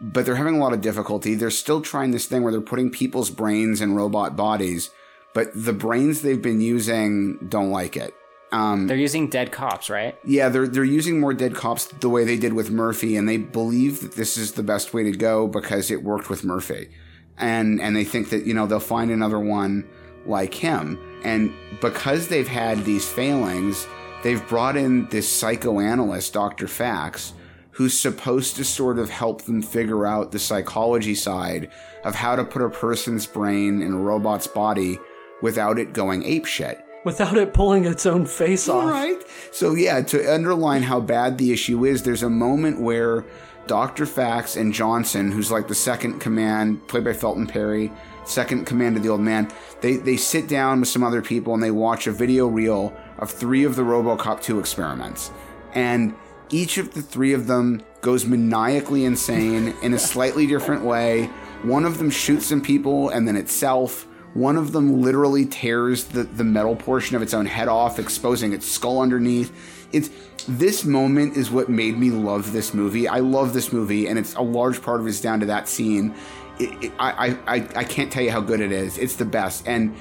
but 0.00 0.24
they're 0.24 0.36
having 0.36 0.56
a 0.56 0.58
lot 0.58 0.72
of 0.72 0.80
difficulty. 0.80 1.34
They're 1.34 1.50
still 1.50 1.80
trying 1.80 2.10
this 2.10 2.26
thing 2.26 2.42
where 2.42 2.52
they're 2.52 2.60
putting 2.60 2.90
people's 2.90 3.30
brains 3.30 3.80
in 3.80 3.94
robot 3.94 4.36
bodies, 4.36 4.90
but 5.34 5.48
the 5.54 5.72
brains 5.72 6.22
they've 6.22 6.40
been 6.42 6.60
using 6.60 7.38
don't 7.48 7.70
like 7.70 7.96
it. 7.96 8.14
Um, 8.52 8.86
They're 8.86 8.98
using 8.98 9.30
dead 9.30 9.50
cops, 9.50 9.88
right? 9.88 10.14
yeah, 10.26 10.50
they're 10.50 10.68
they're 10.68 10.84
using 10.84 11.18
more 11.18 11.32
dead 11.32 11.54
cops 11.54 11.86
the 11.86 12.10
way 12.10 12.24
they 12.24 12.36
did 12.36 12.52
with 12.52 12.70
Murphy, 12.70 13.16
and 13.16 13.26
they 13.26 13.38
believe 13.38 14.00
that 14.00 14.12
this 14.12 14.36
is 14.36 14.52
the 14.52 14.62
best 14.62 14.92
way 14.92 15.04
to 15.04 15.12
go 15.12 15.48
because 15.48 15.90
it 15.90 16.02
worked 16.02 16.28
with 16.28 16.44
Murphy, 16.44 16.90
and 17.38 17.80
and 17.80 17.96
they 17.96 18.04
think 18.04 18.28
that 18.28 18.44
you 18.44 18.52
know 18.52 18.66
they'll 18.66 18.78
find 18.78 19.10
another 19.10 19.40
one 19.40 19.88
like 20.26 20.52
him, 20.52 20.98
and 21.24 21.50
because 21.80 22.28
they've 22.28 22.46
had 22.46 22.84
these 22.84 23.08
failings, 23.08 23.86
they've 24.22 24.46
brought 24.48 24.76
in 24.76 25.08
this 25.08 25.26
psychoanalyst, 25.32 26.34
Doctor 26.34 26.66
Faxx, 26.66 27.32
who's 27.72 27.98
supposed 27.98 28.56
to 28.56 28.64
sort 28.64 28.98
of 28.98 29.10
help 29.10 29.42
them 29.42 29.62
figure 29.62 30.06
out 30.06 30.30
the 30.30 30.38
psychology 30.38 31.14
side 31.14 31.70
of 32.04 32.14
how 32.14 32.36
to 32.36 32.44
put 32.44 32.62
a 32.62 32.68
person's 32.68 33.26
brain 33.26 33.82
in 33.82 33.92
a 33.92 33.98
robot's 33.98 34.46
body 34.46 34.98
without 35.40 35.78
it 35.78 35.92
going 35.92 36.22
apeshit. 36.22 36.82
Without 37.04 37.36
it 37.36 37.52
pulling 37.52 37.84
its 37.84 38.06
own 38.06 38.26
face 38.26 38.68
off. 38.68 38.84
Right. 38.84 39.20
So 39.50 39.74
yeah, 39.74 40.02
to 40.02 40.32
underline 40.32 40.82
how 40.82 41.00
bad 41.00 41.38
the 41.38 41.52
issue 41.52 41.84
is, 41.84 42.02
there's 42.02 42.22
a 42.22 42.30
moment 42.30 42.80
where 42.80 43.24
Dr. 43.66 44.06
Faxx 44.06 44.60
and 44.60 44.72
Johnson, 44.72 45.32
who's 45.32 45.50
like 45.50 45.68
the 45.68 45.74
second 45.74 46.20
command, 46.20 46.86
played 46.88 47.04
by 47.04 47.12
Felton 47.12 47.46
Perry, 47.46 47.90
second 48.24 48.66
command 48.66 48.96
of 48.96 49.02
the 49.02 49.08
old 49.08 49.20
man, 49.20 49.50
they 49.80 49.96
they 49.96 50.16
sit 50.16 50.46
down 50.46 50.80
with 50.80 50.88
some 50.88 51.02
other 51.02 51.22
people 51.22 51.54
and 51.54 51.62
they 51.62 51.70
watch 51.70 52.06
a 52.06 52.12
video 52.12 52.46
reel 52.46 52.94
of 53.18 53.30
three 53.30 53.64
of 53.64 53.76
the 53.76 53.82
RoboCop 53.82 54.42
2 54.42 54.58
experiments. 54.58 55.30
And 55.74 56.14
each 56.52 56.78
of 56.78 56.94
the 56.94 57.02
three 57.02 57.32
of 57.32 57.46
them 57.46 57.82
goes 58.02 58.24
maniacally 58.24 59.04
insane 59.04 59.74
in 59.82 59.94
a 59.94 59.98
slightly 59.98 60.46
different 60.46 60.84
way. 60.84 61.24
One 61.62 61.84
of 61.84 61.98
them 61.98 62.10
shoots 62.10 62.46
some 62.46 62.60
people 62.60 63.08
and 63.08 63.26
then 63.26 63.36
itself. 63.36 64.06
One 64.34 64.56
of 64.56 64.72
them 64.72 65.00
literally 65.02 65.46
tears 65.46 66.04
the, 66.04 66.24
the 66.24 66.44
metal 66.44 66.76
portion 66.76 67.16
of 67.16 67.22
its 67.22 67.34
own 67.34 67.46
head 67.46 67.68
off, 67.68 67.98
exposing 67.98 68.52
its 68.52 68.70
skull 68.70 69.00
underneath. 69.00 69.52
It's 69.92 70.10
this 70.48 70.84
moment 70.84 71.36
is 71.36 71.50
what 71.50 71.68
made 71.68 71.98
me 71.98 72.10
love 72.10 72.52
this 72.52 72.74
movie. 72.74 73.06
I 73.06 73.18
love 73.18 73.52
this 73.52 73.72
movie, 73.72 74.06
and 74.06 74.18
it's 74.18 74.34
a 74.34 74.42
large 74.42 74.82
part 74.82 75.00
of 75.00 75.06
it 75.06 75.10
is 75.10 75.20
down 75.20 75.40
to 75.40 75.46
that 75.46 75.68
scene. 75.68 76.14
It, 76.58 76.84
it, 76.84 76.92
I, 76.98 77.36
I, 77.46 77.56
I 77.56 77.68
I 77.76 77.84
can't 77.84 78.10
tell 78.10 78.22
you 78.22 78.30
how 78.30 78.40
good 78.40 78.60
it 78.60 78.72
is. 78.72 78.98
It's 78.98 79.16
the 79.16 79.24
best. 79.24 79.68
And 79.68 79.94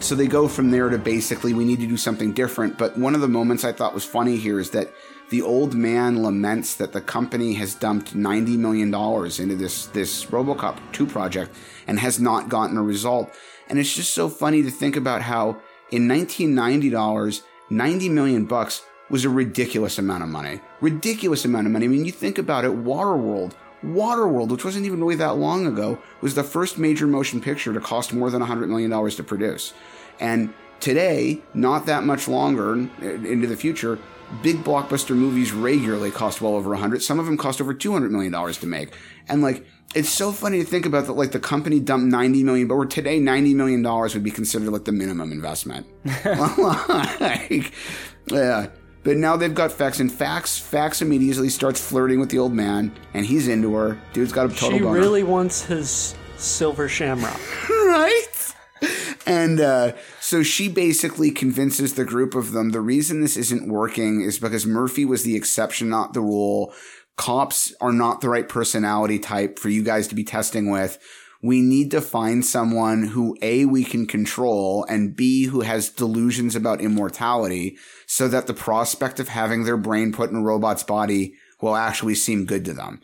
so 0.00 0.14
they 0.14 0.26
go 0.26 0.46
from 0.46 0.70
there 0.70 0.88
to 0.88 0.98
basically 0.98 1.52
we 1.54 1.64
need 1.64 1.80
to 1.80 1.86
do 1.86 1.96
something 1.96 2.32
different. 2.32 2.78
But 2.78 2.98
one 2.98 3.14
of 3.14 3.20
the 3.20 3.28
moments 3.28 3.64
I 3.64 3.72
thought 3.72 3.94
was 3.94 4.04
funny 4.04 4.36
here 4.36 4.60
is 4.60 4.70
that 4.70 4.92
the 5.30 5.42
old 5.42 5.74
man 5.74 6.22
laments 6.22 6.74
that 6.74 6.92
the 6.92 7.00
company 7.00 7.54
has 7.54 7.74
dumped 7.74 8.14
ninety 8.14 8.56
million 8.56 8.90
dollars 8.90 9.40
into 9.40 9.54
this 9.54 9.86
this 9.86 10.26
RoboCop 10.26 10.78
two 10.92 11.06
project 11.06 11.54
and 11.86 11.98
has 11.98 12.20
not 12.20 12.48
gotten 12.48 12.76
a 12.76 12.82
result. 12.82 13.32
And 13.68 13.78
it's 13.78 13.94
just 13.94 14.12
so 14.12 14.28
funny 14.28 14.62
to 14.62 14.70
think 14.70 14.96
about 14.96 15.22
how 15.22 15.60
in 15.90 16.06
nineteen 16.06 16.54
ninety 16.54 16.90
dollars, 16.90 17.42
ninety 17.70 18.08
million 18.08 18.44
bucks 18.44 18.82
was 19.08 19.24
a 19.24 19.30
ridiculous 19.30 19.98
amount 19.98 20.22
of 20.22 20.28
money. 20.28 20.60
Ridiculous 20.80 21.44
amount 21.44 21.66
of 21.66 21.72
money. 21.72 21.86
I 21.86 21.88
mean, 21.88 22.04
you 22.04 22.12
think 22.12 22.38
about 22.38 22.64
it, 22.64 22.72
Waterworld. 22.72 23.52
Waterworld, 23.84 24.48
which 24.50 24.64
wasn't 24.64 24.86
even 24.86 25.00
really 25.00 25.16
that 25.16 25.36
long 25.36 25.66
ago, 25.66 25.98
was 26.20 26.34
the 26.34 26.44
first 26.44 26.78
major 26.78 27.06
motion 27.06 27.40
picture 27.40 27.72
to 27.72 27.80
cost 27.80 28.12
more 28.12 28.30
than 28.30 28.42
$100 28.42 28.68
million 28.68 28.90
to 29.10 29.22
produce. 29.22 29.72
And 30.20 30.52
today, 30.80 31.42
not 31.54 31.86
that 31.86 32.04
much 32.04 32.28
longer 32.28 32.74
uh, 32.74 33.06
into 33.06 33.46
the 33.46 33.56
future, 33.56 33.98
big 34.42 34.64
blockbuster 34.64 35.14
movies 35.16 35.52
regularly 35.52 36.10
cost 36.10 36.40
well 36.40 36.54
over 36.54 36.70
100 36.70 37.02
Some 37.02 37.18
of 37.18 37.26
them 37.26 37.36
cost 37.36 37.60
over 37.60 37.74
$200 37.74 38.10
million 38.10 38.32
to 38.52 38.66
make. 38.66 38.94
And 39.28 39.42
like, 39.42 39.66
it's 39.94 40.08
so 40.08 40.30
funny 40.30 40.58
to 40.60 40.64
think 40.64 40.86
about 40.86 41.06
that, 41.06 41.14
like 41.14 41.32
the 41.32 41.40
company 41.40 41.80
dumped 41.80 42.06
90 42.06 42.44
million, 42.44 42.68
but 42.68 42.76
where 42.76 42.86
today 42.86 43.18
$90 43.20 43.54
million 43.54 43.82
would 43.82 44.22
be 44.22 44.30
considered 44.30 44.70
like 44.70 44.84
the 44.84 44.92
minimum 44.92 45.32
investment. 45.32 45.86
like, 46.24 47.72
yeah. 48.30 48.68
But 49.02 49.16
now 49.16 49.36
they've 49.36 49.54
got 49.54 49.70
Faxx, 49.70 49.98
and 50.00 50.10
Faxx, 50.10 50.60
Faxx 50.60 51.00
immediately 51.00 51.48
starts 51.48 51.80
flirting 51.80 52.20
with 52.20 52.28
the 52.28 52.38
old 52.38 52.52
man, 52.52 52.94
and 53.14 53.24
he's 53.24 53.48
into 53.48 53.74
her. 53.74 53.98
Dude's 54.12 54.30
got 54.32 54.46
a 54.46 54.54
total 54.54 54.78
She 54.78 54.84
boner. 54.84 55.00
really 55.00 55.22
wants 55.22 55.64
his 55.64 56.14
silver 56.36 56.86
shamrock. 56.86 57.40
right? 57.70 58.26
And 59.26 59.60
uh, 59.60 59.92
so 60.20 60.42
she 60.42 60.68
basically 60.68 61.30
convinces 61.30 61.94
the 61.94 62.04
group 62.04 62.34
of 62.34 62.52
them 62.52 62.70
the 62.70 62.80
reason 62.80 63.20
this 63.20 63.36
isn't 63.36 63.68
working 63.68 64.22
is 64.22 64.38
because 64.38 64.66
Murphy 64.66 65.04
was 65.04 65.22
the 65.22 65.36
exception, 65.36 65.88
not 65.88 66.14
the 66.14 66.20
rule. 66.20 66.72
Cops 67.16 67.74
are 67.80 67.92
not 67.92 68.20
the 68.20 68.28
right 68.28 68.48
personality 68.48 69.18
type 69.18 69.58
for 69.58 69.68
you 69.68 69.82
guys 69.82 70.08
to 70.08 70.14
be 70.14 70.24
testing 70.24 70.70
with. 70.70 70.98
We 71.42 71.60
need 71.60 71.90
to 71.92 72.00
find 72.00 72.44
someone 72.44 73.08
who 73.08 73.36
A, 73.40 73.64
we 73.64 73.82
can 73.84 74.06
control, 74.06 74.84
and 74.88 75.16
B, 75.16 75.44
who 75.44 75.62
has 75.62 75.88
delusions 75.88 76.54
about 76.54 76.82
immortality, 76.82 77.78
so 78.06 78.28
that 78.28 78.46
the 78.46 78.54
prospect 78.54 79.20
of 79.20 79.28
having 79.28 79.64
their 79.64 79.78
brain 79.78 80.12
put 80.12 80.30
in 80.30 80.36
a 80.36 80.42
robot's 80.42 80.82
body 80.82 81.34
will 81.62 81.76
actually 81.76 82.14
seem 82.14 82.44
good 82.44 82.64
to 82.66 82.74
them. 82.74 83.00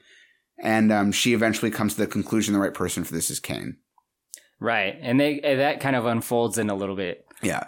And 0.62 0.92
um, 0.92 1.12
she 1.12 1.32
eventually 1.32 1.70
comes 1.70 1.94
to 1.94 2.00
the 2.00 2.06
conclusion 2.06 2.52
the 2.52 2.60
right 2.60 2.74
person 2.74 3.04
for 3.04 3.12
this 3.14 3.30
is 3.30 3.40
Kane. 3.40 3.76
Right. 4.60 4.98
And 5.00 5.20
they 5.20 5.40
and 5.40 5.60
that 5.60 5.80
kind 5.80 5.96
of 5.96 6.06
unfolds 6.06 6.58
in 6.58 6.70
a 6.70 6.74
little 6.74 6.96
bit. 6.96 7.26
Yeah. 7.42 7.64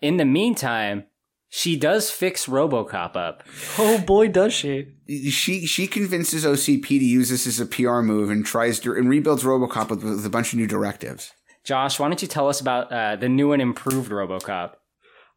In 0.00 0.16
the 0.16 0.24
meantime, 0.24 1.04
she 1.48 1.76
does 1.76 2.10
fix 2.10 2.46
RoboCop 2.46 3.14
up. 3.14 3.44
Oh 3.78 3.98
boy, 3.98 4.28
does 4.28 4.54
she! 4.54 4.88
she 5.30 5.66
she 5.66 5.86
convinces 5.86 6.44
OCP 6.44 6.86
to 6.86 7.04
use 7.04 7.28
this 7.28 7.46
as 7.46 7.60
a 7.60 7.66
PR 7.66 8.00
move 8.00 8.30
and 8.30 8.44
tries 8.44 8.80
to 8.80 8.92
and 8.92 9.08
rebuilds 9.08 9.44
RoboCop 9.44 9.90
with, 9.90 10.02
with 10.02 10.26
a 10.26 10.30
bunch 10.30 10.52
of 10.52 10.58
new 10.58 10.66
directives. 10.66 11.32
Josh, 11.62 11.98
why 12.00 12.08
don't 12.08 12.22
you 12.22 12.26
tell 12.26 12.48
us 12.48 12.60
about 12.60 12.90
uh, 12.90 13.16
the 13.16 13.28
new 13.28 13.52
and 13.52 13.62
improved 13.62 14.10
RoboCop? 14.10 14.72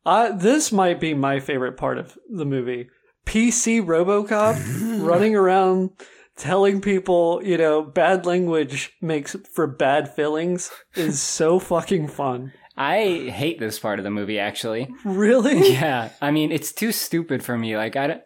Uh, 0.06 0.32
this 0.32 0.72
might 0.72 1.00
be 1.00 1.14
my 1.14 1.40
favorite 1.40 1.78
part 1.78 1.98
of 1.98 2.18
the 2.30 2.46
movie. 2.46 2.90
PC 3.26 3.84
RoboCop 3.84 5.04
running 5.06 5.36
around 5.36 5.92
telling 6.36 6.82
people, 6.82 7.42
you 7.44 7.58
know, 7.58 7.82
bad 7.82 8.26
language 8.26 8.94
makes 9.02 9.36
for 9.54 9.68
bad 9.68 10.14
feelings 10.14 10.72
is 10.96 11.22
so 11.22 11.60
fucking 11.60 12.08
fun. 12.08 12.54
I 12.78 13.30
hate 13.30 13.60
this 13.60 13.80
part 13.80 14.00
of 14.00 14.04
the 14.04 14.12
movie 14.12 14.40
actually. 14.40 14.94
Really? 15.04 15.72
Yeah, 15.76 16.10
I 16.22 16.32
mean 16.32 16.52
it's 16.52 16.72
too 16.72 16.92
stupid 16.92 17.44
for 17.44 17.58
me. 17.58 17.78
Like 17.78 17.96
I 17.96 18.08
don't. 18.08 18.22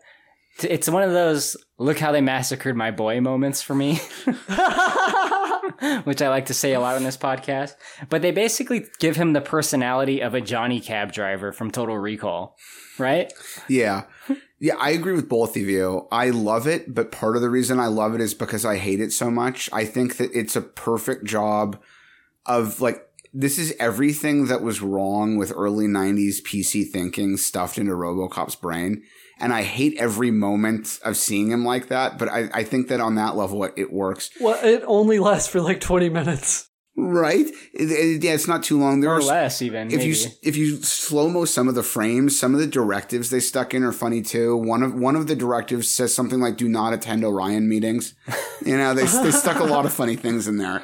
It's 0.61 0.89
one 0.89 1.03
of 1.03 1.11
those 1.11 1.55
look 1.77 1.99
how 1.99 2.11
they 2.11 2.19
massacred 2.19 2.75
my 2.75 2.91
boy 2.91 3.21
moments 3.21 3.61
for 3.61 3.73
me, 3.73 3.95
which 6.03 6.21
I 6.21 6.27
like 6.27 6.47
to 6.47 6.53
say 6.53 6.73
a 6.73 6.81
lot 6.81 6.97
on 6.97 7.03
this 7.03 7.15
podcast. 7.15 7.75
But 8.09 8.21
they 8.21 8.31
basically 8.31 8.85
give 8.99 9.15
him 9.15 9.31
the 9.31 9.39
personality 9.39 10.19
of 10.21 10.33
a 10.33 10.41
Johnny 10.41 10.81
cab 10.81 11.13
driver 11.13 11.53
from 11.53 11.71
Total 11.71 11.97
Recall, 11.97 12.57
right? 12.97 13.31
Yeah. 13.69 14.03
Yeah, 14.59 14.75
I 14.77 14.89
agree 14.91 15.13
with 15.13 15.29
both 15.29 15.55
of 15.55 15.63
you. 15.63 16.07
I 16.11 16.31
love 16.31 16.67
it, 16.67 16.93
but 16.93 17.11
part 17.11 17.35
of 17.35 17.41
the 17.41 17.49
reason 17.49 17.79
I 17.79 17.87
love 17.87 18.13
it 18.13 18.21
is 18.21 18.33
because 18.33 18.65
I 18.65 18.77
hate 18.77 18.99
it 18.99 19.13
so 19.13 19.31
much. 19.31 19.69
I 19.71 19.85
think 19.85 20.17
that 20.17 20.31
it's 20.33 20.55
a 20.55 20.61
perfect 20.61 21.23
job 21.23 21.79
of 22.45 22.81
like 22.81 23.05
this 23.33 23.57
is 23.57 23.75
everything 23.79 24.47
that 24.47 24.61
was 24.61 24.81
wrong 24.81 25.37
with 25.37 25.53
early 25.55 25.85
90s 25.85 26.41
PC 26.41 26.89
thinking 26.89 27.37
stuffed 27.37 27.77
into 27.77 27.93
Robocop's 27.93 28.55
brain. 28.55 29.03
And 29.39 29.53
I 29.53 29.63
hate 29.63 29.97
every 29.97 30.31
moment 30.31 30.99
of 31.05 31.15
seeing 31.15 31.51
him 31.51 31.63
like 31.63 31.87
that, 31.87 32.17
but 32.17 32.27
I, 32.27 32.49
I 32.53 32.63
think 32.63 32.89
that 32.89 32.99
on 32.99 33.15
that 33.15 33.37
level 33.37 33.63
it, 33.63 33.73
it 33.77 33.93
works. 33.93 34.31
Well, 34.41 34.59
it 34.61 34.83
only 34.85 35.19
lasts 35.19 35.47
for 35.47 35.61
like 35.61 35.79
20 35.79 36.09
minutes. 36.09 36.68
Right? 36.99 37.45
It- 37.73 37.91
it- 37.91 38.23
yeah, 38.23 38.33
it's 38.33 38.47
not 38.47 38.63
too 38.63 38.79
long. 38.79 38.99
There 39.01 39.09
or 39.09 39.17
are 39.17 39.21
less 39.21 39.61
even. 39.61 39.87
if 39.87 39.97
maybe. 39.97 40.09
you 40.11 40.27
if 40.43 40.55
you 40.57 40.77
slow 40.83 41.29
mo 41.29 41.45
some 41.45 41.67
of 41.67 41.75
the 41.75 41.83
frames, 41.83 42.37
some 42.39 42.53
of 42.53 42.59
the 42.59 42.67
directives 42.67 43.29
they 43.29 43.39
stuck 43.39 43.73
in 43.73 43.83
are 43.83 43.91
funny 43.91 44.21
too. 44.21 44.55
One 44.57 44.83
of 44.83 44.93
one 44.93 45.15
of 45.15 45.27
the 45.27 45.35
directives 45.35 45.89
says 45.91 46.13
something 46.13 46.39
like 46.39 46.57
"Do 46.57 46.67
not 46.67 46.93
attend 46.93 47.23
Orion 47.23 47.67
meetings." 47.69 48.13
You 48.65 48.75
know, 48.77 48.93
they 48.93 49.05
they 49.05 49.31
stuck 49.31 49.59
a 49.59 49.63
lot 49.63 49.85
of 49.85 49.93
funny 49.93 50.17
things 50.17 50.45
in 50.45 50.57
there. 50.57 50.81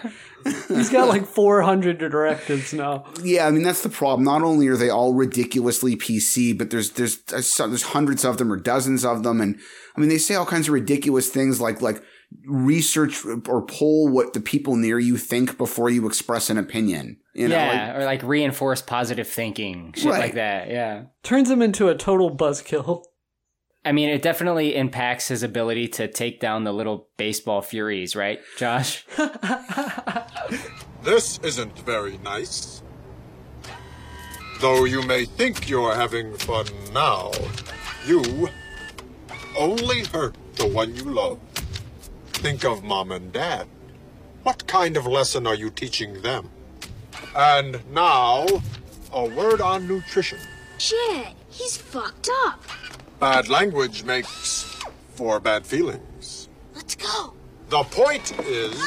He's 0.70 0.89
got 0.89 1.09
like 1.09 1.26
400 1.28 1.97
directives 1.97 2.72
now. 2.74 3.03
Yeah, 3.22 3.47
I 3.47 3.51
mean 3.51 3.63
that's 3.63 3.82
the 3.84 3.89
problem. 3.89 4.24
Not 4.24 4.43
only 4.43 4.68
are 4.70 4.78
they 4.78 4.89
all 4.89 5.13
ridiculously 5.13 5.97
PC, 5.97 6.57
but 6.57 6.70
there's 6.70 6.91
there's 6.91 7.18
uh, 7.18 7.32
there's 7.32 7.55
there's 7.57 7.84
hundreds 7.84 8.24
of 8.24 8.38
them 8.38 8.49
or 8.51 8.55
dozens 8.55 9.03
of 9.03 9.24
them, 9.24 9.41
and 9.41 9.59
I 9.95 9.99
mean 9.99 10.07
they 10.09 10.18
say 10.18 10.36
all 10.36 10.45
kinds 10.45 10.68
of 10.70 10.74
ridiculous 10.74 11.28
things 11.30 11.59
like 11.59 11.82
like 11.82 12.01
research 12.45 13.26
or 13.26 13.65
poll 13.65 14.07
what 14.09 14.34
the 14.34 14.39
people 14.39 14.76
near 14.76 14.99
you 14.99 15.17
think 15.17 15.57
before 15.57 15.89
you 15.89 16.07
express 16.07 16.49
an 16.49 16.57
opinion. 16.57 17.17
You 17.34 17.47
know, 17.49 17.57
like- 17.57 17.73
yeah, 17.73 17.97
or 17.97 18.05
like 18.05 18.23
reinforce 18.23 18.82
positive 18.82 19.28
thinking, 19.28 19.93
shit 19.95 20.11
Right. 20.11 20.19
like 20.19 20.34
that. 20.36 20.69
Yeah. 20.69 21.03
Turns 21.23 21.49
him 21.49 21.61
into 21.61 21.89
a 21.89 21.95
total 21.95 22.36
buzzkill. 22.36 23.03
I 23.84 23.91
mean, 23.91 24.09
it 24.09 24.21
definitely 24.23 24.76
impacts 24.76 25.28
his 25.28 25.43
ability 25.43 25.88
to 25.89 26.07
take 26.07 26.39
down 26.39 26.63
the 26.63 26.71
little 26.73 27.09
baseball 27.17 27.61
furies, 27.61 28.15
right, 28.15 28.39
Josh? 28.57 29.05
This 31.03 31.38
isn't 31.43 31.78
very 31.82 32.17
nice. 32.23 32.82
Though 34.59 34.86
you 34.86 35.03
may 35.03 35.26
think 35.26 35.69
you're 35.69 35.93
having 35.93 36.36
fun 36.38 36.65
now, 36.93 37.32
you 38.07 38.49
only 39.55 40.03
hurt 40.05 40.36
the 40.55 40.65
one 40.67 40.95
you 40.95 41.03
love. 41.03 41.39
Think 42.45 42.63
of 42.63 42.83
mom 42.83 43.11
and 43.11 43.33
dad. 43.33 43.67
What 44.43 44.67
kind 44.67 44.97
of 44.97 45.07
lesson 45.07 45.47
are 45.47 45.55
you 45.55 45.71
teaching 45.71 46.21
them? 46.21 46.51
And 47.35 47.81
now, 47.91 48.45
a 49.11 49.25
word 49.25 49.61
on 49.61 49.87
nutrition. 49.87 50.37
Shit, 50.77 51.29
he's 51.49 51.75
fucked 51.75 52.29
up. 52.45 52.61
Bad 53.19 53.49
language 53.49 54.03
makes 54.03 54.79
for 55.15 55.39
bad 55.39 55.65
feelings. 55.65 56.47
Let's 56.75 56.93
go. 56.93 57.33
The 57.69 57.81
point 57.81 58.31
is, 58.41 58.79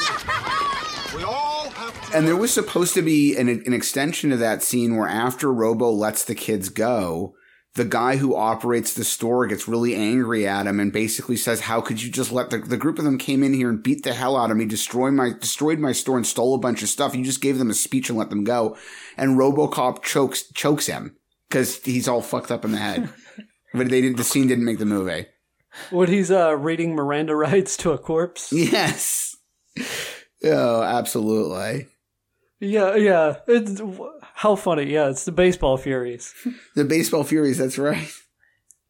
we 1.13 1.23
all 1.23 1.69
have 1.69 2.11
to. 2.11 2.17
And 2.17 2.25
there 2.25 2.37
was 2.37 2.53
supposed 2.53 2.93
to 2.93 3.01
be 3.01 3.35
an, 3.35 3.49
an 3.49 3.73
extension 3.73 4.29
to 4.29 4.37
that 4.37 4.63
scene 4.63 4.95
where 4.95 5.09
after 5.09 5.51
Robo 5.51 5.91
lets 5.91 6.23
the 6.23 6.33
kids 6.33 6.69
go, 6.69 7.35
the 7.75 7.85
guy 7.85 8.17
who 8.17 8.35
operates 8.35 8.93
the 8.93 9.03
store 9.03 9.45
gets 9.47 9.67
really 9.67 9.95
angry 9.95 10.47
at 10.47 10.67
him 10.67 10.79
and 10.79 10.91
basically 10.91 11.37
says, 11.37 11.61
"How 11.61 11.81
could 11.81 12.01
you 12.01 12.11
just 12.11 12.31
let 12.31 12.49
the, 12.49 12.57
the 12.57 12.77
group 12.77 12.97
of 12.97 13.05
them 13.05 13.17
came 13.17 13.43
in 13.43 13.53
here 13.53 13.69
and 13.69 13.81
beat 13.81 14.03
the 14.03 14.13
hell 14.13 14.35
out 14.35 14.51
of 14.51 14.57
me, 14.57 14.65
destroy 14.65 15.11
my 15.11 15.31
destroyed 15.39 15.79
my 15.79 15.91
store 15.91 16.17
and 16.17 16.27
stole 16.27 16.55
a 16.55 16.59
bunch 16.59 16.81
of 16.81 16.89
stuff? 16.89 17.15
You 17.15 17.23
just 17.23 17.41
gave 17.41 17.57
them 17.57 17.69
a 17.69 17.75
speech 17.75 18.09
and 18.09 18.17
let 18.17 18.29
them 18.29 18.43
go." 18.43 18.77
And 19.17 19.37
RoboCop 19.37 20.03
chokes 20.03 20.43
chokes 20.51 20.87
him 20.87 21.15
because 21.47 21.83
he's 21.83 22.07
all 22.07 22.21
fucked 22.21 22.51
up 22.51 22.65
in 22.65 22.71
the 22.71 22.77
head. 22.77 23.09
but 23.73 23.89
they 23.89 24.01
didn't. 24.01 24.17
the 24.17 24.23
scene 24.23 24.47
didn't 24.47 24.65
make 24.65 24.79
the 24.79 24.85
movie. 24.85 25.27
When 25.91 26.09
he's 26.09 26.31
uh, 26.31 26.57
reading 26.57 26.95
Miranda 26.95 27.35
rights 27.35 27.77
to 27.77 27.91
a 27.91 27.97
corpse. 27.97 28.51
Yes. 28.53 29.35
Oh, 30.43 30.81
absolutely. 30.81 31.87
Yeah, 32.59 32.95
yeah. 32.95 33.37
It's, 33.47 33.81
how 34.39 34.55
funny. 34.55 34.85
Yeah, 34.85 35.09
it's 35.09 35.25
the 35.25 35.33
baseball 35.33 35.75
furies. 35.75 36.33
The 36.75 36.85
baseball 36.85 37.25
furies. 37.25 37.57
That's 37.57 37.77
right. 37.77 38.09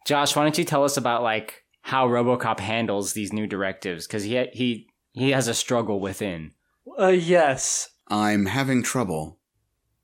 Josh, 0.06 0.36
why 0.36 0.44
don't 0.44 0.58
you 0.60 0.64
tell 0.64 0.84
us 0.84 0.96
about 0.96 1.24
like 1.24 1.64
how 1.82 2.08
RoboCop 2.08 2.60
handles 2.60 3.14
these 3.14 3.34
new 3.34 3.48
directives? 3.48 4.06
Because 4.06 4.24
he 4.24 4.46
he 4.54 4.90
he 5.12 5.32
has 5.32 5.48
a 5.48 5.56
struggle 5.56 6.00
within. 6.00 6.52
Uh, 7.00 7.08
yes. 7.08 7.90
I'm 8.10 8.46
having 8.46 8.84
trouble. 8.84 9.40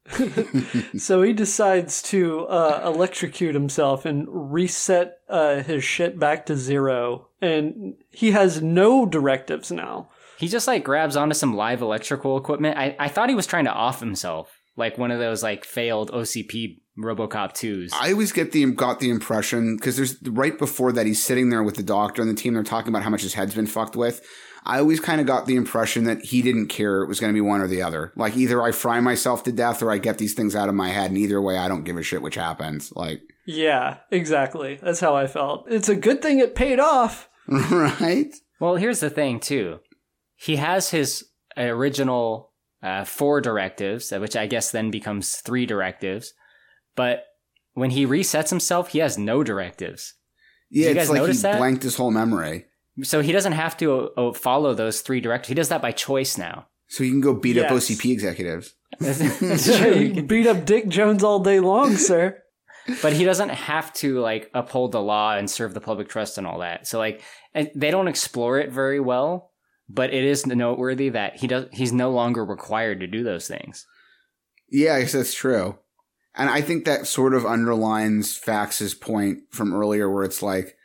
So 0.98 1.22
he 1.22 1.32
decides 1.34 2.02
to 2.04 2.48
uh, 2.48 2.82
electrocute 2.84 3.54
himself 3.54 4.06
and 4.06 4.26
reset 4.28 5.20
uh, 5.30 5.62
his 5.62 5.84
shit 5.84 6.18
back 6.18 6.48
to 6.48 6.56
zero. 6.56 7.28
And 7.39 7.96
he 8.10 8.32
has 8.32 8.64
no 8.64 9.06
directives 9.06 9.72
now. 9.72 10.10
He 10.39 10.48
just 10.48 10.68
like 10.68 10.84
grabs 10.84 11.16
onto 11.16 11.36
some 11.36 11.56
live 11.56 11.82
electrical 11.82 12.36
equipment. 12.36 12.78
I, 12.78 12.96
I 13.00 13.10
thought 13.10 13.30
he 13.30 13.36
was 13.36 13.48
trying 13.48 13.66
to 13.66 13.74
off 13.74 14.00
himself, 14.00 14.55
like 14.76 14.97
one 14.97 15.11
of 15.11 15.19
those 15.19 15.43
like 15.43 15.65
failed 15.65 16.11
OCP 16.11 16.82
RoboCop 16.97 17.53
twos. 17.53 17.91
I 17.93 18.11
always 18.11 18.32
get 18.32 18.51
the 18.51 18.65
got 18.71 18.99
the 18.99 19.09
impression 19.09 19.76
because 19.76 19.97
there's 19.97 20.21
right 20.23 20.57
before 20.57 20.91
that 20.93 21.05
he's 21.05 21.23
sitting 21.23 21.49
there 21.49 21.63
with 21.63 21.76
the 21.76 21.84
doctor 21.84 22.21
and 22.21 22.32
the 22.32 22.36
team. 22.36 22.53
They're 22.53 22.63
talking 22.63 22.89
about 22.89 23.03
how 23.03 23.09
much 23.09 23.21
his 23.21 23.34
head's 23.34 23.55
been 23.55 23.67
fucked 23.67 23.95
with. 23.95 24.26
I 24.67 24.80
always 24.80 24.99
kind 24.99 25.21
of 25.21 25.28
got 25.28 25.45
the 25.45 25.55
impression 25.55 26.05
that 26.05 26.26
he 26.26 26.41
didn't 26.41 26.67
care 26.67 27.03
it 27.03 27.07
was 27.07 27.19
going 27.19 27.32
to 27.32 27.38
be 27.38 27.41
one 27.41 27.61
or 27.61 27.67
the 27.67 27.84
other. 27.84 28.11
Like 28.15 28.36
either 28.36 28.63
I 28.63 28.71
fry 28.71 28.99
myself 28.99 29.43
to 29.43 29.51
death 29.51 29.84
or 29.84 29.91
I 29.91 29.99
get 29.99 30.17
these 30.17 30.34
things 30.34 30.55
out 30.55 30.69
of 30.69 30.76
my 30.76 30.89
head, 30.89 31.11
and 31.11 31.17
either 31.17 31.41
way, 31.41 31.57
I 31.57 31.67
don't 31.67 31.84
give 31.84 31.97
a 31.97 32.03
shit 32.03 32.21
which 32.21 32.36
happens. 32.36 32.91
Like, 32.95 33.21
Yeah, 33.45 33.97
exactly. 34.09 34.80
That's 34.82 35.01
how 35.01 35.15
I 35.15 35.28
felt. 35.28 35.65
It's 35.69 35.89
a 35.89 35.95
good 35.95 36.21
thing 36.21 36.39
it 36.39 36.55
paid 36.55 36.80
off. 36.80 37.30
right? 37.47 38.34
Well, 38.59 38.76
here's 38.76 39.01
the 39.01 39.09
thing 39.09 39.39
too. 39.39 39.82
He 40.36 40.55
has 40.55 40.89
his 40.89 41.26
original 41.55 42.51
uh, 42.86 43.04
four 43.04 43.42
directives, 43.42 44.12
uh, 44.14 44.20
which 44.20 44.36
I 44.36 44.46
guess 44.48 44.72
then 44.72 44.92
becomes 44.92 45.36
three 45.38 45.66
directives. 45.66 46.34
But 46.96 47.26
when 47.74 47.90
he 47.92 48.06
resets 48.06 48.50
himself, 48.50 48.90
he 48.90 49.00
has 49.00 49.18
no 49.18 49.44
directives. 49.44 50.14
Yeah, 50.70 50.86
you 50.86 50.90
it's 50.92 50.98
guys 51.00 51.10
like 51.10 51.18
he 51.18 51.22
notice 51.22 51.42
that? 51.42 51.58
blanked 51.58 51.84
his 51.84 51.96
whole 51.98 52.12
memory, 52.12 52.66
So 53.04 53.22
he 53.22 53.32
doesn't 53.32 53.52
have 53.54 53.76
to 53.78 53.94
uh, 53.94 54.30
uh, 54.30 54.34
follow 54.34 54.74
those 54.74 55.02
three 55.02 55.20
directives. 55.22 55.50
He 55.50 55.56
does 55.56 55.70
that 55.70 55.82
by 55.82 55.92
choice 55.92 56.38
now. 56.38 56.68
so 56.88 57.04
he 57.04 57.10
can 57.10 57.22
go 57.22 57.34
beat 57.34 57.58
up 57.58 57.70
Yes. 57.72 57.90
OCP 57.90 58.12
executives. 58.12 58.74
It's 59.02 59.68
you 59.68 60.14
can 60.14 60.28
beat 60.28 60.48
up 60.48 60.66
Dick 60.66 60.88
Jones 60.88 61.24
all 61.24 61.40
day 61.40 61.60
long, 61.60 61.96
sir. 62.12 62.42
but 63.02 63.14
he 63.14 63.26
doesn't 63.26 63.50
have 63.50 63.92
to 63.94 64.20
like 64.20 64.50
uphold 64.54 64.92
the 64.92 65.02
law 65.02 65.36
and 65.36 65.50
serve 65.50 65.74
the 65.74 65.82
public 65.82 66.08
trust 66.08 66.38
and 66.38 66.46
all 66.48 66.60
that. 66.60 66.88
So 66.88 67.00
like 67.00 67.22
and 67.54 67.70
they 67.76 67.92
don't 67.92 68.08
explore 68.08 68.58
it 68.60 68.72
very 68.72 69.00
well, 69.00 69.52
but 69.88 70.14
it 70.14 70.24
is 70.24 70.46
noteworthy 70.46 71.10
that 71.10 71.38
he 71.38 71.48
does 71.48 71.68
he's 71.72 71.94
no 71.94 72.12
longer 72.12 72.44
required 72.44 73.00
to 73.00 73.08
do 73.08 73.24
those 73.24 73.48
things. 73.48 73.86
Yeah, 74.70 74.96
I 74.96 75.02
guess 75.02 75.12
that's 75.12 75.34
true. 75.34 75.78
And 76.36 76.50
I 76.50 76.62
think 76.62 76.86
that 76.86 77.08
sort 77.08 77.34
of 77.34 77.46
underlines 77.46 78.40
Faxx's 78.40 78.94
point 78.94 79.44
from 79.52 79.74
earlier 79.74 80.12
where 80.12 80.26
it's 80.26 80.42
like 80.42 80.76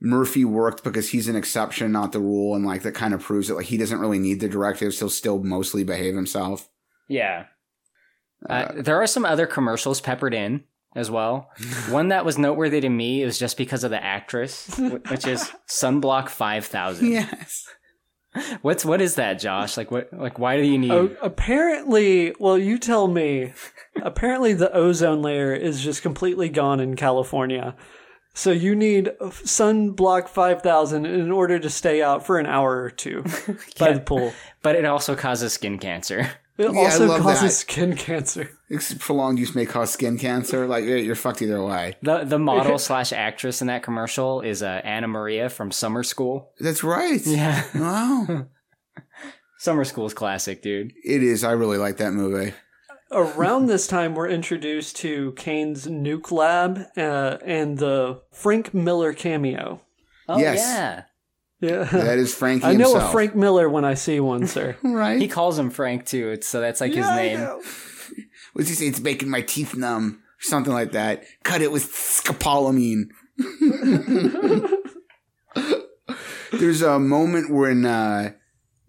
Murphy 0.00 0.44
worked 0.44 0.82
because 0.82 1.10
he's 1.10 1.28
an 1.28 1.36
exception, 1.36 1.92
not 1.92 2.12
the 2.12 2.20
rule, 2.20 2.54
and 2.54 2.64
like 2.64 2.82
that 2.82 2.94
kind 2.94 3.14
of 3.14 3.22
proves 3.22 3.48
that 3.48 3.54
like 3.54 3.66
he 3.66 3.76
doesn't 3.76 4.00
really 4.00 4.18
need 4.18 4.40
the 4.40 4.48
directives, 4.48 4.98
he'll 4.98 5.08
still 5.08 5.42
mostly 5.42 5.84
behave 5.84 6.14
himself. 6.14 6.68
Yeah. 7.08 7.46
Uh, 8.48 8.72
there 8.76 9.00
are 9.00 9.06
some 9.06 9.24
other 9.24 9.46
commercials 9.46 10.00
peppered 10.00 10.34
in 10.34 10.64
as 10.94 11.10
well. 11.10 11.50
One 11.88 12.08
that 12.08 12.24
was 12.24 12.38
noteworthy 12.38 12.80
to 12.80 12.88
me 12.88 13.22
is 13.22 13.38
just 13.38 13.56
because 13.56 13.84
of 13.84 13.90
the 13.90 14.02
actress, 14.02 14.78
which 14.78 15.26
is 15.26 15.50
Sunblock 15.68 16.28
Five 16.28 16.66
Thousand. 16.66 17.10
Yes. 17.10 17.66
What's 18.62 18.84
what 18.84 19.00
is 19.00 19.14
that, 19.14 19.34
Josh? 19.40 19.76
Like 19.76 19.90
what? 19.90 20.12
Like 20.12 20.38
why 20.38 20.56
do 20.56 20.64
you 20.64 20.78
need? 20.78 20.90
Oh, 20.90 21.16
apparently, 21.22 22.34
well, 22.38 22.58
you 22.58 22.78
tell 22.78 23.08
me. 23.08 23.52
apparently, 24.02 24.52
the 24.52 24.72
ozone 24.72 25.22
layer 25.22 25.54
is 25.54 25.82
just 25.82 26.02
completely 26.02 26.48
gone 26.48 26.80
in 26.80 26.96
California. 26.96 27.74
So 28.34 28.52
you 28.52 28.76
need 28.76 29.10
sunblock 29.20 30.28
5000 30.28 31.06
in 31.06 31.32
order 31.32 31.58
to 31.58 31.68
stay 31.68 32.02
out 32.02 32.24
for 32.24 32.38
an 32.38 32.46
hour 32.46 32.82
or 32.82 32.90
two 32.90 33.24
by 33.78 33.92
the 33.92 34.00
pool. 34.00 34.32
But 34.62 34.76
it 34.76 34.84
also 34.84 35.16
causes 35.16 35.54
skin 35.54 35.78
cancer. 35.78 36.30
It 36.58 36.72
Yeah, 36.72 36.80
also 36.80 37.06
causes 37.18 37.42
that. 37.42 37.50
skin 37.50 37.94
cancer. 37.96 38.50
Prolonged 38.98 39.38
use 39.38 39.54
may 39.54 39.64
cause 39.64 39.92
skin 39.92 40.18
cancer. 40.18 40.66
Like 40.66 40.84
you're 40.84 40.98
you're 40.98 41.14
fucked 41.14 41.40
either 41.40 41.62
way. 41.62 41.94
The 42.02 42.24
the 42.24 42.38
model 42.38 42.78
slash 42.88 43.12
actress 43.12 43.60
in 43.60 43.68
that 43.68 43.82
commercial 43.84 44.40
is 44.40 44.62
uh, 44.62 44.80
Anna 44.84 45.06
Maria 45.08 45.48
from 45.50 45.70
Summer 45.70 46.02
School. 46.02 46.52
That's 46.58 46.82
right. 46.82 47.24
Yeah, 47.24 47.62
Wow. 47.74 48.46
Summer 49.58 49.84
School's 49.84 50.14
classic, 50.14 50.62
dude. 50.62 50.92
it 51.04 51.22
is. 51.22 51.42
I 51.44 51.52
really 51.52 51.78
like 51.78 51.96
that 51.96 52.12
movie. 52.12 52.54
Around 53.10 53.66
this 53.66 53.86
time, 53.86 54.14
we're 54.14 54.28
introduced 54.28 54.96
to 54.98 55.32
Kane's 55.32 55.86
nuke 55.86 56.30
lab 56.30 56.78
uh, 56.96 57.38
and 57.44 57.78
the 57.78 58.20
Frank 58.32 58.74
Miller 58.74 59.12
cameo. 59.12 59.80
Oh 60.28 60.38
Yes. 60.38 60.58
yeah, 60.58 61.02
Yeah. 61.60 61.84
That 61.84 62.18
is 62.18 62.34
Frankie 62.34 62.66
I 62.66 62.74
know 62.74 62.92
himself. 62.92 63.10
a 63.10 63.12
Frank 63.12 63.34
Miller 63.34 63.68
when 63.68 63.84
I 63.84 63.94
see 63.94 64.20
one, 64.20 64.46
sir. 64.46 64.76
right? 64.82 65.20
he 65.20 65.28
calls 65.28 65.58
him 65.58 65.70
Frank 65.70 66.06
too. 66.06 66.38
So 66.42 66.60
that's 66.60 66.80
like 66.80 66.92
his 66.92 67.04
Yeah, 67.06 67.10
I 67.10 67.16
name. 67.16 67.40
What's 68.52 68.68
he 68.68 68.74
say? 68.74 68.86
It's 68.86 69.00
making 69.00 69.28
my 69.28 69.40
teeth 69.42 69.74
numb. 69.76 70.22
Something 70.40 70.72
like 70.72 70.92
that. 70.92 71.24
Cut 71.42 71.62
it 71.62 71.72
with 71.72 71.84
scopolamine. 71.84 73.08
There's 76.52 76.82
a 76.82 76.98
moment 76.98 77.50
when 77.50 77.84
uh, 77.84 78.32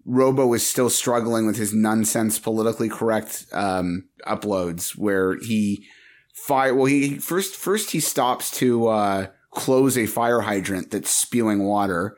Robo 0.04 0.52
is 0.54 0.66
still 0.66 0.90
struggling 0.90 1.46
with 1.46 1.56
his 1.56 1.74
nonsense, 1.74 2.38
politically 2.38 2.88
correct 2.88 3.46
um, 3.52 4.08
uploads, 4.26 4.96
where 4.96 5.36
he 5.40 5.86
fire. 6.32 6.74
Well, 6.74 6.86
he 6.86 7.16
first 7.18 7.54
first 7.56 7.90
he 7.90 8.00
stops 8.00 8.50
to 8.58 8.88
uh, 8.88 9.26
close 9.50 9.98
a 9.98 10.06
fire 10.06 10.40
hydrant 10.40 10.90
that's 10.90 11.10
spewing 11.10 11.64
water, 11.64 12.16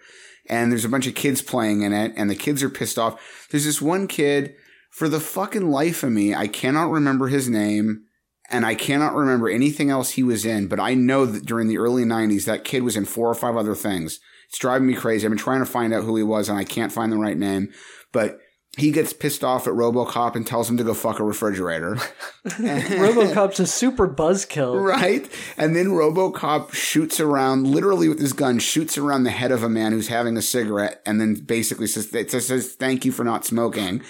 and 0.52 0.70
there's 0.70 0.84
a 0.84 0.90
bunch 0.90 1.06
of 1.06 1.14
kids 1.14 1.40
playing 1.40 1.80
in 1.80 1.94
it, 1.94 2.12
and 2.14 2.28
the 2.28 2.34
kids 2.34 2.62
are 2.62 2.68
pissed 2.68 2.98
off. 2.98 3.48
There's 3.50 3.64
this 3.64 3.80
one 3.80 4.06
kid. 4.06 4.54
For 4.90 5.08
the 5.08 5.18
fucking 5.18 5.70
life 5.70 6.02
of 6.02 6.12
me, 6.12 6.34
I 6.34 6.46
cannot 6.46 6.90
remember 6.90 7.28
his 7.28 7.48
name 7.48 8.04
and 8.50 8.66
I 8.66 8.74
cannot 8.74 9.14
remember 9.14 9.48
anything 9.48 9.88
else 9.88 10.10
he 10.10 10.22
was 10.22 10.44
in, 10.44 10.68
but 10.68 10.78
I 10.78 10.92
know 10.92 11.24
that 11.24 11.46
during 11.46 11.68
the 11.68 11.78
early 11.78 12.04
90s, 12.04 12.44
that 12.44 12.64
kid 12.64 12.82
was 12.82 12.98
in 12.98 13.06
four 13.06 13.30
or 13.30 13.34
five 13.34 13.56
other 13.56 13.74
things. 13.74 14.20
It's 14.50 14.58
driving 14.58 14.86
me 14.86 14.92
crazy. 14.92 15.26
I've 15.26 15.30
been 15.30 15.38
trying 15.38 15.60
to 15.60 15.70
find 15.70 15.94
out 15.94 16.04
who 16.04 16.16
he 16.16 16.22
was 16.22 16.50
and 16.50 16.58
I 16.58 16.64
can't 16.64 16.92
find 16.92 17.10
the 17.10 17.16
right 17.16 17.38
name, 17.38 17.72
but 18.12 18.36
he 18.78 18.90
gets 18.90 19.12
pissed 19.12 19.44
off 19.44 19.66
at 19.66 19.74
Robocop 19.74 20.34
and 20.34 20.46
tells 20.46 20.70
him 20.70 20.78
to 20.78 20.84
go 20.84 20.94
fuck 20.94 21.20
a 21.20 21.24
refrigerator. 21.24 21.96
RoboCop's 22.46 23.60
a 23.60 23.66
super 23.66 24.08
buzzkill. 24.08 24.82
Right? 24.82 25.30
And 25.58 25.76
then 25.76 25.88
Robocop 25.88 26.72
shoots 26.72 27.20
around, 27.20 27.66
literally 27.66 28.08
with 28.08 28.18
his 28.18 28.32
gun, 28.32 28.58
shoots 28.58 28.96
around 28.96 29.24
the 29.24 29.30
head 29.30 29.52
of 29.52 29.62
a 29.62 29.68
man 29.68 29.92
who's 29.92 30.08
having 30.08 30.38
a 30.38 30.42
cigarette 30.42 31.02
and 31.04 31.20
then 31.20 31.34
basically 31.34 31.86
says, 31.86 32.14
it 32.14 32.30
says, 32.30 32.72
thank 32.72 33.04
you 33.04 33.12
for 33.12 33.24
not 33.24 33.44
smoking. 33.44 34.02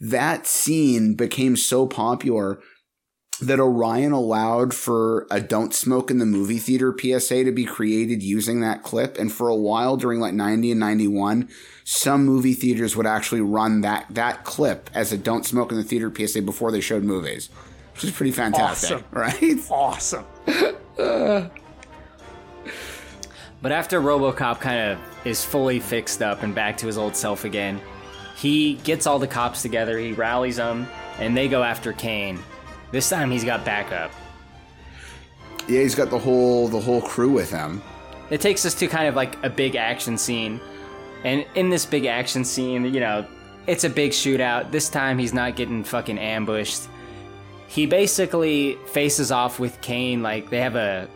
That 0.00 0.48
scene 0.48 1.14
became 1.14 1.56
so 1.56 1.86
popular 1.86 2.60
that 3.40 3.60
Orion 3.60 4.12
allowed 4.12 4.74
for 4.74 5.26
a 5.30 5.40
don't 5.40 5.72
smoke 5.72 6.10
in 6.10 6.18
the 6.18 6.26
movie 6.26 6.58
theater 6.58 6.92
PSA 6.98 7.44
to 7.44 7.52
be 7.52 7.64
created 7.64 8.22
using 8.22 8.60
that 8.60 8.82
clip. 8.82 9.16
And 9.16 9.32
for 9.32 9.48
a 9.48 9.56
while 9.56 9.96
during 9.96 10.18
like 10.18 10.34
90 10.34 10.72
and 10.72 10.80
91, 10.80 11.48
some 11.90 12.26
movie 12.26 12.52
theaters 12.52 12.94
would 12.94 13.06
actually 13.06 13.40
run 13.40 13.80
that, 13.80 14.04
that 14.10 14.44
clip 14.44 14.90
as 14.92 15.10
a 15.10 15.16
don't 15.16 15.46
smoke 15.46 15.72
in 15.72 15.78
the 15.78 15.82
theater 15.82 16.12
PSA 16.14 16.42
before 16.42 16.70
they 16.70 16.82
showed 16.82 17.02
movies, 17.02 17.48
which 17.94 18.04
is 18.04 18.10
pretty 18.10 18.30
fantastic, 18.30 18.98
Awesome. 18.98 19.04
right? 19.10 19.58
Awesome. 19.70 21.50
But 23.60 23.72
after 23.72 24.00
RoboCop 24.00 24.60
kind 24.60 24.92
of 24.92 24.98
is 25.26 25.44
fully 25.44 25.80
fixed 25.80 26.22
up 26.22 26.42
and 26.44 26.54
back 26.54 26.76
to 26.76 26.86
his 26.86 26.96
old 26.98 27.16
self 27.16 27.44
again, 27.44 27.80
he 28.36 28.74
gets 28.74 29.06
all 29.06 29.18
the 29.18 29.26
cops 29.26 29.62
together, 29.62 29.98
he 29.98 30.12
rallies 30.12 30.56
them, 30.56 30.86
and 31.18 31.36
they 31.36 31.48
go 31.48 31.64
after 31.64 31.92
Kane. 31.92 32.38
This 32.92 33.08
time 33.08 33.32
he's 33.32 33.42
got 33.44 33.64
backup. 33.64 34.12
Yeah, 35.66 35.80
he's 35.80 35.96
got 35.96 36.10
the 36.10 36.18
whole, 36.18 36.68
the 36.68 36.78
whole 36.78 37.00
crew 37.00 37.30
with 37.30 37.50
him. 37.50 37.82
It 38.30 38.40
takes 38.40 38.64
us 38.64 38.74
to 38.74 38.86
kind 38.86 39.08
of 39.08 39.16
like 39.16 39.42
a 39.42 39.50
big 39.50 39.74
action 39.74 40.16
scene. 40.18 40.60
And 41.24 41.46
in 41.54 41.70
this 41.70 41.84
big 41.84 42.06
action 42.06 42.44
scene, 42.44 42.84
you 42.84 43.00
know, 43.00 43.26
it's 43.66 43.84
a 43.84 43.90
big 43.90 44.12
shootout. 44.12 44.70
This 44.70 44.88
time 44.88 45.18
he's 45.18 45.34
not 45.34 45.56
getting 45.56 45.84
fucking 45.84 46.18
ambushed. 46.18 46.88
He 47.66 47.86
basically 47.86 48.78
faces 48.86 49.30
off 49.30 49.58
with 49.58 49.80
Kane 49.80 50.22
like 50.22 50.48
they 50.48 50.60
have 50.60 50.76
a 50.76 51.08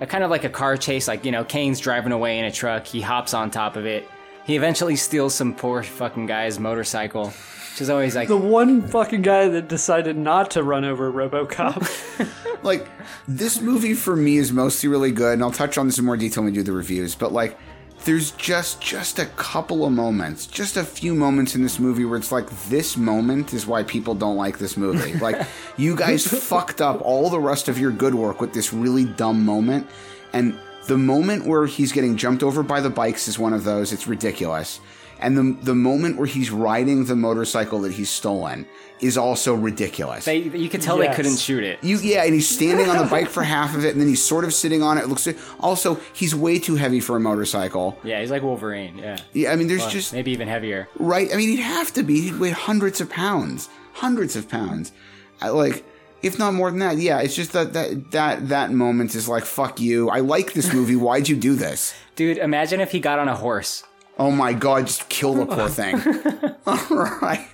a 0.00 0.06
kind 0.06 0.24
of 0.24 0.30
like 0.30 0.42
a 0.42 0.48
car 0.48 0.76
chase 0.76 1.06
like, 1.06 1.24
you 1.24 1.30
know, 1.30 1.44
Kane's 1.44 1.78
driving 1.78 2.10
away 2.10 2.38
in 2.38 2.44
a 2.44 2.50
truck. 2.50 2.86
He 2.86 3.00
hops 3.00 3.34
on 3.34 3.50
top 3.50 3.76
of 3.76 3.86
it. 3.86 4.08
He 4.44 4.56
eventually 4.56 4.96
steals 4.96 5.34
some 5.34 5.54
poor 5.54 5.84
fucking 5.84 6.26
guy's 6.26 6.58
motorcycle, 6.58 7.26
which 7.26 7.80
is 7.80 7.88
always 7.88 8.16
like 8.16 8.26
The 8.26 8.36
one 8.36 8.88
fucking 8.88 9.22
guy 9.22 9.46
that 9.46 9.68
decided 9.68 10.16
not 10.16 10.50
to 10.52 10.64
run 10.64 10.84
over 10.84 11.12
RoboCop. 11.12 12.28
like 12.62 12.88
this 13.28 13.60
movie 13.60 13.94
for 13.94 14.16
me 14.16 14.36
is 14.36 14.52
mostly 14.52 14.88
really 14.88 15.10
good 15.10 15.34
and 15.34 15.42
i'll 15.42 15.50
touch 15.50 15.76
on 15.78 15.86
this 15.86 15.98
in 15.98 16.04
more 16.04 16.16
detail 16.16 16.42
when 16.42 16.52
we 16.52 16.56
do 16.56 16.62
the 16.62 16.72
reviews 16.72 17.14
but 17.14 17.32
like 17.32 17.58
there's 18.04 18.32
just 18.32 18.80
just 18.80 19.18
a 19.18 19.26
couple 19.26 19.84
of 19.84 19.92
moments 19.92 20.46
just 20.46 20.76
a 20.76 20.84
few 20.84 21.14
moments 21.14 21.54
in 21.54 21.62
this 21.62 21.78
movie 21.78 22.04
where 22.04 22.18
it's 22.18 22.32
like 22.32 22.48
this 22.68 22.96
moment 22.96 23.54
is 23.54 23.66
why 23.66 23.82
people 23.82 24.14
don't 24.14 24.36
like 24.36 24.58
this 24.58 24.76
movie. 24.76 25.12
Like 25.22 25.46
you 25.76 25.94
guys 25.94 26.26
fucked 26.26 26.80
up 26.80 27.00
all 27.02 27.30
the 27.30 27.38
rest 27.38 27.68
of 27.68 27.78
your 27.78 27.92
good 27.92 28.14
work 28.14 28.40
with 28.40 28.52
this 28.52 28.72
really 28.72 29.04
dumb 29.04 29.44
moment 29.44 29.86
and 30.32 30.58
the 30.88 30.98
moment 30.98 31.46
where 31.46 31.66
he's 31.66 31.92
getting 31.92 32.16
jumped 32.16 32.42
over 32.42 32.62
by 32.62 32.80
the 32.80 32.90
bikes 32.90 33.28
is 33.28 33.38
one 33.38 33.52
of 33.52 33.62
those. 33.62 33.92
It's 33.92 34.08
ridiculous. 34.08 34.80
And 35.20 35.38
the 35.38 35.64
the 35.64 35.74
moment 35.74 36.16
where 36.16 36.26
he's 36.26 36.50
riding 36.50 37.04
the 37.04 37.14
motorcycle 37.14 37.80
that 37.82 37.92
he's 37.92 38.10
stolen 38.10 38.66
is 39.02 39.18
also 39.18 39.54
ridiculous. 39.54 40.24
they 40.24 40.38
you 40.38 40.68
could 40.68 40.80
tell 40.80 40.96
they 40.96 41.08
couldn't 41.12 41.36
shoot 41.38 41.64
it. 41.64 41.82
You 41.82 41.98
yeah, 41.98 42.24
and 42.24 42.32
he's 42.32 42.48
standing 42.48 42.88
on 42.88 42.96
the 42.98 43.04
bike 43.10 43.28
for 43.28 43.42
half 43.42 43.74
of 43.74 43.84
it, 43.84 43.90
and 43.92 44.00
then 44.00 44.08
he's 44.08 44.24
sort 44.24 44.44
of 44.44 44.54
sitting 44.54 44.82
on 44.82 44.96
it. 44.96 45.02
It 45.02 45.08
looks 45.08 45.28
also 45.60 45.96
he's 46.12 46.34
way 46.34 46.58
too 46.58 46.76
heavy 46.76 47.00
for 47.00 47.16
a 47.16 47.20
motorcycle. 47.20 47.98
Yeah, 48.04 48.20
he's 48.20 48.30
like 48.30 48.42
Wolverine. 48.42 48.96
Yeah. 48.98 49.18
Yeah, 49.32 49.52
I 49.52 49.56
mean, 49.56 49.66
there's 49.68 49.80
Well, 49.82 49.90
just 49.90 50.12
maybe 50.12 50.30
even 50.30 50.48
heavier. 50.48 50.88
right. 50.98 51.28
I 51.32 51.36
mean, 51.36 51.48
he'd 51.50 51.56
have 51.62 51.92
to 51.94 52.02
be. 52.02 52.20
He'd 52.22 52.38
weigh 52.38 52.50
hundreds 52.50 53.00
of 53.00 53.10
pounds, 53.10 53.68
hundreds 53.94 54.36
of 54.36 54.48
pounds. 54.48 54.92
I, 55.40 55.48
like, 55.48 55.84
if 56.22 56.38
not 56.38 56.54
more 56.54 56.70
than 56.70 56.78
that. 56.78 56.98
Yeah, 56.98 57.18
it's 57.20 57.34
just 57.34 57.52
that 57.52 57.72
that 57.72 58.12
that 58.12 58.48
that 58.50 58.70
moment 58.70 59.14
is 59.16 59.28
like, 59.28 59.44
fuck 59.44 59.80
you. 59.80 60.08
I 60.10 60.20
like 60.20 60.52
this 60.52 60.72
movie. 60.78 60.96
Why'd 60.96 61.28
you 61.28 61.36
do 61.36 61.54
this? 61.56 61.92
Dude, 62.14 62.38
imagine 62.38 62.80
if 62.80 62.92
he 62.92 63.00
got 63.00 63.18
on 63.18 63.28
a 63.28 63.34
horse. 63.34 63.82
Oh 64.18 64.30
my 64.30 64.52
god, 64.52 64.86
just 64.86 65.08
kill 65.08 65.34
the 65.34 65.46
poor 65.46 65.68
thing. 65.68 65.96
All 66.66 66.96
right, 67.20 67.48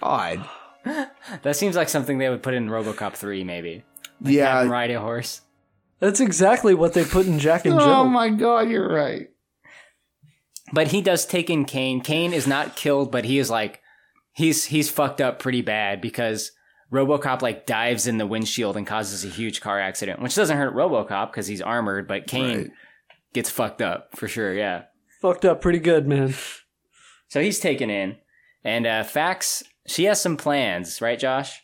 God. 0.00 0.48
That 1.42 1.56
seems 1.56 1.76
like 1.76 1.88
something 1.88 2.18
they 2.18 2.28
would 2.28 2.42
put 2.42 2.54
in 2.54 2.68
RoboCop 2.68 3.14
3 3.14 3.44
maybe. 3.44 3.84
Have 4.22 4.26
him 4.28 4.32
Yeah. 4.34 4.64
ride 4.68 4.90
a 4.90 5.00
horse. 5.00 5.40
That's 6.00 6.20
exactly 6.20 6.74
what 6.74 6.94
they 6.94 7.04
put 7.04 7.26
in 7.26 7.38
Jack 7.38 7.64
and 7.64 7.74
Oh 7.74 7.78
Jill. 7.78 7.88
Oh 7.90 8.04
my 8.08 8.28
god, 8.30 8.68
you're 8.68 8.88
right. 8.92 9.28
But 10.72 10.88
he 10.88 11.02
does 11.02 11.26
take 11.26 11.50
in 11.50 11.64
Kane. 11.64 12.00
Kane 12.00 12.32
is 12.32 12.46
not 12.46 12.76
killed, 12.76 13.12
but 13.12 13.24
he 13.24 13.38
is 13.38 13.50
like 13.50 13.80
he's 14.32 14.64
he's 14.66 14.90
fucked 14.90 15.20
up 15.20 15.38
pretty 15.38 15.60
bad 15.62 16.00
because 16.00 16.52
RoboCop 16.92 17.42
like 17.42 17.66
dives 17.66 18.06
in 18.06 18.18
the 18.18 18.26
windshield 18.26 18.76
and 18.76 18.86
causes 18.86 19.24
a 19.24 19.28
huge 19.28 19.60
car 19.60 19.78
accident, 19.80 20.20
which 20.20 20.34
doesn't 20.34 20.56
hurt 20.56 20.74
RoboCop 20.74 21.30
because 21.30 21.46
he's 21.46 21.62
armored, 21.62 22.08
but 22.08 22.26
Kane 22.26 22.56
Right. 22.58 22.70
gets 23.34 23.50
fucked 23.50 23.82
up 23.82 24.16
for 24.16 24.28
sure. 24.28 24.52
Yeah. 24.54 24.84
Fucked 25.20 25.44
up 25.44 25.60
pretty 25.60 25.78
good, 25.78 26.06
man. 26.08 26.34
So 27.28 27.40
he's 27.40 27.60
taken 27.60 27.90
in, 27.90 28.16
and 28.64 28.86
uh, 28.86 29.04
Faxx 29.04 29.62
she 29.92 30.04
has 30.04 30.20
some 30.20 30.36
plans, 30.36 31.00
right, 31.00 31.18
Josh? 31.18 31.60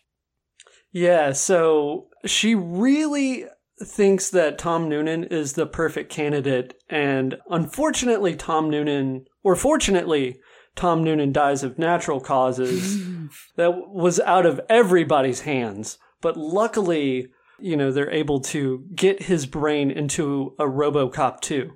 Yeah, 0.92 1.32
so 1.32 2.09
she 2.24 2.55
really 2.55 3.44
thinks 3.82 4.30
that 4.30 4.59
Tom 4.59 4.88
Noonan 4.88 5.24
is 5.24 5.52
the 5.52 5.66
perfect 5.66 6.10
candidate, 6.10 6.74
and 6.88 7.36
unfortunately, 7.48 8.34
Tom 8.34 8.70
Noonan, 8.70 9.26
or 9.42 9.55
fortunately, 9.55 10.40
Tom 10.74 11.02
Noonan 11.02 11.32
dies 11.32 11.62
of 11.62 11.78
natural 11.78 12.20
causes. 12.20 13.02
that 13.56 13.88
was 13.88 14.20
out 14.20 14.46
of 14.46 14.60
everybody's 14.68 15.40
hands. 15.40 15.98
But 16.20 16.36
luckily, 16.36 17.28
you 17.59 17.76
know, 17.76 17.90
they're 17.90 18.10
able 18.10 18.40
to 18.40 18.84
get 18.94 19.22
his 19.22 19.46
brain 19.46 19.90
into 19.90 20.55
a 20.59 20.64
Robocop 20.64 21.40
2. 21.40 21.70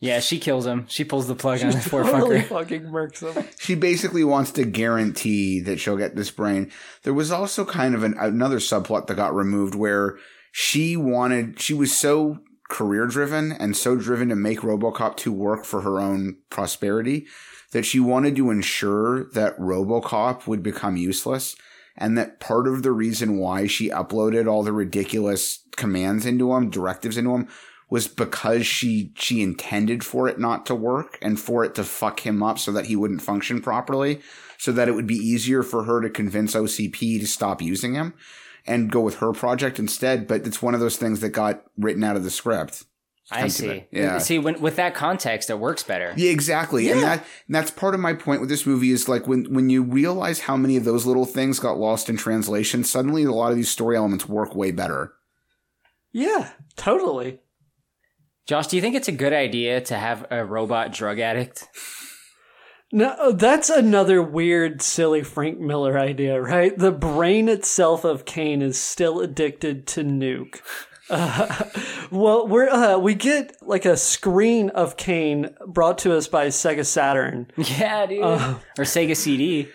Yeah, 0.00 0.20
she 0.20 0.38
kills 0.38 0.66
him. 0.66 0.86
She 0.88 1.04
pulls 1.04 1.28
the 1.28 1.34
plug 1.34 1.62
on 1.62 1.72
the 1.72 1.86
poor 1.90 2.04
Totally 2.04 2.40
fucker. 2.40 2.48
fucking 2.48 2.82
murks 2.84 3.20
him. 3.20 3.44
She 3.58 3.74
basically 3.74 4.24
wants 4.24 4.50
to 4.52 4.64
guarantee 4.64 5.60
that 5.60 5.78
she'll 5.78 5.98
get 5.98 6.16
this 6.16 6.30
brain. 6.30 6.72
There 7.02 7.12
was 7.12 7.30
also 7.30 7.66
kind 7.66 7.94
of 7.94 8.02
an, 8.02 8.14
another 8.18 8.58
subplot 8.58 9.06
that 9.06 9.16
got 9.16 9.34
removed 9.34 9.74
where 9.74 10.16
she 10.52 10.96
wanted, 10.96 11.60
she 11.60 11.74
was 11.74 11.94
so 11.94 12.38
career 12.70 13.06
driven 13.06 13.52
and 13.52 13.76
so 13.76 13.94
driven 13.96 14.30
to 14.30 14.36
make 14.36 14.60
Robocop 14.60 15.16
2 15.16 15.32
work 15.32 15.66
for 15.66 15.82
her 15.82 16.00
own 16.00 16.38
prosperity 16.48 17.26
that 17.72 17.84
she 17.84 18.00
wanted 18.00 18.34
to 18.36 18.50
ensure 18.50 19.24
that 19.32 19.58
Robocop 19.58 20.46
would 20.46 20.62
become 20.62 20.96
useless. 20.96 21.56
And 21.96 22.16
that 22.16 22.40
part 22.40 22.66
of 22.66 22.82
the 22.82 22.92
reason 22.92 23.36
why 23.36 23.66
she 23.66 23.90
uploaded 23.90 24.50
all 24.50 24.62
the 24.62 24.72
ridiculous 24.72 25.62
commands 25.76 26.24
into 26.24 26.54
him, 26.54 26.70
directives 26.70 27.18
into 27.18 27.34
him, 27.34 27.48
was 27.90 28.06
because 28.06 28.66
she 28.66 29.12
she 29.16 29.42
intended 29.42 30.04
for 30.04 30.28
it 30.28 30.38
not 30.38 30.64
to 30.66 30.74
work 30.74 31.18
and 31.20 31.38
for 31.38 31.64
it 31.64 31.74
to 31.74 31.84
fuck 31.84 32.20
him 32.20 32.42
up 32.42 32.58
so 32.58 32.70
that 32.72 32.86
he 32.86 32.96
wouldn't 32.96 33.20
function 33.20 33.60
properly, 33.60 34.20
so 34.56 34.72
that 34.72 34.88
it 34.88 34.92
would 34.92 35.08
be 35.08 35.16
easier 35.16 35.62
for 35.62 35.84
her 35.84 36.00
to 36.00 36.08
convince 36.08 36.54
OCP 36.54 37.20
to 37.20 37.26
stop 37.26 37.60
using 37.60 37.94
him 37.94 38.14
and 38.66 38.92
go 38.92 39.00
with 39.00 39.16
her 39.16 39.32
project 39.32 39.78
instead. 39.78 40.28
But 40.28 40.46
it's 40.46 40.62
one 40.62 40.74
of 40.74 40.80
those 40.80 40.96
things 40.96 41.20
that 41.20 41.30
got 41.30 41.64
written 41.76 42.04
out 42.04 42.16
of 42.16 42.24
the 42.24 42.30
script. 42.30 42.84
I 43.32 43.46
see. 43.48 43.84
Yeah. 43.92 44.18
See, 44.18 44.38
when, 44.40 44.60
with 44.60 44.76
that 44.76 44.94
context, 44.94 45.50
it 45.50 45.58
works 45.58 45.84
better. 45.84 46.12
Yeah, 46.16 46.30
exactly. 46.30 46.90
And 46.90 47.00
that 47.02 47.24
and 47.46 47.54
that's 47.54 47.70
part 47.70 47.94
of 47.94 48.00
my 48.00 48.12
point 48.12 48.40
with 48.40 48.50
this 48.50 48.66
movie 48.66 48.90
is 48.90 49.08
like 49.08 49.28
when 49.28 49.52
when 49.52 49.70
you 49.70 49.82
realize 49.82 50.40
how 50.40 50.56
many 50.56 50.76
of 50.76 50.84
those 50.84 51.06
little 51.06 51.26
things 51.26 51.60
got 51.60 51.78
lost 51.78 52.08
in 52.08 52.16
translation, 52.16 52.82
suddenly 52.82 53.24
a 53.24 53.32
lot 53.32 53.50
of 53.50 53.56
these 53.56 53.70
story 53.70 53.96
elements 53.96 54.28
work 54.28 54.54
way 54.54 54.72
better. 54.72 55.14
Yeah, 56.12 56.50
totally. 56.76 57.40
Josh, 58.50 58.66
do 58.66 58.74
you 58.74 58.82
think 58.82 58.96
it's 58.96 59.06
a 59.06 59.12
good 59.12 59.32
idea 59.32 59.80
to 59.82 59.96
have 59.96 60.26
a 60.28 60.44
robot 60.44 60.92
drug 60.92 61.20
addict? 61.20 61.68
No, 62.90 63.30
that's 63.30 63.70
another 63.70 64.20
weird, 64.20 64.82
silly 64.82 65.22
Frank 65.22 65.60
Miller 65.60 65.96
idea, 65.96 66.40
right? 66.42 66.76
The 66.76 66.90
brain 66.90 67.48
itself 67.48 68.02
of 68.02 68.24
Kane 68.24 68.60
is 68.60 68.76
still 68.76 69.20
addicted 69.20 69.86
to 69.86 70.02
Nuke. 70.02 70.58
Well, 72.10 72.48
we're 72.48 72.68
uh, 72.68 72.98
we 72.98 73.14
get 73.14 73.56
like 73.62 73.84
a 73.84 73.96
screen 73.96 74.70
of 74.70 74.96
Kane 74.96 75.54
brought 75.64 75.98
to 75.98 76.16
us 76.16 76.26
by 76.26 76.48
Sega 76.48 76.84
Saturn, 76.84 77.46
Yeah, 77.56 78.06
dude. 78.06 78.20
Uh. 78.24 78.56
or 78.76 78.82
Sega 78.84 79.16
CD. 79.16 79.68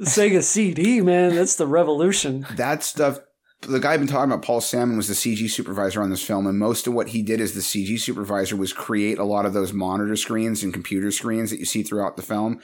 Sega 0.00 0.42
CD. 0.42 1.02
Man, 1.02 1.34
that's 1.34 1.56
the 1.56 1.66
revolution. 1.66 2.46
that 2.56 2.82
stuff 2.82 3.18
the 3.62 3.80
guy 3.80 3.92
I've 3.92 4.00
been 4.00 4.08
talking 4.08 4.30
about, 4.30 4.44
Paul 4.44 4.60
Sammon, 4.60 4.96
was 4.96 5.08
the 5.08 5.14
CG 5.14 5.48
supervisor 5.50 6.02
on 6.02 6.10
this 6.10 6.24
film, 6.24 6.46
and 6.46 6.58
most 6.58 6.86
of 6.86 6.94
what 6.94 7.08
he 7.08 7.22
did 7.22 7.40
as 7.40 7.54
the 7.54 7.60
CG 7.60 7.98
supervisor 8.00 8.56
was 8.56 8.72
create 8.72 9.18
a 9.18 9.24
lot 9.24 9.46
of 9.46 9.52
those 9.52 9.72
monitor 9.72 10.16
screens 10.16 10.62
and 10.62 10.72
computer 10.72 11.10
screens 11.10 11.50
that 11.50 11.58
you 11.58 11.64
see 11.64 11.82
throughout 11.82 12.16
the 12.16 12.22
film. 12.22 12.60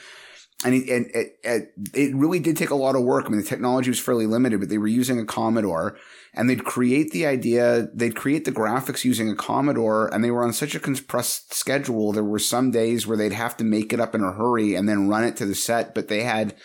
And, 0.65 0.75
and 0.89 1.07
it, 1.15 1.73
it 1.95 2.16
really 2.16 2.41
did 2.41 2.57
take 2.57 2.70
a 2.70 2.75
lot 2.75 2.97
of 2.97 3.05
work. 3.05 3.27
I 3.27 3.29
mean, 3.29 3.41
the 3.41 3.47
technology 3.47 3.91
was 3.91 4.01
fairly 4.01 4.27
limited, 4.27 4.59
but 4.59 4.69
they 4.69 4.79
were 4.79 4.89
using 4.89 5.20
a 5.20 5.25
Commodore, 5.25 5.97
and 6.35 6.51
they'd 6.51 6.65
create 6.65 7.12
the 7.12 7.27
idea, 7.27 7.87
they'd 7.95 8.16
create 8.16 8.45
the 8.45 8.51
graphics 8.51 9.05
using 9.05 9.31
a 9.31 9.37
Commodore, 9.37 10.12
and 10.12 10.25
they 10.25 10.33
were 10.33 10.43
on 10.43 10.53
such 10.53 10.75
a 10.75 10.81
compressed 10.81 11.55
schedule. 11.55 12.11
There 12.11 12.25
were 12.25 12.41
some 12.41 12.73
days 12.73 13.07
where 13.07 13.16
they'd 13.16 13.33
have 13.33 13.57
to 13.59 13.65
make 13.65 13.93
it 13.93 14.01
up 14.01 14.16
in 14.16 14.25
a 14.25 14.33
hurry 14.33 14.75
and 14.75 14.89
then 14.89 15.09
run 15.09 15.23
it 15.23 15.37
to 15.37 15.47
the 15.47 15.55
set, 15.55 15.95
but 15.95 16.09
they 16.09 16.25
had 16.25 16.57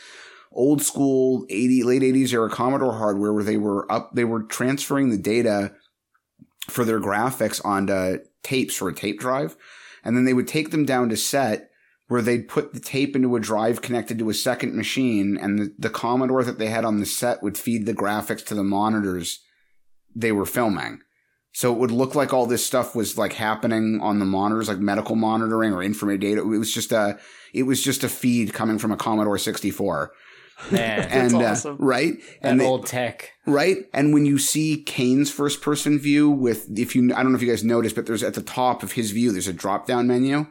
old 0.54 0.82
school 0.82 1.46
80 1.50 1.84
late 1.84 2.02
80s 2.02 2.34
era 2.34 2.50
Commodore 2.50 2.94
hardware 2.94 3.34
where 3.34 3.44
they 3.44 3.58
were 3.58 3.92
up 3.92 4.12
they 4.14 4.26
were 4.26 4.44
transferring 4.44 5.10
the 5.10 5.18
data 5.18 5.74
for 6.68 6.86
their 6.86 7.00
graphics 7.00 7.64
onto 7.66 8.20
tapes 8.44 8.82
or 8.82 8.90
a 8.90 8.94
tape 8.94 9.20
drive 9.20 9.56
and 10.04 10.16
then 10.16 10.26
they 10.26 10.34
would 10.34 10.48
take 10.48 10.72
them 10.72 10.86
down 10.86 11.10
to 11.10 11.18
set 11.18 11.70
where 12.08 12.22
they'd 12.22 12.48
put 12.48 12.74
the 12.74 12.80
tape 12.80 13.16
into 13.16 13.36
a 13.36 13.40
drive 13.40 13.82
connected 13.82 14.20
to 14.20 14.30
a 14.30 14.34
second 14.34 14.76
machine 14.76 15.38
and 15.38 15.58
the, 15.58 15.74
the 15.80 15.90
Commodore 15.90 16.44
that 16.44 16.60
they 16.60 16.68
had 16.68 16.86
on 16.86 17.00
the 17.00 17.06
set 17.06 17.42
would 17.42 17.58
feed 17.58 17.86
the 17.86 17.94
graphics 17.94 18.46
to 18.46 18.54
the 18.54 18.64
monitors 18.64 19.40
they 20.16 20.32
were 20.32 20.46
filming. 20.46 21.00
So 21.54 21.72
it 21.72 21.80
would 21.80 21.92
look 21.92 22.16
like 22.16 22.34
all 22.34 22.46
this 22.46 22.66
stuff 22.66 22.96
was 22.96 23.18
like 23.18 23.34
happening 23.34 24.00
on 24.02 24.20
the 24.20 24.26
monitors, 24.26 24.68
like 24.68 24.80
medical 24.80 25.16
monitoring 25.16 25.74
or 25.74 25.84
information 25.84 26.20
data. 26.20 26.42
It 26.42 26.46
was 26.46 26.74
just 26.74 26.92
a, 26.92 27.20
it 27.54 27.64
was 27.64 27.82
just 27.82 28.04
a 28.04 28.10
feed 28.10 28.54
coming 28.54 28.80
from 28.80 28.92
a 28.92 28.98
Commodore 28.98 29.38
64 29.38 30.12
Man, 30.72 31.00
and 31.10 31.34
awesome. 31.36 31.76
uh, 31.76 31.86
right? 31.86 32.14
That 32.42 32.50
and 32.52 32.60
they- 32.62 32.66
old 32.66 32.86
tech. 32.86 33.32
right? 33.46 33.78
And 33.94 34.14
when 34.14 34.26
you 34.26 34.38
see 34.38 34.84
kane's 34.84 35.30
first 35.32 35.62
person 35.62 36.00
view 36.00 36.30
with 36.30 36.68
if 36.78 36.96
you 36.96 37.14
i 37.14 37.22
don't 37.24 37.32
know 37.32 37.36
if 37.38 37.42
you 37.42 37.50
guys 37.50 37.64
noticed 37.64 37.96
but 37.96 38.06
there's 38.06 38.24
at 38.24 38.34
the 38.36 38.42
top 38.42 38.84
of 38.84 38.94
his 38.94 39.12
view 39.12 39.32
there's 39.32 39.48
a 39.48 39.54
drop 39.54 39.86
down 39.88 40.08
menu. 40.08 40.48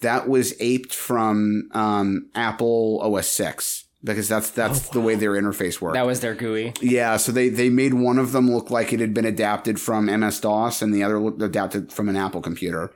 That 0.00 0.28
was 0.28 0.54
aped 0.60 0.92
from 0.94 1.68
um, 1.72 2.28
apple 2.34 3.00
os 3.02 3.28
6 3.28 3.84
because 4.04 4.28
that's 4.28 4.50
that's 4.50 4.90
the 4.90 5.00
way 5.00 5.14
their 5.16 5.32
interface 5.32 5.80
worked. 5.80 5.94
That 5.94 6.06
was 6.06 6.20
their 6.20 6.34
GUI. 6.34 6.74
yeah 6.80 7.16
so 7.16 7.32
they 7.32 7.48
they 7.48 7.70
made 7.70 7.94
one 7.94 8.18
of 8.18 8.32
them 8.32 8.50
look 8.50 8.70
like 8.70 8.92
it 8.92 9.00
had 9.00 9.14
been 9.14 9.24
adapted 9.24 9.80
from 9.80 10.06
ms 10.06 10.40
dos 10.40 10.82
and 10.82 10.94
the 10.94 11.02
other 11.02 11.18
looked 11.18 11.40
adapted 11.42 11.90
from 11.92 12.08
an 12.08 12.16
apple 12.16 12.40
computer 12.42 12.92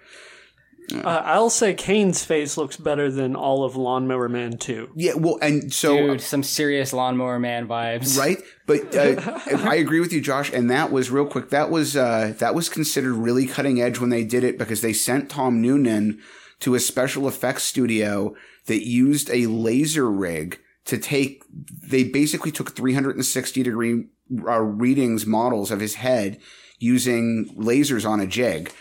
Uh, 0.93 1.23
I'll 1.25 1.51
say 1.51 1.75
Kane's 1.75 2.25
face 2.25 2.57
looks 2.57 2.77
better 2.77 3.11
than 3.11 3.37
all 3.37 3.65
of 3.65 3.77
Lawnmower 3.77 4.29
Man 4.29 4.57
2. 4.59 4.91
yeah 4.97 5.15
well 5.15 5.39
and 5.43 5.73
so 5.73 5.97
Dude, 5.97 6.21
some 6.21 6.43
serious 6.43 6.93
lawnmower 6.93 7.39
man 7.39 7.67
vibes. 7.69 8.19
right 8.19 8.39
but 8.67 8.95
uh, 8.97 9.39
i 9.69 9.77
agree 9.77 10.01
with 10.01 10.13
you 10.13 10.21
josh 10.21 10.53
and 10.53 10.71
that 10.71 10.91
was 10.93 11.11
real 11.11 11.27
quick 11.27 11.51
that 11.51 11.71
was 11.71 11.97
uh, 11.97 12.35
that 12.39 12.55
was 12.55 12.69
considered 12.69 13.15
really 13.15 13.47
cutting 13.47 13.81
edge 13.81 13.99
when 14.01 14.11
they 14.11 14.25
did 14.25 14.45
it 14.45 14.59
because 14.59 14.81
they 14.81 14.93
sent 14.93 15.31
tom 15.31 15.61
noonan 15.61 16.21
to 16.61 16.75
a 16.75 16.81
special 16.81 17.27
effects 17.29 17.63
studio 17.65 18.35
that 18.67 18.87
used 18.87 19.31
a 19.31 19.47
laser 19.47 20.11
rig 20.11 20.59
to 20.85 20.99
take 20.99 21.43
they 21.83 22.05
basically 22.05 22.51
took 22.51 22.75
360 22.75 23.63
degree 23.63 24.05
uh, 24.47 24.61
readings 24.61 25.27
models 25.27 25.71
of 25.71 25.81
his 25.81 25.95
head 25.97 26.39
using 26.79 27.55
lasers 27.59 28.09
on 28.09 28.21
a 28.21 28.27
jig 28.27 28.73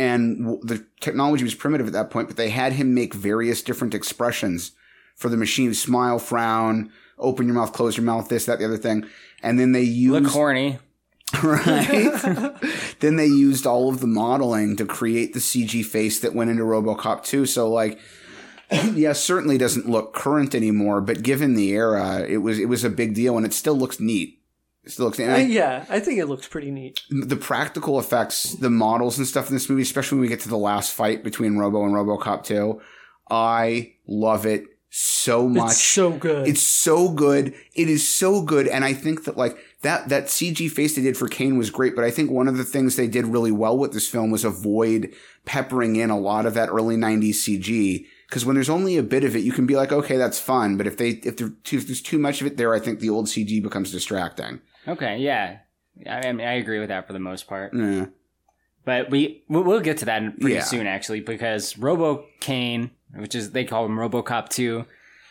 and 0.00 0.60
the 0.62 0.84
technology 1.00 1.44
was 1.44 1.54
primitive 1.54 1.86
at 1.86 1.92
that 1.92 2.10
point 2.10 2.28
but 2.28 2.36
they 2.36 2.50
had 2.50 2.72
him 2.72 2.94
make 2.94 3.14
various 3.14 3.62
different 3.62 3.94
expressions 3.94 4.72
for 5.14 5.28
the 5.28 5.36
machine 5.36 5.74
smile 5.74 6.18
frown 6.18 6.90
open 7.18 7.46
your 7.46 7.54
mouth 7.54 7.72
close 7.72 7.96
your 7.96 8.04
mouth 8.04 8.28
this 8.28 8.46
that 8.46 8.58
the 8.58 8.64
other 8.64 8.78
thing 8.78 9.06
and 9.42 9.58
then 9.58 9.72
they 9.72 9.82
used 9.82 10.24
Look 10.24 10.32
horny. 10.32 10.78
right? 11.44 12.54
then 12.98 13.14
they 13.14 13.26
used 13.26 13.64
all 13.64 13.88
of 13.88 14.00
the 14.00 14.06
modeling 14.08 14.76
to 14.76 14.84
create 14.84 15.32
the 15.32 15.38
CG 15.38 15.84
face 15.84 16.18
that 16.20 16.34
went 16.34 16.50
into 16.50 16.64
RoboCop 16.64 17.24
2. 17.24 17.46
So 17.46 17.70
like, 17.70 18.00
yeah, 18.94 19.12
certainly 19.12 19.56
doesn't 19.56 19.88
look 19.88 20.12
current 20.12 20.56
anymore, 20.56 21.00
but 21.00 21.22
given 21.22 21.54
the 21.54 21.70
era, 21.70 22.26
it 22.28 22.38
was 22.38 22.58
it 22.58 22.68
was 22.68 22.82
a 22.82 22.90
big 22.90 23.14
deal, 23.14 23.36
and 23.36 23.46
it 23.46 23.52
still 23.52 23.76
looks 23.76 24.00
neat. 24.00 24.39
It 24.84 24.92
still 24.92 25.06
looks 25.06 25.18
neat. 25.18 25.28
I- 25.28 25.38
yeah, 25.40 25.84
I 25.90 26.00
think 26.00 26.18
it 26.18 26.26
looks 26.26 26.48
pretty 26.48 26.70
neat. 26.70 27.00
the 27.10 27.36
practical 27.36 27.98
effects, 27.98 28.54
the 28.54 28.70
models 28.70 29.18
and 29.18 29.26
stuff 29.26 29.48
in 29.48 29.54
this 29.54 29.68
movie, 29.68 29.82
especially 29.82 30.16
when 30.16 30.22
we 30.22 30.28
get 30.28 30.40
to 30.40 30.48
the 30.48 30.56
last 30.56 30.92
fight 30.92 31.22
between 31.22 31.58
Robo 31.58 31.84
and 31.84 31.92
RoboCop 31.94 32.44
2, 32.44 32.80
I 33.30 33.94
love 34.06 34.46
it 34.46 34.64
so 34.92 35.48
much. 35.48 35.70
It's 35.72 35.82
so 35.82 36.10
good. 36.10 36.48
It's 36.48 36.62
so 36.62 37.10
good. 37.10 37.54
It 37.74 37.88
is 37.88 38.08
so 38.08 38.42
good. 38.42 38.66
And 38.66 38.84
I 38.84 38.92
think 38.92 39.24
that 39.24 39.36
like 39.36 39.56
that, 39.82 40.08
that 40.08 40.24
CG 40.26 40.68
face 40.70 40.96
they 40.96 41.02
did 41.02 41.16
for 41.16 41.28
Kane 41.28 41.56
was 41.56 41.70
great. 41.70 41.94
But 41.94 42.04
I 42.04 42.10
think 42.10 42.30
one 42.30 42.48
of 42.48 42.56
the 42.56 42.64
things 42.64 42.96
they 42.96 43.06
did 43.06 43.26
really 43.26 43.52
well 43.52 43.78
with 43.78 43.92
this 43.92 44.08
film 44.08 44.30
was 44.32 44.44
avoid 44.44 45.14
peppering 45.44 45.94
in 45.96 46.10
a 46.10 46.18
lot 46.18 46.44
of 46.46 46.54
that 46.54 46.70
early 46.70 46.96
nineties 46.96 47.44
CG. 47.46 48.06
Cause 48.30 48.44
when 48.44 48.54
there's 48.54 48.70
only 48.70 48.96
a 48.96 49.02
bit 49.02 49.24
of 49.24 49.34
it, 49.34 49.40
you 49.44 49.52
can 49.52 49.66
be 49.66 49.74
like, 49.76 49.90
okay, 49.92 50.16
that's 50.16 50.38
fun. 50.40 50.76
But 50.76 50.86
if 50.86 50.96
they, 50.96 51.10
if, 51.10 51.36
there, 51.36 51.50
if 51.72 51.86
there's 51.86 52.00
too 52.02 52.18
much 52.18 52.40
of 52.40 52.46
it 52.46 52.56
there, 52.56 52.72
I 52.74 52.78
think 52.78 53.00
the 53.00 53.10
old 53.10 53.26
CG 53.26 53.60
becomes 53.62 53.90
distracting. 53.92 54.60
Okay, 54.88 55.18
yeah. 55.18 55.58
I, 56.08 56.28
I 56.28 56.32
mean, 56.32 56.46
I 56.46 56.54
agree 56.54 56.78
with 56.80 56.88
that 56.88 57.06
for 57.06 57.12
the 57.12 57.18
most 57.18 57.46
part. 57.46 57.72
Yeah. 57.74 58.06
But 58.84 59.10
we 59.10 59.44
we'll 59.48 59.80
get 59.80 59.98
to 59.98 60.04
that 60.06 60.40
pretty 60.40 60.54
Yeah. 60.56 60.62
soon, 60.64 60.86
actually, 60.86 61.20
because 61.20 61.76
Robo 61.76 62.24
Kane, 62.40 62.90
which 63.14 63.34
is 63.34 63.50
they 63.50 63.64
call 63.64 63.84
him 63.84 63.96
RoboCop 63.96 64.48
two, 64.48 64.86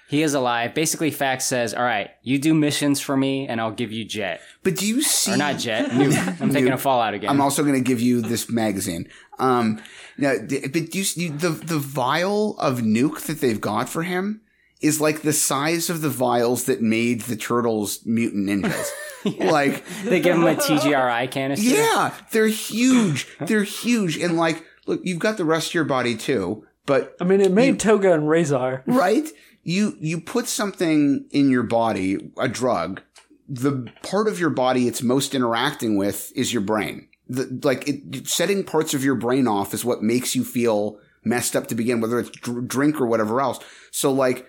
he 0.08 0.22
is 0.22 0.34
alive. 0.36 0.74
Basically, 0.76 1.12
Faxx 1.12 1.42
says, 1.44 1.74
"All 1.74 1.84
right, 1.84 2.12
you 2.22 2.38
do 2.38 2.54
missions 2.54 3.02
for 3.02 3.18
me, 3.18 3.48
and 3.48 3.60
I'll 3.60 3.72
give 3.72 3.92
you 3.92 4.06
Jet, 4.06 4.42
But 4.64 4.76
do 4.76 4.88
you 4.88 5.02
see? 5.02 5.34
or 5.34 5.38
not 5.38 5.58
Jet, 5.58 5.90
Nuke. 5.92 6.40
I'm 6.42 6.52
thinking 6.52 6.72
of 6.74 6.82
Fallout 6.82 7.16
again. 7.16 7.30
I'm 7.30 7.42
also 7.42 7.64
going 7.64 7.76
to 7.76 7.82
give 7.82 8.00
you 8.00 8.22
this 8.22 8.50
magazine. 8.52 9.10
Um, 9.40 9.82
now, 10.18 10.36
but 10.38 10.94
you, 10.96 11.04
you, 11.16 11.30
the 11.36 11.50
the 11.50 11.80
vial 11.80 12.58
of 12.60 12.82
nuke 12.82 13.22
that 13.22 13.42
they've 13.42 13.60
got 13.62 13.90
for 13.90 14.04
him 14.04 14.42
is 14.82 15.02
like 15.02 15.22
the 15.22 15.34
size 15.34 15.90
of 15.90 16.02
the 16.02 16.10
vials 16.10 16.66
that 16.66 16.82
made 16.82 17.22
the 17.22 17.36
turtles 17.36 18.06
mutant 18.06 18.48
ninjas. 18.50 18.90
Like, 19.38 19.84
they 20.06 20.22
give 20.22 20.38
them 20.38 20.46
a 20.48 20.56
TCRI 20.56 21.30
canister. 21.30 21.66
yeah, 21.68 22.14
they're 22.32 22.48
huge. 22.48 23.28
They're 23.42 23.64
huge, 23.66 24.16
and 24.18 24.38
like, 24.38 24.64
look, 24.86 25.02
you've 25.04 25.20
got 25.20 25.36
the 25.36 25.44
rest 25.44 25.68
of 25.72 25.74
your 25.74 25.84
body 25.84 26.16
too, 26.16 26.66
but 26.86 27.18
I 27.20 27.26
mean, 27.26 27.42
it 27.42 27.52
made 27.52 27.80
Tokka 27.80 28.14
and 28.14 28.24
Rahzar. 28.24 28.82
right? 28.88 29.28
You 29.62 29.98
you 30.00 30.22
put 30.22 30.48
something 30.48 31.26
in 31.32 31.50
your 31.50 31.64
body, 31.64 32.32
a 32.38 32.48
drug. 32.48 33.02
The 33.50 33.92
part 34.04 34.30
of 34.30 34.40
your 34.40 34.52
body 34.52 34.88
it's 34.88 35.02
most 35.04 35.36
interacting 35.36 35.98
with 35.98 36.32
is 36.34 36.54
your 36.54 36.62
brain. 36.62 37.10
The, 37.28 37.60
like 37.64 37.90
it, 37.90 38.26
setting 38.26 38.64
parts 38.64 38.94
of 38.94 39.04
your 39.04 39.16
brain 39.16 39.48
off 39.50 39.74
is 39.74 39.84
what 39.84 40.02
makes 40.02 40.34
you 40.34 40.46
feel 40.46 40.98
messed 41.26 41.58
up 41.58 41.68
to 41.68 41.76
begin, 41.76 42.00
whether 42.00 42.20
it's 42.20 42.30
dr- 42.30 42.70
drink 42.70 43.02
or 43.02 43.06
whatever 43.06 43.42
else. 43.42 43.60
So 43.92 44.14
like, 44.14 44.48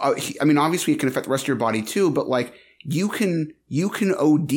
uh, 0.00 0.14
I 0.40 0.44
mean, 0.44 0.58
obviously 0.58 0.92
it 0.92 1.00
can 1.00 1.08
affect 1.08 1.26
the 1.26 1.32
rest 1.32 1.44
of 1.44 1.48
your 1.48 1.56
body 1.56 1.82
too, 1.82 2.10
but 2.10 2.28
like 2.28 2.54
you 2.84 3.08
can 3.08 3.52
you 3.68 3.88
can 3.88 4.14
OD 4.14 4.52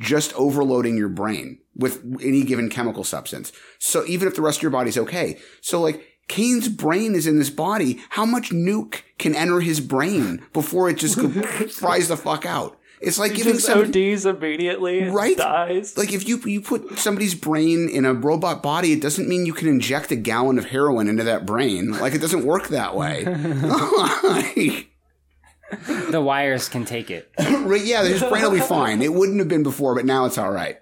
just 0.00 0.34
overloading 0.34 0.96
your 0.96 1.08
brain 1.08 1.58
with 1.76 2.02
any 2.20 2.42
given 2.42 2.68
chemical 2.68 3.04
substance. 3.04 3.52
So 3.78 4.04
even 4.06 4.28
if 4.28 4.34
the 4.34 4.42
rest 4.42 4.58
of 4.58 4.62
your 4.62 4.70
body's 4.70 4.98
okay, 4.98 5.38
so 5.60 5.80
like 5.80 6.04
Kane's 6.28 6.68
brain 6.68 7.14
is 7.14 7.26
in 7.26 7.38
this 7.38 7.50
body. 7.50 8.00
How 8.10 8.24
much 8.24 8.50
nuke 8.50 9.02
can 9.18 9.34
enter 9.34 9.60
his 9.60 9.80
brain 9.80 10.44
before 10.52 10.88
it 10.88 10.96
just 10.96 11.20
fries 11.70 12.08
the 12.08 12.16
fuck 12.16 12.46
out? 12.46 12.78
It's 13.04 13.18
like 13.18 13.34
giving 13.34 13.54
Just 13.54 13.66
somebody 13.66 14.12
ODs 14.14 14.26
immediately. 14.26 15.00
and 15.02 15.14
Right? 15.14 15.36
Dies. 15.36 15.96
like 15.96 16.12
if 16.12 16.26
you 16.26 16.38
you 16.44 16.60
put 16.60 16.98
somebody's 16.98 17.34
brain 17.34 17.88
in 17.88 18.04
a 18.04 18.14
robot 18.14 18.62
body, 18.62 18.92
it 18.92 19.00
doesn't 19.02 19.28
mean 19.28 19.46
you 19.46 19.52
can 19.52 19.68
inject 19.68 20.10
a 20.10 20.16
gallon 20.16 20.58
of 20.58 20.66
heroin 20.66 21.08
into 21.08 21.24
that 21.24 21.46
brain. 21.46 21.92
Like 21.92 22.14
it 22.14 22.20
doesn't 22.20 22.44
work 22.44 22.68
that 22.68 22.96
way. 22.96 23.24
The 26.10 26.20
wires 26.20 26.68
can 26.68 26.84
take 26.84 27.10
it. 27.10 27.30
right, 27.38 27.82
yeah, 27.84 28.04
his 28.04 28.22
brain 28.22 28.42
will 28.44 28.52
be 28.52 28.60
fine. 28.60 29.02
It 29.02 29.12
wouldn't 29.12 29.38
have 29.40 29.48
been 29.48 29.64
before, 29.64 29.94
but 29.94 30.04
now 30.04 30.24
it's 30.24 30.38
all 30.38 30.52
right. 30.52 30.78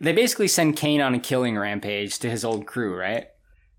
They 0.00 0.12
basically 0.12 0.48
send 0.48 0.76
Kane 0.76 1.00
on 1.00 1.14
a 1.14 1.18
killing 1.18 1.56
rampage 1.56 2.18
to 2.18 2.28
his 2.28 2.44
old 2.44 2.66
crew, 2.66 2.94
right? 2.98 3.28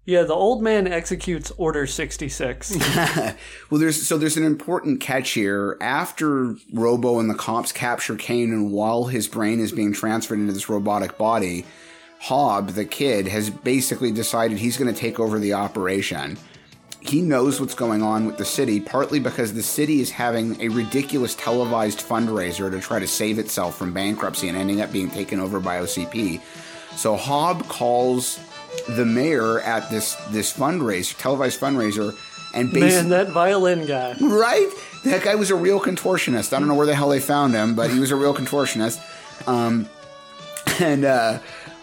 Yeah, 0.06 0.22
the 0.22 0.36
old 0.36 0.61
man 0.61 0.88
executes 0.88 1.52
Order 1.57 1.88
66. 1.88 2.77
Well, 3.69 3.82
there's 3.82 4.06
so 4.06 4.18
there's 4.18 4.38
an 4.38 4.44
important 4.44 5.02
catch 5.02 5.32
here. 5.32 5.77
After 5.82 6.56
Robo 6.72 7.19
and 7.19 7.30
the 7.30 7.36
cops 7.36 7.72
capture 7.72 8.15
Kane, 8.15 8.53
and 8.53 8.72
while 8.72 9.06
his 9.06 9.27
brain 9.27 9.60
is 9.60 9.72
being 9.72 9.91
transferred 9.91 10.40
into 10.40 10.53
this 10.53 10.69
robotic 10.69 11.18
body, 11.18 11.65
Hob, 12.19 12.69
the 12.69 12.86
kid, 12.86 13.27
has 13.27 13.49
basically 13.49 14.11
decided 14.11 14.60
he's 14.60 14.77
going 14.77 14.94
to 14.94 14.99
take 14.99 15.19
over 15.19 15.40
the 15.40 15.53
operation. 15.53 16.38
He 17.02 17.22
knows 17.22 17.60
what's 17.60 17.76
going 17.76 18.02
on 18.02 18.26
with 18.26 18.38
the 18.38 18.45
city, 18.45 18.80
partly 18.80 19.19
because 19.19 19.53
the 19.53 19.64
city 19.64 19.99
is 19.99 20.11
having 20.11 20.60
a 20.61 20.69
ridiculous 20.69 21.36
televised 21.36 21.99
fundraiser 21.99 22.72
to 22.72 22.80
try 22.80 22.99
to 22.99 23.07
save 23.07 23.38
itself 23.38 23.77
from 23.77 23.94
bankruptcy 23.94 24.48
and 24.48 24.57
ending 24.57 24.82
up 24.82 24.91
being 24.91 25.10
taken 25.10 25.40
over 25.40 25.60
by 25.60 25.77
OCP. 25.80 26.41
So 26.95 27.15
Hob 27.15 27.68
calls 27.68 28.40
the 28.90 29.06
mayor 29.06 29.60
at 29.62 29.90
this 29.90 30.16
this 30.32 30.52
fundraiser, 30.56 31.18
televised 31.18 31.60
fundraiser, 31.60 32.16
and 32.54 32.72
Man, 32.72 33.10
that 33.10 33.30
violin 33.30 33.86
guy. 33.86 34.16
right? 34.22 34.70
That 35.04 35.24
guy 35.24 35.36
was 35.36 35.52
a 35.52 35.56
real 35.56 35.80
contortionist. 35.80 36.54
I 36.54 36.60
don't 36.60 36.68
know 36.68 36.74
where 36.76 36.88
the 36.88 36.96
hell 36.96 37.10
they 37.10 37.20
found 37.20 37.54
him, 37.54 37.76
but 37.76 37.92
he 37.92 38.00
was 38.00 38.12
a 38.12 38.16
real 38.16 38.34
contortionist. 38.34 39.00
Um, 39.48 39.88
and 40.80 41.06
uh, 41.06 41.40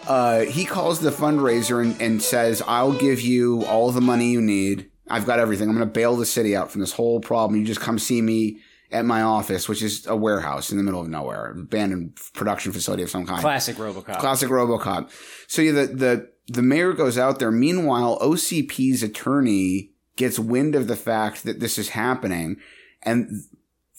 uh, 0.07 0.41
he 0.41 0.65
calls 0.65 0.99
the 0.99 1.09
fundraiser 1.11 1.81
and, 1.81 1.99
and 2.01 2.21
says, 2.21 2.61
"I'll 2.67 2.93
give 2.93 3.21
you 3.21 3.63
all 3.65 3.91
the 3.91 4.01
money 4.01 4.31
you 4.31 4.41
need. 4.41 4.89
I've 5.09 5.25
got 5.25 5.39
everything. 5.39 5.69
I'm 5.69 5.75
going 5.75 5.87
to 5.87 5.93
bail 5.93 6.15
the 6.15 6.25
city 6.25 6.55
out 6.55 6.71
from 6.71 6.81
this 6.81 6.93
whole 6.93 7.19
problem. 7.19 7.59
You 7.59 7.65
just 7.65 7.81
come 7.81 7.99
see 7.99 8.21
me." 8.21 8.59
At 8.93 9.05
my 9.05 9.23
office, 9.23 9.67
which 9.67 9.81
is 9.81 10.05
a 10.05 10.15
warehouse 10.15 10.71
in 10.71 10.77
the 10.77 10.83
middle 10.83 11.01
of 11.01 11.09
nowhere, 11.09 11.51
abandoned 11.51 12.17
production 12.33 12.71
facility 12.71 13.03
of 13.03 13.09
some 13.09 13.25
kind. 13.25 13.41
Classic 13.41 13.75
RoboCop. 13.75 14.19
Classic 14.19 14.49
RoboCop. 14.49 15.09
So 15.47 15.61
yeah, 15.61 15.71
the 15.71 15.87
the 15.87 16.29
the 16.47 16.61
mayor 16.61 16.93
goes 16.93 17.17
out 17.17 17.39
there. 17.39 17.51
Meanwhile, 17.51 18.19
OCP's 18.19 19.01
attorney 19.01 19.91
gets 20.15 20.37
wind 20.37 20.75
of 20.75 20.87
the 20.87 20.95
fact 20.95 21.43
that 21.43 21.59
this 21.59 21.77
is 21.79 21.89
happening, 21.89 22.57
and 23.01 23.43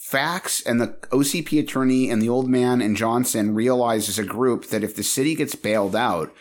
Faxx 0.04 0.64
and 0.66 0.80
the 0.80 0.88
OCP 1.10 1.58
attorney 1.58 2.10
and 2.10 2.20
the 2.20 2.28
old 2.28 2.48
man 2.48 2.80
and 2.82 2.96
Johnson 2.96 3.54
realize 3.54 4.08
as 4.08 4.18
a 4.18 4.24
group 4.24 4.66
that 4.66 4.84
if 4.84 4.94
the 4.94 5.02
city 5.02 5.34
gets 5.34 5.54
bailed 5.54 5.96
out, 5.96 6.32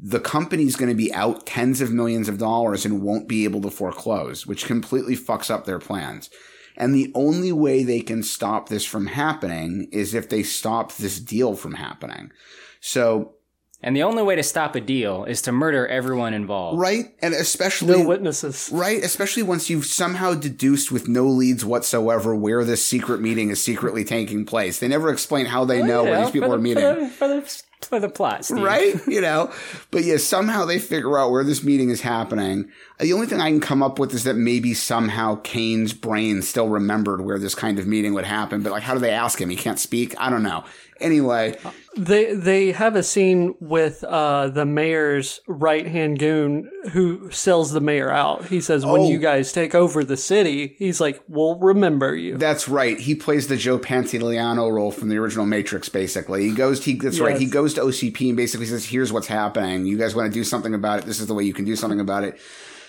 the 0.00 0.20
company's 0.20 0.76
going 0.76 0.88
to 0.88 0.94
be 0.94 1.12
out 1.12 1.44
tens 1.44 1.80
of 1.80 1.92
millions 1.92 2.28
of 2.28 2.38
dollars 2.38 2.84
and 2.86 3.02
won't 3.02 3.28
be 3.28 3.44
able 3.44 3.60
to 3.62 3.70
foreclose, 3.70 4.46
which 4.46 4.64
completely 4.64 5.16
fucks 5.16 5.50
up 5.50 5.64
their 5.64 5.80
plans. 5.80 6.30
And 6.80 6.94
the 6.94 7.12
only 7.14 7.52
way 7.52 7.84
they 7.84 8.00
can 8.00 8.22
stop 8.22 8.70
this 8.70 8.86
from 8.86 9.06
happening 9.06 9.86
is 9.92 10.14
if 10.14 10.30
they 10.30 10.42
stop 10.42 10.96
this 10.96 11.20
deal 11.20 11.54
from 11.54 11.74
happening. 11.74 12.32
So 12.80 13.34
And 13.82 13.94
the 13.94 14.02
only 14.02 14.22
way 14.22 14.34
to 14.34 14.42
stop 14.42 14.74
a 14.74 14.80
deal 14.80 15.24
is 15.24 15.42
to 15.42 15.52
murder 15.52 15.86
everyone 15.86 16.32
involved. 16.32 16.80
Right? 16.80 17.14
And 17.20 17.34
especially 17.34 18.02
No 18.02 18.08
witnesses. 18.08 18.70
Right? 18.72 19.04
Especially 19.04 19.42
once 19.42 19.68
you've 19.68 19.84
somehow 19.84 20.32
deduced 20.34 20.90
with 20.90 21.06
no 21.06 21.26
leads 21.26 21.66
whatsoever 21.66 22.34
where 22.34 22.64
this 22.64 22.82
secret 22.82 23.20
meeting 23.20 23.50
is 23.50 23.62
secretly 23.62 24.02
taking 24.02 24.46
place. 24.46 24.78
They 24.78 24.88
never 24.88 25.12
explain 25.12 25.44
how 25.46 25.66
they 25.66 25.82
oh, 25.82 25.86
know 25.86 26.04
where 26.04 26.22
these 26.22 26.30
people 26.30 26.48
for 26.48 26.54
are 26.54 26.56
the- 26.56 26.62
meeting. 26.62 26.82
For 26.82 27.00
the, 27.00 27.08
for 27.10 27.28
the, 27.28 27.62
for 27.88 27.98
the 28.00 28.08
plot, 28.08 28.44
Steve. 28.44 28.62
Right? 28.62 28.94
You 29.06 29.20
know? 29.20 29.52
But 29.90 30.04
yeah, 30.04 30.18
somehow 30.18 30.64
they 30.64 30.78
figure 30.78 31.18
out 31.18 31.30
where 31.30 31.42
this 31.44 31.64
meeting 31.64 31.90
is 31.90 32.00
happening. 32.02 32.70
The 33.00 33.12
only 33.12 33.26
thing 33.26 33.40
I 33.40 33.48
can 33.50 33.60
come 33.60 33.82
up 33.82 33.98
with 33.98 34.12
is 34.14 34.24
that 34.24 34.34
maybe 34.36 34.74
somehow 34.74 35.36
Kane's 35.42 35.92
brain 35.94 36.42
still 36.42 36.68
remembered 36.68 37.22
where 37.22 37.38
this 37.38 37.54
kind 37.54 37.78
of 37.78 37.86
meeting 37.86 38.14
would 38.14 38.26
happen. 38.26 38.62
But 38.62 38.72
like, 38.72 38.82
how 38.82 38.94
do 38.94 39.00
they 39.00 39.10
ask 39.10 39.40
him? 39.40 39.48
He 39.50 39.56
can't 39.56 39.78
speak? 39.78 40.14
I 40.18 40.28
don't 40.30 40.42
know. 40.42 40.64
Anyway, 41.00 41.56
They 41.96 42.34
they 42.34 42.72
have 42.72 42.94
a 42.94 43.02
scene 43.02 43.54
with 43.58 44.04
uh, 44.04 44.48
the 44.48 44.66
mayor's 44.66 45.40
right 45.48 45.86
hand 45.86 46.18
goon 46.18 46.70
who 46.92 47.30
sells 47.30 47.72
the 47.72 47.80
mayor 47.80 48.10
out. 48.10 48.44
He 48.44 48.60
says, 48.60 48.84
"When 48.84 49.00
Oh. 49.00 49.08
you 49.08 49.18
guys 49.18 49.50
take 49.50 49.74
over 49.74 50.04
the 50.04 50.18
city," 50.18 50.74
he's 50.78 51.00
like, 51.00 51.22
"We'll 51.26 51.58
remember 51.58 52.14
you." 52.14 52.36
That's 52.36 52.68
right. 52.68 53.00
He 53.00 53.14
plays 53.14 53.46
the 53.46 53.56
Joe 53.56 53.78
Pantoliano 53.78 54.70
role 54.70 54.90
from 54.90 55.08
the 55.08 55.16
original 55.16 55.46
Matrix. 55.46 55.88
Basically, 55.88 56.44
he 56.48 56.54
goes. 56.54 56.84
He 56.84 56.94
that's 56.96 57.18
right. 57.18 57.38
He 57.38 57.44
Yes. 57.44 57.52
Goes 57.74 58.00
to 58.00 58.06
OCP 58.06 58.28
and 58.28 58.36
basically 58.36 58.66
says, 58.66 58.84
"Here's 58.84 59.12
what's 59.12 59.26
happening. 59.26 59.86
You 59.86 59.98
guys 59.98 60.14
want 60.14 60.32
to 60.32 60.32
do 60.32 60.44
something 60.44 60.74
about 60.74 61.00
it. 61.00 61.04
This 61.06 61.20
is 61.20 61.26
the 61.26 61.34
way 61.34 61.44
you 61.44 61.54
can 61.54 61.64
do 61.64 61.76
something 61.76 62.00
about 62.00 62.24
it." 62.24 62.40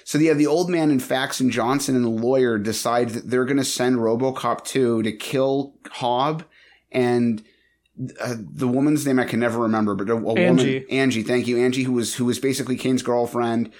So 0.04 0.18
yeah, 0.18 0.34
the 0.34 0.48
old 0.48 0.70
man 0.70 0.90
and 0.92 1.00
Faxx 1.00 1.40
and 1.40 1.52
Johnson 1.52 1.96
and 1.96 2.04
the 2.04 2.10
lawyer 2.10 2.58
decide 2.58 3.10
that 3.10 3.30
they're 3.30 3.46
going 3.46 3.58
to 3.58 3.64
send 3.64 3.98
RoboCop 3.98 4.64
two 4.64 5.04
to 5.04 5.12
kill 5.12 5.76
Hob 5.92 6.44
and. 6.92 7.44
Uh, 8.20 8.36
the 8.40 8.70
woman's 8.70 9.06
name 9.06 9.20
I 9.20 9.26
can 9.26 9.42
never 9.42 9.60
remember, 9.60 9.94
but 9.94 10.10
a, 10.10 10.14
a 10.14 10.34
Angie. 10.34 10.80
woman, 10.80 10.86
Angie, 10.90 11.24
thank 11.24 11.46
you, 11.46 11.60
Angie, 11.60 11.84
who 11.84 11.92
was 11.92 12.16
who 12.16 12.26
was 12.26 12.40
basically 12.40 12.78
Kane's 12.78 13.04
girlfriend, 13.04 13.72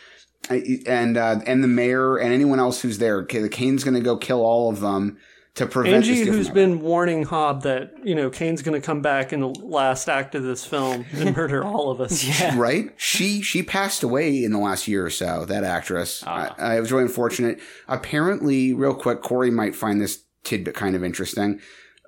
and 0.50 1.18
uh, 1.18 1.40
and 1.48 1.64
the 1.64 1.68
mayor 1.68 2.18
and 2.18 2.32
anyone 2.32 2.60
else 2.60 2.82
who's 2.82 2.98
there. 2.98 3.22
Okay, 3.22 3.48
Kane's 3.50 3.84
going 3.84 3.96
to 3.96 4.02
go 4.02 4.18
kill 4.18 4.42
all 4.46 4.70
of 4.70 4.82
them 4.82 5.18
to 5.56 5.66
prevent 5.66 5.98
Angie, 5.98 6.10
this 6.12 6.18
deal 6.20 6.26
from 6.28 6.36
who's 6.36 6.48
happening. 6.48 6.78
been 6.78 6.82
warning 6.82 7.24
Hob 7.24 7.64
that 7.64 7.94
you 8.04 8.16
know 8.16 8.30
Kane's 8.30 8.62
going 8.62 8.80
to 8.80 8.86
come 8.86 9.02
back 9.02 9.34
in 9.34 9.42
the 9.42 9.50
last 9.50 10.08
act 10.08 10.34
of 10.36 10.44
this 10.44 10.64
film 10.66 11.06
and 11.14 11.36
murder 11.38 11.64
all 11.64 11.92
of 11.92 12.00
us. 12.00 12.26
right? 12.56 12.94
She 12.98 13.42
she 13.42 13.62
passed 13.62 14.04
away 14.04 14.44
in 14.44 14.52
the 14.52 14.60
last 14.60 14.88
year 14.88 15.06
or 15.06 15.10
so. 15.10 15.46
That 15.46 15.64
actress. 15.64 16.24
Ah. 16.26 16.56
I, 16.58 16.76
I 16.76 16.80
was 16.80 16.92
really 16.92 17.04
unfortunate. 17.04 17.60
Apparently, 17.88 18.74
real 18.74 18.96
quick, 18.96 19.22
Corey 19.22 19.52
might 19.52 19.76
find 19.76 20.00
this 20.00 20.24
tidbit 20.44 20.74
kind 20.76 20.96
of 20.96 21.04
interesting. 21.04 21.60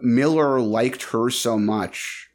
Miller 0.02 0.60
liked 0.60 1.04
her 1.12 1.30
so 1.30 1.58
much 1.58 2.30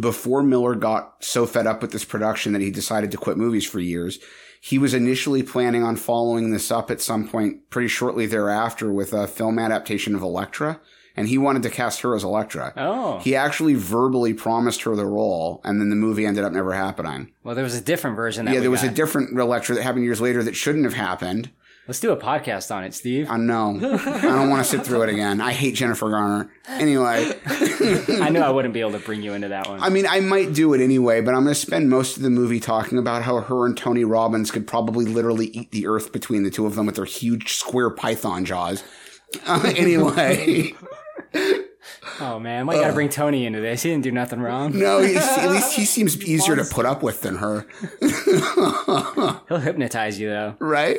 before 0.00 0.42
Miller 0.42 0.74
got 0.74 1.16
so 1.20 1.46
fed 1.46 1.66
up 1.66 1.82
with 1.82 1.92
this 1.92 2.04
production 2.04 2.52
that 2.52 2.62
he 2.62 2.70
decided 2.70 3.10
to 3.10 3.16
quit 3.16 3.36
movies 3.36 3.66
for 3.66 3.80
years. 3.80 4.18
He 4.60 4.78
was 4.78 4.94
initially 4.94 5.42
planning 5.42 5.82
on 5.82 5.96
following 5.96 6.50
this 6.50 6.70
up 6.70 6.90
at 6.90 7.00
some 7.00 7.28
point 7.28 7.70
pretty 7.70 7.88
shortly 7.88 8.26
thereafter 8.26 8.92
with 8.92 9.12
a 9.12 9.26
film 9.26 9.58
adaptation 9.58 10.14
of 10.14 10.22
Elektra. 10.22 10.80
And 11.16 11.26
he 11.26 11.36
wanted 11.36 11.64
to 11.64 11.70
cast 11.70 12.02
her 12.02 12.14
as 12.14 12.22
Elektra. 12.22 12.72
Oh. 12.76 13.18
He 13.18 13.34
actually 13.34 13.74
verbally 13.74 14.34
promised 14.34 14.82
her 14.82 14.94
the 14.94 15.04
role, 15.04 15.60
and 15.64 15.80
then 15.80 15.90
the 15.90 15.96
movie 15.96 16.24
ended 16.24 16.44
up 16.44 16.52
never 16.52 16.74
happening. 16.74 17.32
Well, 17.42 17.56
there 17.56 17.64
was 17.64 17.74
a 17.74 17.80
different 17.80 18.14
version 18.14 18.44
that 18.44 18.54
yeah, 18.54 18.60
there 18.60 18.70
was 18.70 18.84
a 18.84 18.90
different 18.90 19.36
Elektra 19.36 19.74
that 19.74 19.82
happened 19.82 20.04
years 20.04 20.20
later 20.20 20.44
that 20.44 20.54
shouldn't 20.54 20.84
have 20.84 20.94
happened. 20.94 21.50
Let's 21.88 22.00
do 22.00 22.12
a 22.12 22.18
podcast 22.18 22.70
on 22.70 22.84
it, 22.84 22.92
Steve. 22.92 23.30
I 23.30 23.38
know. 23.38 23.76
I 23.76 24.20
don't 24.20 24.50
want 24.50 24.62
to 24.62 24.70
sit 24.70 24.84
through 24.84 25.04
it 25.04 25.08
again. 25.08 25.40
I 25.40 25.52
hate 25.52 25.74
Jennifer 25.74 26.10
Garner. 26.10 26.52
Anyway, 26.68 27.32
I 27.46 28.28
knew 28.30 28.40
I 28.40 28.50
wouldn't 28.50 28.74
be 28.74 28.80
able 28.80 28.92
to 28.92 28.98
bring 28.98 29.22
you 29.22 29.32
into 29.32 29.48
that 29.48 29.66
one. 29.66 29.80
I 29.82 29.88
mean, 29.88 30.06
I 30.06 30.20
might 30.20 30.52
do 30.52 30.74
it 30.74 30.82
anyway, 30.82 31.22
but 31.22 31.34
I'm 31.34 31.44
going 31.44 31.54
to 31.54 31.58
spend 31.58 31.88
most 31.88 32.18
of 32.18 32.22
the 32.22 32.28
movie 32.28 32.60
talking 32.60 32.98
about 32.98 33.22
how 33.22 33.40
her 33.40 33.64
and 33.64 33.74
Tony 33.74 34.04
Robbins 34.04 34.50
could 34.50 34.66
probably 34.66 35.06
literally 35.06 35.46
eat 35.46 35.70
the 35.70 35.86
earth 35.86 36.12
between 36.12 36.42
the 36.42 36.50
two 36.50 36.66
of 36.66 36.74
them 36.74 36.84
with 36.84 36.96
their 36.96 37.06
huge 37.06 37.54
square 37.54 37.88
python 37.88 38.44
jaws. 38.44 38.84
Uh, 39.46 39.72
anyway, 39.76 40.74
oh 42.20 42.38
man, 42.38 42.66
why 42.66 42.74
you 42.74 42.80
gotta 42.82 42.92
bring 42.92 43.08
Tony 43.08 43.46
into 43.46 43.60
this? 43.60 43.82
He 43.82 43.88
didn't 43.88 44.04
do 44.04 44.12
nothing 44.12 44.40
wrong. 44.40 44.78
no, 44.78 45.00
he's, 45.00 45.16
at 45.16 45.50
least 45.50 45.72
he 45.72 45.84
seems 45.86 46.22
easier 46.22 46.54
to 46.54 46.64
put 46.64 46.84
up 46.84 47.02
with 47.02 47.22
than 47.22 47.36
her, 47.36 47.66
He'll 49.48 49.58
hypnotize 49.58 50.20
you 50.20 50.28
though. 50.28 50.56
right? 50.58 50.98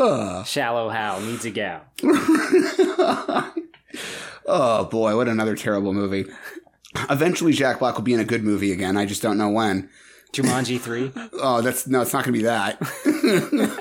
Ah. 0.00 0.42
Shallow 0.44 0.88
Hal 0.88 1.20
needs 1.20 1.44
a 1.44 1.50
gal. 1.50 1.82
Oh 4.48 4.86
boy, 4.86 5.14
what 5.14 5.28
another 5.28 5.54
terrible 5.54 5.92
movie. 5.92 6.24
Eventually, 7.10 7.52
Jack 7.52 7.80
Black 7.80 7.96
will 7.96 8.02
be 8.02 8.14
in 8.14 8.20
a 8.20 8.24
good 8.24 8.42
movie 8.42 8.72
again. 8.72 8.96
I 8.96 9.04
just 9.04 9.20
don't 9.20 9.36
know 9.36 9.50
when. 9.50 9.90
Jumanji 10.32 10.80
three. 10.80 11.12
Oh, 11.40 11.60
that's 11.60 11.86
no, 11.86 12.00
it's 12.00 12.12
not 12.12 12.24
going 12.24 12.32
to 12.34 12.38
be 12.38 12.44
that. 12.44 12.80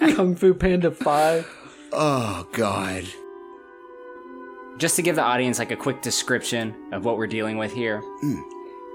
Kung 0.16 0.36
Fu 0.36 0.54
Panda 0.54 0.92
Five. 0.92 1.48
Oh 1.94 2.48
God. 2.52 3.06
Just 4.78 4.98
to 4.98 5.02
give 5.02 5.16
the 5.16 5.24
audience 5.24 5.58
like 5.58 5.72
a 5.72 5.76
quick 5.76 6.02
description 6.02 6.76
of 6.92 7.04
what 7.06 7.18
we're 7.18 7.28
dealing 7.28 7.58
with 7.58 7.74
here. 7.74 8.02
Hmm. 8.02 8.42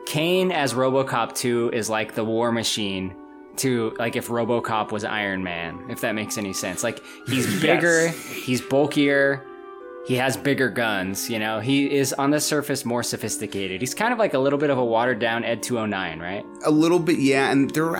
Kane 0.07 0.53
as 0.53 0.75
RoboCop 0.75 1.35
2 1.35 1.71
is 1.73 1.89
like 1.89 2.15
the 2.15 2.25
war 2.25 2.53
machine 2.53 3.15
to 3.57 3.95
like 3.99 4.17
if 4.17 4.29
RoboCop 4.29 4.93
was 4.93 5.05
Iron 5.05 5.43
Man, 5.43 5.87
if 5.89 6.01
that 6.01 6.15
makes 6.15 6.39
any 6.39 6.53
sense. 6.53 6.83
Like 6.83 7.03
he's 7.27 7.61
bigger, 7.63 8.09
he's 8.09 8.61
bulkier, 8.61 9.45
he 10.05 10.17
has 10.17 10.37
bigger 10.37 10.69
guns, 10.69 11.31
you 11.31 11.39
know. 11.39 11.61
He 11.61 11.95
is 11.95 12.13
on 12.15 12.31
the 12.31 12.41
surface 12.41 12.85
more 12.85 13.05
sophisticated. 13.05 13.81
He's 13.81 13.95
kind 13.95 14.13
of 14.13 14.19
like 14.19 14.35
a 14.35 14.39
little 14.39 14.59
bit 14.59 14.69
of 14.71 14.79
a 14.79 14.85
watered 14.85 15.21
down 15.21 15.45
Ed 15.45 15.63
209, 15.63 16.19
right? 16.19 16.45
A 16.65 16.71
little 16.71 16.99
bit, 16.99 17.21
yeah. 17.21 17.53
And 17.53 17.71
there, 17.71 17.93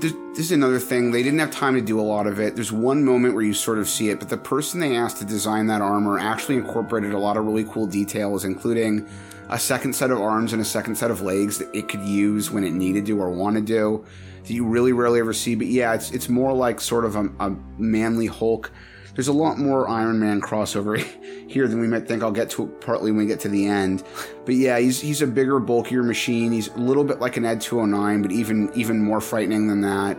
there's, 0.00 0.14
this 0.34 0.46
is 0.46 0.52
another 0.52 0.78
thing. 0.78 1.10
They 1.10 1.22
didn't 1.22 1.40
have 1.40 1.50
time 1.50 1.74
to 1.74 1.82
do 1.82 2.00
a 2.00 2.02
lot 2.02 2.26
of 2.26 2.40
it. 2.40 2.54
There's 2.54 2.72
one 2.72 3.04
moment 3.04 3.34
where 3.34 3.42
you 3.42 3.52
sort 3.52 3.78
of 3.78 3.86
see 3.86 4.08
it, 4.08 4.18
but 4.18 4.30
the 4.30 4.38
person 4.38 4.80
they 4.80 4.96
asked 4.96 5.18
to 5.18 5.26
design 5.26 5.66
that 5.66 5.82
armor 5.82 6.18
actually 6.18 6.56
incorporated 6.56 7.12
a 7.12 7.18
lot 7.18 7.36
of 7.36 7.44
really 7.44 7.64
cool 7.64 7.86
details, 7.86 8.44
including 8.44 9.06
a 9.50 9.58
second 9.58 9.94
set 9.94 10.10
of 10.10 10.18
arms 10.18 10.54
and 10.54 10.62
a 10.62 10.64
second 10.64 10.96
set 10.96 11.10
of 11.10 11.20
legs 11.20 11.58
that 11.58 11.72
it 11.74 11.86
could 11.88 12.02
use 12.02 12.50
when 12.50 12.64
it 12.64 12.72
needed 12.72 13.04
to 13.06 13.20
or 13.20 13.30
wanted 13.30 13.66
to. 13.66 14.04
That 14.46 14.52
you 14.52 14.64
really 14.64 14.92
rarely 14.92 15.20
ever 15.20 15.32
see. 15.32 15.54
But 15.54 15.66
yeah, 15.66 15.94
it's 15.94 16.10
it's 16.10 16.28
more 16.28 16.52
like 16.52 16.80
sort 16.80 17.04
of 17.04 17.16
a, 17.16 17.28
a 17.40 17.56
manly 17.78 18.26
Hulk. 18.26 18.70
There's 19.16 19.28
a 19.28 19.32
lot 19.32 19.58
more 19.58 19.88
Iron 19.88 20.20
Man 20.20 20.42
crossover 20.42 20.98
here 21.48 21.66
than 21.66 21.80
we 21.80 21.88
might 21.88 22.06
think. 22.06 22.22
I'll 22.22 22.30
get 22.30 22.50
to 22.50 22.66
partly 22.66 23.10
when 23.10 23.20
we 23.20 23.26
get 23.26 23.40
to 23.40 23.48
the 23.48 23.66
end. 23.66 24.04
But 24.44 24.56
yeah, 24.56 24.78
he's 24.78 25.00
he's 25.00 25.22
a 25.22 25.26
bigger, 25.26 25.58
bulkier 25.58 26.02
machine. 26.02 26.52
He's 26.52 26.68
a 26.68 26.78
little 26.78 27.02
bit 27.02 27.18
like 27.18 27.36
an 27.36 27.44
Ed 27.44 27.60
209, 27.60 28.22
but 28.22 28.30
even 28.30 28.70
even 28.74 29.02
more 29.02 29.20
frightening 29.20 29.68
than 29.68 29.80
that. 29.80 30.18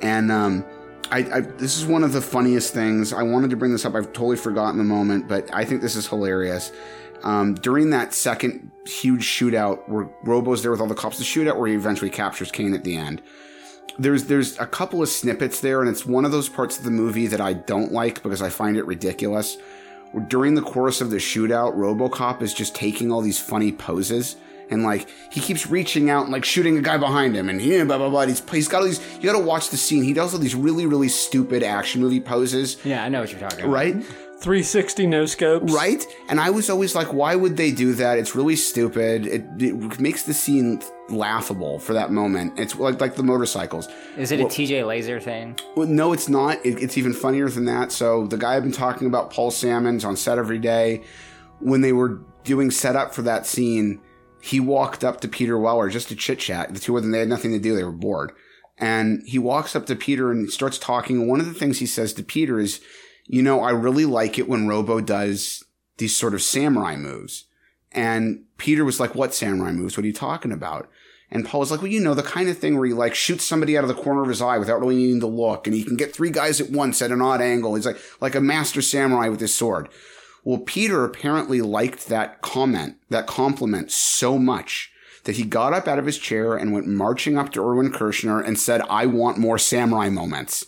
And 0.00 0.30
um, 0.30 0.64
I, 1.10 1.18
I 1.18 1.40
this 1.40 1.76
is 1.76 1.84
one 1.84 2.04
of 2.04 2.12
the 2.12 2.20
funniest 2.20 2.72
things. 2.72 3.12
I 3.12 3.24
wanted 3.24 3.50
to 3.50 3.56
bring 3.56 3.72
this 3.72 3.84
up. 3.84 3.94
I've 3.94 4.12
totally 4.12 4.36
forgotten 4.36 4.78
the 4.78 4.84
moment, 4.84 5.26
but 5.26 5.52
I 5.52 5.64
think 5.64 5.82
this 5.82 5.96
is 5.96 6.06
hilarious. 6.06 6.70
Um, 7.24 7.54
during 7.54 7.90
that 7.90 8.14
second 8.14 8.70
huge 8.86 9.24
shootout 9.24 9.88
where 9.88 10.08
Robo's 10.22 10.62
there 10.62 10.70
with 10.70 10.80
all 10.80 10.86
the 10.86 10.94
cops, 10.94 11.18
the 11.18 11.24
shootout 11.24 11.56
where 11.56 11.66
he 11.66 11.74
eventually 11.74 12.10
captures 12.10 12.52
Kane 12.52 12.72
at 12.74 12.84
the 12.84 12.96
end 12.96 13.20
there's 13.98 14.24
there's 14.24 14.58
a 14.58 14.66
couple 14.66 15.02
of 15.02 15.08
snippets 15.08 15.60
there, 15.60 15.80
and 15.80 15.88
it's 15.90 16.04
one 16.06 16.24
of 16.24 16.32
those 16.32 16.48
parts 16.48 16.78
of 16.78 16.84
the 16.84 16.90
movie 16.90 17.26
that 17.28 17.40
I 17.40 17.52
don't 17.52 17.92
like 17.92 18.22
because 18.22 18.42
I 18.42 18.48
find 18.48 18.76
it 18.76 18.86
ridiculous. 18.86 19.56
During 20.28 20.54
the 20.54 20.62
course 20.62 21.00
of 21.00 21.10
the 21.10 21.16
shootout, 21.18 21.74
RoboCop 21.76 22.40
is 22.40 22.54
just 22.54 22.74
taking 22.74 23.12
all 23.12 23.20
these 23.20 23.38
funny 23.38 23.72
poses, 23.72 24.36
And 24.70 24.82
like 24.82 25.06
he 25.30 25.40
keeps 25.40 25.66
reaching 25.66 26.08
out 26.10 26.24
and 26.24 26.32
like 26.32 26.44
shooting 26.44 26.78
a 26.78 26.80
guy 26.82 26.96
behind 26.96 27.36
him, 27.36 27.48
and 27.48 27.60
he 27.60 27.82
blah 27.84 27.98
blah 27.98 28.08
blah. 28.08 28.26
He's 28.26 28.42
he's 28.50 28.68
got 28.68 28.78
all 28.82 28.86
these. 28.86 29.00
You 29.16 29.30
got 29.30 29.38
to 29.38 29.44
watch 29.44 29.70
the 29.70 29.76
scene. 29.76 30.02
He 30.04 30.12
does 30.14 30.32
all 30.32 30.40
these 30.40 30.54
really 30.54 30.86
really 30.86 31.08
stupid 31.08 31.62
action 31.62 32.00
movie 32.00 32.20
poses, 32.20 32.76
Yeah, 32.84 33.04
I 33.04 33.08
know 33.08 33.20
what 33.20 33.30
you're 33.32 33.40
talking 33.40 33.60
about. 33.60 33.72
right? 33.72 33.96
360 34.40 35.06
no 35.06 35.26
scopes. 35.26 35.72
Right? 35.72 36.04
And 36.28 36.40
I 36.40 36.50
was 36.50 36.70
always 36.70 36.94
like, 36.94 37.12
why 37.12 37.34
would 37.34 37.56
they 37.56 37.72
do 37.72 37.92
that? 37.94 38.18
It's 38.18 38.36
really 38.36 38.54
stupid. 38.56 39.26
It, 39.26 39.44
it 39.58 40.00
makes 40.00 40.22
the 40.22 40.34
scene 40.34 40.80
laughable 41.08 41.80
for 41.80 41.92
that 41.94 42.12
moment. 42.12 42.58
It's 42.58 42.76
like 42.76 43.00
like 43.00 43.16
the 43.16 43.22
motorcycles. 43.22 43.88
Is 44.16 44.30
it 44.30 44.40
a 44.40 44.44
TJ 44.44 44.86
Laser 44.86 45.18
thing? 45.18 45.58
Well, 45.74 45.88
no, 45.88 46.12
it's 46.12 46.28
not. 46.28 46.64
It, 46.64 46.80
it's 46.80 46.96
even 46.96 47.12
funnier 47.12 47.48
than 47.48 47.64
that. 47.64 47.90
So 47.90 48.26
the 48.26 48.36
guy 48.36 48.56
I've 48.56 48.62
been 48.62 48.72
talking 48.72 49.08
about, 49.08 49.32
Paul 49.32 49.50
Sammon's, 49.50 50.04
on 50.04 50.16
set 50.16 50.38
every 50.38 50.58
day. 50.58 51.02
When 51.60 51.80
they 51.80 51.92
were 51.92 52.20
doing 52.44 52.70
setup 52.70 53.12
for 53.14 53.22
that 53.22 53.44
scene, 53.44 54.00
he 54.40 54.60
walked 54.60 55.02
up 55.02 55.20
to 55.22 55.28
Peter 55.28 55.58
Weller 55.58 55.88
just 55.88 56.08
to 56.08 56.16
chit 56.16 56.38
chat. 56.38 56.72
The 56.72 56.78
two 56.78 56.96
of 56.96 57.02
them, 57.02 57.10
they 57.10 57.18
had 57.18 57.28
nothing 57.28 57.50
to 57.52 57.58
do. 57.58 57.74
They 57.74 57.82
were 57.82 57.90
bored. 57.90 58.32
And 58.78 59.22
he 59.26 59.40
walks 59.40 59.74
up 59.74 59.86
to 59.86 59.96
Peter 59.96 60.30
and 60.30 60.48
starts 60.48 60.78
talking. 60.78 61.26
One 61.26 61.40
of 61.40 61.46
the 61.46 61.54
things 61.54 61.80
he 61.80 61.86
says 61.86 62.12
to 62.12 62.22
Peter 62.22 62.60
is, 62.60 62.80
you 63.28 63.42
know, 63.42 63.60
I 63.60 63.70
really 63.70 64.06
like 64.06 64.38
it 64.38 64.48
when 64.48 64.66
Robo 64.66 65.00
does 65.00 65.62
these 65.98 66.16
sort 66.16 66.34
of 66.34 66.42
samurai 66.42 66.96
moves. 66.96 67.44
And 67.92 68.44
Peter 68.56 68.84
was 68.84 68.98
like, 68.98 69.14
what 69.14 69.34
samurai 69.34 69.72
moves? 69.72 69.96
What 69.96 70.04
are 70.04 70.08
you 70.08 70.12
talking 70.12 70.52
about? 70.52 70.90
And 71.30 71.44
Paul 71.44 71.60
was 71.60 71.70
like, 71.70 71.82
well, 71.82 71.90
you 71.90 72.00
know, 72.00 72.14
the 72.14 72.22
kind 72.22 72.48
of 72.48 72.58
thing 72.58 72.76
where 72.78 72.86
he 72.86 72.94
like 72.94 73.14
shoots 73.14 73.44
somebody 73.44 73.76
out 73.76 73.84
of 73.84 73.88
the 73.88 74.02
corner 74.02 74.22
of 74.22 74.28
his 74.28 74.40
eye 74.40 74.56
without 74.56 74.80
really 74.80 74.96
needing 74.96 75.20
to 75.20 75.26
look. 75.26 75.66
And 75.66 75.76
he 75.76 75.84
can 75.84 75.96
get 75.96 76.14
three 76.14 76.30
guys 76.30 76.60
at 76.60 76.70
once 76.70 77.02
at 77.02 77.10
an 77.10 77.20
odd 77.20 77.42
angle. 77.42 77.74
He's 77.74 77.86
like, 77.86 77.98
like 78.20 78.34
a 78.34 78.40
master 78.40 78.80
samurai 78.80 79.28
with 79.28 79.40
his 79.40 79.54
sword. 79.54 79.88
Well, 80.42 80.58
Peter 80.58 81.04
apparently 81.04 81.60
liked 81.60 82.08
that 82.08 82.40
comment, 82.40 82.96
that 83.10 83.26
compliment 83.26 83.90
so 83.90 84.38
much 84.38 84.90
that 85.24 85.36
he 85.36 85.44
got 85.44 85.74
up 85.74 85.86
out 85.86 85.98
of 85.98 86.06
his 86.06 86.16
chair 86.16 86.56
and 86.56 86.72
went 86.72 86.86
marching 86.86 87.36
up 87.36 87.52
to 87.52 87.62
Irvin 87.62 87.92
Kershner 87.92 88.42
and 88.42 88.58
said, 88.58 88.80
I 88.88 89.04
want 89.04 89.36
more 89.36 89.58
samurai 89.58 90.08
moments. 90.08 90.66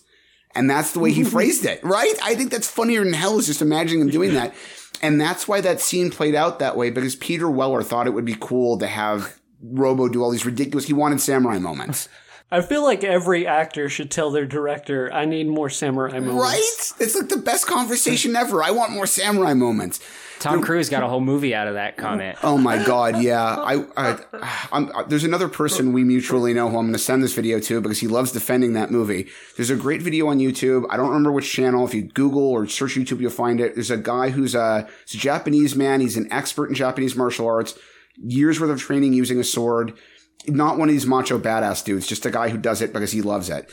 And 0.54 0.68
that's 0.68 0.92
the 0.92 0.98
way 0.98 1.12
he 1.12 1.24
phrased 1.34 1.64
it, 1.64 1.82
right? 1.82 2.14
I 2.22 2.34
think 2.34 2.50
that's 2.50 2.68
funnier 2.68 3.04
than 3.04 3.12
hell 3.12 3.38
is 3.38 3.46
just 3.46 3.62
imagining 3.62 4.02
him 4.02 4.10
doing 4.10 4.34
that. 4.34 4.54
And 5.02 5.20
that's 5.20 5.48
why 5.48 5.60
that 5.62 5.80
scene 5.80 6.10
played 6.10 6.34
out 6.34 6.58
that 6.58 6.76
way 6.76 6.90
because 6.90 7.16
Peter 7.16 7.50
Weller 7.50 7.82
thought 7.82 8.06
it 8.06 8.10
would 8.10 8.24
be 8.24 8.36
cool 8.38 8.78
to 8.78 8.86
have 8.86 9.38
Robo 9.62 10.08
do 10.08 10.22
all 10.22 10.30
these 10.30 10.46
ridiculous, 10.46 10.86
he 10.86 10.92
wanted 10.92 11.20
samurai 11.20 11.58
moments. 11.58 12.08
I 12.52 12.62
feel 12.62 12.82
like 12.82 13.04
every 13.04 13.46
actor 13.46 13.88
should 13.88 14.10
tell 14.10 14.32
their 14.32 14.46
director, 14.46 15.12
I 15.12 15.24
need 15.24 15.46
more 15.46 15.70
samurai 15.70 16.18
moments. 16.18 16.34
Right? 16.34 17.06
It's 17.06 17.14
like 17.14 17.28
the 17.28 17.36
best 17.36 17.68
conversation 17.68 18.34
ever. 18.34 18.60
I 18.62 18.72
want 18.72 18.90
more 18.90 19.06
samurai 19.06 19.54
moments. 19.54 20.00
Tom 20.40 20.62
Cruise 20.62 20.88
got 20.88 21.02
a 21.02 21.06
whole 21.06 21.20
movie 21.20 21.54
out 21.54 21.68
of 21.68 21.74
that 21.74 21.98
comment. 21.98 22.38
Oh 22.42 22.56
my 22.56 22.82
god, 22.82 23.22
yeah. 23.22 23.44
I, 23.44 23.84
I 23.96 24.18
I'm, 24.72 24.90
there's 25.08 25.22
another 25.22 25.48
person 25.48 25.92
we 25.92 26.02
mutually 26.02 26.54
know 26.54 26.70
who 26.70 26.78
I'm 26.78 26.86
going 26.86 26.92
to 26.94 26.98
send 26.98 27.22
this 27.22 27.34
video 27.34 27.60
to 27.60 27.80
because 27.82 28.00
he 28.00 28.06
loves 28.06 28.32
defending 28.32 28.72
that 28.72 28.90
movie. 28.90 29.28
There's 29.56 29.68
a 29.68 29.76
great 29.76 30.00
video 30.00 30.28
on 30.28 30.38
YouTube. 30.38 30.86
I 30.88 30.96
don't 30.96 31.08
remember 31.08 31.30
which 31.30 31.52
channel. 31.52 31.86
If 31.86 31.92
you 31.92 32.02
Google 32.02 32.48
or 32.48 32.66
search 32.66 32.94
YouTube, 32.94 33.20
you'll 33.20 33.30
find 33.30 33.60
it. 33.60 33.74
There's 33.74 33.90
a 33.90 33.98
guy 33.98 34.30
who's 34.30 34.54
a, 34.54 34.88
a 34.88 35.16
Japanese 35.16 35.76
man. 35.76 36.00
He's 36.00 36.16
an 36.16 36.32
expert 36.32 36.68
in 36.68 36.74
Japanese 36.74 37.14
martial 37.14 37.46
arts. 37.46 37.78
Years 38.16 38.58
worth 38.58 38.70
of 38.70 38.80
training 38.80 39.12
using 39.12 39.38
a 39.38 39.44
sword. 39.44 39.92
Not 40.48 40.78
one 40.78 40.88
of 40.88 40.94
these 40.94 41.06
macho 41.06 41.38
badass 41.38 41.84
dudes. 41.84 42.06
Just 42.06 42.24
a 42.24 42.30
guy 42.30 42.48
who 42.48 42.56
does 42.56 42.80
it 42.80 42.94
because 42.94 43.12
he 43.12 43.20
loves 43.20 43.50
it 43.50 43.70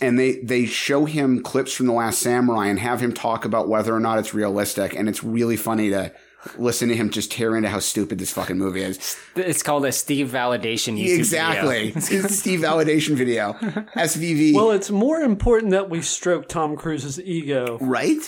and 0.00 0.18
they 0.18 0.36
they 0.36 0.66
show 0.66 1.04
him 1.04 1.42
clips 1.42 1.72
from 1.72 1.86
the 1.86 1.92
last 1.92 2.20
samurai 2.20 2.66
and 2.66 2.78
have 2.78 3.00
him 3.00 3.12
talk 3.12 3.44
about 3.44 3.68
whether 3.68 3.94
or 3.94 4.00
not 4.00 4.18
it's 4.18 4.34
realistic. 4.34 4.94
And 4.94 5.08
it's 5.08 5.22
really 5.24 5.56
funny 5.56 5.90
to 5.90 6.12
listen 6.58 6.88
to 6.88 6.96
him 6.96 7.10
just 7.10 7.32
tear 7.32 7.56
into 7.56 7.68
how 7.68 7.78
stupid 7.78 8.18
this 8.18 8.32
fucking 8.32 8.58
movie 8.58 8.82
is. 8.82 9.16
It's 9.34 9.62
called 9.62 9.84
a 9.84 9.92
Steve 9.92 10.28
Validation 10.28 10.98
YouTube 10.98 11.18
exactly. 11.18 11.90
Video. 11.90 11.96
it's 11.96 12.10
a 12.12 12.28
steve 12.28 12.60
validation 12.60 13.14
video. 13.14 13.54
Svv 13.54 14.54
Well, 14.54 14.70
it's 14.70 14.90
more 14.90 15.20
important 15.20 15.72
that 15.72 15.90
we 15.90 16.02
stroke 16.02 16.48
Tom 16.48 16.76
Cruise's 16.76 17.20
ego. 17.20 17.78
right? 17.80 18.24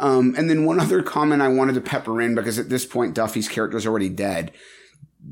Um, 0.00 0.34
and 0.36 0.48
then 0.48 0.64
one 0.64 0.80
other 0.80 1.02
comment 1.02 1.42
i 1.42 1.48
wanted 1.48 1.74
to 1.74 1.80
pepper 1.80 2.20
in 2.20 2.34
because 2.34 2.58
at 2.58 2.70
this 2.70 2.86
point 2.86 3.14
duffy's 3.14 3.46
character 3.46 3.76
is 3.76 3.86
already 3.86 4.08
dead 4.08 4.50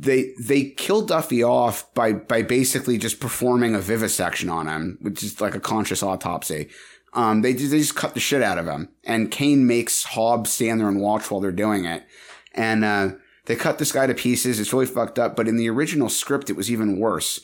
they 0.01 0.33
they 0.41 0.65
kill 0.65 1.03
Duffy 1.03 1.43
off 1.43 1.93
by 1.95 2.15
by 2.15 2.43
basically 2.43 2.97
just 2.97 3.21
performing 3.21 3.75
a 3.75 3.81
vivisection 3.81 4.49
on 4.49 4.67
him, 4.67 4.99
which 5.03 5.23
is 5.23 5.41
like 5.41 5.55
a 5.55 5.61
conscious 5.61 6.03
autopsy. 6.03 6.71
Um, 7.13 7.43
they 7.43 7.53
they 7.53 7.79
just 7.79 7.97
cut 7.97 8.15
the 8.15 8.21
shit 8.21 8.43
out 8.43 8.57
of 8.57 8.67
him, 8.67 8.89
and 9.05 9.31
Kane 9.31 9.67
makes 9.67 10.05
Hobbs 10.05 10.51
stand 10.51 10.81
there 10.81 10.89
and 10.89 11.01
watch 11.01 11.31
while 11.31 11.41
they're 11.41 11.53
doing 11.53 11.85
it, 11.85 12.05
and 12.55 12.85
uh, 12.85 13.11
they 13.45 13.57
cut 13.57 13.79
this 13.79 13.93
guy 13.93 14.07
to 14.07 14.15
pieces. 14.15 14.59
It's 14.59 14.73
really 14.73 14.87
fucked 14.87 15.19
up. 15.19 15.37
But 15.37 15.49
in 15.49 15.57
the 15.57 15.69
original 15.69 16.09
script, 16.09 16.49
it 16.49 16.57
was 16.57 16.71
even 16.71 16.99
worse. 16.99 17.41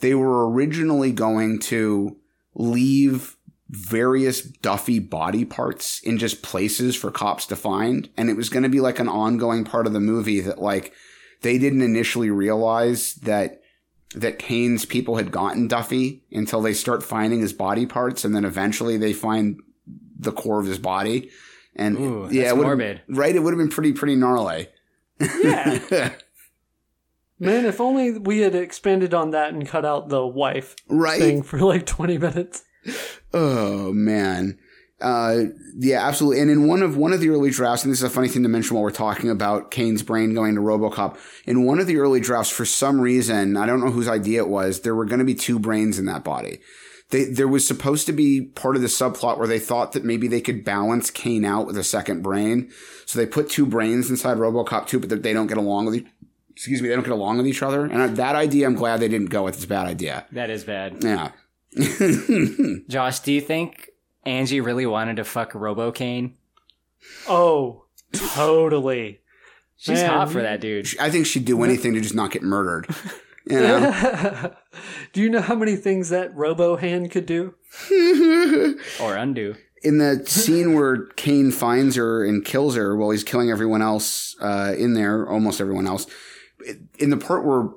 They 0.00 0.14
were 0.14 0.50
originally 0.50 1.12
going 1.12 1.60
to 1.60 2.16
leave 2.54 3.36
various 3.68 4.40
Duffy 4.40 4.98
body 4.98 5.44
parts 5.44 6.00
in 6.00 6.18
just 6.18 6.42
places 6.42 6.96
for 6.96 7.12
cops 7.12 7.46
to 7.46 7.56
find, 7.56 8.08
and 8.16 8.28
it 8.28 8.36
was 8.36 8.48
going 8.48 8.64
to 8.64 8.68
be 8.68 8.80
like 8.80 8.98
an 8.98 9.08
ongoing 9.08 9.64
part 9.64 9.86
of 9.86 9.92
the 9.92 10.00
movie 10.00 10.40
that 10.40 10.60
like 10.60 10.92
they 11.42 11.58
didn't 11.58 11.82
initially 11.82 12.30
realize 12.30 13.14
that 13.16 13.60
that 14.14 14.38
Kane's 14.40 14.84
people 14.84 15.16
had 15.16 15.30
gotten 15.30 15.68
Duffy 15.68 16.24
until 16.32 16.60
they 16.60 16.72
start 16.72 17.02
finding 17.02 17.40
his 17.40 17.52
body 17.52 17.86
parts, 17.86 18.24
and 18.24 18.34
then 18.34 18.44
eventually 18.44 18.96
they 18.96 19.12
find 19.12 19.60
the 20.18 20.32
core 20.32 20.58
of 20.60 20.66
his 20.66 20.78
body. 20.78 21.30
And 21.76 21.96
Ooh, 21.98 22.28
yeah, 22.30 22.50
it 22.50 22.56
morbid. 22.56 23.02
right? 23.08 23.34
It 23.34 23.38
would 23.38 23.52
have 23.52 23.58
been 23.58 23.68
pretty 23.70 23.92
pretty 23.92 24.16
gnarly. 24.16 24.68
Yeah. 25.20 26.12
Man, 27.38 27.64
if 27.64 27.80
only 27.80 28.18
we 28.18 28.40
had 28.40 28.54
expanded 28.54 29.14
on 29.14 29.30
that 29.30 29.54
and 29.54 29.66
cut 29.66 29.84
out 29.86 30.08
the 30.10 30.26
wife 30.26 30.76
Right? 30.88 31.18
thing 31.18 31.42
for 31.42 31.58
like 31.60 31.86
20 31.86 32.18
minutes. 32.18 32.64
Oh 33.32 33.92
man. 33.94 34.58
Uh, 35.00 35.44
yeah, 35.78 36.06
absolutely. 36.06 36.40
And 36.40 36.50
in 36.50 36.66
one 36.66 36.82
of 36.82 36.96
one 36.96 37.12
of 37.12 37.20
the 37.20 37.30
early 37.30 37.50
drafts, 37.50 37.84
and 37.84 37.92
this 37.92 38.00
is 38.00 38.04
a 38.04 38.10
funny 38.10 38.28
thing 38.28 38.42
to 38.42 38.48
mention 38.48 38.74
while 38.74 38.84
we're 38.84 38.90
talking 38.90 39.30
about 39.30 39.70
Kane's 39.70 40.02
brain 40.02 40.34
going 40.34 40.54
to 40.54 40.60
RoboCop. 40.60 41.18
In 41.46 41.64
one 41.64 41.78
of 41.78 41.86
the 41.86 41.96
early 41.96 42.20
drafts, 42.20 42.50
for 42.50 42.64
some 42.64 43.00
reason, 43.00 43.56
I 43.56 43.66
don't 43.66 43.80
know 43.80 43.90
whose 43.90 44.08
idea 44.08 44.42
it 44.42 44.48
was, 44.48 44.80
there 44.80 44.94
were 44.94 45.06
going 45.06 45.20
to 45.20 45.24
be 45.24 45.34
two 45.34 45.58
brains 45.58 45.98
in 45.98 46.04
that 46.06 46.24
body. 46.24 46.60
They, 47.10 47.24
there 47.24 47.48
was 47.48 47.66
supposed 47.66 48.06
to 48.06 48.12
be 48.12 48.42
part 48.42 48.76
of 48.76 48.82
the 48.82 48.88
subplot 48.88 49.38
where 49.38 49.48
they 49.48 49.58
thought 49.58 49.92
that 49.92 50.04
maybe 50.04 50.28
they 50.28 50.40
could 50.40 50.64
balance 50.64 51.10
Kane 51.10 51.44
out 51.44 51.66
with 51.66 51.76
a 51.76 51.82
second 51.82 52.22
brain. 52.22 52.70
So 53.04 53.18
they 53.18 53.26
put 53.26 53.50
two 53.50 53.66
brains 53.66 54.10
inside 54.10 54.36
RoboCop 54.36 54.86
2, 54.86 55.00
but 55.00 55.22
they 55.22 55.32
don't 55.32 55.48
get 55.48 55.58
along 55.58 55.86
with 55.86 55.96
each, 55.96 56.06
excuse 56.52 56.80
me, 56.80 56.88
they 56.88 56.94
don't 56.94 57.02
get 57.02 57.12
along 57.12 57.38
with 57.38 57.48
each 57.48 57.62
other. 57.62 57.84
And 57.84 58.16
that 58.16 58.36
idea, 58.36 58.66
I'm 58.66 58.74
glad 58.74 59.00
they 59.00 59.08
didn't 59.08 59.30
go 59.30 59.44
with. 59.44 59.56
It's 59.56 59.64
a 59.64 59.68
bad 59.68 59.88
idea. 59.88 60.24
That 60.30 60.50
is 60.50 60.62
bad. 60.62 61.02
Yeah. 61.02 61.32
Josh, 62.88 63.20
do 63.20 63.32
you 63.32 63.40
think 63.40 63.89
Angie 64.24 64.60
really 64.60 64.86
wanted 64.86 65.16
to 65.16 65.24
fuck 65.24 65.54
Robo 65.54 65.92
Kane? 65.92 66.34
Oh, 67.28 67.84
totally. 68.12 69.20
She's 69.76 70.02
Man, 70.02 70.10
hot 70.10 70.30
for 70.30 70.42
that 70.42 70.60
dude. 70.60 70.88
I 71.00 71.10
think 71.10 71.24
she'd 71.26 71.46
do 71.46 71.62
anything 71.64 71.94
to 71.94 72.00
just 72.00 72.14
not 72.14 72.30
get 72.30 72.42
murdered. 72.42 72.86
You 73.46 73.60
know? 73.60 74.52
Do 75.14 75.22
you 75.22 75.30
know 75.30 75.40
how 75.40 75.54
many 75.54 75.74
things 75.74 76.10
that 76.10 76.36
robo 76.36 76.76
hand 76.76 77.10
could 77.10 77.24
do? 77.26 77.54
Or 79.00 79.16
undo. 79.16 79.54
in 79.82 79.98
the 79.98 80.24
scene 80.26 80.74
where 80.74 81.06
Kane 81.16 81.50
finds 81.50 81.96
her 81.96 82.22
and 82.24 82.44
kills 82.44 82.76
her 82.76 82.94
while 82.96 83.10
he's 83.10 83.24
killing 83.24 83.50
everyone 83.50 83.80
else 83.80 84.36
uh, 84.40 84.74
in 84.76 84.92
there, 84.94 85.26
almost 85.28 85.60
everyone 85.60 85.86
else, 85.86 86.06
in 86.98 87.08
the 87.10 87.16
part 87.16 87.44
where 87.46 87.70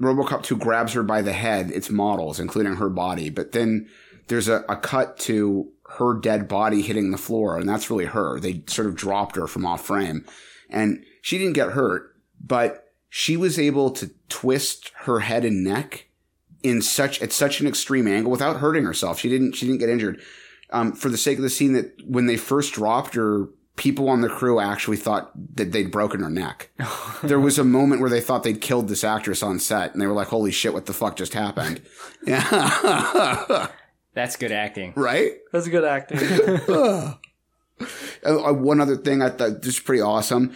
Robocop 0.00 0.42
2 0.42 0.56
grabs 0.56 0.94
her 0.94 1.02
by 1.02 1.20
the 1.20 1.32
head, 1.34 1.70
it's 1.70 1.90
models, 1.90 2.40
including 2.40 2.76
her 2.76 2.88
body. 2.88 3.28
But 3.28 3.52
then 3.52 3.88
there's 4.28 4.48
a, 4.48 4.64
a 4.68 4.76
cut 4.76 5.18
to 5.20 5.68
her 5.98 6.14
dead 6.14 6.48
body 6.48 6.82
hitting 6.82 7.10
the 7.10 7.18
floor, 7.18 7.58
and 7.58 7.68
that's 7.68 7.90
really 7.90 8.06
her. 8.06 8.38
They 8.38 8.62
sort 8.66 8.86
of 8.86 8.94
dropped 8.94 9.36
her 9.36 9.46
from 9.46 9.66
off 9.66 9.84
frame. 9.84 10.24
And 10.68 11.04
she 11.20 11.36
didn't 11.36 11.54
get 11.54 11.70
hurt, 11.70 12.14
but 12.40 12.92
she 13.08 13.36
was 13.36 13.58
able 13.58 13.90
to 13.90 14.10
twist 14.28 14.92
her 15.00 15.20
head 15.20 15.44
and 15.44 15.64
neck 15.64 16.06
in 16.62 16.80
such 16.80 17.20
at 17.20 17.32
such 17.32 17.60
an 17.60 17.66
extreme 17.66 18.06
angle 18.06 18.30
without 18.30 18.58
hurting 18.58 18.84
herself. 18.84 19.18
She 19.18 19.28
didn't 19.28 19.54
she 19.54 19.66
didn't 19.66 19.80
get 19.80 19.88
injured. 19.88 20.22
Um, 20.72 20.92
for 20.92 21.08
the 21.08 21.18
sake 21.18 21.38
of 21.38 21.42
the 21.42 21.50
scene 21.50 21.72
that 21.72 21.92
when 22.06 22.26
they 22.26 22.36
first 22.36 22.74
dropped 22.74 23.14
her, 23.14 23.48
people 23.74 24.08
on 24.08 24.20
the 24.20 24.28
crew 24.28 24.60
actually 24.60 24.98
thought 24.98 25.32
that 25.56 25.72
they'd 25.72 25.90
broken 25.90 26.20
her 26.20 26.30
neck. 26.30 26.70
there 27.24 27.40
was 27.40 27.58
a 27.58 27.64
moment 27.64 28.00
where 28.00 28.10
they 28.10 28.20
thought 28.20 28.44
they'd 28.44 28.60
killed 28.60 28.88
this 28.88 29.02
actress 29.02 29.42
on 29.42 29.58
set, 29.58 29.92
and 29.92 30.00
they 30.00 30.06
were 30.06 30.12
like, 30.12 30.28
"Holy 30.28 30.52
shit, 30.52 30.72
what 30.72 30.86
the 30.86 30.92
fuck 30.92 31.16
just 31.16 31.34
happened?" 31.34 31.82
Yeah, 32.24 33.66
That's 34.14 34.36
good 34.36 34.52
acting. 34.52 34.92
right. 34.96 35.32
That's 35.52 35.68
good 35.68 35.84
acting. 35.84 36.18
Uh, 38.22 38.52
one 38.52 38.78
other 38.78 38.96
thing 38.96 39.22
I 39.22 39.30
thought 39.30 39.62
this 39.62 39.74
is 39.76 39.80
pretty 39.80 40.02
awesome. 40.02 40.54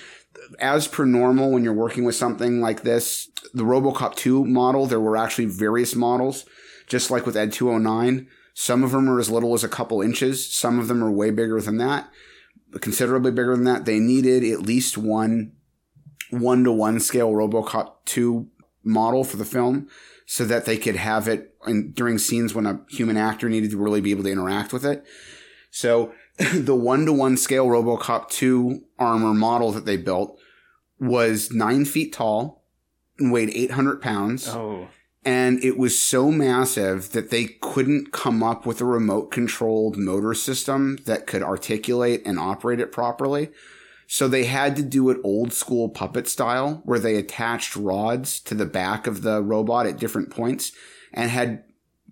As 0.59 0.86
per 0.86 1.06
normal, 1.06 1.51
when 1.51 1.64
you're 1.64 1.72
working 1.72 2.05
with 2.05 2.14
something 2.14 2.60
like 2.60 2.82
this, 2.82 3.31
the 3.55 3.62
RoboCop 3.62 4.14
2 4.14 4.44
model, 4.44 4.86
there 4.86 5.01
were 5.01 5.16
actually 5.16 5.47
various 5.47 5.94
models, 5.94 6.44
just 6.86 7.10
like 7.10 7.24
with 7.24 7.36
Ed 7.36 7.51
209. 7.52 8.28
Some 8.52 8.85
of 8.85 8.90
them 8.90 9.09
are 9.09 9.18
as 9.18 9.31
little 9.31 9.55
as 9.55 9.64
a 9.64 9.68
couple 9.68 10.02
inches. 10.02 10.47
Some 10.55 10.78
of 10.78 10.89
them 10.89 11.02
are 11.02 11.10
way 11.10 11.31
bigger 11.31 11.60
than 11.62 11.78
that, 11.78 12.10
considerably 12.81 13.31
bigger 13.31 13.56
than 13.56 13.64
that. 13.64 13.86
They 13.86 13.98
needed 13.98 14.44
at 14.44 14.60
least 14.60 14.98
one 14.98 15.52
one 16.31 16.64
to 16.64 16.72
one 16.72 17.01
scale 17.01 17.31
RoboCop 17.32 17.93
2 18.05 18.48
model 18.82 19.24
for 19.24 19.36
the 19.39 19.44
film 19.44 19.89
so 20.27 20.45
that 20.45 20.65
they 20.65 20.77
could 20.77 20.97
have 20.97 21.29
it 21.29 21.55
in, 21.67 21.93
during 21.93 22.19
scenes 22.19 22.55
when 22.55 22.67
a 22.67 22.81
human 22.91 23.17
actor 23.17 23.49
needed 23.49 23.71
to 23.71 23.77
really 23.77 24.01
be 24.01 24.11
able 24.11 24.25
to 24.25 24.31
interact 24.31 24.73
with 24.73 24.85
it. 24.85 25.05
So 25.71 26.13
the 26.53 26.75
one 26.75 27.07
to 27.07 27.13
one 27.13 27.37
scale 27.37 27.67
Robocop 27.67 28.29
2 28.31 28.83
armor 28.99 29.35
model 29.35 29.73
that 29.73 29.85
they 29.85 29.97
built 29.97 30.39
was 30.99 31.53
nine 31.53 31.85
feet 31.85 32.13
tall 32.13 32.65
and 33.19 33.33
weighed 33.33 33.51
800 33.51 34.01
pounds. 34.01 34.49
Oh. 34.49 34.89
And 35.27 35.63
it 35.65 35.79
was 35.79 35.99
so 35.99 36.31
massive 36.31 37.13
that 37.13 37.31
they 37.31 37.47
couldn't 37.63 38.13
come 38.13 38.43
up 38.43 38.67
with 38.67 38.81
a 38.81 38.85
remote 38.85 39.31
controlled 39.31 39.97
motor 39.97 40.35
system 40.35 40.99
that 41.07 41.27
could 41.27 41.43
articulate 41.43 42.23
and 42.27 42.39
operate 42.39 42.79
it 42.79 42.93
properly. 42.93 43.51
So 44.06 44.28
they 44.28 44.44
had 44.44 44.76
to 44.76 44.82
do 44.82 45.10
it 45.10 45.18
old 45.24 45.52
school 45.52 45.89
puppet 45.89 46.28
style 46.28 46.82
where 46.85 46.98
they 46.98 47.16
attached 47.16 47.76
rods 47.76 48.40
to 48.40 48.55
the 48.55 48.66
back 48.66 49.06
of 49.06 49.22
the 49.22 49.43
robot 49.43 49.86
at 49.86 49.98
different 49.98 50.31
points 50.31 50.72
and 51.12 51.31
had 51.31 51.64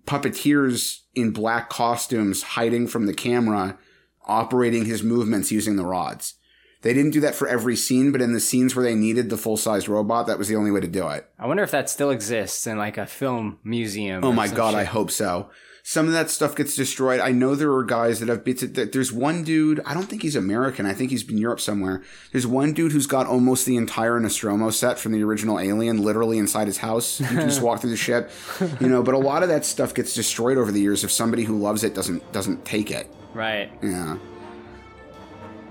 puppeteers 0.05 1.01
in 1.15 1.31
black 1.31 1.69
costumes 1.69 2.43
hiding 2.43 2.87
from 2.87 3.05
the 3.05 3.13
camera 3.13 3.77
operating 4.25 4.85
his 4.85 5.03
movements 5.03 5.51
using 5.51 5.75
the 5.75 5.85
rods. 5.85 6.35
They 6.81 6.93
didn't 6.93 7.11
do 7.11 7.21
that 7.21 7.35
for 7.35 7.47
every 7.47 7.77
scene, 7.77 8.11
but 8.11 8.21
in 8.21 8.33
the 8.33 8.41
scenes 8.41 8.75
where 8.75 8.83
they 8.83 8.95
needed 8.95 9.29
the 9.29 9.37
full 9.37 9.55
sized 9.55 9.87
robot, 9.87 10.27
that 10.27 10.37
was 10.37 10.49
the 10.49 10.57
only 10.57 10.69
way 10.69 10.81
to 10.81 10.87
do 10.87 11.07
it. 11.07 11.29
I 11.39 11.47
wonder 11.47 11.63
if 11.63 11.71
that 11.71 11.89
still 11.89 12.11
exists 12.11 12.67
in 12.67 12.77
like 12.77 12.97
a 12.97 13.05
film 13.05 13.59
museum. 13.63 14.23
Oh 14.23 14.33
my 14.33 14.49
god, 14.49 14.71
shit. 14.71 14.79
I 14.79 14.83
hope 14.83 15.09
so. 15.09 15.49
Some 15.85 16.07
of 16.07 16.13
that 16.13 16.29
stuff 16.29 16.55
gets 16.55 16.77
destroyed. 16.77 17.19
I 17.19 17.31
know 17.33 17.55
there 17.55 17.73
are 17.73 17.83
guys 17.83 18.21
that 18.21 18.29
have 18.29 18.45
bits. 18.45 18.61
That 18.61 18.93
there's 18.93 19.11
one 19.11 19.43
dude. 19.43 19.81
I 19.85 19.93
don't 19.93 20.05
think 20.05 20.21
he's 20.21 20.37
American. 20.37 20.85
I 20.85 20.93
think 20.93 21.11
he's 21.11 21.23
been 21.23 21.37
Europe 21.37 21.59
somewhere. 21.59 22.01
There's 22.31 22.47
one 22.47 22.71
dude 22.71 22.93
who's 22.93 23.05
got 23.05 23.27
almost 23.27 23.65
the 23.65 23.75
entire 23.75 24.17
Nostromo 24.17 24.69
set 24.69 24.97
from 24.97 25.11
the 25.11 25.21
original 25.23 25.59
Alien, 25.59 26.01
literally 26.01 26.37
inside 26.37 26.67
his 26.67 26.77
house. 26.77 27.19
You 27.19 27.25
can 27.27 27.41
just 27.41 27.61
walk 27.61 27.81
through 27.81 27.89
the 27.89 27.97
ship, 27.97 28.31
you 28.79 28.87
know. 28.87 29.03
But 29.03 29.13
a 29.13 29.17
lot 29.17 29.43
of 29.43 29.49
that 29.49 29.65
stuff 29.65 29.93
gets 29.93 30.13
destroyed 30.13 30.57
over 30.57 30.71
the 30.71 30.79
years 30.79 31.03
if 31.03 31.11
somebody 31.11 31.43
who 31.43 31.59
loves 31.59 31.83
it 31.83 31.93
doesn't 31.93 32.31
doesn't 32.31 32.63
take 32.63 32.89
it. 32.89 33.13
Right. 33.33 33.69
Yeah. 33.81 34.17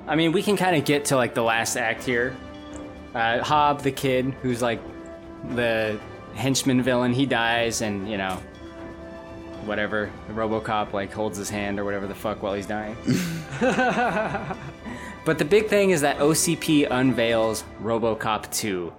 I 0.06 0.14
mean, 0.14 0.32
we 0.32 0.42
can 0.42 0.58
kind 0.58 0.76
of 0.76 0.84
get 0.84 1.06
to 1.06 1.16
like 1.16 1.32
the 1.32 1.42
last 1.42 1.76
act 1.76 2.04
here. 2.04 2.36
Uh, 3.14 3.42
Hob, 3.42 3.80
the 3.80 3.92
kid, 3.92 4.34
who's 4.42 4.60
like 4.60 4.80
the 5.54 5.98
henchman 6.34 6.82
villain, 6.82 7.14
he 7.14 7.24
dies, 7.24 7.80
and 7.80 8.10
you 8.10 8.18
know, 8.18 8.38
whatever. 9.64 10.10
The 10.28 10.34
RoboCop 10.34 10.92
like 10.92 11.12
holds 11.12 11.38
his 11.38 11.50
hand 11.50 11.78
or 11.78 11.84
whatever 11.84 12.06
the 12.06 12.14
fuck 12.14 12.42
while 12.42 12.54
he's 12.54 12.66
dying. 12.66 12.96
but 15.24 15.38
the 15.38 15.44
big 15.44 15.68
thing 15.68 15.90
is 15.90 16.00
that 16.00 16.18
OCP 16.18 16.88
unveils 16.90 17.64
RoboCop 17.82 18.52
2. 18.52 18.92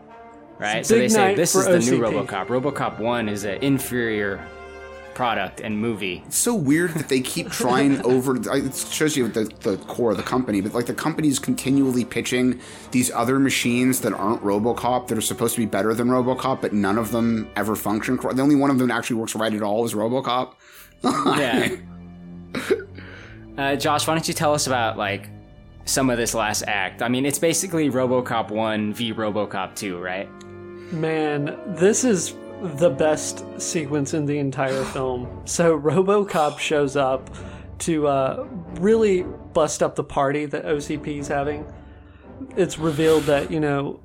Right? 0.59 0.85
So 0.85 0.97
they 0.97 1.09
say 1.09 1.35
this 1.35 1.55
is 1.55 1.65
the 1.65 1.79
new 1.79 2.01
RoboCop. 2.01 2.47
RoboCop 2.47 2.99
1 2.99 3.29
is 3.29 3.43
an 3.43 3.61
inferior 3.61 4.45
product 5.13 5.61
and 5.61 5.77
movie. 5.79 6.23
It's 6.25 6.37
so 6.37 6.53
weird 6.53 6.91
that 6.91 7.09
they 7.09 7.21
keep 7.21 7.49
trying 7.51 8.01
over. 8.03 8.35
It 8.35 8.75
shows 8.75 9.15
you 9.15 9.27
the, 9.27 9.45
the 9.61 9.77
core 9.77 10.11
of 10.11 10.17
the 10.17 10.23
company, 10.23 10.61
but 10.61 10.73
like 10.73 10.85
the 10.85 10.93
company's 10.93 11.39
continually 11.39 12.05
pitching 12.05 12.59
these 12.91 13.11
other 13.11 13.39
machines 13.39 14.01
that 14.01 14.13
aren't 14.13 14.41
RoboCop 14.41 15.07
that 15.07 15.17
are 15.17 15.21
supposed 15.21 15.55
to 15.55 15.61
be 15.61 15.65
better 15.65 15.93
than 15.93 16.07
RoboCop, 16.07 16.61
but 16.61 16.73
none 16.73 16.97
of 16.97 17.11
them 17.11 17.49
ever 17.55 17.75
function. 17.75 18.17
correct. 18.17 18.37
The 18.37 18.43
only 18.43 18.55
one 18.55 18.69
of 18.69 18.77
them 18.77 18.87
that 18.87 18.95
actually 18.97 19.17
works 19.17 19.35
right 19.35 19.53
at 19.53 19.61
all 19.61 19.85
is 19.85 19.93
RoboCop. 19.93 20.53
yeah. 21.03 21.75
Uh, 23.57 23.75
Josh, 23.75 24.07
why 24.07 24.15
don't 24.15 24.27
you 24.27 24.33
tell 24.33 24.53
us 24.53 24.67
about 24.67 24.97
like 24.97 25.29
some 25.85 26.09
of 26.09 26.17
this 26.17 26.33
last 26.33 26.63
act? 26.67 27.01
I 27.01 27.09
mean, 27.09 27.25
it's 27.25 27.39
basically 27.39 27.89
RoboCop 27.89 28.49
1 28.49 28.93
v 28.93 29.13
RoboCop 29.13 29.75
2, 29.75 29.99
right? 29.99 30.29
Man, 30.91 31.57
this 31.67 32.03
is 32.03 32.35
the 32.63 32.89
best 32.89 33.43
sequence 33.61 34.13
in 34.13 34.25
the 34.25 34.37
entire 34.37 34.85
film. 34.85 35.41
So 35.45 35.77
RoboCop 35.77 36.59
shows 36.59 36.95
up 36.95 37.29
to 37.79 38.07
uh, 38.07 38.47
really 38.75 39.23
bust 39.23 39.83
up 39.83 39.95
the 39.95 40.03
party 40.03 40.45
that 40.45 40.63
OCP 40.63 41.19
is 41.19 41.27
having. 41.27 41.65
It's 42.55 42.79
revealed 42.79 43.23
that 43.23 43.51
you 43.51 43.59
know 43.59 43.99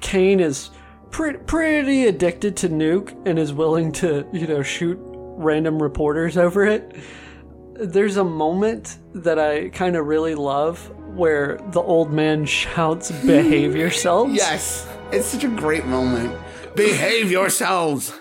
Kane 0.00 0.38
is 0.38 0.70
pre- 1.10 1.36
pretty 1.36 2.06
addicted 2.06 2.56
to 2.58 2.68
Nuke 2.68 3.14
and 3.26 3.38
is 3.38 3.52
willing 3.52 3.90
to 3.92 4.26
you 4.32 4.46
know 4.46 4.62
shoot 4.62 4.98
random 5.02 5.82
reporters 5.82 6.36
over 6.36 6.64
it. 6.64 6.94
There's 7.74 8.16
a 8.16 8.24
moment 8.24 8.98
that 9.14 9.38
I 9.38 9.68
kind 9.70 9.96
of 9.96 10.06
really 10.06 10.34
love 10.36 10.92
where 11.16 11.58
the 11.72 11.80
old 11.80 12.12
man 12.12 12.44
shouts, 12.44 13.10
"Behave 13.10 13.74
yourselves." 13.84 14.34
Yes, 14.34 14.88
it's 15.10 15.26
such 15.26 15.42
a 15.42 15.48
great 15.48 15.86
moment. 15.86 16.32
Behave 16.74 17.30
yourselves. 17.30 18.12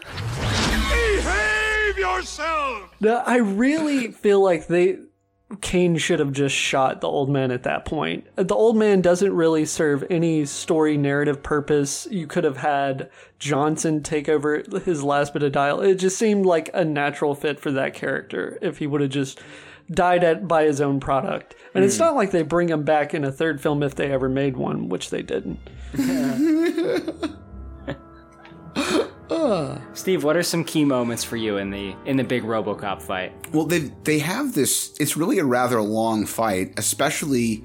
Behave 0.89 1.97
yourself! 1.97 2.89
No, 2.99 3.17
I 3.25 3.37
really 3.37 4.11
feel 4.11 4.41
like 4.43 4.67
they 4.67 4.97
Kane 5.61 5.95
should 5.97 6.19
have 6.19 6.33
just 6.33 6.53
shot 6.55 6.99
the 6.99 7.07
old 7.07 7.29
man 7.29 7.51
at 7.51 7.63
that 7.63 7.85
point. 7.85 8.25
The 8.35 8.53
old 8.55 8.75
man 8.75 8.99
doesn't 9.01 9.31
really 9.33 9.63
serve 9.65 10.03
any 10.09 10.43
story 10.45 10.97
narrative 10.97 11.41
purpose. 11.41 12.05
You 12.11 12.27
could 12.27 12.43
have 12.43 12.57
had 12.57 13.09
Johnson 13.39 14.03
take 14.03 14.27
over 14.27 14.61
his 14.83 15.03
last 15.03 15.31
bit 15.33 15.43
of 15.43 15.53
dial. 15.53 15.79
It 15.79 15.95
just 15.95 16.17
seemed 16.17 16.45
like 16.45 16.69
a 16.73 16.83
natural 16.83 17.33
fit 17.33 17.59
for 17.61 17.71
that 17.71 17.93
character 17.93 18.57
if 18.61 18.79
he 18.79 18.87
would 18.87 18.99
have 19.01 19.09
just 19.11 19.39
died 19.89 20.23
at 20.25 20.49
by 20.49 20.63
his 20.65 20.81
own 20.81 20.99
product. 20.99 21.55
And 21.73 21.85
it's 21.85 21.95
Hmm. 21.97 22.03
not 22.03 22.15
like 22.15 22.31
they 22.31 22.41
bring 22.43 22.67
him 22.67 22.83
back 22.83 23.13
in 23.13 23.23
a 23.23 23.31
third 23.31 23.61
film 23.61 23.83
if 23.83 23.95
they 23.95 24.11
ever 24.11 24.27
made 24.27 24.57
one, 24.57 24.89
which 24.89 25.11
they 25.11 25.21
didn't. 25.21 25.59
Steve, 29.93 30.23
what 30.23 30.37
are 30.37 30.43
some 30.43 30.63
key 30.63 30.85
moments 30.85 31.23
for 31.23 31.37
you 31.37 31.57
in 31.57 31.71
the 31.71 31.95
in 32.05 32.17
the 32.17 32.23
big 32.23 32.43
RoboCop 32.43 33.01
fight? 33.01 33.33
Well, 33.51 33.65
they 33.65 33.91
they 34.03 34.19
have 34.19 34.53
this. 34.53 34.95
It's 34.99 35.17
really 35.17 35.39
a 35.39 35.45
rather 35.45 35.81
long 35.81 36.25
fight, 36.25 36.73
especially 36.77 37.63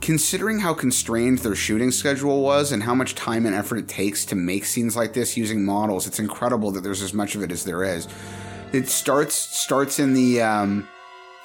considering 0.00 0.60
how 0.60 0.74
constrained 0.74 1.38
their 1.38 1.54
shooting 1.54 1.90
schedule 1.90 2.42
was 2.42 2.70
and 2.70 2.84
how 2.84 2.94
much 2.94 3.14
time 3.14 3.46
and 3.46 3.54
effort 3.54 3.78
it 3.78 3.88
takes 3.88 4.24
to 4.26 4.36
make 4.36 4.64
scenes 4.64 4.96
like 4.96 5.12
this 5.12 5.36
using 5.36 5.64
models. 5.64 6.06
It's 6.06 6.20
incredible 6.20 6.70
that 6.70 6.82
there's 6.82 7.02
as 7.02 7.12
much 7.12 7.34
of 7.34 7.42
it 7.42 7.50
as 7.50 7.64
there 7.64 7.82
is. 7.82 8.06
It 8.72 8.88
starts 8.88 9.34
starts 9.34 9.98
in 9.98 10.14
the 10.14 10.42
um, 10.42 10.88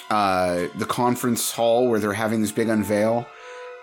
uh, 0.10 0.68
the 0.76 0.86
conference 0.86 1.52
hall 1.52 1.88
where 1.88 1.99
they're 1.99 2.14
having 2.14 2.41
this 2.41 2.52
big 2.52 2.70
unveil, 2.70 3.26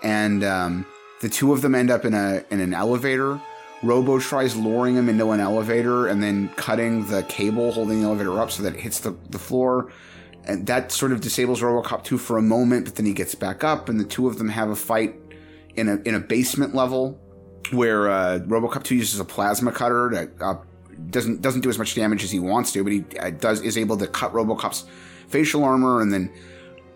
and 0.03 0.45
um, 0.45 0.87
the 1.21 1.29
two 1.29 1.53
of 1.53 1.63
them 1.63 1.75
end 1.75 1.91
up 1.91 2.05
in 2.05 2.15
a 2.15 2.45
in 2.51 2.61
an 2.61 2.73
elevator. 2.73 3.41
Robo 3.83 4.19
tries 4.19 4.57
luring 4.57 4.97
him 4.97 5.09
into 5.09 5.31
an 5.31 5.41
elevator 5.41 6.07
and 6.07 6.23
then 6.23 6.49
cutting 6.57 7.07
the 7.07 7.23
cable 7.25 7.73
holding 7.73 8.01
the 8.01 8.07
elevator 8.07 8.39
up 8.39 8.51
so 8.51 8.63
that 8.63 8.75
it 8.75 8.81
hits 8.81 9.01
the, 9.01 9.17
the 9.31 9.39
floor. 9.39 9.91
And 10.45 10.67
that 10.67 10.93
sort 10.93 11.13
of 11.13 11.21
disables 11.21 11.61
Robocop 11.61 12.05
2 12.05 12.19
for 12.19 12.37
a 12.37 12.43
moment, 12.43 12.85
but 12.85 12.97
then 12.97 13.07
he 13.07 13.13
gets 13.13 13.35
back 13.35 13.65
up 13.65 13.89
and 13.89 13.99
the 13.99 14.05
two 14.05 14.27
of 14.27 14.39
them 14.39 14.49
have 14.49 14.71
a 14.71 14.77
fight 14.77 15.15
in 15.77 15.89
a 15.89 15.97
in 16.05 16.15
a 16.15 16.21
basement 16.21 16.75
level 16.75 17.19
where 17.71 18.11
uh, 18.11 18.39
Robocop 18.41 18.83
2 18.83 18.97
uses 18.97 19.21
a 19.21 19.25
plasma 19.25 19.71
cutter 19.71 20.11
that 20.13 20.31
uh, 20.41 20.57
doesn't 21.11 21.41
doesn't 21.41 21.61
do 21.61 21.71
as 21.71 21.79
much 21.79 21.95
damage 21.95 22.25
as 22.25 22.31
he 22.31 22.41
wants 22.41 22.73
to, 22.73 22.83
but 22.83 22.93
he 22.93 23.05
uh, 23.19 23.31
does 23.31 23.61
is 23.61 23.79
able 23.79 23.97
to 23.97 24.07
cut 24.07 24.33
Robocop's 24.33 24.85
facial 25.29 25.63
armor 25.65 26.01
and 26.01 26.13
then 26.13 26.33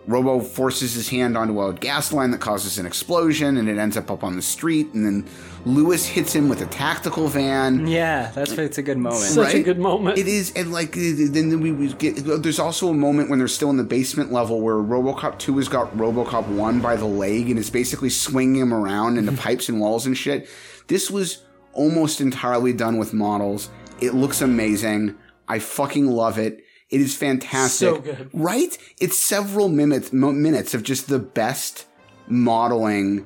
Robo 0.07 0.39
forces 0.39 0.93
his 0.93 1.09
hand 1.09 1.37
onto 1.37 1.61
a 1.61 1.73
gas 1.73 2.13
line 2.13 2.31
that 2.31 2.41
causes 2.41 2.77
an 2.77 2.85
explosion 2.85 3.57
and 3.57 3.67
it 3.67 3.77
ends 3.77 3.97
up 3.97 4.11
up 4.11 4.23
on 4.23 4.35
the 4.35 4.41
street 4.41 4.93
and 4.93 5.05
then 5.05 5.29
Lewis 5.65 6.05
hits 6.05 6.33
him 6.33 6.47
with 6.47 6.61
a 6.61 6.67
tactical 6.67 7.27
van. 7.27 7.87
Yeah, 7.87 8.31
that's 8.35 8.51
it's 8.51 8.77
a 8.77 8.83
good 8.83 8.99
moment. 8.99 9.23
Such 9.23 9.55
a 9.55 9.63
good 9.63 9.79
moment. 9.79 10.19
It 10.19 10.27
is, 10.27 10.53
and 10.55 10.71
like 10.71 10.91
then 10.93 11.59
we 11.59 11.71
we 11.71 11.91
get. 11.93 12.17
There's 12.17 12.59
also 12.59 12.89
a 12.89 12.93
moment 12.93 13.29
when 13.29 13.39
they're 13.39 13.47
still 13.47 13.71
in 13.71 13.77
the 13.77 13.83
basement 13.83 14.31
level 14.31 14.61
where 14.61 14.75
RoboCop 14.75 15.39
two 15.39 15.57
has 15.57 15.67
got 15.67 15.91
RoboCop 15.97 16.47
one 16.49 16.81
by 16.81 16.95
the 16.95 17.05
leg 17.05 17.49
and 17.49 17.57
is 17.57 17.71
basically 17.71 18.11
swinging 18.11 18.61
him 18.61 18.73
around 18.73 19.17
into 19.17 19.31
pipes 19.41 19.67
and 19.67 19.79
walls 19.79 20.05
and 20.05 20.15
shit. 20.15 20.47
This 20.87 21.09
was 21.09 21.43
almost 21.73 22.21
entirely 22.21 22.73
done 22.73 22.97
with 22.97 23.13
models. 23.13 23.69
It 23.99 24.13
looks 24.13 24.41
amazing. 24.41 25.15
I 25.47 25.59
fucking 25.59 26.07
love 26.07 26.37
it. 26.37 26.64
It 26.89 27.01
is 27.01 27.15
fantastic. 27.15 27.87
So 27.87 27.99
good. 27.99 28.29
right? 28.33 28.77
It's 28.99 29.19
several 29.19 29.69
minutes 29.69 30.13
mo- 30.13 30.31
minutes 30.31 30.73
of 30.73 30.83
just 30.83 31.07
the 31.07 31.19
best 31.19 31.87
modeling 32.27 33.25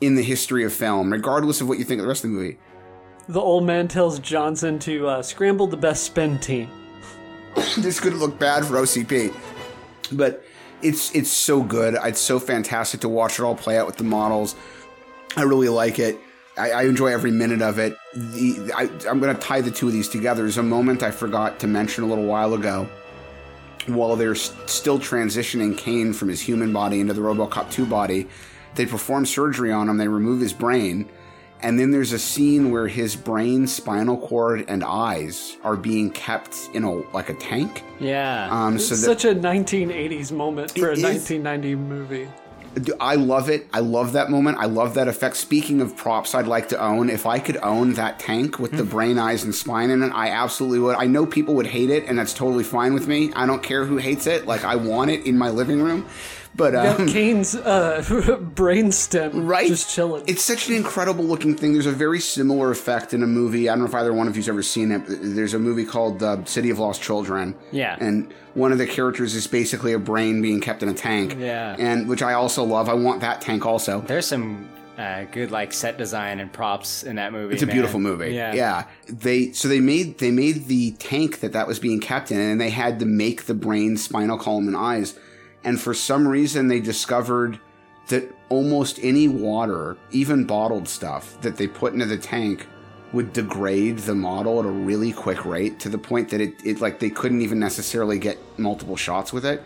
in 0.00 0.14
the 0.14 0.22
history 0.22 0.64
of 0.64 0.72
film, 0.72 1.12
regardless 1.12 1.60
of 1.60 1.68
what 1.68 1.78
you 1.78 1.84
think 1.84 1.98
of 2.00 2.04
the 2.04 2.08
rest 2.08 2.24
of 2.24 2.30
the 2.30 2.36
movie. 2.36 2.58
The 3.28 3.40
old 3.40 3.64
man 3.64 3.88
tells 3.88 4.18
Johnson 4.18 4.78
to 4.80 5.08
uh, 5.08 5.22
scramble 5.22 5.66
the 5.66 5.76
best 5.76 6.04
spin 6.04 6.38
team. 6.38 6.68
this 7.78 8.00
could 8.00 8.14
look 8.14 8.38
bad 8.38 8.64
for 8.64 8.74
OCP, 8.74 9.34
but 10.12 10.44
it's 10.82 11.14
it's 11.14 11.30
so 11.30 11.62
good. 11.62 11.96
It's 12.02 12.20
so 12.20 12.38
fantastic 12.38 13.00
to 13.00 13.08
watch 13.08 13.38
it 13.38 13.42
all 13.42 13.54
play 13.54 13.78
out 13.78 13.86
with 13.86 13.96
the 13.96 14.04
models. 14.04 14.54
I 15.36 15.42
really 15.42 15.68
like 15.68 15.98
it. 15.98 16.18
I, 16.56 16.70
I 16.70 16.82
enjoy 16.84 17.08
every 17.08 17.30
minute 17.30 17.62
of 17.62 17.78
it. 17.78 17.96
The, 18.14 18.72
I, 18.76 18.82
I'm 19.08 19.18
going 19.20 19.34
to 19.34 19.40
tie 19.40 19.60
the 19.60 19.70
two 19.70 19.88
of 19.88 19.92
these 19.92 20.08
together. 20.08 20.42
There's 20.42 20.58
a 20.58 20.62
moment 20.62 21.02
I 21.02 21.10
forgot 21.10 21.58
to 21.60 21.66
mention 21.66 22.04
a 22.04 22.06
little 22.06 22.26
while 22.26 22.54
ago. 22.54 22.88
While 23.86 24.16
they're 24.16 24.34
still 24.34 24.98
transitioning 24.98 25.76
Kane 25.76 26.12
from 26.14 26.28
his 26.28 26.40
human 26.40 26.72
body 26.72 27.00
into 27.00 27.12
the 27.12 27.20
RoboCop 27.20 27.70
2 27.70 27.84
body, 27.84 28.28
they 28.76 28.86
perform 28.86 29.26
surgery 29.26 29.72
on 29.72 29.88
him. 29.88 29.98
They 29.98 30.08
remove 30.08 30.40
his 30.40 30.52
brain, 30.54 31.10
And 31.60 31.78
then 31.78 31.90
there's 31.90 32.12
a 32.12 32.18
scene 32.18 32.70
where 32.70 32.88
his 32.88 33.14
brain, 33.16 33.66
spinal 33.66 34.16
cord, 34.18 34.64
and 34.68 34.82
eyes 34.84 35.56
are 35.64 35.76
being 35.76 36.10
kept 36.10 36.56
in 36.72 36.84
a 36.84 36.92
like 37.12 37.28
a 37.30 37.34
tank. 37.34 37.82
Yeah. 38.00 38.48
Um, 38.50 38.76
It's 38.76 38.88
so 38.88 38.94
that 38.96 39.20
such 39.20 39.24
a 39.24 39.34
1980s 39.34 40.32
moment 40.32 40.70
for 40.72 40.88
a 40.88 40.92
It 40.92 40.98
is. 40.98 41.04
1990 41.04 41.74
movie. 41.76 42.28
I 43.00 43.14
love 43.14 43.48
it. 43.48 43.66
I 43.72 43.80
love 43.80 44.12
that 44.12 44.30
moment. 44.30 44.58
I 44.58 44.66
love 44.66 44.94
that 44.94 45.08
effect. 45.08 45.36
Speaking 45.36 45.80
of 45.80 45.96
props, 45.96 46.34
I'd 46.34 46.46
like 46.46 46.68
to 46.70 46.82
own. 46.82 47.10
If 47.10 47.26
I 47.26 47.38
could 47.38 47.56
own 47.58 47.94
that 47.94 48.18
tank 48.18 48.58
with 48.58 48.72
the 48.72 48.78
mm-hmm. 48.78 48.90
brain, 48.90 49.18
eyes, 49.18 49.44
and 49.44 49.54
spine 49.54 49.90
in 49.90 50.02
it, 50.02 50.10
I 50.10 50.30
absolutely 50.30 50.80
would. 50.80 50.96
I 50.96 51.06
know 51.06 51.26
people 51.26 51.54
would 51.54 51.66
hate 51.66 51.90
it, 51.90 52.04
and 52.06 52.18
that's 52.18 52.34
totally 52.34 52.64
fine 52.64 52.94
with 52.94 53.06
me. 53.06 53.32
I 53.34 53.46
don't 53.46 53.62
care 53.62 53.84
who 53.84 53.96
hates 53.96 54.26
it. 54.26 54.46
Like 54.46 54.64
I 54.64 54.76
want 54.76 55.10
it 55.10 55.26
in 55.26 55.38
my 55.38 55.50
living 55.50 55.80
room. 55.80 56.06
But 56.56 56.72
Got 56.72 57.00
um, 57.00 57.08
Kane's 57.08 57.54
uh, 57.56 58.38
brain 58.54 58.92
stem 58.92 59.46
Right? 59.46 59.66
just 59.66 59.92
chilling. 59.92 60.22
It's 60.26 60.42
such 60.42 60.68
an 60.68 60.74
incredible 60.74 61.24
looking 61.24 61.56
thing. 61.56 61.72
There's 61.72 61.86
a 61.86 61.92
very 61.92 62.20
similar 62.20 62.70
effect 62.70 63.12
in 63.12 63.22
a 63.22 63.26
movie. 63.26 63.68
I 63.68 63.72
don't 63.72 63.80
know 63.80 63.86
if 63.86 63.94
either 63.94 64.12
one 64.12 64.28
of 64.28 64.36
you's 64.36 64.48
ever 64.48 64.62
seen 64.62 64.92
it. 64.92 65.02
There's 65.08 65.54
a 65.54 65.58
movie 65.58 65.84
called 65.84 66.22
uh, 66.22 66.44
City 66.44 66.70
of 66.70 66.78
Lost 66.78 67.02
Children. 67.02 67.56
Yeah. 67.72 67.96
And 67.98 68.32
one 68.54 68.70
of 68.70 68.78
the 68.78 68.86
characters 68.86 69.34
is 69.34 69.46
basically 69.48 69.92
a 69.94 69.98
brain 69.98 70.42
being 70.42 70.60
kept 70.60 70.82
in 70.84 70.88
a 70.88 70.94
tank. 70.94 71.36
Yeah. 71.38 71.74
And 71.78 72.08
which 72.08 72.22
I 72.22 72.34
also 72.34 72.62
love. 72.62 72.88
I 72.88 72.94
want 72.94 73.20
that 73.22 73.40
tank 73.40 73.66
also. 73.66 74.02
There's 74.02 74.26
some 74.26 74.68
uh, 74.96 75.24
good 75.24 75.50
like 75.50 75.72
set 75.72 75.98
design 75.98 76.38
and 76.38 76.52
props 76.52 77.02
in 77.02 77.16
that 77.16 77.32
movie. 77.32 77.54
It's 77.54 77.64
a 77.64 77.66
man. 77.66 77.74
beautiful 77.74 77.98
movie. 77.98 78.32
Yeah. 78.32 78.54
Yeah. 78.54 78.84
They 79.08 79.50
so 79.50 79.66
they 79.66 79.80
made 79.80 80.18
they 80.18 80.30
made 80.30 80.66
the 80.66 80.92
tank 80.92 81.40
that 81.40 81.52
that 81.52 81.66
was 81.66 81.80
being 81.80 81.98
kept 81.98 82.30
in, 82.30 82.38
and 82.38 82.60
they 82.60 82.70
had 82.70 83.00
to 83.00 83.06
make 83.06 83.46
the 83.46 83.54
brain, 83.54 83.96
spinal 83.96 84.38
column, 84.38 84.68
and 84.68 84.76
eyes. 84.76 85.18
And 85.64 85.80
for 85.80 85.94
some 85.94 86.28
reason, 86.28 86.68
they 86.68 86.80
discovered 86.80 87.58
that 88.08 88.34
almost 88.50 88.98
any 89.02 89.28
water, 89.28 89.96
even 90.10 90.44
bottled 90.44 90.86
stuff, 90.86 91.40
that 91.40 91.56
they 91.56 91.66
put 91.66 91.94
into 91.94 92.06
the 92.06 92.18
tank 92.18 92.66
would 93.12 93.32
degrade 93.32 93.98
the 93.98 94.14
model 94.14 94.58
at 94.58 94.66
a 94.66 94.70
really 94.70 95.12
quick 95.12 95.44
rate 95.44 95.78
to 95.80 95.88
the 95.88 95.96
point 95.96 96.28
that 96.30 96.40
it, 96.40 96.54
it 96.64 96.80
like 96.80 96.98
they 96.98 97.08
couldn't 97.08 97.40
even 97.40 97.58
necessarily 97.58 98.18
get 98.18 98.38
multiple 98.58 98.96
shots 98.96 99.32
with 99.32 99.46
it. 99.46 99.62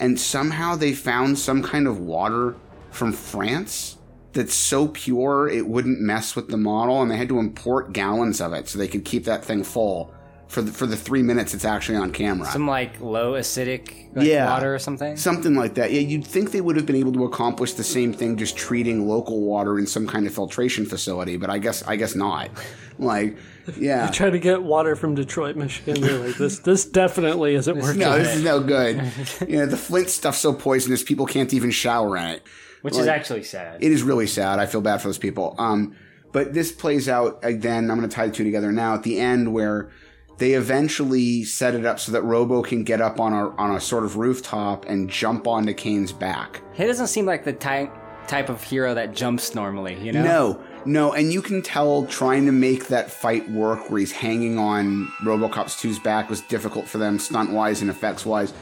And 0.00 0.18
somehow 0.18 0.74
they 0.74 0.92
found 0.92 1.38
some 1.38 1.62
kind 1.62 1.86
of 1.86 2.00
water 2.00 2.56
from 2.90 3.12
France 3.12 3.98
that's 4.32 4.54
so 4.54 4.88
pure 4.88 5.48
it 5.48 5.66
wouldn't 5.66 6.00
mess 6.00 6.34
with 6.34 6.48
the 6.48 6.56
model, 6.56 7.02
and 7.02 7.10
they 7.10 7.16
had 7.16 7.28
to 7.28 7.38
import 7.38 7.92
gallons 7.92 8.40
of 8.40 8.52
it 8.52 8.68
so 8.68 8.78
they 8.78 8.88
could 8.88 9.04
keep 9.04 9.24
that 9.24 9.44
thing 9.44 9.62
full 9.62 10.12
for 10.48 10.62
the, 10.62 10.72
for 10.72 10.86
the 10.86 10.96
three 10.96 11.22
minutes 11.22 11.54
it's 11.54 11.64
actually 11.64 11.96
on 11.96 12.10
camera. 12.10 12.46
Some 12.48 12.66
like 12.66 13.00
low 13.00 13.34
acidic 13.34 14.14
like, 14.14 14.26
Yeah. 14.26 14.50
water 14.50 14.74
or 14.74 14.78
something. 14.78 15.16
Something 15.16 15.54
like 15.54 15.74
that. 15.74 15.92
Yeah, 15.92 16.00
you'd 16.00 16.26
think 16.26 16.50
they 16.50 16.60
would 16.60 16.76
have 16.76 16.86
been 16.86 16.96
able 16.96 17.12
to 17.12 17.24
accomplish 17.24 17.74
the 17.74 17.84
same 17.84 18.12
thing 18.12 18.36
just 18.36 18.56
treating 18.56 19.06
local 19.06 19.40
water 19.42 19.78
in 19.78 19.86
some 19.86 20.06
kind 20.06 20.26
of 20.26 20.34
filtration 20.34 20.86
facility, 20.86 21.36
but 21.36 21.50
I 21.50 21.58
guess 21.58 21.82
I 21.86 21.96
guess 21.96 22.14
not. 22.14 22.50
Like, 22.98 23.36
yeah. 23.76 24.10
Try 24.10 24.30
to 24.30 24.38
get 24.38 24.62
water 24.62 24.96
from 24.96 25.14
Detroit, 25.14 25.54
Michigan. 25.56 26.00
They're 26.00 26.18
like, 26.18 26.36
this, 26.36 26.58
this 26.60 26.84
definitely 26.84 27.54
isn't 27.54 27.78
working. 27.78 28.00
No, 28.00 28.18
this 28.18 28.34
is 28.36 28.42
no 28.42 28.60
good. 28.60 28.96
you 29.48 29.58
know, 29.58 29.66
the 29.66 29.76
Flint 29.76 30.08
stuff's 30.08 30.38
so 30.38 30.52
poisonous 30.52 31.02
people 31.02 31.26
can't 31.26 31.52
even 31.54 31.70
shower 31.70 32.16
in 32.16 32.24
it. 32.24 32.42
Which 32.82 32.96
is 32.96 33.06
actually 33.06 33.42
sad. 33.42 33.82
It 33.82 33.92
is 33.92 34.02
really 34.02 34.26
sad. 34.26 34.58
I 34.58 34.66
feel 34.66 34.80
bad 34.80 35.00
for 35.00 35.08
those 35.08 35.18
people. 35.18 35.54
Um, 35.58 35.96
but 36.32 36.54
this 36.54 36.72
plays 36.72 37.08
out 37.08 37.38
again. 37.42 37.90
I'm 37.90 37.98
going 37.98 38.08
to 38.08 38.14
tie 38.14 38.26
the 38.26 38.32
two 38.32 38.44
together 38.44 38.70
now 38.72 38.94
at 38.94 39.02
the 39.02 39.18
end 39.18 39.52
where 39.52 39.90
they 40.38 40.52
eventually 40.52 41.44
set 41.44 41.74
it 41.74 41.84
up 41.84 42.00
so 42.00 42.12
that 42.12 42.22
Robo 42.22 42.62
can 42.62 42.84
get 42.84 43.00
up 43.00 43.20
on 43.20 43.32
a 43.32 43.50
on 43.56 43.74
a 43.74 43.80
sort 43.80 44.04
of 44.04 44.16
rooftop 44.16 44.86
and 44.86 45.10
jump 45.10 45.46
onto 45.46 45.74
Kane's 45.74 46.12
back. 46.12 46.62
He 46.74 46.84
doesn't 46.84 47.08
seem 47.08 47.26
like 47.26 47.44
the 47.44 47.52
type 47.52 47.92
type 48.28 48.48
of 48.48 48.62
hero 48.62 48.94
that 48.94 49.14
jumps 49.14 49.54
normally. 49.54 49.98
You 50.00 50.12
know. 50.12 50.22
No, 50.22 50.62
no, 50.84 51.12
and 51.12 51.32
you 51.32 51.42
can 51.42 51.60
tell 51.60 52.06
trying 52.06 52.46
to 52.46 52.52
make 52.52 52.86
that 52.86 53.10
fight 53.10 53.50
work 53.50 53.90
where 53.90 53.98
he's 53.98 54.12
hanging 54.12 54.58
on 54.58 55.08
RoboCop's 55.22 55.74
2's 55.82 55.98
back 55.98 56.30
was 56.30 56.40
difficult 56.42 56.86
for 56.86 56.98
them 56.98 57.18
stunt 57.18 57.50
wise 57.50 57.80
and 57.80 57.90
effects 57.90 58.24
wise. 58.24 58.54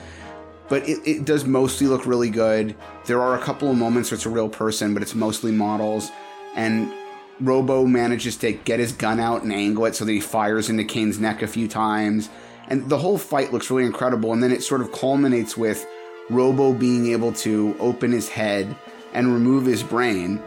But 0.69 0.89
it, 0.89 0.99
it 1.05 1.25
does 1.25 1.45
mostly 1.45 1.87
look 1.87 2.07
really 2.07 2.31
good. 2.31 2.75
There 3.05 3.21
are 3.21 3.37
a 3.37 3.39
couple 3.39 3.71
of 3.71 3.77
moments 3.77 4.11
where 4.11 4.17
it's 4.17 4.27
a 4.27 4.31
real 4.31 4.49
person, 4.49 4.95
but 4.95 5.03
it's 5.03 5.15
mostly 5.15 5.53
models. 5.53 6.11
And 6.57 6.93
Robo 7.41 7.85
manages 7.85 8.37
to 8.39 8.53
get 8.53 8.81
his 8.81 8.93
gun 8.93 9.21
out 9.21 9.43
and 9.43 9.53
angle 9.53 9.87
it 9.87 9.95
so 9.95 10.05
that 10.05 10.13
he 10.13 10.21
fires 10.21 10.71
into 10.71 10.85
Kane's 10.85 11.19
neck 11.19 11.43
a 11.43 11.47
few 11.47 11.69
times. 11.69 12.31
And 12.69 12.89
the 12.89 12.99
whole 12.99 13.19
fight 13.19 13.53
looks 13.53 13.71
really 13.71 13.85
incredible. 13.85 14.33
And 14.33 14.43
then 14.43 14.53
it 14.53 14.63
sort 14.63 14.81
of 14.81 14.93
culminates 14.93 15.57
with 15.57 15.87
Robo 16.31 16.73
being 16.73 17.07
able 17.13 17.33
to 17.35 17.77
open 17.79 18.13
his 18.13 18.29
head 18.29 18.75
and 19.13 19.33
remove 19.33 19.67
his 19.67 19.83
brain 19.83 20.43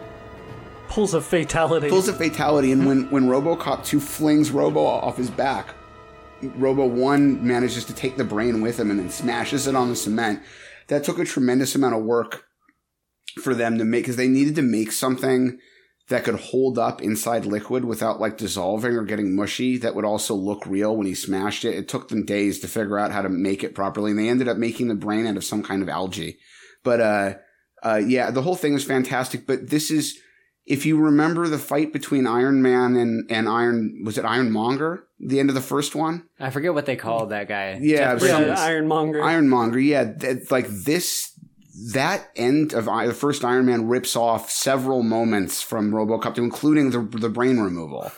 Pulls 0.90 1.14
a 1.14 1.22
fatality. 1.22 1.88
pulls 1.88 2.08
a 2.08 2.14
fatality, 2.14 2.72
and 2.72 2.88
when 2.88 3.10
when 3.12 3.28
RoboCop 3.28 3.86
two 3.86 4.00
flings 4.00 4.50
Robo 4.50 4.84
off 4.84 5.18
his 5.18 5.30
back, 5.30 5.76
Robo 6.42 6.88
one 6.88 7.46
manages 7.46 7.86
to 7.86 7.94
take 7.94 8.18
the 8.18 8.24
brain 8.24 8.62
with 8.62 8.80
him 8.80 8.90
and 8.90 9.00
then 9.00 9.12
smashes 9.12 9.68
it 9.68 9.76
on 9.76 9.90
the 9.90 9.96
cement. 9.96 10.42
That 10.88 11.04
took 11.04 11.20
a 11.20 11.26
tremendous 11.26 11.76
amount 11.76 11.94
of 11.94 12.04
work 12.04 12.46
for 13.40 13.54
them 13.54 13.78
to 13.78 13.86
make 13.86 14.04
because 14.04 14.16
they 14.16 14.28
needed 14.28 14.56
to 14.56 14.64
make 14.64 14.92
something 14.92 15.60
that 16.10 16.24
could 16.24 16.36
hold 16.40 16.78
up 16.80 17.02
inside 17.02 17.46
liquid 17.46 17.86
without 17.86 18.20
like 18.20 18.38
dissolving 18.38 18.94
or 18.94 19.04
getting 19.04 19.36
mushy 19.36 19.78
that 19.78 19.96
would 19.96 20.06
also 20.06 20.34
look 20.36 20.66
real 20.66 20.96
when 20.98 21.08
he 21.08 21.14
smashed 21.14 21.64
it. 21.64 21.76
It 21.76 21.88
took 21.88 22.10
them 22.10 22.26
days 22.26 22.60
to 22.60 22.68
figure 22.68 22.98
out 23.00 23.12
how 23.12 23.22
to 23.22 23.30
make 23.30 23.64
it 23.64 23.76
properly 23.76 24.12
and 24.12 24.20
they 24.20 24.28
ended 24.30 24.48
up 24.48 24.58
making 24.58 24.88
the 24.88 24.96
brain 24.96 25.28
out 25.28 25.38
of 25.38 25.44
some 25.44 25.62
kind 25.64 25.82
of 25.82 25.90
algae. 25.90 26.38
But 26.84 27.00
uh 27.00 27.34
uh 27.84 28.02
yeah, 28.06 28.32
the 28.32 28.42
whole 28.42 28.56
thing 28.56 28.74
is 28.74 28.84
fantastic, 28.84 29.46
but 29.46 29.70
this 29.70 29.92
is 29.92 30.20
if 30.66 30.86
you 30.86 31.00
remember 31.00 31.48
the 31.48 31.58
fight 31.58 31.92
between 31.94 32.28
Iron 32.28 32.62
Man 32.62 32.96
and, 32.96 33.30
and 33.32 33.48
Iron 33.50 34.02
was 34.04 34.18
it 34.18 34.26
Ironmonger? 34.26 35.04
The 35.20 35.40
end 35.40 35.50
of 35.50 35.56
the 35.56 35.62
first 35.62 35.96
one? 35.96 36.28
I 36.40 36.50
forget 36.50 36.74
what 36.74 36.86
they 36.86 36.96
called 36.96 37.32
that 37.32 37.48
guy. 37.48 37.78
Yeah, 37.82 37.98
Jeff 37.98 38.14
but- 38.14 38.20
Bridges. 38.20 38.48
Yeah, 38.60 38.66
Ironmonger. 38.66 39.22
Ironmonger, 39.24 39.80
yeah, 39.80 40.14
th- 40.14 40.50
like 40.50 40.68
this 40.68 41.34
that 41.94 42.30
end 42.36 42.74
of 42.74 42.88
I- 42.90 43.08
the 43.08 43.14
first 43.14 43.44
Iron 43.46 43.66
Man 43.66 43.88
rips 43.88 44.16
off 44.16 44.50
several 44.50 45.04
moments 45.04 45.62
from 45.62 45.92
RoboCop, 45.92 46.36
to 46.36 46.44
including 46.44 46.92
the 46.92 47.00
the 47.18 47.30
brain 47.30 47.60
removal. 47.60 48.12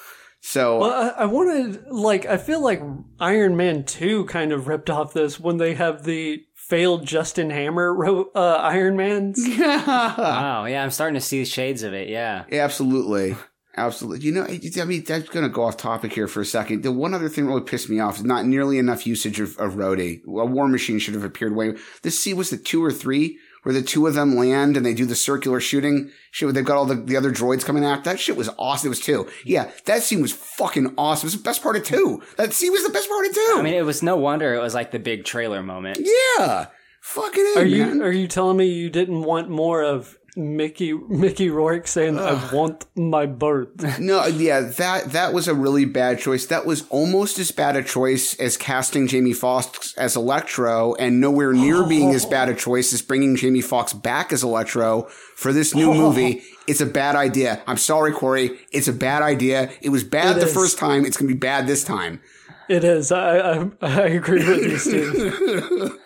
So 0.43 0.79
Well, 0.79 1.13
I, 1.15 1.21
I 1.21 1.25
wanted, 1.25 1.85
like, 1.91 2.25
I 2.25 2.37
feel 2.37 2.61
like 2.63 2.81
Iron 3.19 3.55
Man 3.55 3.83
2 3.83 4.25
kind 4.25 4.51
of 4.51 4.67
ripped 4.67 4.89
off 4.89 5.13
this 5.13 5.39
when 5.39 5.57
they 5.57 5.75
have 5.75 6.03
the 6.03 6.43
failed 6.55 7.05
Justin 7.05 7.51
Hammer 7.51 7.93
ro- 7.93 8.31
uh, 8.33 8.55
Iron 8.63 8.97
Mans. 8.97 9.39
Wow. 9.59 10.65
Yeah, 10.65 10.83
I'm 10.83 10.89
starting 10.91 11.13
to 11.15 11.21
see 11.21 11.39
the 11.39 11.45
shades 11.45 11.83
of 11.83 11.93
it. 11.93 12.09
Yeah. 12.09 12.45
Absolutely. 12.51 13.35
Absolutely. 13.77 14.25
You 14.25 14.31
know, 14.33 14.43
I 14.43 14.59
I 14.81 14.85
mean, 14.85 15.03
that's 15.03 15.29
going 15.29 15.45
to 15.45 15.49
go 15.49 15.63
off 15.63 15.77
topic 15.77 16.11
here 16.11 16.27
for 16.27 16.41
a 16.41 16.45
second. 16.45 16.81
The 16.83 16.91
one 16.91 17.13
other 17.13 17.29
thing 17.29 17.45
that 17.45 17.51
really 17.51 17.63
pissed 17.63 17.89
me 17.89 17.99
off 17.99 18.17
is 18.17 18.23
not 18.23 18.45
nearly 18.45 18.77
enough 18.79 19.05
usage 19.07 19.39
of, 19.39 19.57
of 19.59 19.73
Rhodey. 19.75 20.23
A 20.25 20.45
War 20.45 20.67
Machine 20.67 20.99
should 20.99 21.13
have 21.13 21.23
appeared 21.23 21.55
way. 21.55 21.75
This 22.01 22.19
scene 22.19 22.35
was 22.35 22.49
the 22.49 22.57
two 22.57 22.83
or 22.83 22.91
three 22.91 23.37
where 23.63 23.73
the 23.73 23.81
two 23.81 24.07
of 24.07 24.13
them 24.13 24.35
land 24.35 24.75
and 24.77 24.85
they 24.85 24.93
do 24.93 25.05
the 25.05 25.15
circular 25.15 25.59
shooting. 25.59 26.11
Shit, 26.31 26.47
where 26.47 26.53
they've 26.53 26.65
got 26.65 26.77
all 26.77 26.85
the, 26.85 26.95
the 26.95 27.17
other 27.17 27.31
droids 27.31 27.65
coming 27.65 27.85
out. 27.85 28.03
That 28.03 28.19
shit 28.19 28.35
was 28.37 28.49
awesome. 28.57 28.87
It 28.87 28.89
was 28.89 28.99
two. 28.99 29.27
Yeah, 29.45 29.69
that 29.85 30.03
scene 30.03 30.21
was 30.21 30.31
fucking 30.31 30.93
awesome. 30.97 31.25
It 31.27 31.33
was 31.33 31.37
the 31.37 31.43
best 31.43 31.61
part 31.61 31.75
of 31.75 31.83
two. 31.83 32.21
That 32.37 32.53
scene 32.53 32.71
was 32.71 32.83
the 32.83 32.89
best 32.93 33.09
part 33.09 33.25
of 33.25 33.33
two. 33.33 33.55
I 33.57 33.61
mean, 33.61 33.73
it 33.73 33.85
was 33.85 34.01
no 34.01 34.15
wonder 34.15 34.53
it 34.53 34.61
was 34.61 34.73
like 34.73 34.91
the 34.91 34.99
big 34.99 35.25
trailer 35.25 35.61
moment. 35.61 35.99
yeah. 36.37 36.67
Fucking 37.01 37.53
A, 37.55 37.59
Are 37.61 37.65
you 37.65 37.85
man. 37.85 38.01
are 38.03 38.11
you 38.11 38.27
telling 38.27 38.57
me 38.57 38.67
you 38.67 38.87
didn't 38.89 39.23
want 39.23 39.49
more 39.49 39.81
of 39.81 40.19
Mickey 40.35 40.93
Mickey 40.93 41.49
Rourke 41.49 41.87
saying 41.87 42.17
I 42.17 42.33
want 42.53 42.85
my 42.95 43.25
bird? 43.25 43.69
No, 43.99 44.25
yeah, 44.25 44.61
that 44.61 45.11
that 45.11 45.33
was 45.33 45.47
a 45.47 45.53
really 45.53 45.85
bad 45.85 46.19
choice. 46.19 46.45
That 46.45 46.65
was 46.65 46.87
almost 46.89 47.37
as 47.39 47.51
bad 47.51 47.75
a 47.75 47.83
choice 47.83 48.33
as 48.39 48.55
casting 48.57 49.07
Jamie 49.07 49.33
Foxx 49.33 49.93
as 49.95 50.15
Electro, 50.15 50.95
and 50.95 51.19
nowhere 51.19 51.51
near 51.53 51.83
being 51.87 52.11
as 52.11 52.25
bad 52.25 52.47
a 52.49 52.55
choice 52.55 52.93
as 52.93 53.01
bringing 53.01 53.35
Jamie 53.35 53.61
Foxx 53.61 53.91
back 53.93 54.31
as 54.31 54.43
Electro 54.43 55.03
for 55.35 55.51
this 55.53 55.75
new 55.75 55.93
movie. 55.93 56.43
It's 56.67 56.79
a 56.79 56.85
bad 56.85 57.15
idea. 57.17 57.61
I'm 57.67 57.75
sorry, 57.75 58.13
Corey. 58.13 58.57
It's 58.71 58.87
a 58.87 58.93
bad 58.93 59.23
idea. 59.23 59.71
It 59.81 59.89
was 59.89 60.03
bad 60.05 60.37
It 60.37 60.41
the 60.41 60.45
is. 60.45 60.53
first 60.53 60.77
time. 60.77 61.05
It's 61.05 61.17
gonna 61.17 61.27
be 61.27 61.33
bad 61.37 61.67
this 61.67 61.83
time. 61.83 62.21
It 62.69 62.83
is. 62.85 63.11
I 63.11 63.39
I, 63.39 63.69
I 63.81 64.01
agree 64.07 64.47
with 64.47 64.63
you, 64.63 64.77
Steve. 64.77 65.97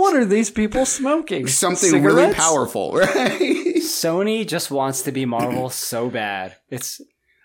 What 0.00 0.16
are 0.16 0.24
these 0.24 0.50
people 0.50 0.86
smoking? 0.86 1.46
Something 1.46 2.02
really 2.02 2.32
powerful, 2.34 2.92
right? 2.94 3.40
Sony 3.76 4.46
just 4.46 4.70
wants 4.70 5.02
to 5.02 5.12
be 5.12 5.24
Marvel 5.26 5.70
so 5.70 6.10
bad. 6.10 6.56
It's 6.70 7.00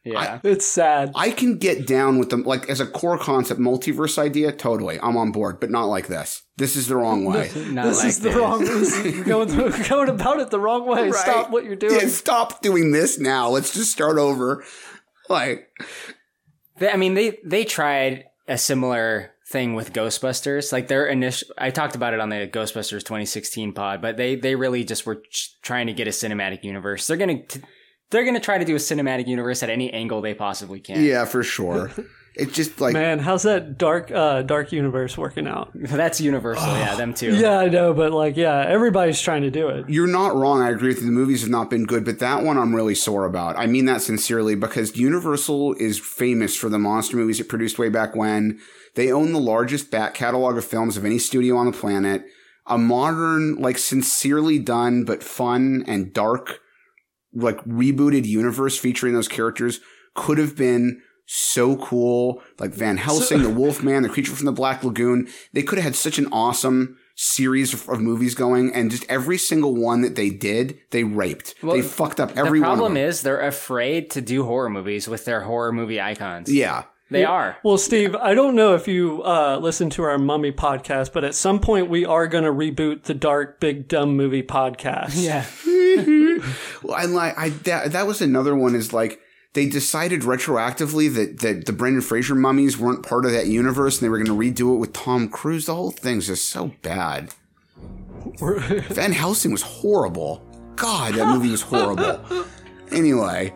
yeah. 0.05 0.39
It's 0.43 0.67
sad. 0.67 1.11
I 1.15 1.31
can 1.31 1.57
get 1.57 1.87
down 1.87 2.19
with 2.19 2.29
them, 2.29 2.43
like 2.43 2.69
as 2.69 2.79
a 2.79 2.85
core 2.85 3.17
concept, 3.17 3.59
multiverse 3.59 4.19
idea. 4.19 4.51
Totally, 4.51 4.99
I'm 5.01 5.17
on 5.17 5.31
board, 5.31 5.59
but 5.59 5.71
not 5.71 5.85
like 5.85 6.07
this. 6.07 6.43
This 6.57 6.75
is 6.75 6.87
the 6.87 6.95
wrong 6.95 7.25
way. 7.25 7.51
Not 7.55 7.85
this 7.85 7.99
like 7.99 8.07
is 8.07 8.19
the 8.19 8.31
wrong. 8.31 8.59
This 8.59 8.95
is, 8.97 9.15
you're 9.15 9.25
going 9.25 9.47
going 9.89 10.09
about 10.09 10.39
it 10.39 10.51
the 10.51 10.59
wrong 10.59 10.85
way. 10.85 11.09
Right. 11.09 11.15
Stop 11.15 11.49
what 11.49 11.63
you're 11.63 11.75
doing. 11.75 11.99
Yeah, 11.99 12.07
stop 12.07 12.61
doing 12.61 12.91
this 12.91 13.19
now. 13.19 13.49
Let's 13.49 13.73
just 13.73 13.91
start 13.91 14.19
over. 14.19 14.63
Like, 15.27 15.67
They, 16.77 16.91
I 16.91 16.97
mean, 16.97 17.15
they 17.15 17.39
they 17.43 17.65
tried 17.65 18.25
a 18.47 18.59
similar 18.59 19.31
thing 19.47 19.73
with 19.73 19.93
Ghostbusters. 19.93 20.71
Like 20.71 20.87
their 20.87 21.05
initial, 21.05 21.49
I 21.57 21.69
talked 21.69 21.95
about 21.95 22.13
it 22.13 22.19
on 22.19 22.29
the 22.29 22.47
Ghostbusters 22.47 22.99
2016 22.99 23.73
pod, 23.73 24.01
but 24.01 24.17
they 24.17 24.35
they 24.35 24.55
really 24.55 24.83
just 24.83 25.05
were 25.05 25.15
ch- 25.29 25.59
trying 25.61 25.87
to 25.87 25.93
get 25.93 26.07
a 26.07 26.11
cinematic 26.11 26.63
universe. 26.63 27.07
They're 27.07 27.17
gonna. 27.17 27.43
T- 27.43 27.61
they're 28.11 28.23
going 28.23 28.35
to 28.35 28.39
try 28.39 28.59
to 28.59 28.65
do 28.65 28.75
a 28.75 28.77
cinematic 28.77 29.27
universe 29.27 29.63
at 29.63 29.71
any 29.71 29.91
angle 29.91 30.21
they 30.21 30.35
possibly 30.35 30.79
can. 30.79 31.03
Yeah, 31.03 31.25
for 31.25 31.41
sure. 31.43 31.91
It's 32.37 32.53
just 32.53 32.81
like 32.81 32.93
Man, 32.93 33.19
how's 33.19 33.43
that 33.43 33.77
dark 33.77 34.11
uh 34.11 34.41
dark 34.41 34.71
universe 34.71 35.17
working 35.17 35.47
out? 35.47 35.71
That's 35.75 36.19
Universal, 36.19 36.67
yeah, 36.67 36.95
them 36.95 37.13
too. 37.13 37.35
Yeah, 37.35 37.59
I 37.59 37.69
know, 37.69 37.93
but 37.93 38.11
like 38.11 38.35
yeah, 38.35 38.65
everybody's 38.67 39.21
trying 39.21 39.43
to 39.43 39.51
do 39.51 39.69
it. 39.69 39.89
You're 39.89 40.07
not 40.07 40.35
wrong. 40.35 40.61
I 40.61 40.69
agree 40.69 40.89
with 40.89 40.99
you. 40.99 41.05
The 41.05 41.11
movies 41.11 41.41
have 41.41 41.49
not 41.49 41.69
been 41.69 41.85
good, 41.85 42.03
but 42.03 42.19
that 42.19 42.43
one 42.43 42.57
I'm 42.57 42.75
really 42.75 42.95
sore 42.95 43.25
about. 43.25 43.57
I 43.57 43.67
mean 43.67 43.85
that 43.85 44.01
sincerely 44.01 44.55
because 44.55 44.97
Universal 44.97 45.75
is 45.75 45.99
famous 45.99 46.55
for 46.55 46.69
the 46.69 46.79
monster 46.79 47.15
movies 47.15 47.39
it 47.39 47.49
produced 47.49 47.79
way 47.79 47.89
back 47.89 48.15
when. 48.15 48.59
They 48.95 49.11
own 49.11 49.33
the 49.33 49.39
largest 49.39 49.91
back 49.91 50.13
catalog 50.13 50.57
of 50.57 50.65
films 50.65 50.97
of 50.97 51.05
any 51.05 51.19
studio 51.19 51.57
on 51.57 51.65
the 51.65 51.71
planet. 51.71 52.23
A 52.67 52.77
modern, 52.77 53.55
like 53.55 53.77
sincerely 53.77 54.57
done, 54.57 55.03
but 55.03 55.21
fun 55.21 55.83
and 55.87 56.11
dark, 56.11 56.59
like 57.33 57.63
rebooted 57.65 58.25
universe 58.25 58.77
featuring 58.77 59.13
those 59.13 59.27
characters 59.27 59.79
could 60.15 60.37
have 60.37 60.55
been 60.55 61.01
so 61.25 61.77
cool. 61.77 62.41
Like 62.59 62.71
Van 62.71 62.97
Helsing, 62.97 63.43
the 63.43 63.49
Wolfman, 63.61 64.03
the 64.03 64.09
Creature 64.09 64.33
from 64.35 64.45
the 64.45 64.51
Black 64.51 64.83
Lagoon. 64.83 65.27
They 65.53 65.63
could 65.63 65.77
have 65.77 65.85
had 65.85 65.95
such 65.95 66.17
an 66.19 66.27
awesome 66.31 66.97
series 67.15 67.73
of, 67.73 67.87
of 67.89 68.01
movies 68.01 68.35
going, 68.35 68.73
and 68.73 68.91
just 68.91 69.05
every 69.09 69.37
single 69.37 69.75
one 69.75 70.01
that 70.01 70.15
they 70.15 70.29
did, 70.29 70.77
they 70.91 71.03
raped. 71.03 71.55
they 71.63 71.81
fucked 71.81 72.19
up 72.19 72.35
every 72.37 72.59
the 72.59 72.65
one. 72.67 72.77
problem 72.77 72.97
is 72.97 73.21
they're 73.21 73.39
afraid 73.39 74.11
to 74.11 74.21
do 74.21 74.43
horror 74.45 74.69
movies 74.69 75.07
with 75.07 75.23
their 75.25 75.41
horror 75.41 75.71
movie 75.71 75.99
icons. 76.01 76.53
yeah. 76.53 76.83
They 77.11 77.23
are. 77.23 77.55
Well, 77.63 77.77
Steve, 77.77 78.15
I 78.15 78.33
don't 78.33 78.55
know 78.55 78.73
if 78.73 78.87
you 78.87 79.21
uh, 79.23 79.59
listen 79.61 79.91
to 79.91 80.01
our 80.03 80.17
Mummy 80.17 80.51
podcast, 80.51 81.13
but 81.13 81.23
at 81.23 81.35
some 81.35 81.59
point 81.59 81.87
we 81.87 82.03
are 82.03 82.25
going 82.25 82.45
to 82.45 82.49
reboot 82.51 83.03
the 83.03 83.13
Dark 83.13 83.59
Big 83.59 83.87
Dumb 83.87 84.17
Movie 84.17 84.41
podcast. 84.41 85.11
Yeah. 85.15 85.45
Well, 86.83 86.95
I 86.95 87.05
like 87.05 87.37
I 87.37 87.49
that 87.49 87.93
that 87.93 88.05
was 88.07 88.21
another 88.21 88.55
one 88.55 88.75
is 88.75 88.91
like 88.91 89.19
they 89.55 89.67
decided 89.67 90.21
retroactively 90.21 91.13
that 91.15 91.39
that 91.39 91.65
the 91.65 91.73
Brendan 91.73 92.01
Fraser 92.01 92.35
mummies 92.35 92.77
weren't 92.77 93.03
part 93.05 93.25
of 93.25 93.31
that 93.31 93.47
universe 93.47 93.97
and 93.97 94.05
they 94.05 94.09
were 94.09 94.21
going 94.23 94.27
to 94.27 94.63
redo 94.63 94.75
it 94.75 94.77
with 94.77 94.93
Tom 94.93 95.27
Cruise. 95.27 95.65
The 95.65 95.73
whole 95.73 95.91
thing's 95.91 96.27
just 96.27 96.47
so 96.49 96.71
bad. 96.83 97.33
Van 98.39 99.11
Helsing 99.11 99.51
was 99.51 99.61
horrible. 99.61 100.45
God, 100.75 101.15
that 101.15 101.27
movie 101.27 101.51
was 101.51 101.61
horrible. 101.61 102.45
Anyway, 102.91 103.53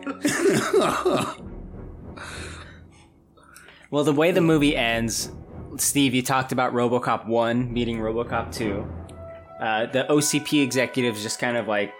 Well, 3.90 4.04
the 4.04 4.12
way 4.12 4.30
the 4.30 4.40
movie 4.40 4.76
ends, 4.76 5.32
Steve, 5.76 6.14
you 6.14 6.22
talked 6.22 6.52
about 6.52 6.72
RoboCop 6.72 7.26
1 7.26 7.72
meeting 7.72 7.98
RoboCop 7.98 8.54
2. 8.54 8.86
Uh, 9.60 9.86
the 9.86 10.04
OCP 10.08 10.62
executives 10.62 11.22
just 11.22 11.40
kind 11.40 11.56
of 11.56 11.66
like 11.66 11.92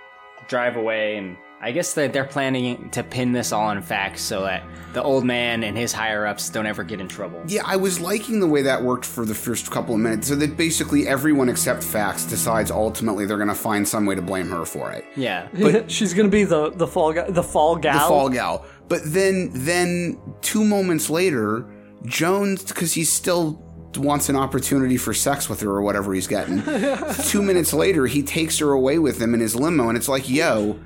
drive 0.48 0.77
away, 0.77 1.16
and 1.16 1.36
I 1.62 1.73
guess 1.73 1.93
that 1.95 2.15
they're 2.15 2.24
planning 2.24 2.89
to 2.91 3.03
pin 3.03 3.32
this 3.32 3.53
all 3.53 3.66
on 3.66 3.82
Faxx 3.82 4.19
so 4.19 4.43
that 4.43 4.62
the 4.95 5.03
old 5.03 5.24
man 5.27 5.62
and 5.62 5.77
his 5.77 5.93
higher 5.93 6.27
ups 6.27 6.49
don't 6.49 6.65
ever 6.65 6.82
get 6.82 7.01
in 7.01 7.07
trouble. 7.09 7.43
yeah, 7.47 7.62
I 7.66 7.77
was 7.77 8.01
liking 8.01 8.41
the 8.41 8.47
way 8.47 8.62
that 8.62 8.82
worked 8.82 9.05
for 9.05 9.27
the 9.27 9.35
first 9.35 9.70
couple 9.70 9.95
of 9.95 10.01
minutes. 10.01 10.28
So 10.28 10.37
that 10.37 10.57
basically 10.57 11.07
everyone 11.07 11.51
except 11.51 11.82
Faxx 11.82 12.28
decides 12.28 12.70
ultimately 12.70 13.27
they're 13.27 13.37
going 13.37 13.49
to 13.49 13.55
find 13.55 13.87
some 13.87 14.07
way 14.07 14.15
to 14.15 14.23
blame 14.23 14.49
her 14.49 14.65
for 14.65 14.91
it. 14.91 15.05
Yeah. 15.16 15.49
But 15.53 15.91
she's 15.97 16.15
going 16.15 16.27
to 16.27 16.31
be 16.31 16.45
the 16.45 16.70
the 16.70 16.87
fall 16.87 17.12
guy, 17.12 17.31
the 17.31 17.43
fall 17.43 17.77
gal. 17.77 17.93
the 17.93 18.09
fall 18.09 18.28
gal. 18.31 18.65
But 18.89 19.03
then, 19.05 19.51
then 19.53 20.19
two 20.41 20.65
moments 20.65 21.11
later, 21.11 21.66
Jones, 22.07 22.65
because 22.65 22.95
he 22.95 23.05
still 23.05 23.62
wants 23.97 24.28
an 24.31 24.37
opportunity 24.37 24.97
for 24.97 25.12
sex 25.12 25.49
with 25.51 25.61
her 25.61 25.70
or 25.70 25.82
whatever 25.82 26.15
he's 26.15 26.27
getting. 26.27 26.62
two 27.28 27.43
minutes 27.43 27.74
later, 27.74 28.07
he 28.07 28.23
takes 28.23 28.59
her 28.61 28.73
away 28.73 28.99
with 28.99 29.20
him 29.20 29.35
in 29.35 29.41
his 29.41 29.55
limo, 29.55 29.89
and 29.89 29.99
it's 29.99 30.09
like, 30.09 30.28
yo. 30.28 30.81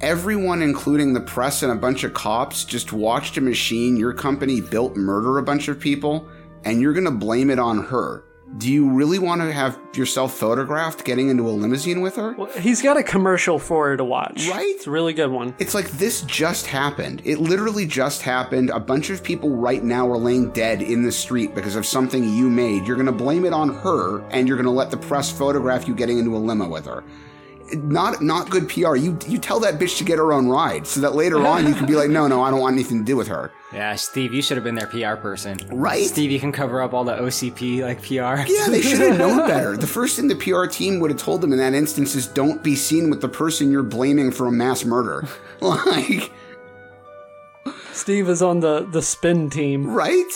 Everyone, 0.00 0.62
including 0.62 1.12
the 1.12 1.20
press 1.20 1.64
and 1.64 1.72
a 1.72 1.74
bunch 1.74 2.04
of 2.04 2.14
cops, 2.14 2.64
just 2.64 2.92
watched 2.92 3.36
a 3.36 3.40
machine 3.40 3.96
your 3.96 4.12
company 4.12 4.60
built 4.60 4.96
murder 4.96 5.38
a 5.38 5.42
bunch 5.42 5.66
of 5.66 5.80
people, 5.80 6.28
and 6.64 6.80
you're 6.80 6.92
gonna 6.92 7.10
blame 7.10 7.50
it 7.50 7.58
on 7.58 7.82
her. 7.82 8.22
Do 8.56 8.72
you 8.72 8.88
really 8.88 9.18
want 9.18 9.42
to 9.42 9.52
have 9.52 9.78
yourself 9.94 10.32
photographed 10.32 11.04
getting 11.04 11.28
into 11.28 11.46
a 11.48 11.50
limousine 11.50 12.00
with 12.00 12.16
her? 12.16 12.34
He's 12.58 12.80
got 12.80 12.96
a 12.96 13.02
commercial 13.02 13.58
for 13.58 13.88
her 13.88 13.96
to 13.96 14.04
watch. 14.04 14.48
Right? 14.48 14.68
It's 14.68 14.86
a 14.86 14.90
really 14.90 15.12
good 15.12 15.30
one. 15.30 15.54
It's 15.58 15.74
like 15.74 15.90
this 15.90 16.22
just 16.22 16.66
happened. 16.66 17.20
It 17.26 17.40
literally 17.40 17.84
just 17.84 18.22
happened. 18.22 18.70
A 18.70 18.80
bunch 18.80 19.10
of 19.10 19.22
people 19.22 19.50
right 19.50 19.84
now 19.84 20.08
are 20.08 20.16
laying 20.16 20.50
dead 20.52 20.80
in 20.80 21.02
the 21.02 21.12
street 21.12 21.54
because 21.54 21.76
of 21.76 21.84
something 21.84 22.24
you 22.24 22.48
made. 22.48 22.86
You're 22.86 22.96
going 22.96 23.04
to 23.04 23.12
blame 23.12 23.44
it 23.44 23.52
on 23.52 23.68
her 23.68 24.26
and 24.30 24.48
you're 24.48 24.56
going 24.56 24.64
to 24.64 24.70
let 24.70 24.90
the 24.90 24.96
press 24.96 25.30
photograph 25.30 25.86
you 25.86 25.94
getting 25.94 26.18
into 26.18 26.34
a 26.34 26.38
limo 26.38 26.68
with 26.68 26.86
her. 26.86 27.04
Not 27.74 28.22
not 28.22 28.50
good 28.50 28.68
PR. 28.68 28.96
You 28.96 29.18
you 29.26 29.38
tell 29.38 29.60
that 29.60 29.78
bitch 29.78 29.98
to 29.98 30.04
get 30.04 30.18
her 30.18 30.32
own 30.32 30.48
ride 30.48 30.86
so 30.86 31.00
that 31.00 31.14
later 31.14 31.46
on 31.46 31.66
you 31.66 31.74
can 31.74 31.86
be 31.86 31.94
like, 31.94 32.08
"No, 32.10 32.26
no, 32.26 32.42
I 32.42 32.50
don't 32.50 32.60
want 32.60 32.74
anything 32.74 32.98
to 32.98 33.04
do 33.04 33.16
with 33.16 33.28
her." 33.28 33.50
Yeah, 33.72 33.94
Steve, 33.96 34.32
you 34.32 34.40
should 34.40 34.56
have 34.56 34.64
been 34.64 34.74
their 34.74 34.86
PR 34.86 35.20
person. 35.20 35.58
Right? 35.70 36.06
Steve, 36.06 36.30
you 36.30 36.40
can 36.40 36.52
cover 36.52 36.80
up 36.80 36.94
all 36.94 37.04
the 37.04 37.12
OCP 37.16 37.82
like 37.82 38.00
PR. 38.00 38.50
Yeah, 38.50 38.68
they 38.68 38.80
should 38.88 39.00
have 39.00 39.18
known 39.18 39.46
better. 39.46 39.76
The 39.76 39.86
first 39.86 40.16
thing 40.16 40.28
the 40.28 40.36
PR 40.36 40.64
team 40.66 41.00
would 41.00 41.10
have 41.10 41.20
told 41.20 41.42
them 41.42 41.52
in 41.52 41.58
that 41.58 41.74
instance 41.74 42.14
is 42.14 42.26
don't 42.26 42.62
be 42.62 42.74
seen 42.74 43.10
with 43.10 43.20
the 43.20 43.28
person 43.28 43.70
you're 43.70 43.82
blaming 43.82 44.30
for 44.30 44.46
a 44.46 44.52
mass 44.52 44.84
murder. 44.84 45.26
Like, 45.60 46.30
Steve 47.92 48.28
is 48.28 48.42
on 48.42 48.60
the 48.60 48.86
the 48.90 49.02
spin 49.02 49.50
team. 49.50 49.92
right? 49.92 50.32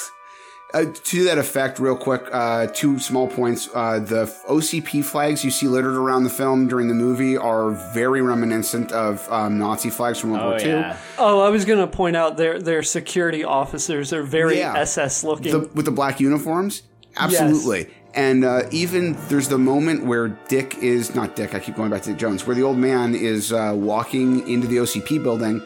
Uh, 0.75 0.87
to 1.05 1.25
that 1.25 1.37
effect, 1.37 1.79
real 1.79 1.95
quick, 1.97 2.23
uh, 2.33 2.67
two 2.69 2.99
small 2.99 3.29
points. 3.29 3.69
Uh, 3.75 3.99
the 3.99 4.25
OCP 4.49 5.05
flags 5.05 5.45
you 5.45 5.51
see 5.51 5.69
littered 5.69 5.95
around 5.95 6.25
the 6.25 6.31
film 6.31 6.67
during 6.67 6.89
the 6.89 6.95
movie 6.95 7.37
are 7.37 7.73
very 7.93 8.23
reminiscent 8.23 8.91
of 8.91 9.31
um, 9.31 9.59
Nazi 9.59 9.91
flags 9.91 10.19
from 10.19 10.31
World 10.31 10.45
Oh, 10.45 10.49
War 10.51 10.59
II. 10.61 10.67
yeah. 10.69 10.97
Oh, 11.19 11.41
I 11.41 11.51
was 11.51 11.67
going 11.67 11.79
to 11.81 11.87
point 11.87 12.17
out 12.17 12.39
their 12.39 12.59
their 12.59 12.83
security 12.83 13.45
officers 13.45 14.15
are 14.15 14.23
very 14.23 14.59
Yeah. 14.61 14.73
SS 14.79 15.23
looking. 15.25 15.53
The, 15.53 15.69
with 15.75 15.85
the 15.85 15.91
black 15.91 16.21
uniforms? 16.21 16.83
Absolutely. 17.19 17.89
And 18.15 18.43
uh, 18.45 18.63
even 18.71 19.15
there's 19.29 19.49
the 19.49 19.59
moment 19.59 20.05
where 20.07 20.29
Dick 20.49 20.79
is 20.79 21.15
not 21.15 21.37
Dick. 21.37 21.55
I 21.55 21.61
keep 21.61 21.77
going 21.77 21.91
back 21.91 22.01
to 22.03 22.11
Dick 22.11 22.19
Jones, 22.19 22.47
where 22.47 22.57
the 22.57 22.63
old 22.63 22.79
man 22.79 23.15
is 23.15 23.53
uh, 23.53 23.73
walking 23.77 24.49
into 24.49 24.67
the 24.67 24.77
OCP 24.77 25.23
building, 25.23 25.63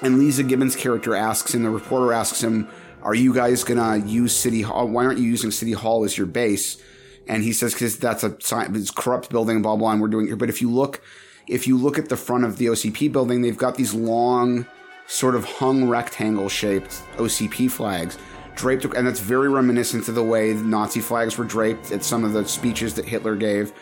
and 0.00 0.16
Leeza 0.20 0.46
Gibbons' 0.48 0.76
character 0.76 1.14
asks 1.16 1.54
him. 1.54 1.62
The 1.64 1.70
reporter 1.70 2.12
asks 2.12 2.42
him, 2.42 2.68
"Are 3.02 3.14
you 3.14 3.34
guys 3.34 3.64
gonna 3.64 4.04
use 4.04 4.34
City 4.34 4.62
Hall? 4.62 4.88
Why 4.88 5.04
aren't 5.04 5.18
you 5.18 5.28
using 5.28 5.50
City 5.50 5.72
Hall 5.72 6.04
as 6.04 6.16
your 6.16 6.26
base?" 6.26 6.78
And 7.28 7.42
he 7.42 7.52
says, 7.52 7.72
"Because 7.72 7.96
that's 7.96 8.24
a 8.24 8.36
it's 8.74 8.90
corrupt 8.90 9.30
building, 9.30 9.62
blah 9.62 9.76
blah." 9.76 9.92
And 9.92 10.00
we're 10.00 10.08
doing 10.08 10.26
here. 10.26 10.36
But 10.36 10.48
if 10.48 10.60
you 10.60 10.70
look, 10.70 11.00
if 11.48 11.66
you 11.66 11.76
look 11.76 11.98
at 11.98 12.08
the 12.08 12.16
front 12.16 12.44
of 12.44 12.58
the 12.58 12.68
OCP 12.68 13.08
building, 13.08 13.42
they've 13.42 13.56
got 13.56 13.76
these 13.76 13.94
long, 13.94 14.66
sort 15.06 15.34
of 15.34 15.44
hung 15.44 15.88
rectangle 15.88 16.48
shaped 16.48 17.02
OCP 17.18 17.68
flags 17.68 18.16
draped, 18.56 18.84
and 18.84 19.06
that's 19.06 19.20
very 19.20 19.48
reminiscent 19.48 20.08
of 20.08 20.14
the 20.14 20.22
way 20.22 20.54
Nazi 20.54 21.00
flags 21.00 21.38
were 21.38 21.44
draped 21.44 21.92
at 21.92 22.04
some 22.04 22.24
of 22.24 22.32
the 22.32 22.46
speeches 22.46 22.94
that 22.94 23.04
Hitler 23.04 23.36
gave, 23.36 23.72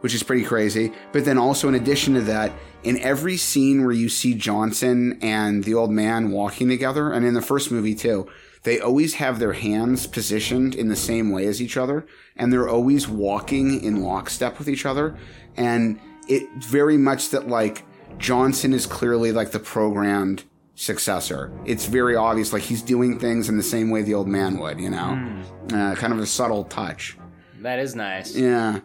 which 0.00 0.14
is 0.14 0.22
pretty 0.22 0.44
crazy. 0.44 0.92
But 1.12 1.24
then 1.24 1.38
also, 1.38 1.68
in 1.68 1.74
addition 1.74 2.14
to 2.14 2.20
that, 2.22 2.52
in 2.82 2.98
every 2.98 3.36
scene 3.36 3.84
where 3.84 3.94
you 3.94 4.08
see 4.08 4.34
Johnson 4.34 5.18
and 5.22 5.64
the 5.64 5.74
old 5.74 5.90
man 5.90 6.30
walking 6.30 6.68
together, 6.68 7.10
and 7.10 7.24
in 7.24 7.34
the 7.34 7.42
first 7.42 7.70
movie 7.70 7.94
too, 7.94 8.26
they 8.62 8.80
always 8.80 9.14
have 9.14 9.38
their 9.38 9.54
hands 9.54 10.06
positioned 10.06 10.74
in 10.74 10.88
the 10.88 10.96
same 10.96 11.30
way 11.30 11.46
as 11.46 11.60
each 11.60 11.76
other, 11.76 12.06
and 12.36 12.52
they're 12.52 12.68
always 12.68 13.08
walking 13.08 13.82
in 13.82 14.02
lockstep 14.02 14.58
with 14.58 14.68
each 14.68 14.86
other. 14.86 15.16
And 15.56 15.98
it 16.28 16.48
very 16.62 16.96
much 16.96 17.30
that 17.30 17.48
like 17.48 17.84
Johnson 18.18 18.72
is 18.72 18.86
clearly 18.86 19.32
like 19.32 19.50
the 19.50 19.58
programmed 19.58 20.44
successor. 20.74 21.52
It's 21.64 21.86
very 21.86 22.16
obvious, 22.16 22.52
like 22.52 22.62
he's 22.62 22.82
doing 22.82 23.18
things 23.18 23.48
in 23.48 23.56
the 23.56 23.62
same 23.62 23.90
way 23.90 24.02
the 24.02 24.14
old 24.14 24.28
man 24.28 24.58
would, 24.58 24.80
you 24.80 24.90
know? 24.90 25.42
Uh, 25.72 25.94
kind 25.94 26.12
of 26.12 26.18
a 26.18 26.26
subtle 26.26 26.64
touch. 26.64 27.16
That 27.60 27.78
is 27.78 27.94
nice. 27.94 28.34
Yeah. 28.34 28.80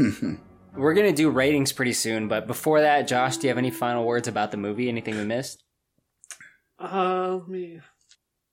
We're 0.74 0.94
gonna 0.94 1.12
do 1.12 1.30
ratings 1.30 1.72
pretty 1.72 1.92
soon, 1.92 2.28
but 2.28 2.46
before 2.46 2.80
that, 2.80 3.06
Josh, 3.06 3.36
do 3.36 3.46
you 3.46 3.48
have 3.50 3.58
any 3.58 3.70
final 3.70 4.06
words 4.06 4.28
about 4.28 4.50
the 4.50 4.56
movie? 4.56 4.88
Anything 4.88 5.16
we 5.16 5.24
missed? 5.24 5.62
Uh, 6.78 7.36
let 7.40 7.48
me. 7.48 7.80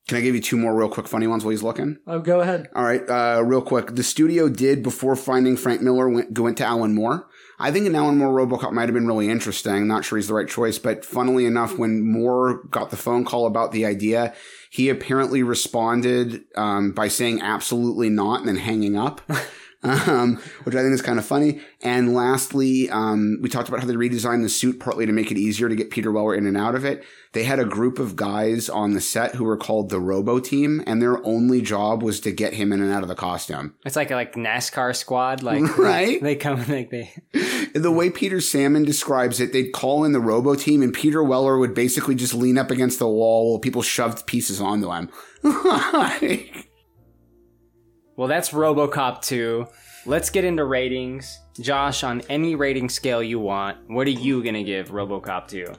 Can 0.10 0.18
I 0.18 0.22
give 0.22 0.34
you 0.34 0.42
two 0.42 0.58
more 0.58 0.76
real 0.76 0.90
quick 0.90 1.08
funny 1.08 1.28
ones 1.28 1.46
while 1.46 1.52
he's 1.52 1.62
looking? 1.62 2.00
Oh, 2.08 2.20
go 2.20 2.42
ahead. 2.42 2.68
All 2.74 2.84
right, 2.84 3.08
uh, 3.08 3.44
real 3.46 3.62
quick. 3.62 3.94
The 3.94 4.02
studio 4.02 4.50
did 4.50 4.82
before 4.82 5.16
finding 5.16 5.56
Frank 5.56 5.84
Miller 5.84 6.10
went, 6.10 6.40
went 6.40 6.58
to 6.58 6.66
Alan 6.66 6.96
Moore. 6.96 7.30
I 7.60 7.70
think 7.70 7.86
an 7.86 7.94
Alan 7.94 8.18
Moore 8.18 8.34
RoboCop 8.34 8.72
might 8.72 8.86
have 8.86 8.96
been 8.96 9.06
really 9.06 9.30
interesting. 9.30 9.86
Not 9.86 10.04
sure 10.04 10.18
he's 10.18 10.28
the 10.28 10.34
right 10.34 10.48
choice, 10.48 10.80
but 10.80 11.06
funnily 11.06 11.46
enough, 11.46 11.78
when 11.78 12.02
Moore 12.02 12.64
got 12.72 12.90
the 12.90 12.98
phone 12.98 13.24
call 13.24 13.46
about 13.46 13.72
the 13.72 13.86
idea, 13.86 14.34
he 14.72 14.90
apparently 14.90 15.44
responded 15.44 16.44
um, 16.56 16.92
by 16.92 17.08
saying 17.08 17.44
absolutely 17.44 18.10
not 18.10 18.40
and 18.40 18.48
then 18.48 18.56
hanging 18.56 18.98
up. 18.98 19.22
um, 19.84 20.42
which 20.64 20.76
I 20.76 20.82
think 20.82 20.94
is 20.94 21.02
kind 21.02 21.20
of 21.20 21.26
funny. 21.26 21.62
And 21.82 22.14
lastly, 22.14 22.90
um, 22.90 23.40
we 23.42 23.50
talked 23.50 23.70
about 23.70 23.80
how 23.80 23.86
they 23.86 23.94
redesigned 23.94 24.44
the 24.44 24.50
suit 24.50 24.80
partly 24.80 25.06
to 25.06 25.12
make 25.12 25.32
it 25.32 25.38
easier 25.38 25.70
to 25.70 25.76
get 25.76 25.90
Peter 25.90 26.12
Weller 26.12 26.36
in 26.36 26.46
and 26.46 26.58
out 26.58 26.76
of 26.76 26.84
it. 26.84 27.04
They 27.32 27.44
had 27.44 27.60
a 27.60 27.66
group 27.66 28.00
of 28.00 28.16
guys 28.16 28.70
on 28.70 28.94
the 28.94 29.02
set 29.02 29.36
who 29.36 29.44
were 29.44 29.58
called 29.58 29.90
the 29.90 30.00
Robo 30.00 30.40
Team, 30.40 30.84
and 30.88 31.02
their 31.02 31.24
only 31.26 31.62
job 31.62 32.02
was 32.02 32.20
to 32.22 32.32
get 32.32 32.54
him 32.54 32.74
in 32.74 32.82
and 32.82 32.92
out 32.92 33.04
of 33.04 33.08
the 33.08 33.16
costume. 33.16 33.76
It's 33.86 33.96
like 33.96 34.12
a 34.12 34.16
like 34.16 34.34
NASCAR 34.34 34.96
squad, 34.96 35.44
like 35.44 35.78
Right? 35.78 36.22
They 36.22 36.36
come 36.36 36.66
like 36.68 36.90
they. 36.90 37.14
The 37.76 37.92
way 37.92 38.10
Peter 38.10 38.42
Sammon 38.42 38.84
describes 38.84 39.40
it, 39.40 39.54
they'd 39.54 39.72
call 39.72 40.04
in 40.04 40.12
the 40.12 40.20
Robo 40.20 40.56
Team, 40.56 40.82
and 40.82 40.92
Peter 40.92 41.24
Weller 41.24 41.60
would 41.60 41.76
basically 41.76 42.16
just 42.16 42.34
lean 42.34 42.58
up 42.58 42.72
against 42.72 42.98
the 42.98 43.08
wall 43.08 43.52
while 43.52 43.60
people 43.60 43.84
shoved 43.84 44.26
pieces 44.26 44.60
onto 44.60 44.92
him. 44.92 45.10
Well, 48.20 48.28
that's 48.28 48.50
RoboCop 48.50 49.22
2. 49.22 49.66
Let's 50.06 50.30
get 50.30 50.44
into 50.44 50.66
ratings. 50.66 51.40
Josh, 51.62 52.04
on 52.04 52.20
any 52.28 52.54
rating 52.54 52.90
scale 52.90 53.24
you 53.24 53.40
want, 53.40 53.78
what 53.90 54.08
are 54.08 54.10
you 54.10 54.44
gonna 54.44 54.62
give 54.62 54.90
RoboCop 54.90 55.48
2? 55.48 55.74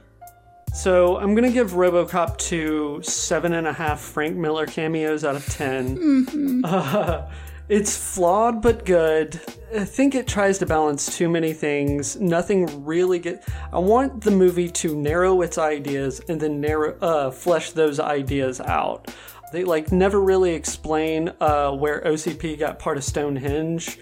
So 0.73 1.19
I'm 1.19 1.35
gonna 1.35 1.51
give 1.51 1.73
RoboCop 1.73 2.39
2 2.39 3.01
seven 3.03 3.53
and 3.53 3.67
a 3.67 3.75
half 3.75 4.01
Frank 4.01 4.39
Miller 4.39 4.65
cameos 4.65 5.23
out 5.23 5.37
of 5.37 5.45
10 5.49 6.63
Uh, 6.65 7.31
it's 7.69 8.15
flawed 8.15 8.63
but 8.63 8.87
good. 8.87 9.39
I 9.77 9.85
think 9.85 10.15
it 10.15 10.27
tries 10.27 10.57
to 10.61 10.67
balance 10.67 11.19
too 11.19 11.29
many 11.29 11.53
things. 11.53 12.19
Nothing 12.19 12.87
really 12.87 13.19
get. 13.19 13.47
I 13.71 13.81
want 13.81 14.25
the 14.25 14.31
movie 14.31 14.71
to 14.71 14.97
narrow 14.97 15.43
its 15.43 15.59
ideas 15.59 16.23
and 16.27 16.41
then 16.41 16.59
narrow, 16.59 16.99
uh, 17.03 17.31
flesh 17.33 17.73
those 17.73 18.01
ideas 18.01 18.63
out. 18.63 19.13
They 19.53 19.65
like 19.65 19.91
never 19.91 20.21
really 20.21 20.55
explain 20.55 21.33
uh, 21.41 21.73
where 21.73 22.01
OCP 22.03 22.59
got 22.59 22.79
part 22.79 22.97
of 22.97 23.05
Stonehenge, 23.05 23.99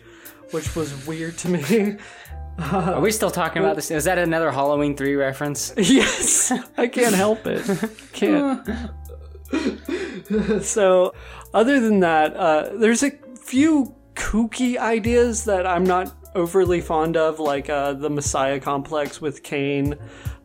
which 0.50 0.76
was 0.76 1.06
weird 1.06 1.38
to 1.38 1.48
me. 1.48 1.96
Are 2.58 3.00
we 3.00 3.12
still 3.12 3.30
talking 3.30 3.62
about 3.62 3.76
this? 3.76 3.90
Is 3.90 4.04
that 4.04 4.18
another 4.18 4.50
Halloween 4.50 4.96
3 4.96 5.14
reference? 5.14 5.72
yes, 5.76 6.52
I 6.76 6.88
can't 6.88 7.14
help 7.14 7.46
it. 7.46 7.64
Can't. 8.12 8.66
so, 10.64 11.14
other 11.54 11.78
than 11.78 12.00
that, 12.00 12.36
uh, 12.36 12.70
there's 12.74 13.04
a 13.04 13.12
few 13.40 13.94
kooky 14.14 14.76
ideas 14.76 15.44
that 15.44 15.66
I'm 15.68 15.84
not 15.84 16.12
overly 16.34 16.80
fond 16.80 17.16
of, 17.16 17.38
like 17.38 17.70
uh, 17.70 17.92
the 17.92 18.10
Messiah 18.10 18.58
complex 18.58 19.20
with 19.20 19.44
Kane. 19.44 19.94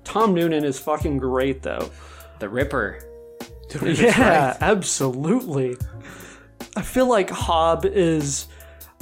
Tom 0.04 0.36
Noonan 0.36 0.64
is 0.64 0.78
fucking 0.78 1.18
great, 1.18 1.64
though. 1.64 1.90
The 2.38 2.48
Ripper. 2.48 3.13
Yeah, 3.82 4.58
absolutely. 4.62 5.78
I 6.76 6.82
feel 6.82 7.08
like 7.08 7.30
Hob 7.30 7.86
is 7.86 8.48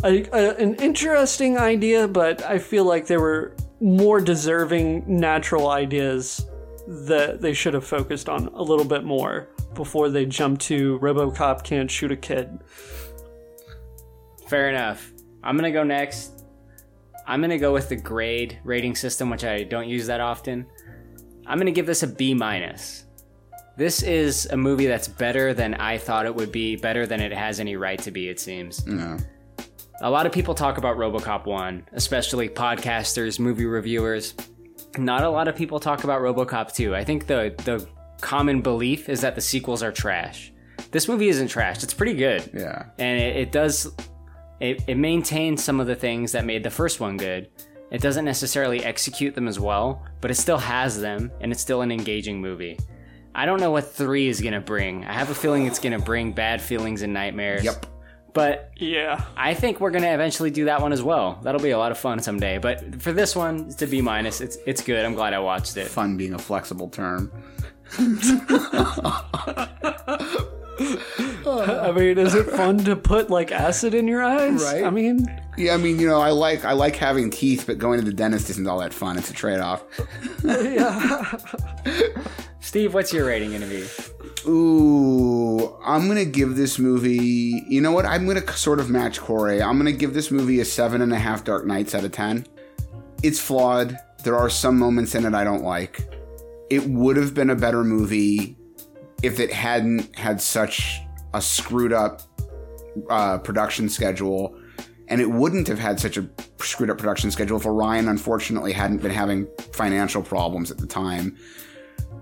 a, 0.04 0.24
a, 0.34 0.56
an 0.58 0.76
interesting 0.76 1.58
idea, 1.58 2.08
but 2.08 2.44
I 2.44 2.60
feel 2.60 2.86
like 2.86 3.08
there 3.08 3.20
were 3.20 3.56
more 3.80 4.22
deserving 4.22 5.04
natural 5.08 5.70
ideas 5.70 6.46
that 6.88 7.42
they 7.42 7.54
should 7.54 7.74
have 7.74 7.86
focused 7.86 8.30
on 8.30 8.48
a 8.48 8.62
little 8.62 8.86
bit 8.86 9.04
more 9.04 9.50
before 9.74 10.10
they 10.10 10.26
jumped 10.26 10.62
to 10.62 11.00
RoboCop 11.00 11.64
can't 11.64 11.90
shoot 11.90 12.12
a 12.12 12.18
kid. 12.18 12.60
Fair 14.48 14.70
enough. 14.70 15.12
I'm 15.44 15.56
gonna 15.56 15.72
go 15.72 15.84
next. 15.84 16.44
I'm 17.26 17.42
gonna 17.42 17.58
go 17.58 17.72
with 17.72 17.90
the 17.90 17.96
grade 17.96 18.60
rating 18.64 18.96
system, 18.96 19.30
which 19.30 19.44
I 19.44 19.64
don't 19.64 19.88
use 19.88 20.08
that 20.08 20.20
often. 20.20 20.66
I'm 21.48 21.58
gonna 21.58 21.72
give 21.72 21.86
this 21.86 22.04
a 22.04 22.08
B 22.08 22.34
minus. 22.34 23.06
This 23.82 24.04
is 24.04 24.46
a 24.52 24.56
movie 24.56 24.86
that's 24.86 25.08
better 25.08 25.56
than 25.56 25.74
I 25.74 25.98
thought 25.98 26.28
it 26.28 26.36
would 26.36 26.52
be, 26.52 26.76
better 26.76 27.08
than 27.08 27.20
it 27.20 27.34
has 27.34 27.60
any 27.60 27.78
right 27.78 27.98
to 28.04 28.12
be, 28.12 28.30
it 28.30 28.40
seems. 28.40 28.86
No. 28.86 29.18
A 30.02 30.10
lot 30.12 30.28
of 30.28 30.32
people 30.32 30.54
talk 30.54 30.78
about 30.78 30.98
Robocop 30.98 31.48
1, 31.48 31.88
especially 31.94 32.48
podcasters, 32.48 33.40
movie 33.40 33.66
reviewers. 33.66 34.36
Not 35.00 35.24
a 35.24 35.30
lot 35.32 35.48
of 35.48 35.56
people 35.56 35.80
talk 35.80 36.04
about 36.04 36.22
Robocop 36.22 36.76
2. 36.76 36.96
I 36.96 37.04
think 37.04 37.26
the 37.26 37.56
the 37.66 37.90
common 38.22 38.62
belief 38.62 39.10
is 39.10 39.20
that 39.22 39.34
the 39.34 39.42
sequels 39.42 39.82
are 39.82 39.92
trash. 39.92 40.54
This 40.92 41.08
movie 41.08 41.30
isn't 41.30 41.48
trash. 41.48 41.82
It's 41.82 41.96
pretty 41.96 42.14
good. 42.14 42.52
Yeah. 42.54 42.86
And 43.00 43.20
it, 43.20 43.36
it 43.36 43.52
does 43.52 43.92
it, 44.60 44.84
it 44.86 44.98
maintains 44.98 45.64
some 45.64 45.80
of 45.80 45.88
the 45.88 45.96
things 45.96 46.34
that 46.34 46.46
made 46.46 46.62
the 46.62 46.70
first 46.70 47.00
one 47.00 47.18
good. 47.18 47.50
It 47.90 48.00
doesn't 48.00 48.26
necessarily 48.26 48.86
execute 48.86 49.34
them 49.34 49.48
as 49.48 49.60
well, 49.60 50.06
but 50.22 50.30
it 50.30 50.36
still 50.36 50.60
has 50.60 51.02
them 51.02 51.32
and 51.42 51.52
it's 51.52 51.62
still 51.62 51.82
an 51.82 51.92
engaging 51.92 52.40
movie. 52.40 52.78
I 53.34 53.46
don't 53.46 53.60
know 53.60 53.72
what 53.72 53.92
3 53.92 54.28
is 54.28 54.42
going 54.42 54.54
to 54.54 54.62
bring. 54.62 55.06
I 55.06 55.14
have 55.14 55.30
a 55.30 55.36
feeling 55.36 55.66
it's 55.66 55.80
going 55.80 55.98
to 55.98 56.04
bring 56.04 56.34
bad 56.34 56.62
feelings 56.62 57.02
and 57.02 57.14
nightmares. 57.14 57.64
Yep. 57.64 57.86
But 58.34 58.72
Yeah. 58.78 59.26
I 59.36 59.54
think 59.54 59.82
we're 59.82 59.92
gonna 59.92 60.14
eventually 60.14 60.52
do 60.52 60.66
that 60.66 60.82
one 60.82 60.94
as 60.94 61.04
well. 61.04 61.42
That'll 61.44 61.60
be 61.60 61.72
a 61.72 61.78
lot 61.78 61.92
of 61.92 61.98
fun 61.98 62.22
someday. 62.22 62.60
But 62.60 63.02
for 63.02 63.12
this 63.12 63.36
one, 63.36 63.66
it's 63.68 63.82
a 63.82 63.88
B 63.88 64.02
minus. 64.02 64.40
It's 64.40 64.58
it's 64.66 64.82
good. 64.82 65.04
I'm 65.04 65.16
glad 65.16 65.34
I 65.34 65.40
watched 65.40 65.76
it. 65.76 65.88
Fun 65.88 66.16
being 66.16 66.34
a 66.34 66.40
flexible 66.40 66.88
term. 66.88 67.30
I 71.48 71.92
mean, 71.96 72.18
is 72.18 72.36
it 72.36 72.46
fun 72.48 72.78
to 72.80 72.96
put 72.96 73.30
like 73.30 73.52
acid 73.52 73.94
in 73.94 74.08
your 74.08 74.24
eyes? 74.24 74.62
Right. 74.64 74.84
I 74.84 74.90
mean, 74.90 75.26
Yeah, 75.58 75.74
I 75.74 75.78
mean, 75.78 76.00
you 76.00 76.08
know, 76.08 76.20
I 76.20 76.30
like 76.32 76.66
I 76.66 76.74
like 76.74 76.96
having 76.96 77.30
teeth, 77.30 77.66
but 77.68 77.78
going 77.78 78.00
to 78.00 78.06
the 78.06 78.14
dentist 78.14 78.50
isn't 78.50 78.68
all 78.68 78.80
that 78.80 78.94
fun. 78.94 79.18
It's 79.18 79.30
a 79.30 79.34
trade 79.34 79.60
off. 79.60 79.84
yeah. 80.44 81.32
Steve, 82.60 82.94
what's 82.94 83.12
your 83.12 83.26
rating 83.26 83.52
gonna 83.52 83.68
be? 83.68 83.86
Ooh, 84.48 85.76
I'm 85.84 86.08
gonna 86.08 86.26
give 86.26 86.56
this 86.56 86.80
movie. 86.80 87.64
You 87.68 87.82
know 87.82 87.92
what? 87.92 88.06
I'm 88.06 88.26
gonna 88.28 88.50
sort 88.54 88.80
of 88.80 88.90
match 88.90 89.20
Corey. 89.20 89.62
I'm 89.62 89.78
gonna 89.78 89.92
give 89.92 90.14
this 90.14 90.32
movie 90.32 90.60
a 90.60 90.66
seven 90.66 91.02
and 91.02 91.12
a 91.12 91.20
half 91.20 91.44
Dark 91.44 91.66
Knights 91.66 91.96
out 91.96 92.04
of 92.04 92.12
ten. 92.12 92.46
It's 93.24 93.40
flawed. 93.40 93.98
There 94.24 94.38
are 94.38 94.50
some 94.50 94.78
moments 94.78 95.16
in 95.16 95.26
it 95.26 95.34
I 95.34 95.44
don't 95.44 95.64
like. 95.64 96.08
It 96.70 96.88
would 96.88 97.18
have 97.18 97.34
been 97.34 97.50
a 97.50 97.56
better 97.56 97.84
movie 97.84 98.56
if 99.24 99.40
it 99.40 99.52
hadn't 99.52 100.16
had 100.16 100.42
such 100.42 101.00
a 101.34 101.42
screwed 101.42 101.94
up 101.94 102.22
uh, 103.10 103.38
production 103.40 103.90
schedule, 103.90 104.58
and 105.08 105.22
it 105.22 105.30
wouldn't 105.30 105.68
have 105.68 105.80
had 105.80 106.00
such 106.00 106.18
a 106.18 106.30
screwed 106.60 106.90
up 106.90 106.98
production 106.98 107.32
schedule 107.32 107.58
if 107.58 107.66
Orion 107.66 108.08
unfortunately 108.08 108.72
hadn't 108.74 109.02
been 109.02 109.12
having 109.12 109.48
financial 109.74 110.22
problems 110.22 110.72
at 110.72 110.78
the 110.78 110.88
time. 110.88 111.38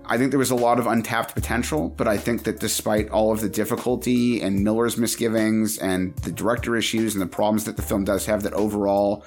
I 0.06 0.18
think 0.18 0.30
there 0.30 0.40
was 0.40 0.50
a 0.50 0.56
lot 0.56 0.80
of 0.80 0.88
untapped 0.88 1.34
potential, 1.34 1.88
but 1.88 2.08
I 2.08 2.18
think 2.18 2.42
that 2.42 2.58
despite 2.58 3.10
all 3.10 3.32
of 3.32 3.40
the 3.40 3.48
difficulty 3.48 4.42
and 4.42 4.64
Miller's 4.64 4.96
misgivings 4.96 5.78
and 5.78 6.16
the 6.18 6.32
director 6.32 6.74
issues 6.74 7.14
and 7.14 7.22
the 7.22 7.28
problems 7.28 7.64
that 7.64 7.76
the 7.76 7.82
film 7.82 8.02
does 8.02 8.26
have, 8.26 8.42
that 8.42 8.52
overall 8.54 9.24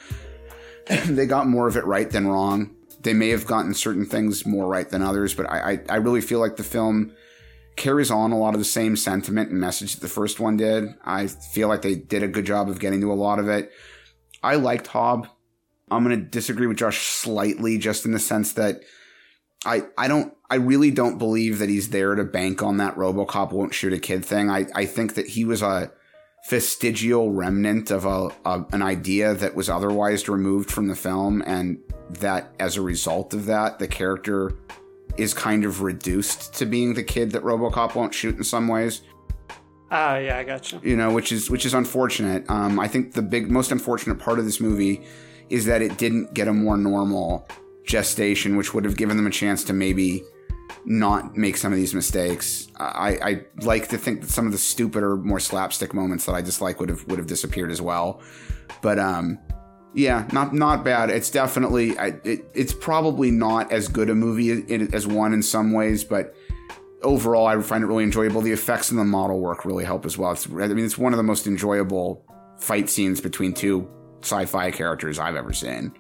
they 1.05 1.25
got 1.25 1.47
more 1.47 1.67
of 1.69 1.77
it 1.77 1.85
right 1.85 2.09
than 2.09 2.27
wrong. 2.27 2.75
They 2.99 3.13
may 3.13 3.29
have 3.29 3.45
gotten 3.45 3.73
certain 3.73 4.05
things 4.05 4.45
more 4.45 4.67
right 4.67 4.89
than 4.89 5.01
others, 5.01 5.33
but 5.33 5.49
I, 5.49 5.71
I, 5.71 5.79
I 5.89 5.95
really 5.97 6.21
feel 6.21 6.39
like 6.39 6.57
the 6.57 6.63
film 6.63 7.13
carries 7.75 8.11
on 8.11 8.31
a 8.31 8.37
lot 8.37 8.53
of 8.53 8.59
the 8.59 8.65
same 8.65 8.95
sentiment 8.95 9.49
and 9.49 9.59
message 9.59 9.93
that 9.93 10.01
the 10.01 10.07
first 10.07 10.39
one 10.39 10.57
did. 10.57 10.93
I 11.03 11.27
feel 11.27 11.67
like 11.67 11.81
they 11.81 11.95
did 11.95 12.23
a 12.23 12.27
good 12.27 12.45
job 12.45 12.69
of 12.69 12.79
getting 12.79 13.01
to 13.01 13.11
a 13.11 13.15
lot 13.15 13.39
of 13.39 13.47
it. 13.49 13.71
I 14.41 14.55
liked 14.55 14.87
Hob. 14.87 15.27
I'm 15.89 16.03
going 16.03 16.17
to 16.17 16.25
disagree 16.25 16.67
with 16.67 16.77
Josh 16.77 16.99
slightly, 16.99 17.77
just 17.77 18.05
in 18.05 18.11
the 18.11 18.19
sense 18.19 18.53
that 18.53 18.81
I, 19.65 19.83
I 19.97 20.07
don't 20.07 20.33
I 20.49 20.55
really 20.55 20.91
don't 20.91 21.17
believe 21.17 21.59
that 21.59 21.69
he's 21.69 21.89
there 21.89 22.13
to 22.13 22.23
bank 22.23 22.61
on 22.61 22.77
that 22.77 22.95
RoboCop 22.95 23.51
won't 23.51 23.73
shoot 23.73 23.93
a 23.93 23.99
kid 23.99 24.23
thing. 24.23 24.49
I, 24.49 24.67
I 24.75 24.85
think 24.85 25.15
that 25.15 25.27
he 25.27 25.45
was 25.45 25.61
a 25.61 25.91
vestigial 26.49 27.31
remnant 27.31 27.89
of 27.89 28.05
a, 28.05 28.29
a 28.45 28.65
an 28.71 28.81
idea 28.81 29.33
that 29.33 29.55
was 29.55 29.69
otherwise 29.69 30.27
removed 30.27 30.69
from 30.69 30.87
the 30.87 30.95
film, 30.95 31.41
and 31.45 31.79
that 32.09 32.53
as 32.59 32.77
a 32.77 32.81
result 32.81 33.33
of 33.33 33.45
that, 33.45 33.79
the 33.79 33.87
character 33.87 34.51
is 35.17 35.33
kind 35.33 35.65
of 35.65 35.81
reduced 35.81 36.53
to 36.55 36.65
being 36.65 36.93
the 36.93 37.03
kid 37.03 37.31
that 37.31 37.43
RoboCop 37.43 37.95
won't 37.95 38.13
shoot 38.13 38.35
in 38.37 38.43
some 38.43 38.67
ways 38.67 39.01
ah, 39.93 40.17
yeah, 40.17 40.37
I 40.37 40.43
gotcha. 40.43 40.81
you 40.83 40.97
know, 40.97 41.13
which 41.13 41.31
is 41.31 41.49
which 41.49 41.65
is 41.65 41.73
unfortunate. 41.73 42.49
Um, 42.49 42.79
I 42.79 42.87
think 42.87 43.13
the 43.13 43.21
big 43.21 43.49
most 43.49 43.71
unfortunate 43.71 44.19
part 44.19 44.39
of 44.39 44.45
this 44.45 44.59
movie 44.59 45.05
is 45.49 45.65
that 45.65 45.81
it 45.81 45.97
didn't 45.97 46.33
get 46.33 46.47
a 46.47 46.53
more 46.53 46.77
normal 46.77 47.47
gestation, 47.85 48.57
which 48.57 48.73
would 48.73 48.85
have 48.85 48.97
given 48.97 49.17
them 49.17 49.27
a 49.27 49.31
chance 49.31 49.63
to 49.65 49.73
maybe 49.73 50.23
not 50.85 51.37
make 51.37 51.55
some 51.57 51.71
of 51.71 51.77
these 51.77 51.93
mistakes. 51.93 52.67
I, 52.77 53.19
I 53.21 53.45
like 53.61 53.89
to 53.89 53.97
think 53.97 54.21
that 54.21 54.29
some 54.29 54.45
of 54.45 54.51
the 54.51 54.57
stupider, 54.57 55.15
more 55.15 55.39
slapstick 55.39 55.93
moments 55.93 56.25
that 56.25 56.33
I 56.33 56.41
dislike 56.41 56.79
would 56.79 56.89
have 56.89 57.05
would 57.07 57.19
have 57.19 57.27
disappeared 57.27 57.71
as 57.71 57.81
well. 57.81 58.21
But 58.81 58.99
um, 58.99 59.37
yeah, 59.93 60.27
not 60.31 60.53
not 60.53 60.83
bad. 60.83 61.09
It's 61.09 61.29
definitely 61.29 61.97
I, 61.97 62.07
it, 62.23 62.49
it's 62.53 62.73
probably 62.73 63.31
not 63.31 63.71
as 63.71 63.87
good 63.87 64.09
a 64.09 64.15
movie 64.15 64.51
as, 64.93 65.07
one 65.07 65.33
in 65.33 65.43
some 65.43 65.71
ways, 65.71 66.03
but 66.03 66.35
overall, 67.03 67.45
I 67.45 67.59
find 67.61 67.83
it 67.83 67.87
really 67.87 68.03
enjoyable. 68.03 68.41
The 68.41 68.51
effects 68.51 68.89
and 68.89 68.99
the 68.99 69.03
model 69.03 69.39
work 69.39 69.65
really 69.65 69.85
help 69.85 70.05
as 70.05 70.17
well. 70.17 70.31
It's, 70.31 70.47
I 70.47 70.67
mean, 70.67 70.85
it's 70.85 70.97
one 70.97 71.13
of 71.13 71.17
the 71.17 71.23
most 71.23 71.47
enjoyable 71.47 72.25
fight 72.59 72.89
scenes 72.89 73.21
between 73.21 73.53
two 73.53 73.89
sci-fi 74.21 74.71
characters 74.71 75.19
I've 75.19 75.35
ever 75.35 75.53
seen. 75.53 75.93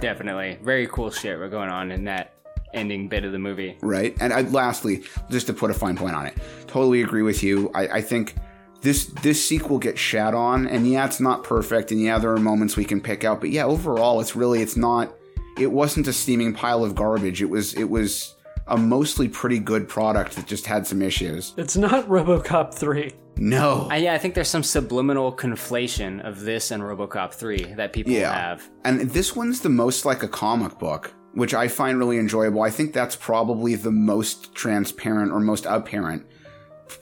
Definitely. 0.00 0.58
Very 0.62 0.86
cool 0.86 1.10
shit 1.10 1.38
we're 1.38 1.48
going 1.48 1.70
on 1.70 1.90
in 1.90 2.04
that 2.04 2.34
ending 2.72 3.08
bit 3.08 3.24
of 3.24 3.32
the 3.32 3.38
movie. 3.38 3.76
Right. 3.80 4.16
And 4.20 4.32
I, 4.32 4.42
lastly, 4.42 5.02
just 5.30 5.46
to 5.48 5.52
put 5.52 5.70
a 5.70 5.74
fine 5.74 5.96
point 5.96 6.14
on 6.14 6.26
it, 6.26 6.38
totally 6.66 7.02
agree 7.02 7.22
with 7.22 7.42
you. 7.42 7.70
I, 7.74 7.88
I 7.88 8.00
think 8.00 8.36
this 8.82 9.06
this 9.22 9.44
sequel 9.44 9.78
gets 9.78 10.00
shat 10.00 10.34
on, 10.34 10.66
and 10.66 10.86
yeah, 10.90 11.04
it's 11.06 11.20
not 11.20 11.44
perfect, 11.44 11.90
and 11.92 12.00
yeah, 12.00 12.18
there 12.18 12.32
are 12.32 12.38
moments 12.38 12.76
we 12.76 12.84
can 12.84 13.00
pick 13.00 13.24
out, 13.24 13.40
but 13.40 13.50
yeah, 13.50 13.64
overall, 13.64 14.20
it's 14.20 14.34
really 14.36 14.62
it's 14.62 14.76
not. 14.76 15.14
It 15.58 15.70
wasn't 15.70 16.06
a 16.08 16.12
steaming 16.12 16.54
pile 16.54 16.82
of 16.84 16.94
garbage. 16.94 17.42
It 17.42 17.50
was 17.50 17.74
it 17.74 17.84
was 17.90 18.34
a 18.66 18.76
mostly 18.78 19.28
pretty 19.28 19.58
good 19.58 19.88
product 19.88 20.36
that 20.36 20.46
just 20.46 20.64
had 20.66 20.86
some 20.86 21.02
issues. 21.02 21.52
It's 21.56 21.76
not 21.76 22.06
RoboCop 22.08 22.72
3. 22.72 23.12
No. 23.36 23.88
Uh, 23.90 23.94
yeah, 23.94 24.14
I 24.14 24.18
think 24.18 24.34
there's 24.34 24.48
some 24.48 24.62
subliminal 24.62 25.32
conflation 25.34 26.20
of 26.26 26.40
this 26.42 26.70
and 26.70 26.80
RoboCop 26.82 27.32
3 27.34 27.74
that 27.74 27.92
people 27.92 28.12
Yeah. 28.12 28.32
have. 28.32 28.68
And 28.84 29.00
this 29.10 29.34
one's 29.34 29.60
the 29.60 29.70
most 29.70 30.04
like 30.04 30.22
a 30.22 30.28
comic 30.28 30.78
book, 30.78 31.12
which 31.34 31.52
I 31.52 31.66
find 31.66 31.98
really 31.98 32.18
enjoyable. 32.18 32.62
I 32.62 32.70
think 32.70 32.92
that's 32.92 33.16
probably 33.16 33.74
the 33.74 33.90
most 33.90 34.54
transparent 34.54 35.32
or 35.32 35.40
most 35.40 35.66
apparent 35.66 36.24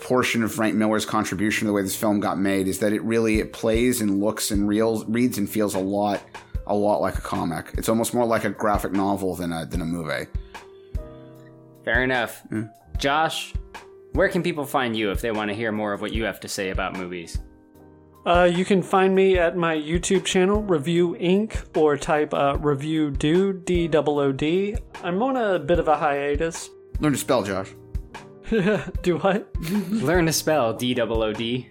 portion 0.01 0.43
of 0.43 0.53
Frank 0.53 0.75
Miller's 0.75 1.07
contribution 1.07 1.61
to 1.61 1.67
the 1.67 1.73
way 1.73 1.83
this 1.83 1.97
film 1.97 2.21
got 2.21 2.39
made 2.39 2.69
is 2.69 2.79
that 2.81 2.93
it 2.93 3.03
really 3.03 3.39
it 3.41 3.53
plays 3.53 4.01
and 4.01 4.21
looks 4.21 4.51
and 4.51 4.69
reels, 4.69 5.05
reads 5.07 5.39
and 5.39 5.49
feels 5.49 5.75
a 5.75 5.79
lot 5.79 6.23
a 6.67 6.75
lot 6.75 7.01
like 7.01 7.17
a 7.17 7.21
comic. 7.21 7.73
It's 7.79 7.89
almost 7.89 8.13
more 8.15 8.27
like 8.27 8.45
a 8.45 8.51
graphic 8.51 8.93
novel 8.93 9.35
than 9.35 9.53
a 9.53 9.67
than 9.67 9.81
a 9.81 9.87
movie. 9.87 10.27
Fair 11.85 12.05
enough. 12.05 12.43
Josh, 12.99 13.55
where 14.13 14.29
can 14.29 14.43
people 14.43 14.67
find 14.67 14.97
you 14.97 15.11
if 15.11 15.21
they 15.21 15.31
want 15.31 15.49
to 15.49 15.55
hear 15.55 15.73
more 15.73 15.93
of 15.93 16.01
what 16.01 16.13
you 16.13 16.25
have 16.25 16.41
to 16.41 16.49
say 16.49 16.71
about 16.71 16.97
movies? 16.97 17.39
Uh, 18.27 18.45
you 18.45 18.65
can 18.65 18.83
find 18.83 19.15
me 19.15 19.39
at 19.39 19.57
my 19.57 19.75
YouTube 19.75 20.25
channel, 20.25 20.61
Review 20.63 21.17
Inc., 21.19 21.75
or 21.75 21.97
type 21.97 22.35
uh, 22.35 22.59
Review 22.59 23.11
Do, 23.11 23.55
D 23.55 23.89
O 23.95 24.21
O 24.21 24.33
D. 24.33 24.77
I'm 25.03 25.23
on 25.23 25.37
a 25.37 25.59
bit 25.59 25.79
of 25.79 25.89
a 25.89 25.97
hiatus. 25.97 26.69
Learn 27.01 27.13
to 27.13 27.19
spell, 27.19 27.43
Josh. 27.43 27.71
Do 29.03 29.19
what? 29.19 29.49
Learn 29.91 30.27
to 30.27 30.33
spell 30.33 30.73
D 30.75 30.99
O 31.01 31.07
O 31.23 31.33
D. 31.33 31.69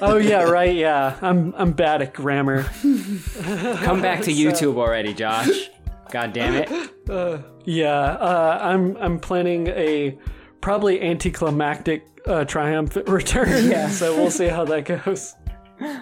Oh 0.00 0.16
yeah, 0.16 0.42
right. 0.42 0.74
Yeah, 0.74 1.16
I'm 1.22 1.54
I'm 1.56 1.72
bad 1.72 2.02
at 2.02 2.12
grammar. 2.14 2.64
Come 2.64 4.02
back 4.02 4.22
to 4.22 4.30
YouTube 4.32 4.76
already, 4.76 5.14
Josh. 5.14 5.70
God 6.10 6.32
damn 6.32 6.54
it. 6.54 6.90
Uh, 7.10 7.42
yeah, 7.64 7.90
uh, 7.90 8.58
I'm 8.62 8.96
I'm 8.98 9.18
planning 9.18 9.66
a 9.66 10.16
probably 10.60 11.02
anticlimactic 11.02 12.06
uh, 12.24 12.44
triumphant 12.44 13.08
return. 13.08 13.68
Yeah. 13.68 13.88
so 13.88 14.14
we'll 14.14 14.30
see 14.30 14.46
how 14.46 14.64
that 14.66 14.84
goes. 14.84 15.34
Uh, 15.80 15.98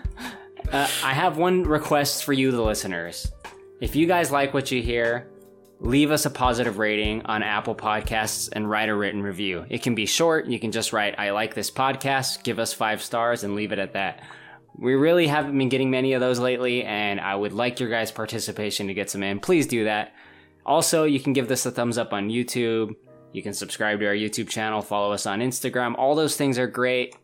I 1.03 1.15
have 1.15 1.39
one 1.39 1.63
request 1.63 2.25
for 2.25 2.35
you, 2.35 2.51
the 2.51 2.61
listeners. 2.61 3.33
If 3.81 3.97
you 3.97 4.07
guys 4.07 4.31
like 4.31 4.53
what 4.53 4.71
you 4.71 4.83
hear, 4.83 5.29
leave 5.81 6.11
us 6.11 6.27
a 6.27 6.31
positive 6.31 6.79
rating 6.79 7.23
on 7.27 7.43
Apple 7.43 7.75
Podcasts 7.75 8.49
and 8.53 8.69
write 8.69 8.89
a 8.89 8.95
written 8.95 9.23
review. 9.23 9.65
It 9.69 9.83
can 9.83 9.95
be 9.95 10.07
short. 10.07 10.47
You 10.47 10.59
can 10.59 10.73
just 10.73 10.93
write, 10.93 11.19
I 11.19 11.31
like 11.31 11.55
this 11.55 11.71
podcast, 11.71 12.43
give 12.43 12.59
us 12.59 12.73
five 12.73 13.03
stars, 13.03 13.45
and 13.45 13.55
leave 13.55 13.73
it 13.73 13.79
at 13.79 13.93
that. 13.93 14.23
We 14.77 14.95
really 14.95 15.27
haven't 15.27 15.57
been 15.57 15.69
getting 15.69 15.91
many 15.91 16.13
of 16.13 16.21
those 16.21 16.39
lately, 16.39 16.85
and 16.85 17.21
I 17.21 17.35
would 17.35 17.53
like 17.53 17.81
your 17.81 17.91
guys' 17.91 18.13
participation 18.13 18.87
to 18.89 18.95
get 18.95 19.11
some 19.11 19.23
in. 19.23 19.41
Please 19.41 19.67
do 19.67 19.85
that. 19.85 20.15
Also, 20.67 21.05
you 21.05 21.21
can 21.21 21.33
give 21.33 21.49
this 21.49 21.67
a 21.67 21.71
thumbs 21.71 21.99
up 21.99 22.13
on 22.13 22.29
YouTube. 22.29 22.95
You 23.33 23.43
can 23.43 23.55
subscribe 23.55 24.01
to 24.01 24.07
our 24.07 24.15
YouTube 24.15 24.49
channel, 24.49 24.83
follow 24.83 25.13
us 25.13 25.27
on 25.27 25.41
Instagram. 25.41 25.95
All 25.97 26.15
those 26.15 26.37
things 26.37 26.59
are 26.59 26.67
great. 26.67 27.17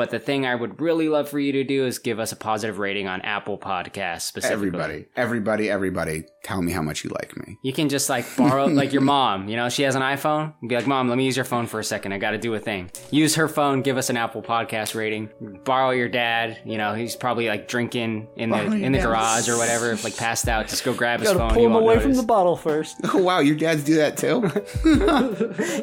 But 0.00 0.08
the 0.08 0.18
thing 0.18 0.46
I 0.46 0.54
would 0.54 0.80
really 0.80 1.10
love 1.10 1.28
for 1.28 1.38
you 1.38 1.52
to 1.52 1.62
do 1.62 1.84
is 1.84 1.98
give 1.98 2.18
us 2.18 2.32
a 2.32 2.36
positive 2.36 2.78
rating 2.78 3.06
on 3.06 3.20
Apple 3.20 3.58
Podcasts 3.58 4.22
specifically. 4.22 4.68
Everybody, 4.68 5.06
everybody, 5.14 5.68
everybody, 5.68 6.24
tell 6.42 6.62
me 6.62 6.72
how 6.72 6.80
much 6.80 7.04
you 7.04 7.10
like 7.10 7.36
me. 7.36 7.58
You 7.62 7.74
can 7.74 7.90
just 7.90 8.08
like 8.08 8.24
borrow, 8.34 8.64
like 8.80 8.94
your 8.94 9.02
mom, 9.02 9.50
you 9.50 9.56
know, 9.56 9.68
she 9.68 9.82
has 9.82 9.96
an 9.96 10.00
iPhone. 10.00 10.54
Be 10.66 10.74
like, 10.74 10.86
Mom, 10.86 11.10
let 11.10 11.18
me 11.18 11.26
use 11.26 11.36
your 11.36 11.44
phone 11.44 11.66
for 11.66 11.80
a 11.80 11.84
second. 11.84 12.12
I 12.12 12.18
got 12.18 12.30
to 12.30 12.38
do 12.38 12.54
a 12.54 12.58
thing. 12.58 12.90
Use 13.10 13.34
her 13.34 13.46
phone, 13.46 13.82
give 13.82 13.98
us 13.98 14.08
an 14.08 14.16
Apple 14.16 14.40
Podcast 14.40 14.94
rating. 14.94 15.28
Borrow 15.64 15.90
your 15.90 16.08
dad, 16.08 16.62
you 16.64 16.78
know, 16.78 16.94
he's 16.94 17.14
probably 17.14 17.48
like 17.48 17.68
drinking 17.68 18.26
in 18.36 18.48
the 18.48 18.62
in 18.62 18.92
the 18.92 18.98
dad. 19.00 19.04
garage 19.04 19.50
or 19.50 19.58
whatever, 19.58 19.94
like 19.96 20.16
passed 20.16 20.48
out. 20.48 20.66
Just 20.66 20.82
go 20.82 20.94
grab 20.94 21.20
his 21.20 21.30
phone. 21.30 21.52
pull 21.52 21.66
him 21.66 21.72
won't 21.72 21.84
away 21.84 21.98
from 21.98 22.14
the 22.14 22.22
bottle 22.22 22.56
first. 22.56 22.96
Oh 23.12 23.18
wow, 23.18 23.40
your 23.40 23.56
dads 23.56 23.84
do 23.84 23.96
that 23.96 24.16
too. 24.16 24.40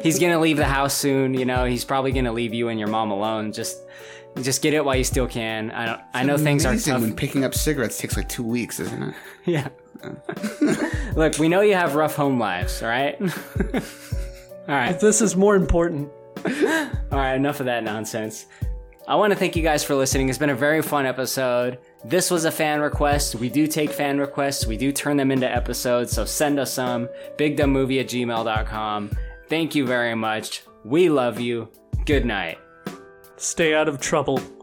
He's 0.02 0.18
gonna 0.18 0.40
leave 0.40 0.56
the 0.56 0.64
house 0.64 0.94
soon. 0.94 1.34
You 1.34 1.44
know, 1.44 1.66
he's 1.66 1.84
probably 1.84 2.10
gonna 2.10 2.32
leave 2.32 2.54
you 2.54 2.68
and 2.68 2.80
your 2.80 2.88
mom 2.88 3.10
alone. 3.10 3.52
Just, 3.52 3.76
just 4.42 4.62
get 4.62 4.74
it 4.74 4.84
while 4.84 4.96
you 4.96 5.04
still 5.04 5.26
can. 5.26 5.70
I 5.70 5.86
don't. 5.86 6.00
I 6.14 6.22
know 6.24 6.36
things 6.38 6.64
are 6.64 6.70
Amazing 6.70 6.92
tough. 6.94 7.02
when 7.02 7.16
picking 7.16 7.44
up 7.44 7.54
cigarettes 7.54 7.98
takes 7.98 8.16
like 8.16 8.28
two 8.28 8.42
weeks, 8.42 8.80
isn't 8.80 9.02
it? 9.02 9.14
Yeah. 9.46 9.68
Look, 11.16 11.38
we 11.38 11.48
know 11.48 11.60
you 11.62 11.74
have 11.74 11.94
rough 11.94 12.14
home 12.14 12.38
lives. 12.38 12.82
All 12.82 12.88
right. 12.88 13.20
all 13.74 13.80
right. 14.68 14.98
This 15.00 15.20
is 15.20 15.34
more 15.36 15.56
important. 15.56 16.10
All 16.44 17.18
right, 17.18 17.34
enough 17.34 17.60
of 17.60 17.66
that 17.66 17.82
nonsense. 17.82 18.46
I 19.08 19.14
want 19.16 19.32
to 19.32 19.38
thank 19.38 19.56
you 19.56 19.62
guys 19.62 19.82
for 19.82 19.94
listening. 19.94 20.28
It's 20.28 20.36
been 20.38 20.50
a 20.50 20.54
very 20.54 20.82
fun 20.82 21.06
episode. 21.06 21.78
This 22.04 22.30
was 22.30 22.44
a 22.44 22.50
fan 22.52 22.80
request. 22.80 23.34
We 23.36 23.48
do 23.48 23.66
take 23.66 23.90
fan 23.90 24.18
requests, 24.18 24.66
we 24.66 24.76
do 24.76 24.92
turn 24.92 25.16
them 25.16 25.30
into 25.32 25.50
episodes, 25.50 26.12
so 26.12 26.26
send 26.26 26.60
us 26.60 26.72
some. 26.74 27.08
BigDumbMovie 27.38 28.00
at 28.00 28.06
gmail.com. 28.08 29.10
Thank 29.48 29.74
you 29.74 29.86
very 29.86 30.14
much. 30.14 30.62
We 30.84 31.08
love 31.08 31.40
you. 31.40 31.70
Good 32.04 32.26
night. 32.26 32.58
Stay 33.40 33.72
out 33.72 33.88
of 33.88 34.00
trouble. 34.00 34.57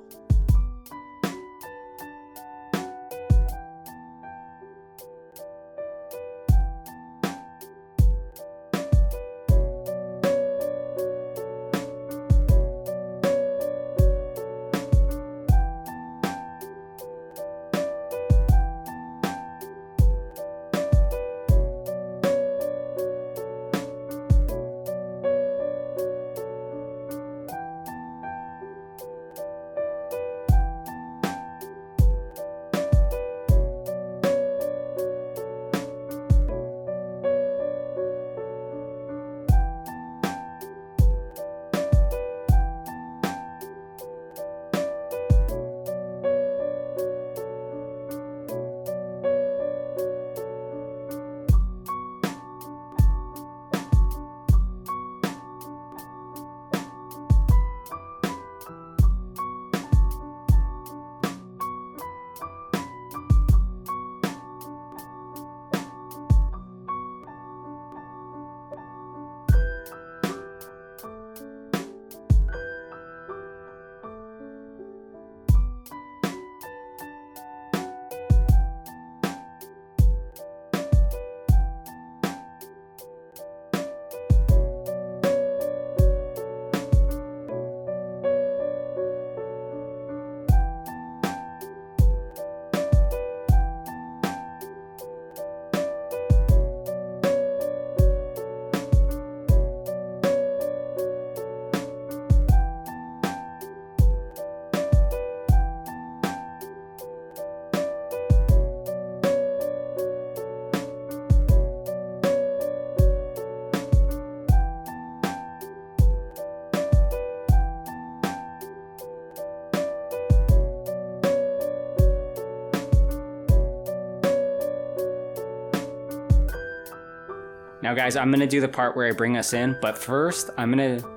Now, 127.86 127.94
guys, 127.94 128.16
I'm 128.16 128.32
going 128.32 128.40
to 128.40 128.48
do 128.48 128.62
the 128.62 128.68
part 128.68 128.95
where 128.95 129.07
I 129.07 129.12
bring 129.12 129.38
us 129.38 129.53
in, 129.53 129.78
but 129.80 129.95
first, 129.95 130.49
I'm 130.57 130.76
going 130.76 130.99
to 130.99 131.07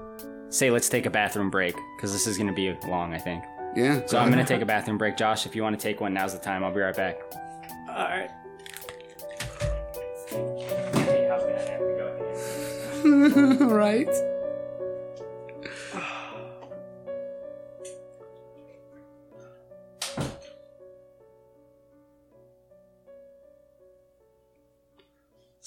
say 0.50 0.70
let's 0.70 0.90
take 0.90 1.06
a 1.06 1.10
bathroom 1.10 1.48
break 1.48 1.74
because 1.96 2.12
this 2.12 2.26
is 2.26 2.36
going 2.36 2.48
to 2.48 2.52
be 2.52 2.76
long, 2.86 3.14
I 3.14 3.18
think. 3.18 3.42
Yeah. 3.74 4.04
So 4.04 4.18
I'm 4.18 4.30
going 4.30 4.44
to 4.44 4.52
take 4.52 4.60
a 4.60 4.66
bathroom 4.66 4.98
break. 4.98 5.16
Josh, 5.16 5.46
if 5.46 5.56
you 5.56 5.62
want 5.62 5.80
to 5.80 5.82
take 5.82 6.02
one, 6.02 6.12
now's 6.12 6.34
the 6.34 6.38
time. 6.38 6.62
I'll 6.62 6.70
be 6.70 6.80
right 6.80 6.94
back. 6.94 7.20
All 7.88 7.94
right. 8.04 8.28
right. 13.72 14.27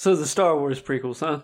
So 0.01 0.15
the 0.15 0.25
Star 0.25 0.57
Wars 0.57 0.81
prequels, 0.81 1.19
huh? 1.19 1.41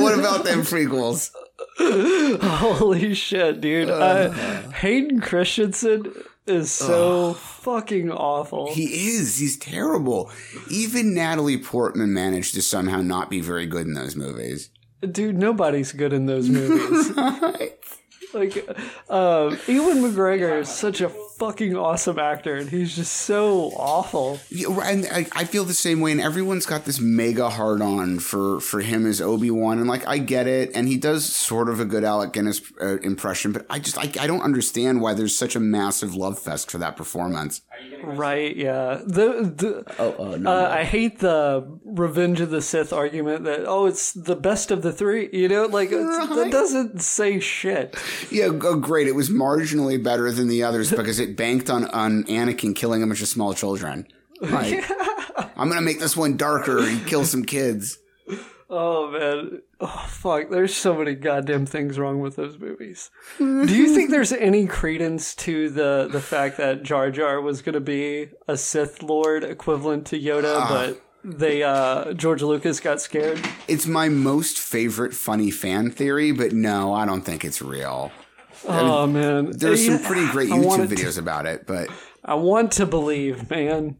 what 0.00 0.18
about 0.18 0.42
them 0.42 0.62
prequels? 0.62 1.30
Holy 2.42 3.14
shit, 3.14 3.60
dude! 3.60 3.90
Uh, 3.90 4.32
Hayden 4.72 5.20
Christensen 5.20 6.12
is 6.48 6.72
so 6.72 7.34
fucking 7.34 8.10
awful. 8.10 8.74
He 8.74 9.10
is. 9.10 9.38
He's 9.38 9.56
terrible. 9.56 10.32
Even 10.68 11.14
Natalie 11.14 11.58
Portman 11.58 12.12
managed 12.12 12.54
to 12.54 12.60
somehow 12.62 13.02
not 13.02 13.30
be 13.30 13.40
very 13.40 13.66
good 13.66 13.86
in 13.86 13.94
those 13.94 14.16
movies. 14.16 14.70
Dude, 15.00 15.38
nobody's 15.38 15.92
good 15.92 16.12
in 16.12 16.26
those 16.26 16.48
movies. 16.48 17.16
like, 18.34 18.68
um, 19.08 19.56
Ewan 19.68 19.98
McGregor 19.98 20.58
is 20.58 20.68
such 20.68 21.00
a 21.00 21.12
fucking 21.38 21.76
awesome 21.76 22.18
actor, 22.18 22.56
and 22.56 22.68
he's 22.68 22.96
just 22.96 23.12
so 23.12 23.70
awful. 23.76 24.40
Yeah, 24.50 24.68
and 24.84 25.06
I, 25.10 25.26
I 25.32 25.44
feel 25.44 25.64
the 25.64 25.74
same 25.74 26.00
way. 26.00 26.12
And 26.12 26.20
everyone's 26.20 26.66
got 26.66 26.84
this 26.84 27.00
mega 27.00 27.50
hard 27.50 27.82
on 27.82 28.18
for 28.18 28.60
for 28.60 28.80
him 28.80 29.06
as 29.06 29.20
Obi 29.20 29.50
Wan, 29.50 29.78
and 29.78 29.88
like 29.88 30.06
I 30.06 30.18
get 30.18 30.46
it, 30.46 30.70
and 30.74 30.88
he 30.88 30.96
does 30.96 31.24
sort 31.24 31.68
of 31.68 31.80
a 31.80 31.84
good 31.84 32.04
Alec 32.04 32.32
Guinness 32.32 32.60
uh, 32.80 32.98
impression, 32.98 33.52
but 33.52 33.66
I 33.68 33.78
just 33.78 33.98
I, 33.98 34.10
I 34.22 34.26
don't 34.26 34.42
understand 34.42 35.00
why 35.00 35.14
there's 35.14 35.36
such 35.36 35.56
a 35.56 35.60
massive 35.60 36.14
love 36.14 36.38
fest 36.38 36.70
for 36.70 36.78
that 36.78 36.96
performance. 36.96 37.62
Right? 38.02 38.54
Yeah. 38.56 39.00
The 39.04 39.52
the 39.54 39.84
Oh, 39.98 40.14
oh 40.18 40.24
no, 40.30 40.32
uh, 40.32 40.36
no. 40.36 40.70
I 40.70 40.84
hate 40.84 41.18
the 41.18 41.78
Revenge 41.84 42.40
of 42.40 42.50
the 42.50 42.62
Sith 42.62 42.92
argument 42.92 43.44
that 43.44 43.64
oh, 43.66 43.86
it's 43.86 44.12
the 44.12 44.36
best 44.36 44.70
of 44.70 44.82
the 44.82 44.92
three. 44.92 45.28
You 45.32 45.48
know, 45.48 45.66
like 45.66 45.90
it's, 45.92 46.28
that 46.28 46.48
doesn't 46.50 47.00
say 47.00 47.40
shit. 47.40 47.96
Yeah, 48.30 48.46
oh, 48.46 48.76
great. 48.76 49.06
It 49.06 49.14
was 49.14 49.30
marginally 49.30 50.02
better 50.02 50.30
than 50.30 50.48
the 50.48 50.62
others 50.62 50.90
because 50.90 51.18
it 51.18 51.25
banked 51.34 51.68
on 51.70 51.86
on 51.86 52.24
Anakin 52.24 52.74
killing 52.76 53.02
a 53.02 53.06
bunch 53.06 53.22
of 53.22 53.28
small 53.28 53.54
children. 53.54 54.06
Like, 54.40 54.84
I'm 55.56 55.68
gonna 55.68 55.80
make 55.80 55.98
this 55.98 56.16
one 56.16 56.36
darker 56.36 56.78
and 56.78 57.06
kill 57.06 57.24
some 57.24 57.44
kids. 57.44 57.98
Oh 58.68 59.10
man. 59.10 59.62
Oh 59.80 60.06
fuck. 60.08 60.50
There's 60.50 60.74
so 60.74 60.94
many 60.96 61.14
goddamn 61.14 61.66
things 61.66 61.98
wrong 61.98 62.20
with 62.20 62.36
those 62.36 62.58
movies. 62.58 63.10
Do 63.38 63.66
you 63.76 63.94
think 63.94 64.10
there's 64.10 64.32
any 64.50 64.66
credence 64.66 65.34
to 65.36 65.70
the 65.70 66.08
the 66.10 66.20
fact 66.20 66.56
that 66.56 66.82
Jar 66.82 67.10
Jar 67.10 67.40
was 67.40 67.62
going 67.62 67.74
to 67.74 67.80
be 67.80 68.28
a 68.48 68.56
Sith 68.56 69.02
Lord 69.02 69.44
equivalent 69.44 70.06
to 70.08 70.18
Yoda, 70.20 70.56
Ah. 70.58 70.68
but 70.68 71.02
they 71.22 71.62
uh 71.62 72.12
George 72.14 72.42
Lucas 72.42 72.80
got 72.80 73.00
scared? 73.00 73.40
It's 73.68 73.86
my 73.86 74.08
most 74.08 74.58
favorite 74.58 75.14
funny 75.14 75.50
fan 75.52 75.90
theory, 75.92 76.32
but 76.32 76.52
no, 76.52 76.92
I 76.92 77.06
don't 77.06 77.22
think 77.22 77.44
it's 77.44 77.62
real. 77.62 78.10
Oh 78.66 79.06
man. 79.06 79.52
There's 79.52 79.84
some 79.84 79.98
pretty 79.98 80.26
great 80.30 80.50
YouTube 80.50 80.64
wanted 80.64 80.90
to- 80.90 80.96
videos 80.96 81.18
about 81.18 81.46
it, 81.46 81.66
but 81.66 81.88
I 82.24 82.34
want 82.34 82.72
to 82.72 82.86
believe, 82.86 83.50
man. 83.50 83.96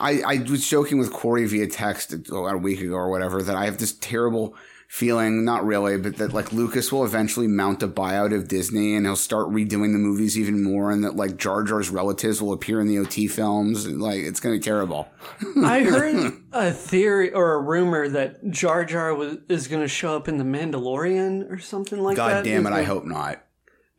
I, 0.00 0.22
I 0.22 0.36
was 0.48 0.68
joking 0.68 0.98
with 0.98 1.12
Corey 1.12 1.44
via 1.46 1.66
text 1.66 2.14
oh, 2.30 2.46
a 2.46 2.56
week 2.56 2.80
ago 2.80 2.94
or 2.94 3.10
whatever 3.10 3.42
that 3.42 3.56
I 3.56 3.64
have 3.64 3.78
this 3.78 3.92
terrible 3.92 4.54
feeling, 4.86 5.44
not 5.44 5.66
really, 5.66 5.98
but 5.98 6.16
that 6.16 6.32
like 6.32 6.52
Lucas 6.52 6.90
will 6.90 7.04
eventually 7.04 7.46
mount 7.46 7.82
a 7.82 7.88
buyout 7.88 8.34
of 8.34 8.48
Disney 8.48 8.94
and 8.94 9.04
he'll 9.04 9.16
start 9.16 9.48
redoing 9.48 9.92
the 9.92 9.98
movies 9.98 10.38
even 10.38 10.62
more 10.62 10.90
and 10.90 11.04
that 11.04 11.16
like 11.16 11.36
Jar 11.36 11.62
Jar's 11.62 11.90
relatives 11.90 12.40
will 12.40 12.52
appear 12.52 12.80
in 12.80 12.86
the 12.86 12.98
OT 12.98 13.26
films. 13.26 13.86
Like 13.86 14.20
it's 14.20 14.40
going 14.40 14.54
to 14.54 14.58
be 14.58 14.64
terrible. 14.64 15.08
I 15.62 15.80
heard 15.80 16.32
a 16.52 16.72
theory 16.72 17.32
or 17.32 17.54
a 17.54 17.60
rumor 17.60 18.08
that 18.08 18.50
Jar 18.50 18.84
Jar 18.84 19.14
was, 19.14 19.38
is 19.48 19.68
going 19.68 19.82
to 19.82 19.88
show 19.88 20.16
up 20.16 20.26
in 20.28 20.38
The 20.38 20.44
Mandalorian 20.44 21.50
or 21.50 21.58
something 21.58 21.98
like 22.00 22.16
that. 22.16 22.44
God 22.44 22.44
damn 22.44 22.66
it, 22.66 22.72
I 22.72 22.84
hope 22.84 23.04
not. 23.04 23.44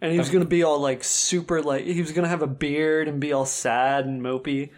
And 0.02 0.12
he 0.12 0.18
was 0.18 0.30
um, 0.30 0.34
going 0.34 0.44
to 0.46 0.50
be 0.50 0.64
all 0.64 0.80
like 0.80 1.04
super, 1.04 1.62
like, 1.62 1.86
he 1.86 2.02
was 2.02 2.12
going 2.12 2.24
to 2.24 2.30
have 2.30 2.42
a 2.42 2.48
beard 2.48 3.08
and 3.08 3.20
be 3.20 3.34
all 3.34 3.46
sad 3.46 4.06
and 4.06 4.22
mopey. 4.22 4.70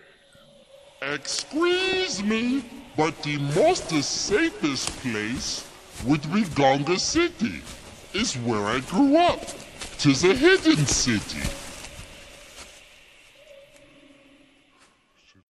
Excuse 1.02 2.24
me, 2.24 2.64
but 2.96 3.22
the 3.24 3.38
most 3.56 3.90
safest 3.90 4.90
place 5.02 5.68
would 6.06 6.22
be 6.34 6.44
Gunga 6.56 7.00
City. 7.00 7.62
It's 8.14 8.36
where 8.36 8.66
I 8.66 8.80
grew 8.82 9.18
up. 9.18 9.42
Tis 9.98 10.24
a 10.24 10.34
hidden 10.34 10.86
city. 10.86 11.61